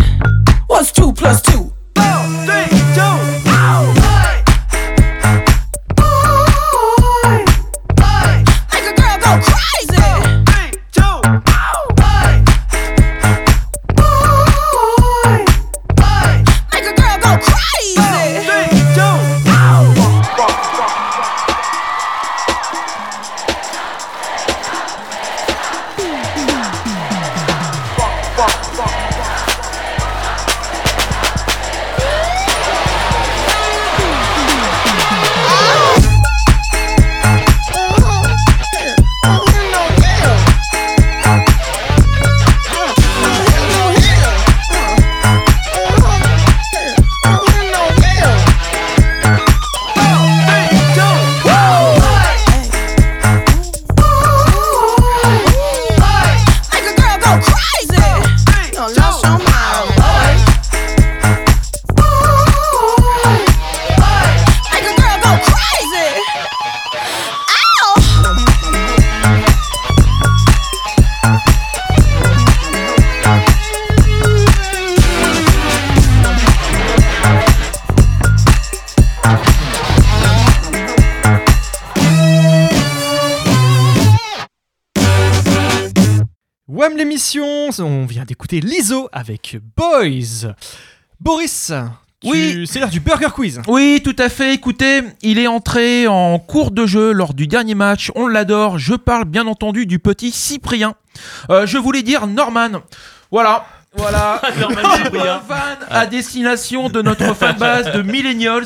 What's 0.67 0.91
two 0.91 1.11
plus 1.11 1.41
two? 1.41 1.72
L'émission, 87.39 87.85
on 87.85 88.05
vient 88.05 88.25
d'écouter 88.25 88.59
l'ISO 88.59 89.09
avec 89.11 89.57
Boys. 89.75 90.53
Boris, 91.19 91.71
tu- 92.21 92.29
Oui. 92.29 92.67
c'est 92.67 92.79
l'heure 92.79 92.89
du 92.89 92.99
Burger 92.99 93.29
Quiz. 93.33 93.61
Oui, 93.67 94.01
tout 94.03 94.15
à 94.19 94.29
fait. 94.29 94.53
Écoutez, 94.53 95.01
il 95.21 95.39
est 95.39 95.47
entré 95.47 96.07
en 96.07 96.37
cours 96.39 96.71
de 96.71 96.85
jeu 96.85 97.11
lors 97.11 97.33
du 97.33 97.47
dernier 97.47 97.75
match. 97.75 98.11
On 98.15 98.27
l'adore. 98.27 98.77
Je 98.77 98.95
parle 98.95 99.25
bien 99.25 99.47
entendu 99.47 99.85
du 99.85 99.99
petit 99.99 100.31
Cyprien. 100.31 100.95
Euh, 101.49 101.65
je 101.65 101.77
voulais 101.77 102.03
dire 102.03 102.27
Norman. 102.27 102.81
Voilà. 103.31 103.65
Voilà, 103.95 104.41
Norman 104.59 104.81
Cyprien. 104.95 105.41
fan 105.47 105.77
à 105.89 106.05
destination 106.07 106.89
de 106.89 107.01
notre 107.03 107.33
fanbase 107.35 107.91
de 107.93 108.01
Millennials. 108.01 108.65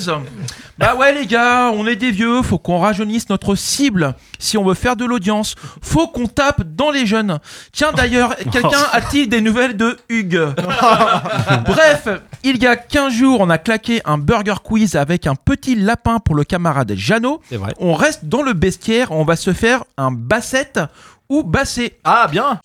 Bah 0.78 0.96
ouais 0.96 1.12
les 1.12 1.26
gars, 1.26 1.72
on 1.74 1.88
est 1.88 1.96
des 1.96 2.12
vieux, 2.12 2.44
faut 2.44 2.60
qu'on 2.60 2.78
rajeunisse 2.78 3.30
notre 3.30 3.56
cible 3.56 4.14
si 4.38 4.60
on 4.60 4.64
veut 4.64 4.76
faire 4.76 4.96
de 4.96 5.06
l'audience. 5.06 5.56
Faut 5.82 6.08
qu'on 6.08 6.28
tape 6.28 6.62
dans 6.64 6.92
les 6.92 7.08
jeunes. 7.08 7.40
Tiens 7.72 7.92
d'ailleurs, 7.94 8.36
quelqu'un 8.52 8.86
a-t-il 8.92 9.28
des 9.28 9.42
nouvelles 9.42 9.76
de 9.76 9.98
Hugues 10.08 10.40
Bref, 11.66 12.08
il 12.44 12.62
y 12.62 12.68
a 12.68 12.76
15 12.76 13.12
jours, 13.12 13.42
on 13.42 13.50
a 13.50 13.58
claqué 13.58 14.02
un 14.06 14.20
burger 14.20 14.56
quiz 14.64 14.96
avec 14.96 15.26
un 15.26 15.34
petit 15.34 15.76
lapin 15.76 16.20
pour 16.20 16.36
le 16.36 16.44
camarade 16.44 16.94
Jeannot. 16.96 17.42
C'est 17.50 17.58
vrai. 17.58 17.74
On 17.80 17.96
reste 17.96 18.26
dans 18.26 18.44
le 18.44 18.54
bestiaire, 18.54 19.12
on 19.12 19.24
va 19.24 19.36
se 19.36 19.54
faire 19.54 19.84
un 19.98 20.12
bassette 20.12 20.80
ou 21.28 21.42
bassé. 21.42 21.98
Ah, 22.04 22.28
bien 22.30 22.60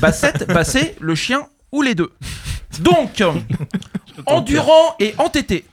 Bassette, 0.00 0.46
bassé, 0.48 0.94
le 1.00 1.14
chien 1.14 1.46
ou 1.72 1.80
les 1.80 1.94
deux. 1.94 2.12
Donc, 2.80 3.22
endurant 4.26 4.94
et 5.00 5.14
entêté. 5.18 5.64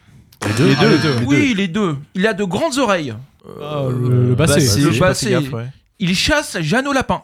Les 0.45 0.54
deux, 0.54 0.68
Les 0.70 0.76
deux, 0.76 0.89
les 0.89 0.97
deux. 0.97 1.16
Oui, 1.26 1.54
les 1.56 1.68
deux. 1.68 1.97
Il 2.16 2.28
a 2.28 2.34
de 2.34 2.43
grandes 2.43 2.78
oreilles. 2.78 3.14
Ah, 3.62 3.84
le, 3.89 4.30
le 4.30 4.36
basset. 4.36 4.56
Bassé, 4.99 5.30
Le 5.32 5.39
gaffe, 5.41 5.54
ouais. 5.54 5.68
Il 5.99 6.16
chasse 6.16 6.58
Jeannot 6.62 6.93
Lapin. 6.93 7.24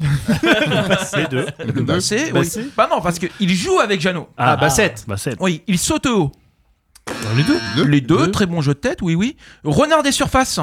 Les 1.16 1.26
deux. 1.30 1.46
Le 1.64 1.82
bassé, 1.82 2.24
oui. 2.26 2.32
Bassé 2.32 2.66
Bah 2.76 2.88
non, 2.90 3.00
parce 3.00 3.18
qu'il 3.18 3.54
joue 3.54 3.78
avec 3.80 4.00
Jeannot. 4.00 4.28
Ah, 4.36 4.56
Bassett. 4.56 5.04
Bassett. 5.06 5.36
Oui, 5.40 5.62
il 5.66 5.78
saute 5.78 6.06
haut. 6.06 6.32
les 7.36 7.42
deux. 7.44 7.58
Deux. 7.76 7.84
Les 7.84 8.00
deux, 8.00 8.16
Deux. 8.26 8.30
très 8.30 8.46
bon 8.46 8.60
jeu 8.60 8.74
de 8.74 8.78
tête, 8.78 8.98
oui, 9.02 9.14
oui. 9.14 9.36
Renard 9.62 10.02
des 10.02 10.12
surfaces. 10.12 10.58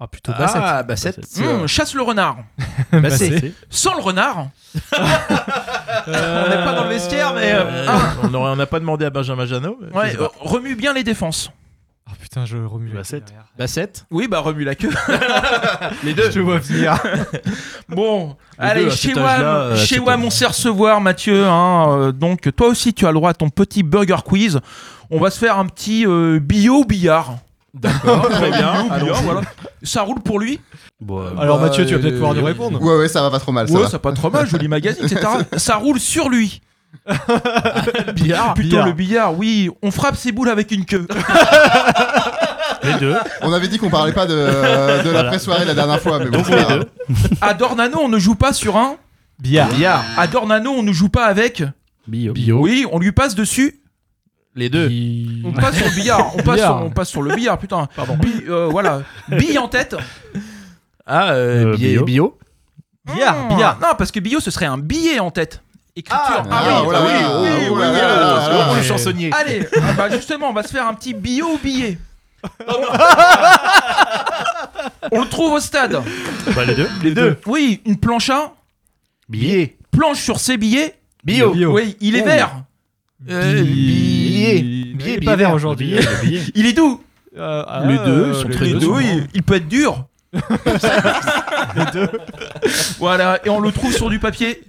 Ah, 0.00 0.06
plutôt 0.08 0.32
basset. 0.32 0.58
Ah, 0.60 0.82
Bassett. 0.82 1.18
Hum, 1.38 1.66
chasse 1.66 1.94
le 1.94 2.02
renard. 2.02 2.38
Bassett. 2.92 3.52
Sans 3.70 3.94
le 3.94 4.02
renard. 4.02 4.48
On 6.06 6.10
n'est 6.10 6.64
pas 6.64 6.74
dans 6.74 6.84
le 6.84 6.90
vestiaire, 6.90 7.32
mais, 7.34 7.52
euh, 7.52 7.86
ah. 7.88 8.14
on 8.22 8.56
n'a 8.56 8.66
pas 8.66 8.80
demandé 8.80 9.04
à 9.04 9.10
Benjamin 9.10 9.46
Janot. 9.46 9.78
Ouais, 9.94 10.16
euh, 10.18 10.28
remue 10.40 10.74
bien 10.74 10.92
les 10.92 11.04
défenses. 11.04 11.50
Ah 12.06 12.12
putain, 12.20 12.44
je 12.44 12.58
remue 12.58 12.88
la 12.90 12.96
Basset. 12.96 13.20
queue 13.20 13.26
derrière. 13.28 13.44
Bassett. 13.56 14.04
Oui, 14.10 14.28
bah 14.28 14.40
remue 14.40 14.64
la 14.64 14.74
queue. 14.74 14.90
Les 16.04 16.12
deux. 16.12 16.30
Je 16.30 16.40
vois 16.40 16.58
venir. 16.58 16.98
Bon, 17.88 18.36
Les 18.58 18.64
allez, 18.66 18.84
deux, 18.84 18.90
chez 18.90 19.16
euh, 19.16 19.74
chez 19.74 19.94
c'est 19.94 20.00
WAM, 20.00 20.20
top. 20.20 20.26
on 20.26 20.30
sait 20.30 20.46
recevoir, 20.46 21.00
Mathieu. 21.00 21.46
hein, 21.46 21.86
euh, 21.88 22.12
donc, 22.12 22.54
toi 22.56 22.68
aussi, 22.68 22.92
tu 22.92 23.06
as 23.06 23.08
le 23.08 23.14
droit 23.14 23.30
à 23.30 23.34
ton 23.34 23.48
petit 23.48 23.82
burger 23.82 24.18
quiz. 24.22 24.60
On 25.10 25.18
va 25.18 25.30
se 25.30 25.38
faire 25.38 25.58
un 25.58 25.64
petit 25.66 26.06
euh, 26.06 26.38
bio 26.40 26.84
billard. 26.84 27.38
D'accord, 27.74 28.28
très 28.30 28.50
bien. 28.50 28.86
Voilà. 29.24 29.40
Ça 29.82 30.02
roule 30.02 30.20
pour 30.20 30.38
lui? 30.38 30.60
Bon, 31.00 31.20
euh, 31.20 31.30
Alors 31.38 31.58
Bah, 31.58 31.66
Mathieu, 31.66 31.84
tu 31.84 31.92
vas 31.94 31.98
peut-être 32.00 32.12
euh, 32.14 32.16
pouvoir 32.16 32.34
nous 32.34 32.44
répondre. 32.44 32.80
Ouais, 32.80 32.96
ouais, 32.98 33.08
ça 33.08 33.20
va 33.22 33.30
pas 33.30 33.40
trop 33.40 33.52
mal. 33.52 33.68
Ça 33.68 33.74
Ouais, 33.74 33.82
va. 33.82 33.88
c'est 33.90 33.98
pas 33.98 34.12
trop 34.12 34.30
mal, 34.30 34.46
joli 34.46 34.68
magazine, 34.68 35.04
etc. 35.04 35.26
ça 35.56 35.76
roule 35.76 35.98
sur 36.00 36.28
lui. 36.28 36.60
Billard. 38.14 38.54
Plutôt 38.54 38.70
billard. 38.70 38.86
le 38.86 38.92
billard, 38.92 39.38
oui. 39.38 39.70
On 39.82 39.90
frappe 39.90 40.16
ses 40.16 40.30
boules 40.32 40.48
avec 40.48 40.70
une 40.70 40.84
queue. 40.84 41.06
les 42.84 42.94
deux. 43.00 43.16
On 43.42 43.52
avait 43.52 43.68
dit 43.68 43.78
qu'on 43.78 43.90
parlait 43.90 44.12
pas 44.12 44.26
de, 44.26 44.34
de 44.34 45.02
Voilà. 45.02 45.22
l'après-soirée 45.24 45.64
la 45.64 45.74
dernière 45.74 46.00
fois, 46.00 46.18
mais 46.18 46.26
bon, 46.26 46.38
Donc 46.38 46.46
c'est 46.46 46.54
les 46.56 46.62
pas 46.62 46.68
grave. 46.76 46.86
deux. 47.08 47.16
À 47.40 47.54
Dornano, 47.54 47.98
on 48.02 48.08
ne 48.08 48.18
joue 48.18 48.34
pas 48.36 48.52
sur 48.52 48.76
un. 48.76 48.96
Billard. 49.40 49.68
Billard. 49.70 50.04
À 50.16 50.26
Dornano, 50.26 50.70
on 50.70 50.82
ne 50.82 50.92
joue 50.92 51.08
pas 51.08 51.26
avec. 51.26 51.62
Bio. 52.06 52.32
Bio. 52.32 52.60
Oui, 52.60 52.86
on 52.92 52.98
lui 52.98 53.12
passe 53.12 53.34
dessus. 53.34 53.80
Les 54.56 54.68
deux. 54.68 54.88
On 55.44 55.52
passe 55.52 55.76
sur 55.76 55.86
le 55.86 55.94
billard. 55.94 56.32
On 56.34 56.42
passe, 56.42 56.54
Billard. 56.56 56.78
sur, 56.78 56.86
on 56.86 56.90
passe 56.90 57.08
sur 57.08 57.22
le 57.22 57.34
billard, 57.34 57.58
putain. 57.58 57.88
Pardon. 57.96 58.16
voilà. 58.70 59.02
Bille 59.28 59.58
en 59.58 59.68
tête. 59.68 59.96
Ah, 61.06 61.32
euh, 61.32 61.72
Euh, 61.72 61.76
billet- 61.76 61.94
bio. 61.96 62.04
bio. 62.04 62.38
Billard, 63.12 63.44
Hmm, 63.44 63.48
billard. 63.54 63.78
Non, 63.80 63.88
parce 63.98 64.10
que 64.12 64.20
bio, 64.20 64.40
ce 64.40 64.50
serait 64.50 64.66
un 64.66 64.78
billet 64.78 65.18
en 65.20 65.30
tête. 65.30 65.60
Écriture. 65.96 66.42
Ah, 66.50 66.62
oui, 66.66 66.72
oh 66.72 66.74
ah 66.76 66.82
oui, 66.84 66.92
là, 66.92 67.00
oui, 67.02 67.10
oh 67.28 67.40
oui, 67.42 67.48
oui, 67.50 67.66
oui, 67.70 67.70
Oh, 67.70 68.72
le 68.72 68.76
Ouais. 68.78 68.82
chansonnier. 68.82 69.30
Allez, 69.32 69.68
ah 69.76 69.92
bah 69.96 70.08
justement, 70.10 70.48
on 70.48 70.52
va 70.52 70.62
se 70.62 70.68
faire 70.72 70.86
un 70.88 70.94
petit 70.94 71.14
bio 71.14 71.46
ou 71.54 71.58
billet. 71.62 71.98
on 75.12 75.20
le 75.22 75.28
trouve 75.28 75.52
au 75.54 75.60
stade. 75.60 76.00
Bah, 76.54 76.64
les 76.64 76.74
deux. 76.74 76.88
Les 77.02 77.14
deux. 77.14 77.38
Oui, 77.46 77.80
une 77.86 77.96
planche 77.98 78.30
à 78.30 78.52
Billet. 79.28 79.76
planche 79.90 80.20
sur 80.20 80.38
ses 80.40 80.56
billets. 80.56 80.94
Bio. 81.24 81.52
Bio. 81.52 81.72
Oui, 81.72 81.96
il 82.00 82.16
est 82.16 82.22
Oh. 82.22 82.26
vert. 82.26 82.50
Euh, 83.30 83.62
billet. 83.62 84.58
Il 84.58 84.96
Billet, 84.96 85.20
pas 85.20 85.36
vert 85.36 85.52
aujourd'hui. 85.54 85.96
Il 86.54 86.66
est 86.66 86.72
doux. 86.72 87.02
Euh, 87.36 87.64
ah, 87.66 87.82
Les 87.86 87.98
deux 87.98 88.32
sont 88.34 88.48
les 88.48 88.54
très 88.54 88.64
Les 88.66 88.72
deux 88.74 88.78
deux, 88.80 88.86
oui, 88.88 89.22
il 89.34 89.42
peut 89.42 89.54
être 89.54 89.68
dur. 89.68 90.06
Voilà, 92.98 93.38
et 93.44 93.50
on 93.50 93.60
le 93.60 93.72
trouve 93.72 93.92
sur 93.94 94.10
du 94.10 94.18
papier. 94.18 94.62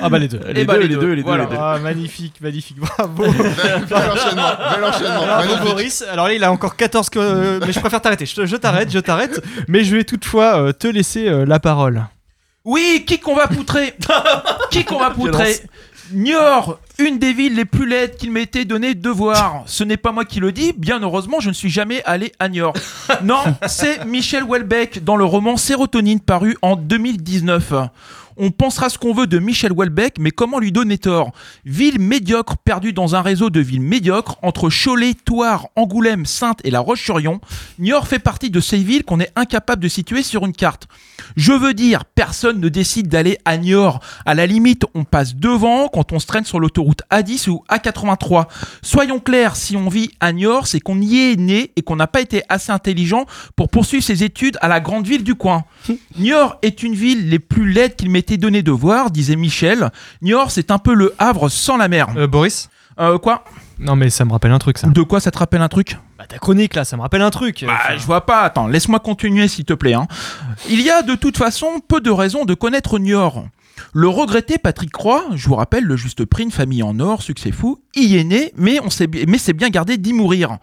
Ah 0.00 0.08
bah 0.08 0.18
les 0.18 0.28
deux. 0.28 0.40
Les 0.52 0.60
Eh 0.62 0.64
bah, 0.64 0.74
deux, 0.74 0.80
les 0.80 0.88
les 0.88 0.94
deux, 0.94 1.00
deux, 1.00 1.08
les 1.12 1.16
deux, 1.16 1.22
voilà. 1.28 1.44
les 1.44 1.50
deux. 1.50 1.56
Ah 1.58 1.78
magnifique, 1.82 2.40
magnifique, 2.40 2.78
bravo. 2.78 3.24
Bel 3.24 3.30
enchaînement, 3.32 4.50
bel 4.74 4.84
enchaînement. 4.84 5.22
Alors. 5.22 5.62
Boris, 5.64 6.04
alors 6.10 6.28
là 6.28 6.34
il 6.34 6.44
a 6.44 6.52
encore 6.52 6.76
14 6.76 7.10
que... 7.10 7.18
euh, 7.18 7.60
mais 7.66 7.72
je 7.72 7.80
préfère 7.80 8.00
t'arrêter. 8.00 8.24
Je, 8.26 8.34
te- 8.34 8.46
je 8.46 8.56
t'arrête, 8.56 8.90
je 8.92 8.98
t'arrête. 9.00 9.42
Mais 9.66 9.82
je 9.84 9.96
vais 9.96 10.04
toutefois 10.04 10.60
euh, 10.62 10.72
te 10.72 10.86
laisser 10.86 11.26
euh, 11.28 11.44
la 11.44 11.58
parole. 11.58 12.06
Oui, 12.64 13.04
qui 13.06 13.18
qu'on 13.18 13.34
va 13.34 13.46
poutrer? 13.48 13.94
Qui 14.70 14.84
qu'on 14.84 14.98
va 14.98 15.10
poutrer? 15.10 15.56
Niort, 16.12 16.78
une 16.98 17.18
des 17.18 17.32
villes 17.32 17.54
les 17.54 17.64
plus 17.64 17.86
laides 17.86 18.16
qu'il 18.16 18.32
m'était 18.32 18.64
donné 18.64 18.94
de 18.94 19.10
voir. 19.10 19.64
Ce 19.66 19.84
n'est 19.84 19.96
pas 19.96 20.12
moi 20.12 20.24
qui 20.24 20.40
le 20.40 20.52
dis, 20.52 20.72
bien 20.72 21.00
heureusement, 21.00 21.40
je 21.40 21.48
ne 21.48 21.54
suis 21.54 21.68
jamais 21.68 22.02
allé 22.04 22.32
à 22.38 22.48
Niort. 22.48 22.74
Non, 23.22 23.42
c'est 23.66 24.04
Michel 24.04 24.44
Houellebecq 24.44 25.02
dans 25.02 25.16
le 25.16 25.24
roman 25.24 25.56
Sérotonine 25.56 26.20
paru 26.20 26.56
en 26.62 26.76
2019. 26.76 27.72
On 28.36 28.50
pensera 28.52 28.88
ce 28.88 28.98
qu'on 28.98 29.12
veut 29.12 29.26
de 29.26 29.38
Michel 29.38 29.72
Houellebecq, 29.72 30.18
mais 30.20 30.30
comment 30.30 30.60
lui 30.60 30.70
donner 30.70 30.96
tort? 30.96 31.32
Ville 31.64 31.98
médiocre 31.98 32.56
perdue 32.56 32.92
dans 32.92 33.16
un 33.16 33.20
réseau 33.20 33.50
de 33.50 33.60
villes 33.60 33.80
médiocres 33.80 34.36
entre 34.42 34.70
Cholet, 34.70 35.14
Thouars, 35.14 35.68
Angoulême, 35.74 36.24
Sainte 36.24 36.60
et 36.64 36.70
La 36.70 36.80
Roche-sur-Yon, 36.80 37.40
Niort 37.80 38.06
fait 38.06 38.20
partie 38.20 38.50
de 38.50 38.60
ces 38.60 38.78
villes 38.78 39.04
qu'on 39.04 39.20
est 39.20 39.32
incapable 39.34 39.82
de 39.82 39.88
situer 39.88 40.22
sur 40.22 40.46
une 40.46 40.52
carte. 40.52 40.86
Je 41.36 41.52
veux 41.52 41.74
dire, 41.74 42.04
personne 42.04 42.60
ne 42.60 42.68
décide 42.68 43.08
d'aller 43.08 43.38
à 43.44 43.56
Niort. 43.56 44.00
À 44.26 44.34
la 44.34 44.46
limite, 44.46 44.84
on 44.94 45.04
passe 45.04 45.34
devant 45.34 45.88
quand 45.88 46.12
on 46.12 46.18
se 46.18 46.26
traîne 46.26 46.44
sur 46.44 46.60
l'autoroute 46.60 47.02
A10 47.10 47.48
ou 47.48 47.64
A83. 47.70 48.46
Soyons 48.82 49.20
clairs, 49.20 49.56
si 49.56 49.76
on 49.76 49.88
vit 49.88 50.10
à 50.20 50.32
Niort, 50.32 50.66
c'est 50.66 50.80
qu'on 50.80 51.00
y 51.00 51.18
est 51.18 51.36
né 51.36 51.72
et 51.76 51.82
qu'on 51.82 51.96
n'a 51.96 52.06
pas 52.06 52.20
été 52.20 52.42
assez 52.48 52.72
intelligent 52.72 53.26
pour 53.56 53.68
poursuivre 53.68 54.04
ses 54.04 54.24
études 54.24 54.58
à 54.60 54.68
la 54.68 54.80
grande 54.80 55.06
ville 55.06 55.24
du 55.24 55.34
coin. 55.34 55.64
Niort 56.18 56.58
est 56.62 56.82
une 56.82 56.94
ville 56.94 57.28
les 57.28 57.38
plus 57.38 57.70
laides 57.70 57.96
qu'il 57.96 58.10
m'était 58.10 58.36
donné 58.36 58.62
de 58.62 58.70
voir, 58.70 59.10
disait 59.10 59.36
Michel. 59.36 59.90
Niort, 60.22 60.50
c'est 60.50 60.70
un 60.70 60.78
peu 60.78 60.94
le 60.94 61.14
Havre 61.18 61.48
sans 61.48 61.76
la 61.76 61.88
mer. 61.88 62.08
Euh, 62.16 62.26
Boris? 62.26 62.68
Euh, 63.00 63.18
quoi? 63.18 63.44
Non 63.78 63.94
mais 63.96 64.10
ça 64.10 64.24
me 64.24 64.32
rappelle 64.32 64.50
un 64.52 64.58
truc 64.58 64.78
ça. 64.78 64.88
De 64.88 65.02
quoi 65.02 65.20
ça 65.20 65.30
te 65.30 65.38
rappelle 65.38 65.62
un 65.62 65.68
truc? 65.68 65.98
Bah 66.18 66.26
ta 66.26 66.38
chronique 66.38 66.74
là, 66.74 66.84
ça 66.84 66.96
me 66.96 67.02
rappelle 67.02 67.22
un 67.22 67.30
truc. 67.30 67.64
Bah, 67.66 67.74
Enfin, 67.80 67.96
je 67.96 68.04
vois 68.04 68.26
pas. 68.26 68.42
Attends, 68.42 68.66
laisse-moi 68.66 68.98
continuer, 68.98 69.46
s'il 69.46 69.64
te 69.64 69.72
plaît. 69.72 69.94
hein. 69.94 70.06
Il 70.68 70.80
y 70.82 70.90
a 70.90 71.02
de 71.02 71.14
toute 71.14 71.36
façon 71.38 71.80
peu 71.86 72.00
de 72.00 72.10
raisons 72.10 72.44
de 72.44 72.54
connaître 72.54 72.98
Niort. 72.98 73.44
Le 73.92 74.08
regretté 74.08 74.58
Patrick 74.58 74.90
Croix, 74.90 75.24
je 75.34 75.48
vous 75.48 75.54
rappelle, 75.54 75.84
le 75.84 75.96
juste 75.96 76.24
prix, 76.24 76.44
une 76.44 76.50
famille 76.50 76.82
en 76.82 76.98
or, 77.00 77.22
succès 77.22 77.52
fou, 77.52 77.78
y 77.96 78.16
est 78.16 78.24
né, 78.24 78.52
mais 78.56 78.80
on 78.80 78.90
s'est 78.90 79.06
bi- 79.06 79.24
mais 79.26 79.38
c'est 79.38 79.52
bien 79.52 79.68
gardé 79.70 79.96
d'y 79.98 80.12
mourir. 80.12 80.58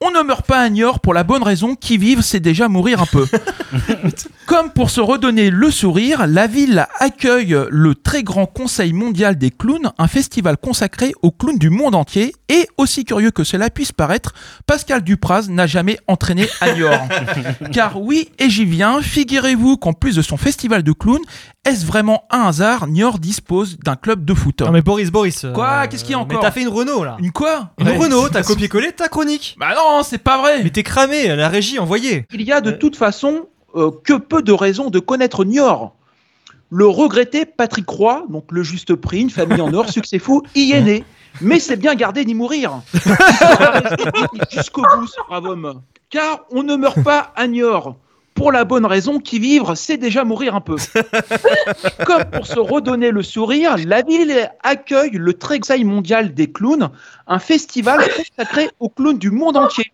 On 0.00 0.10
ne 0.10 0.22
meurt 0.22 0.46
pas 0.46 0.60
à 0.60 0.68
Niort 0.70 1.00
pour 1.00 1.14
la 1.14 1.24
bonne 1.24 1.42
raison 1.42 1.74
qui 1.74 1.98
vivre, 1.98 2.22
c'est 2.22 2.40
déjà 2.40 2.68
mourir 2.68 3.00
un 3.02 3.06
peu. 3.06 3.26
Comme 4.46 4.70
pour 4.72 4.90
se 4.90 5.00
redonner 5.00 5.50
le 5.50 5.70
sourire, 5.70 6.26
la 6.26 6.46
ville 6.46 6.86
accueille 6.98 7.56
le 7.70 7.94
très 7.94 8.22
grand 8.22 8.46
Conseil 8.46 8.92
mondial 8.92 9.38
des 9.38 9.50
clowns, 9.50 9.92
un 9.98 10.08
festival 10.08 10.56
consacré 10.56 11.12
aux 11.22 11.30
clowns 11.30 11.58
du 11.58 11.70
monde 11.70 11.94
entier. 11.94 12.34
Et 12.48 12.66
aussi 12.76 13.04
curieux 13.04 13.30
que 13.30 13.44
cela 13.44 13.70
puisse 13.70 13.92
paraître, 13.92 14.34
Pascal 14.66 15.02
Dupraz 15.02 15.46
n'a 15.48 15.66
jamais 15.68 15.98
entraîné 16.08 16.48
à 16.60 16.72
Niort. 16.74 17.06
Car 17.72 18.00
oui, 18.02 18.28
et 18.40 18.50
j'y 18.50 18.64
viens, 18.64 19.00
figurez-vous 19.00 19.76
qu'en 19.76 19.92
plus 19.92 20.16
de 20.16 20.22
son 20.22 20.36
festival 20.36 20.82
de 20.82 20.92
clowns, 20.92 21.20
est-ce 21.64 21.86
vraiment 21.86 22.24
un 22.30 22.46
hasard 22.46 22.59
Niort 22.88 23.18
dispose 23.18 23.78
d'un 23.78 23.96
club 23.96 24.24
de 24.24 24.34
foot 24.34 24.60
Non 24.62 24.70
mais 24.72 24.82
Boris, 24.82 25.10
Boris. 25.10 25.44
euh, 25.44 25.52
Quoi 25.52 25.86
Qu'est-ce 25.86 26.04
qu'il 26.04 26.12
y 26.12 26.14
a 26.14 26.18
Mais 26.18 26.24
encore 26.24 26.40
t'as 26.40 26.50
fait 26.50 26.62
une 26.62 26.68
Renault 26.68 27.04
là. 27.04 27.16
Une 27.18 27.32
quoi 27.32 27.70
Une 27.78 27.88
Ouais, 27.88 27.96
Renault, 27.96 28.28
t'as 28.28 28.42
copié-collé 28.44 28.92
ta 28.92 29.08
chronique. 29.08 29.56
Bah 29.58 29.74
non, 29.74 30.02
c'est 30.02 30.18
pas 30.18 30.38
vrai 30.38 30.62
Mais 30.62 30.70
t'es 30.70 30.82
cramé, 30.82 31.34
la 31.34 31.48
régie 31.48 31.78
envoyée. 31.78 32.26
Il 32.32 32.42
y 32.42 32.52
a 32.52 32.60
de 32.60 32.70
toute 32.70 32.96
façon 32.96 33.46
euh, 33.76 33.90
que 34.04 34.14
peu 34.14 34.42
de 34.42 34.52
raisons 34.52 34.90
de 34.90 34.98
connaître 34.98 35.44
Niort. 35.44 35.94
Le 36.72 36.86
regretté 36.86 37.46
Patrick 37.46 37.88
Roy, 37.88 38.24
donc 38.28 38.44
le 38.50 38.62
juste 38.62 38.94
prix, 38.94 39.20
une 39.22 39.30
famille 39.30 39.60
en 39.60 39.74
or, 39.74 39.88
succès 39.90 40.18
fou, 40.20 40.42
y 40.54 40.72
est 40.72 40.80
né. 40.82 41.04
Mais 41.40 41.58
c'est 41.60 41.76
bien 41.76 41.94
gardé 41.94 42.24
d'y 42.24 42.34
mourir. 42.34 42.80
Jusqu'au 44.50 44.82
bout, 44.82 45.06
ce 45.06 45.20
brave 45.28 45.44
homme. 45.46 45.82
Car 46.10 46.40
on 46.50 46.62
ne 46.62 46.74
meurt 46.76 47.02
pas 47.02 47.32
à 47.36 47.46
Niort. 47.46 47.96
Pour 48.40 48.52
la 48.52 48.64
bonne 48.64 48.86
raison 48.86 49.20
qu'y 49.20 49.38
vivre, 49.38 49.74
c'est 49.74 49.98
déjà 49.98 50.24
mourir 50.24 50.54
un 50.54 50.62
peu. 50.62 50.76
Comme 52.06 52.24
pour 52.24 52.46
se 52.46 52.58
redonner 52.58 53.10
le 53.10 53.22
sourire, 53.22 53.76
la 53.84 54.00
ville 54.00 54.50
accueille 54.62 55.10
le 55.12 55.34
Trexail 55.34 55.84
mondial 55.84 56.32
des 56.32 56.50
clowns, 56.50 56.88
un 57.26 57.38
festival 57.38 58.00
consacré 58.16 58.70
aux 58.80 58.88
clowns 58.88 59.18
du 59.18 59.30
monde 59.30 59.58
entier. 59.58 59.92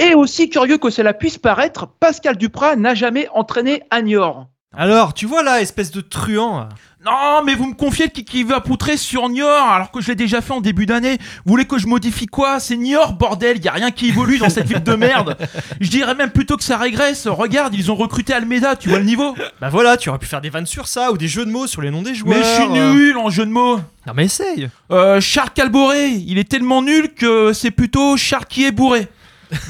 Et 0.00 0.14
aussi 0.14 0.48
curieux 0.48 0.78
que 0.78 0.88
cela 0.88 1.12
puisse 1.12 1.36
paraître, 1.36 1.86
Pascal 1.86 2.38
Duprat 2.38 2.76
n'a 2.76 2.94
jamais 2.94 3.28
entraîné 3.34 3.82
à 3.90 4.00
Niort. 4.00 4.48
Alors, 4.72 5.12
tu 5.12 5.26
vois 5.26 5.42
là, 5.42 5.60
espèce 5.60 5.90
de 5.90 6.00
truand. 6.00 6.70
Non, 7.04 7.42
mais 7.44 7.54
vous 7.54 7.66
me 7.66 7.74
confiez 7.74 8.08
qui, 8.08 8.24
qui 8.24 8.44
va 8.44 8.60
poutrer 8.60 8.96
sur 8.96 9.28
Niort 9.28 9.68
alors 9.68 9.90
que 9.90 10.00
je 10.00 10.08
l'ai 10.08 10.14
déjà 10.14 10.40
fait 10.40 10.52
en 10.52 10.60
début 10.62 10.86
d'année. 10.86 11.18
Vous 11.44 11.50
voulez 11.50 11.66
que 11.66 11.76
je 11.78 11.86
modifie 11.86 12.26
quoi? 12.26 12.60
C'est 12.60 12.76
Niort, 12.76 13.12
bordel, 13.12 13.62
y 13.62 13.68
a 13.68 13.72
rien 13.72 13.90
qui 13.90 14.08
évolue 14.08 14.38
dans 14.38 14.48
cette 14.48 14.66
ville 14.66 14.82
de 14.82 14.94
merde. 14.94 15.36
Je 15.80 15.90
dirais 15.90 16.14
même 16.14 16.30
plutôt 16.30 16.56
que 16.56 16.64
ça 16.64 16.78
régresse. 16.78 17.26
Regarde, 17.26 17.74
ils 17.74 17.90
ont 17.90 17.94
recruté 17.94 18.32
Almeida, 18.32 18.76
tu 18.76 18.88
vois 18.88 18.98
le 18.98 19.04
niveau 19.04 19.34
Bah 19.60 19.68
voilà, 19.68 19.96
tu 19.98 20.08
aurais 20.08 20.18
pu 20.18 20.26
faire 20.26 20.40
des 20.40 20.50
vannes 20.50 20.66
sur 20.66 20.88
ça 20.88 21.12
ou 21.12 21.18
des 21.18 21.28
jeux 21.28 21.44
de 21.44 21.50
mots 21.50 21.66
sur 21.66 21.82
les 21.82 21.90
noms 21.90 22.02
des 22.02 22.14
joueurs. 22.14 22.38
Mais 22.38 22.42
je 22.42 22.54
suis 22.62 22.68
nul 22.68 23.18
en 23.18 23.28
jeu 23.28 23.44
de 23.44 23.50
mots. 23.50 23.80
Non 24.06 24.12
mais 24.14 24.24
essaye. 24.24 24.70
Euh, 24.90 25.20
Charles 25.20 25.50
Calboré, 25.54 26.08
il 26.08 26.38
est 26.38 26.48
tellement 26.48 26.80
nul 26.82 27.12
que 27.14 27.52
c'est 27.52 27.70
plutôt 27.70 28.16
Charles 28.16 28.46
qui 28.46 28.64
est 28.64 28.72
bourré. 28.72 29.08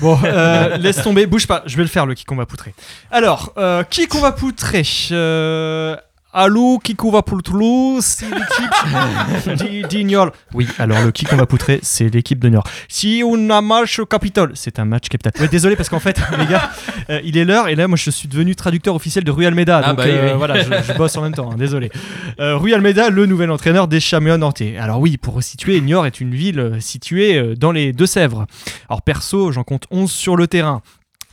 Bon, 0.01 0.19
euh, 0.25 0.77
laisse 0.79 1.03
tomber, 1.03 1.27
bouge 1.27 1.47
pas, 1.47 1.63
je 1.67 1.77
vais 1.77 1.83
le 1.83 1.89
faire 1.89 2.07
le 2.07 2.15
qui 2.15 2.25
qu'on 2.25 2.37
va 2.37 2.47
poutrer. 2.47 2.75
Alors, 3.11 3.53
euh, 3.59 3.83
qui 3.83 4.07
qu'on 4.07 4.21
va 4.21 4.33
poutrer 4.33 4.83
Euh, 5.11 5.97
Allô, 6.37 6.81
qui 6.83 6.97
qu'on 6.97 7.13
va 7.13 7.23
poutrer 7.23 8.01
C'est 8.01 8.27
l'équipe 8.27 9.57
d'I- 9.57 9.83
d'Ignol. 9.89 10.33
Oui, 10.53 10.67
alors 10.81 11.01
le 11.05 11.13
qui 11.13 11.25
qu'on 11.27 11.37
va 11.37 11.47
poutrer, 11.47 11.79
c'est 11.83 12.09
l'équipe 12.09 12.41
de 12.41 12.49
Niort. 12.49 12.65
Si 12.89 13.23
on 13.25 13.51
a 13.51 13.61
match 13.61 14.01
au 14.01 14.07
Capitole, 14.07 14.51
c'est 14.55 14.81
un 14.81 14.85
match 14.85 15.09
capital. 15.09 15.33
Ouais, 15.41 15.47
désolé 15.47 15.77
parce 15.77 15.89
qu'en 15.89 16.01
fait, 16.01 16.21
les 16.39 16.47
gars, 16.47 16.71
euh, 17.11 17.21
il 17.25 17.39
est 17.39 17.45
l'heure 17.45 17.69
et 17.69 17.77
là, 17.77 17.87
moi, 17.87 17.97
je 17.97 18.11
suis 18.11 18.27
devenu 18.27 18.57
traducteur 18.57 18.97
officiel 18.97 19.23
de 19.23 19.31
Rui 19.31 19.47
Almeida. 19.47 19.81
Ah 19.85 19.89
donc 19.91 19.99
bah 19.99 20.05
euh, 20.07 20.33
oui. 20.33 20.39
voilà, 20.39 20.61
je, 20.61 20.71
je 20.93 20.99
bosse 20.99 21.17
en 21.17 21.23
même 21.23 21.35
temps. 21.35 21.53
hein, 21.53 21.57
désolé. 21.57 21.93
Euh, 22.41 22.57
Rui 22.57 22.75
Almeida, 22.75 23.11
le 23.11 23.27
nouvel 23.27 23.53
entraîneur 23.53 23.87
des 23.87 24.01
Chamois 24.01 24.37
nantais. 24.37 24.77
Alors 24.77 24.99
oui, 25.01 25.17
pour 25.19 25.35
resituer, 25.35 25.81
Niort 25.81 26.05
est 26.05 26.21
une 26.21 26.35
ville 26.35 26.59
euh, 26.59 26.81
située 26.81 27.55
dans 27.57 27.71
les 27.71 27.93
Deux-Sèvres. 27.93 28.47
Alors 28.89 29.03
perso, 29.03 29.53
j'en 29.53 29.63
compte 29.63 29.85
11 29.93 30.11
sur 30.11 30.35
le 30.35 30.49
terrain. 30.49 30.83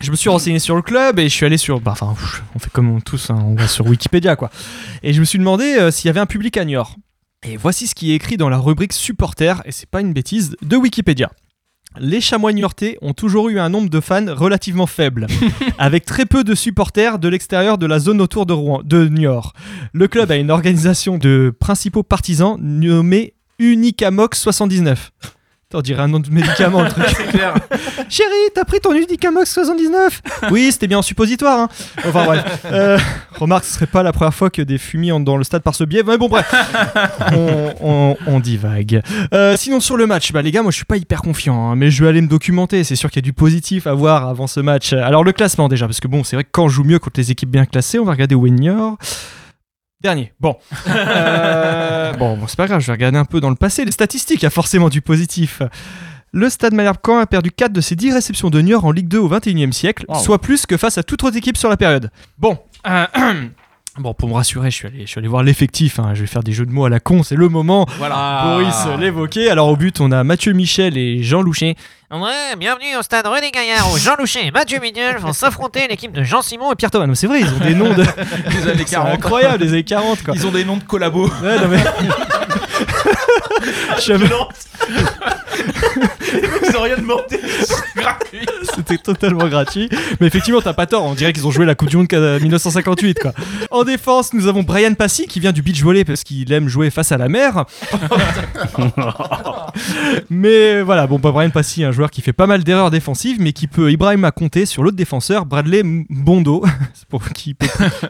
Je 0.01 0.09
me 0.11 0.15
suis 0.15 0.29
renseigné 0.29 0.59
sur 0.59 0.75
le 0.75 0.81
club 0.81 1.19
et 1.19 1.29
je 1.29 1.33
suis 1.33 1.45
allé 1.45 1.57
sur. 1.57 1.79
Bah, 1.79 1.91
enfin, 1.91 2.15
on 2.55 2.59
fait 2.59 2.71
comme 2.71 2.89
on- 2.89 2.99
tous, 3.01 3.29
hein, 3.29 3.39
on 3.45 3.55
va 3.55 3.67
sur 3.67 3.85
Wikipédia 3.87 4.35
quoi. 4.35 4.49
Et 5.03 5.13
je 5.13 5.19
me 5.19 5.25
suis 5.25 5.37
demandé 5.39 5.75
euh, 5.79 5.91
s'il 5.91 6.07
y 6.07 6.09
avait 6.09 6.19
un 6.19 6.25
public 6.25 6.57
à 6.57 6.65
Niort. 6.65 6.95
Et 7.47 7.57
voici 7.57 7.87
ce 7.87 7.95
qui 7.95 8.11
est 8.11 8.15
écrit 8.15 8.37
dans 8.37 8.49
la 8.49 8.57
rubrique 8.57 8.93
supporters, 8.93 9.61
et 9.65 9.71
c'est 9.71 9.89
pas 9.89 10.01
une 10.01 10.13
bêtise, 10.13 10.55
de 10.61 10.75
Wikipédia. 10.75 11.31
Les 11.99 12.21
chamois 12.21 12.53
niortais 12.53 12.97
ont 13.01 13.13
toujours 13.13 13.49
eu 13.49 13.59
un 13.59 13.67
nombre 13.67 13.89
de 13.89 13.99
fans 13.99 14.33
relativement 14.33 14.85
faible, 14.87 15.27
avec 15.77 16.05
très 16.05 16.25
peu 16.25 16.43
de 16.43 16.55
supporters 16.55 17.19
de 17.19 17.27
l'extérieur 17.27 17.77
de 17.77 17.85
la 17.85 17.99
zone 17.99 18.21
autour 18.21 18.45
de 18.45 18.53
Rouen, 18.53 18.81
de 18.83 19.07
Niort. 19.07 19.53
Le 19.91 20.07
club 20.07 20.31
a 20.31 20.35
une 20.37 20.51
organisation 20.51 21.17
de 21.17 21.53
principaux 21.59 22.03
partisans 22.03 22.57
nommée 22.61 23.33
Unicamox 23.59 24.39
79. 24.39 25.11
On 25.73 25.81
dirait 25.81 26.01
un 26.03 26.07
nom 26.07 26.19
de 26.19 26.29
médicament 26.29 26.81
le 26.83 26.89
truc. 26.89 27.05
Chérie, 28.09 28.29
t'as 28.53 28.65
pris 28.65 28.79
ton 28.79 28.93
Unicamox 28.93 29.51
79 29.53 30.21
Oui, 30.51 30.69
c'était 30.71 30.87
bien 30.87 30.99
en 30.99 31.01
suppositoire. 31.01 31.59
Hein. 31.59 31.69
Enfin 32.05 32.25
bref. 32.25 32.65
Euh, 32.65 32.97
remarque, 33.39 33.63
ce 33.65 33.73
serait 33.73 33.85
pas 33.87 34.03
la 34.03 34.11
première 34.11 34.33
fois 34.33 34.49
que 34.49 34.61
des 34.61 34.77
fumis 34.77 35.11
entrent 35.11 35.25
dans 35.25 35.37
le 35.37 35.43
stade 35.43 35.61
par 35.63 35.75
ce 35.75 35.83
biais. 35.83 36.03
Mais 36.05 36.17
bon, 36.17 36.27
bref. 36.27 36.51
On, 37.33 37.73
on, 37.81 38.17
on 38.27 38.39
divague. 38.39 39.01
Euh, 39.33 39.55
sinon, 39.57 39.79
sur 39.79 39.95
le 39.97 40.05
match, 40.07 40.31
bah, 40.33 40.41
les 40.41 40.51
gars, 40.51 40.61
moi 40.61 40.71
je 40.71 40.75
suis 40.77 40.85
pas 40.85 40.97
hyper 40.97 41.21
confiant. 41.21 41.71
hein, 41.71 41.75
mais 41.75 41.89
je 41.91 42.03
vais 42.03 42.09
aller 42.09 42.21
me 42.21 42.27
documenter. 42.27 42.83
C'est 42.83 42.95
sûr 42.95 43.09
qu'il 43.09 43.17
y 43.17 43.23
a 43.23 43.27
du 43.27 43.33
positif 43.33 43.87
à 43.87 43.93
voir 43.93 44.27
avant 44.27 44.47
ce 44.47 44.59
match. 44.59 44.93
Alors, 44.93 45.23
le 45.23 45.31
classement 45.31 45.69
déjà, 45.69 45.85
parce 45.87 45.99
que 45.99 46.07
bon, 46.07 46.23
c'est 46.23 46.35
vrai 46.35 46.43
que 46.43 46.49
quand 46.51 46.65
on 46.65 46.69
joue 46.69 46.83
mieux 46.83 46.99
contre 46.99 47.19
les 47.19 47.31
équipes 47.31 47.49
bien 47.51 47.65
classées, 47.65 47.99
on 47.99 48.05
va 48.05 48.11
regarder 48.11 48.35
Wignor. 48.35 48.97
Dernier. 50.01 50.33
Bon. 50.39 50.57
Euh, 50.87 52.13
bon, 52.13 52.37
bon, 52.37 52.47
c'est 52.47 52.57
pas 52.57 52.67
grave, 52.67 52.81
je 52.81 52.87
vais 52.87 52.93
regarder 52.93 53.17
un 53.17 53.25
peu 53.25 53.39
dans 53.39 53.49
le 53.49 53.55
passé. 53.55 53.85
Les 53.85 53.91
statistiques, 53.91 54.41
il 54.41 54.45
y 54.45 54.47
a 54.47 54.51
forcément 54.51 54.89
du 54.89 55.01
positif. 55.01 55.61
Le 56.33 56.49
Stade 56.49 56.73
Malherbe-Caen 56.73 57.19
a 57.19 57.25
perdu 57.25 57.51
4 57.51 57.73
de 57.73 57.81
ses 57.81 57.95
10 57.95 58.13
réceptions 58.13 58.49
de 58.49 58.61
Niort 58.61 58.85
en 58.85 58.91
Ligue 58.91 59.07
2 59.09 59.17
au 59.19 59.27
21e 59.29 59.71
siècle, 59.73 60.05
Wow. 60.07 60.15
soit 60.19 60.39
plus 60.39 60.65
que 60.65 60.77
face 60.77 60.97
à 60.97 61.03
toute 61.03 61.23
autre 61.23 61.35
équipe 61.37 61.57
sur 61.57 61.69
la 61.69 61.77
période. 61.77 62.09
Bon. 62.37 62.57
euh, 62.87 63.05
Bon, 63.97 64.13
pour 64.13 64.29
me 64.29 64.33
rassurer, 64.35 64.71
je 64.71 64.75
suis 64.77 64.87
allé, 64.87 65.01
je 65.01 65.05
suis 65.07 65.19
allé 65.19 65.27
voir 65.27 65.43
l'effectif. 65.43 65.99
hein. 65.99 66.11
Je 66.13 66.21
vais 66.21 66.27
faire 66.27 66.43
des 66.43 66.53
jeux 66.53 66.65
de 66.65 66.71
mots 66.71 66.85
à 66.85 66.89
la 66.89 67.01
con, 67.01 67.23
c'est 67.23 67.35
le 67.35 67.49
moment. 67.49 67.85
Voilà. 67.97 68.41
Boris 68.45 68.73
l'évoquait. 68.99 69.49
Alors 69.49 69.67
au 69.67 69.75
but, 69.75 69.99
on 69.99 70.13
a 70.13 70.23
Mathieu 70.23 70.53
Michel 70.53 70.97
et 70.97 71.21
Jean 71.23 71.41
Louchet. 71.41 71.75
Ouais, 72.09 72.55
bienvenue 72.57 72.95
au 72.97 73.01
stade 73.01 73.27
René 73.27 73.51
Gaillard 73.51 73.91
où 73.93 73.97
Jean 73.97 74.15
Louchet 74.17 74.47
et 74.47 74.51
Mathieu 74.51 74.79
Mignol 74.79 75.17
vont 75.17 75.33
s'affronter 75.33 75.87
l'équipe 75.89 76.11
de 76.13 76.23
Jean 76.23 76.41
Simon 76.41 76.71
et 76.71 76.75
Pierre 76.75 76.91
Thomas, 76.91 77.13
c'est 77.15 77.27
vrai, 77.27 77.41
ils 77.41 77.47
ont 77.47 77.65
des 77.65 77.75
noms 77.75 77.93
de. 77.93 78.03
Des 78.51 78.67
années 78.69 78.83
C'est 78.85 78.95
40. 78.95 79.13
incroyable, 79.13 79.57
des 79.59 79.69
années 79.73 79.83
40 79.83 80.23
quoi. 80.23 80.33
Ils 80.35 80.47
ont 80.47 80.51
des 80.51 80.63
noms 80.65 80.77
de 80.77 80.83
collabos. 80.83 81.27
Ouais, 81.41 81.57
non, 81.59 81.67
mais- 81.69 81.77
Je 83.97 84.01
savais- 84.01 84.25
Ils 86.69 86.77
ont 86.77 86.81
rien 86.81 86.97
demandé. 86.97 87.39
C'est 87.63 88.01
gratuit. 88.01 88.45
C'était 88.75 88.97
totalement 88.97 89.47
gratuit. 89.47 89.89
Mais 90.19 90.27
effectivement, 90.27 90.61
t'as 90.61 90.73
pas 90.73 90.85
tort. 90.87 91.03
On 91.03 91.13
dirait 91.13 91.33
qu'ils 91.33 91.45
ont 91.45 91.51
joué 91.51 91.65
la 91.65 91.75
Coupe 91.75 91.89
du 91.89 91.97
Monde 91.97 92.07
qu'à 92.07 92.39
1958. 92.39 93.19
Quoi. 93.19 93.33
En 93.69 93.83
défense, 93.83 94.33
nous 94.33 94.47
avons 94.47 94.63
Brian 94.63 94.93
Passy 94.93 95.27
qui 95.27 95.39
vient 95.39 95.51
du 95.51 95.61
beach 95.61 95.81
volley 95.83 96.03
parce 96.05 96.23
qu'il 96.23 96.51
aime 96.53 96.67
jouer 96.67 96.89
face 96.89 97.11
à 97.11 97.17
la 97.17 97.27
mer. 97.29 97.65
mais 100.29 100.81
voilà, 100.81 101.07
bon, 101.07 101.19
bah, 101.19 101.31
Brian 101.31 101.49
Passy, 101.49 101.83
un 101.83 101.91
joueur 101.91 102.09
qui 102.11 102.21
fait 102.21 102.33
pas 102.33 102.47
mal 102.47 102.63
d'erreurs 102.63 102.91
défensives, 102.91 103.37
mais 103.39 103.53
qui 103.53 103.67
peut 103.67 103.91
Ibrahim 103.91 104.23
à 104.25 104.31
compter 104.31 104.65
sur 104.65 104.83
l'autre 104.83 104.97
défenseur, 104.97 105.45
Bradley 105.45 105.81
Bondo, 106.09 106.63
pour, 107.09 107.27
qui, 107.29 107.55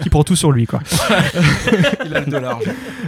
prend 0.09 0.23
tout 0.23 0.35
sur 0.35 0.51
lui. 0.51 0.65
Quoi. 0.67 0.79
Il 2.05 2.15
a 2.15 2.19
le 2.21 2.25
dollar. 2.25 2.59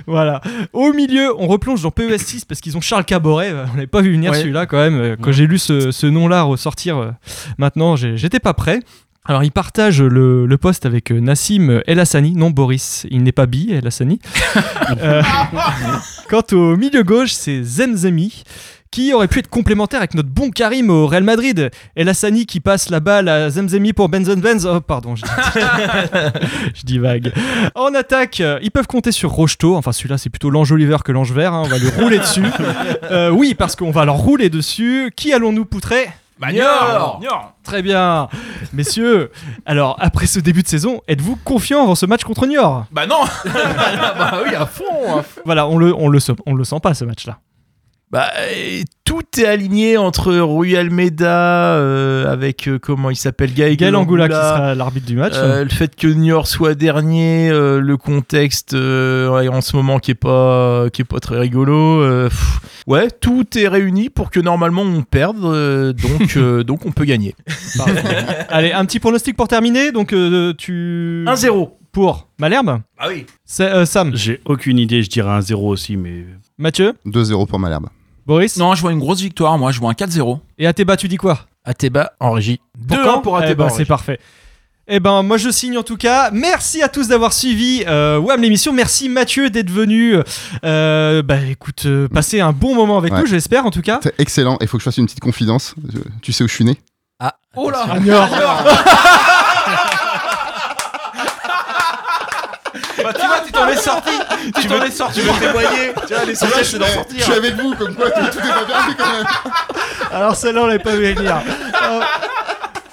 Voilà. 0.08 0.42
Au 0.74 0.92
milieu, 0.94 1.34
on 1.38 1.48
replonge 1.48 1.82
dans 1.82 1.92
PES6 2.10 2.44
parce 2.48 2.62
qu'ils 2.62 2.78
ont 2.78 2.82
Charles 2.82 3.06
Caboret. 3.06 3.52
Euh, 3.52 3.66
On 3.72 3.76
n'avait 3.76 3.88
pas 3.88 4.02
vu 4.02 4.12
venir 4.12 4.32
Ouais. 4.32 4.40
celui-là 4.40 4.66
quand 4.66 4.78
même. 4.78 5.00
Euh, 5.00 5.16
Quand 5.20 5.32
j'ai 5.32 5.48
lu 5.48 5.58
ce, 5.58 5.92
ce 5.92 6.08
nom-là 6.08 6.44
ressortir 6.44 6.98
euh, 6.98 7.12
maintenant, 7.58 7.96
j'étais 7.96 8.40
pas 8.40 8.54
prêt. 8.54 8.80
Alors, 9.26 9.44
il 9.46 9.52
partage 9.54 10.02
le, 10.02 10.46
le 10.46 10.58
poste 10.58 10.86
avec 10.86 11.10
Nassim 11.12 11.82
El 11.88 12.00
Hassani, 12.02 12.34
non 12.34 12.50
Boris, 12.50 13.08
il 13.10 13.24
n'est 13.24 13.32
pas 13.32 13.46
bi, 13.46 13.72
El 13.72 13.88
Hassani. 13.88 14.20
Euh, 15.02 15.24
quant 16.30 16.44
au 16.52 16.76
milieu 16.76 17.04
gauche, 17.04 17.32
c'est 17.32 17.64
Zemzemi, 17.64 18.44
qui 18.94 19.12
aurait 19.12 19.28
pu 19.28 19.40
être 19.40 19.50
complémentaire 19.50 20.02
avec 20.02 20.14
notre 20.14 20.30
bon 20.30 20.52
Karim 20.52 20.92
au 20.92 21.08
Real 21.08 21.24
Madrid. 21.24 21.72
El 21.96 22.10
Hassani 22.10 22.46
qui 22.46 22.60
passe 22.60 22.92
la 22.92 23.00
balle 23.00 23.28
à 23.28 23.50
Zemzemi 23.50 23.92
pour 23.92 24.08
Benzen 24.08 24.40
Benz. 24.40 24.68
Oh, 24.68 24.82
pardon, 24.82 25.16
je, 25.16 25.24
je 26.76 26.84
divague. 26.86 27.34
En 27.74 27.96
attaque, 27.96 28.40
euh, 28.40 28.60
ils 28.62 28.70
peuvent 28.70 28.86
compter 28.86 29.12
sur 29.12 29.32
Rocheteau. 29.32 29.76
Enfin, 29.76 29.94
celui-là, 29.94 30.20
c'est 30.20 30.30
plutôt 30.30 30.52
l'ange 30.52 30.72
Oliver 30.72 30.98
que 31.04 31.12
l'ange 31.12 31.32
vert. 31.32 31.54
hein. 31.54 31.64
On 31.66 31.70
va 31.70 31.80
lui 31.80 31.90
rouler 31.90 32.20
dessus. 32.20 32.44
Euh, 33.12 33.30
oui, 33.30 33.54
parce 33.54 33.76
qu'on 33.76 33.92
va 33.92 34.06
leur 34.06 34.16
rouler 34.16 34.50
dessus. 34.50 35.12
Qui 35.16 35.34
allons-nous 35.34 35.66
poutrer? 35.66 36.08
Bah, 36.40 36.52
Niort. 36.52 37.20
Niort. 37.22 37.54
Très 37.64 37.82
bien. 37.82 38.28
Messieurs, 38.74 39.32
alors, 39.66 39.98
après 40.00 40.26
ce 40.28 40.40
début 40.40 40.64
de 40.64 40.68
saison, 40.68 41.02
êtes-vous 41.08 41.36
confiants 41.44 41.86
dans 41.86 41.96
ce 41.96 42.06
match 42.06 42.24
contre 42.24 42.46
Niort? 42.48 42.86
Bah 42.92 43.06
non. 43.06 43.22
bah 43.46 44.40
oui, 44.46 44.56
à 44.56 44.66
fond. 44.66 45.18
à 45.18 45.24
fond. 45.24 45.42
Voilà, 45.46 45.68
on 45.68 45.78
le, 45.78 45.94
on, 45.96 46.08
le, 46.10 46.20
sent- 46.20 46.36
on 46.46 46.54
le 46.56 46.64
sent 46.64 46.80
pas, 46.82 46.94
ce 46.94 47.06
match-là. 47.06 47.40
Bah, 48.14 48.28
et 48.56 48.84
tout 49.06 49.24
est 49.40 49.46
aligné 49.46 49.98
entre 49.98 50.36
Rui 50.36 50.78
Almeida 50.78 51.76
euh, 51.78 52.32
avec 52.32 52.68
euh, 52.68 52.78
comment 52.78 53.10
il 53.10 53.16
s'appelle 53.16 53.52
Gaël 53.56 53.76
Gaël 53.76 53.96
Angoula 53.96 54.28
qui 54.30 54.36
sera 54.36 54.76
l'arbitre 54.76 55.08
du 55.08 55.16
match. 55.16 55.34
Euh, 55.36 55.64
le 55.64 55.70
fait 55.72 55.96
que 55.96 56.06
Niort 56.08 56.46
soit 56.46 56.76
dernier, 56.76 57.50
euh, 57.50 57.80
le 57.82 57.98
contexte 57.98 58.76
euh, 58.76 59.50
en 59.50 59.62
ce 59.62 59.76
moment 59.76 59.98
qui 59.98 60.12
est 60.12 60.14
pas 60.16 60.92
qui 60.94 61.02
est 61.02 61.06
pas 61.06 61.20
très 61.20 61.40
rigolo. 61.40 62.02
euh, 62.04 62.30
pff, 62.30 62.60
ouais, 62.86 63.10
tout 63.10 63.58
est 63.58 63.68
réuni 63.68 64.12
pour 64.12 64.30
que 64.30 64.40
normalement 64.40 64.84
on 64.84 65.02
perde, 65.02 65.44
euh, 65.44 65.92
donc 65.92 66.34
euh, 66.38 66.64
donc 66.64 66.86
on 66.86 66.92
peut 66.92 67.06
gagner. 67.06 67.34
Allez, 68.50 68.74
un 68.74 68.86
petit 68.86 69.00
pronostic 69.00 69.36
pour 69.36 69.48
terminer. 69.48 69.92
Donc, 69.92 70.14
euh, 70.14 70.54
tu. 70.56 71.26
1-0 71.28 71.72
pour 71.92 72.30
Malherbe. 72.38 72.80
Ah 73.00 73.08
oui. 73.10 73.26
C'est, 73.44 73.70
euh, 73.72 73.86
Sam. 73.86 74.12
J'ai 74.16 74.40
aucune 74.46 74.78
idée, 74.78 75.02
je 75.02 75.10
dirais 75.10 75.32
un 75.32 75.42
0 75.42 75.68
aussi, 75.68 75.98
mais. 75.98 76.26
Mathieu. 76.60 76.94
2-0 77.08 77.48
pour 77.48 77.58
Malherbe. 77.60 77.88
Boris. 78.26 78.58
Non, 78.58 78.76
je 78.76 78.82
vois 78.82 78.92
une 78.92 79.00
grosse 79.00 79.22
victoire. 79.22 79.58
Moi, 79.58 79.72
je 79.72 79.80
vois 79.80 79.90
un 79.90 79.94
4-0. 79.94 80.40
Et 80.58 80.68
Ateba, 80.68 80.98
tu 80.98 81.08
dis 81.08 81.18
quoi 81.18 81.40
Ateba 81.66 82.12
en 82.20 82.32
régie. 82.32 82.60
Pour 82.88 82.98
2-1 82.98 83.04
quand 83.04 83.22
pour 83.22 83.40
Eh 83.40 83.44
Ateba. 83.46 83.66
ben, 83.66 83.72
en 83.72 83.76
c'est 83.76 83.86
parfait. 83.86 84.20
Eh 84.86 85.00
ben, 85.00 85.24
moi 85.24 85.38
je 85.38 85.50
signe 85.50 85.78
en 85.78 85.84
tout 85.84 85.96
cas. 85.96 86.30
Merci 86.32 86.82
à 86.82 86.90
tous 86.90 87.08
d'avoir 87.08 87.32
suivi 87.32 87.86
euh, 87.88 88.18
WAM 88.20 88.42
l'émission. 88.42 88.74
Merci 88.74 89.08
Mathieu 89.08 89.50
d'être 89.50 89.70
venu. 89.70 90.18
Euh, 90.66 91.24
bah 91.24 91.38
écoute, 91.50 91.84
euh, 91.86 92.10
passer 92.10 92.42
un 92.42 92.52
bon 92.52 92.76
moment 92.76 92.98
avec 92.98 93.14
Ouais. 93.14 93.22
nous, 93.22 93.26
j'espère 93.26 93.66
en 93.66 93.72
tout 93.72 93.82
cas. 93.82 94.02
C'est 94.04 94.14
excellent. 94.20 94.58
Il 94.60 94.68
faut 94.68 94.76
que 94.78 94.82
je 94.82 94.86
fasse 94.90 94.98
une 94.98 95.06
petite 95.06 95.22
confidence. 95.22 95.74
Tu 96.22 96.34
sais 96.34 96.44
où 96.44 96.50
je 96.50 96.54
suis 96.54 96.66
né 96.66 96.78
Ah, 97.22 97.36
Oh 97.56 97.70
là. 97.70 97.86
Bah, 103.04 103.14
tu 103.14 103.26
vois, 103.26 103.40
tu 103.46 103.52
t'en 103.52 103.68
es 103.68 103.76
sorti. 103.78 104.12
Tu 104.60 104.68
t'en 104.68 104.82
es 104.84 104.92
sorti. 104.92 105.20
Tu 105.22 105.26
veux 105.26 105.40
témoigner. 105.40 105.94
Tu 106.08 106.14
vois, 106.14 106.26
l'essentiel, 106.26 106.66
c'est 106.66 106.80
d'en 106.80 106.86
Je 106.88 106.92
sortir. 106.92 107.24
suis 107.24 107.34
avec 107.34 107.56
vous, 107.56 107.76
comme 107.76 107.96
quoi 107.96 108.10
tout 108.12 108.22
tout 108.32 108.38
est 108.40 108.42
pas 108.50 108.66
perdu 108.66 108.96
quand 108.98 109.12
même. 109.12 109.26
Alors 110.12 110.36
celle-là, 110.36 110.62
on 110.64 110.68
l'avait 110.68 110.80
pas 110.84 110.96
vu 110.96 111.14
venir. 111.14 111.38
Euh, 111.84 112.00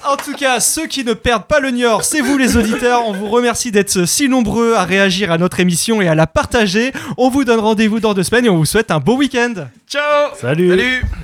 En 0.09 0.17
tout 0.17 0.33
cas, 0.35 0.59
ceux 0.61 0.87
qui 0.87 1.05
ne 1.05 1.13
perdent 1.13 1.45
pas 1.45 1.61
le 1.61 1.71
Niort, 1.71 2.05
c'est 2.05 2.21
vous 2.21 2.37
les 2.39 2.57
auditeurs. 2.57 3.07
On 3.07 3.13
vous 3.13 3.29
remercie 3.29 3.71
d'être 3.71 4.07
si 4.07 4.29
nombreux 4.29 4.75
à 4.75 4.83
réagir 4.85 5.31
à 5.31 5.39
notre 5.39 5.61
émission 5.61 6.01
et 6.03 6.09
à 6.09 6.15
la 6.17 6.27
partager. 6.27 6.93
On 7.17 7.29
vous 7.29 7.45
donne 7.45 7.61
rendez-vous 7.61 8.01
dans 8.01 8.15
deux 8.15 8.25
semaines 8.25 8.47
et 8.47 8.51
on 8.51 8.57
vous 8.57 8.65
souhaite 8.65 8.91
un 8.91 8.99
beau 8.99 9.17
week-end. 9.17 9.53
Ciao. 9.89 10.31
Salut. 10.41 10.71
Salut. 10.71 11.05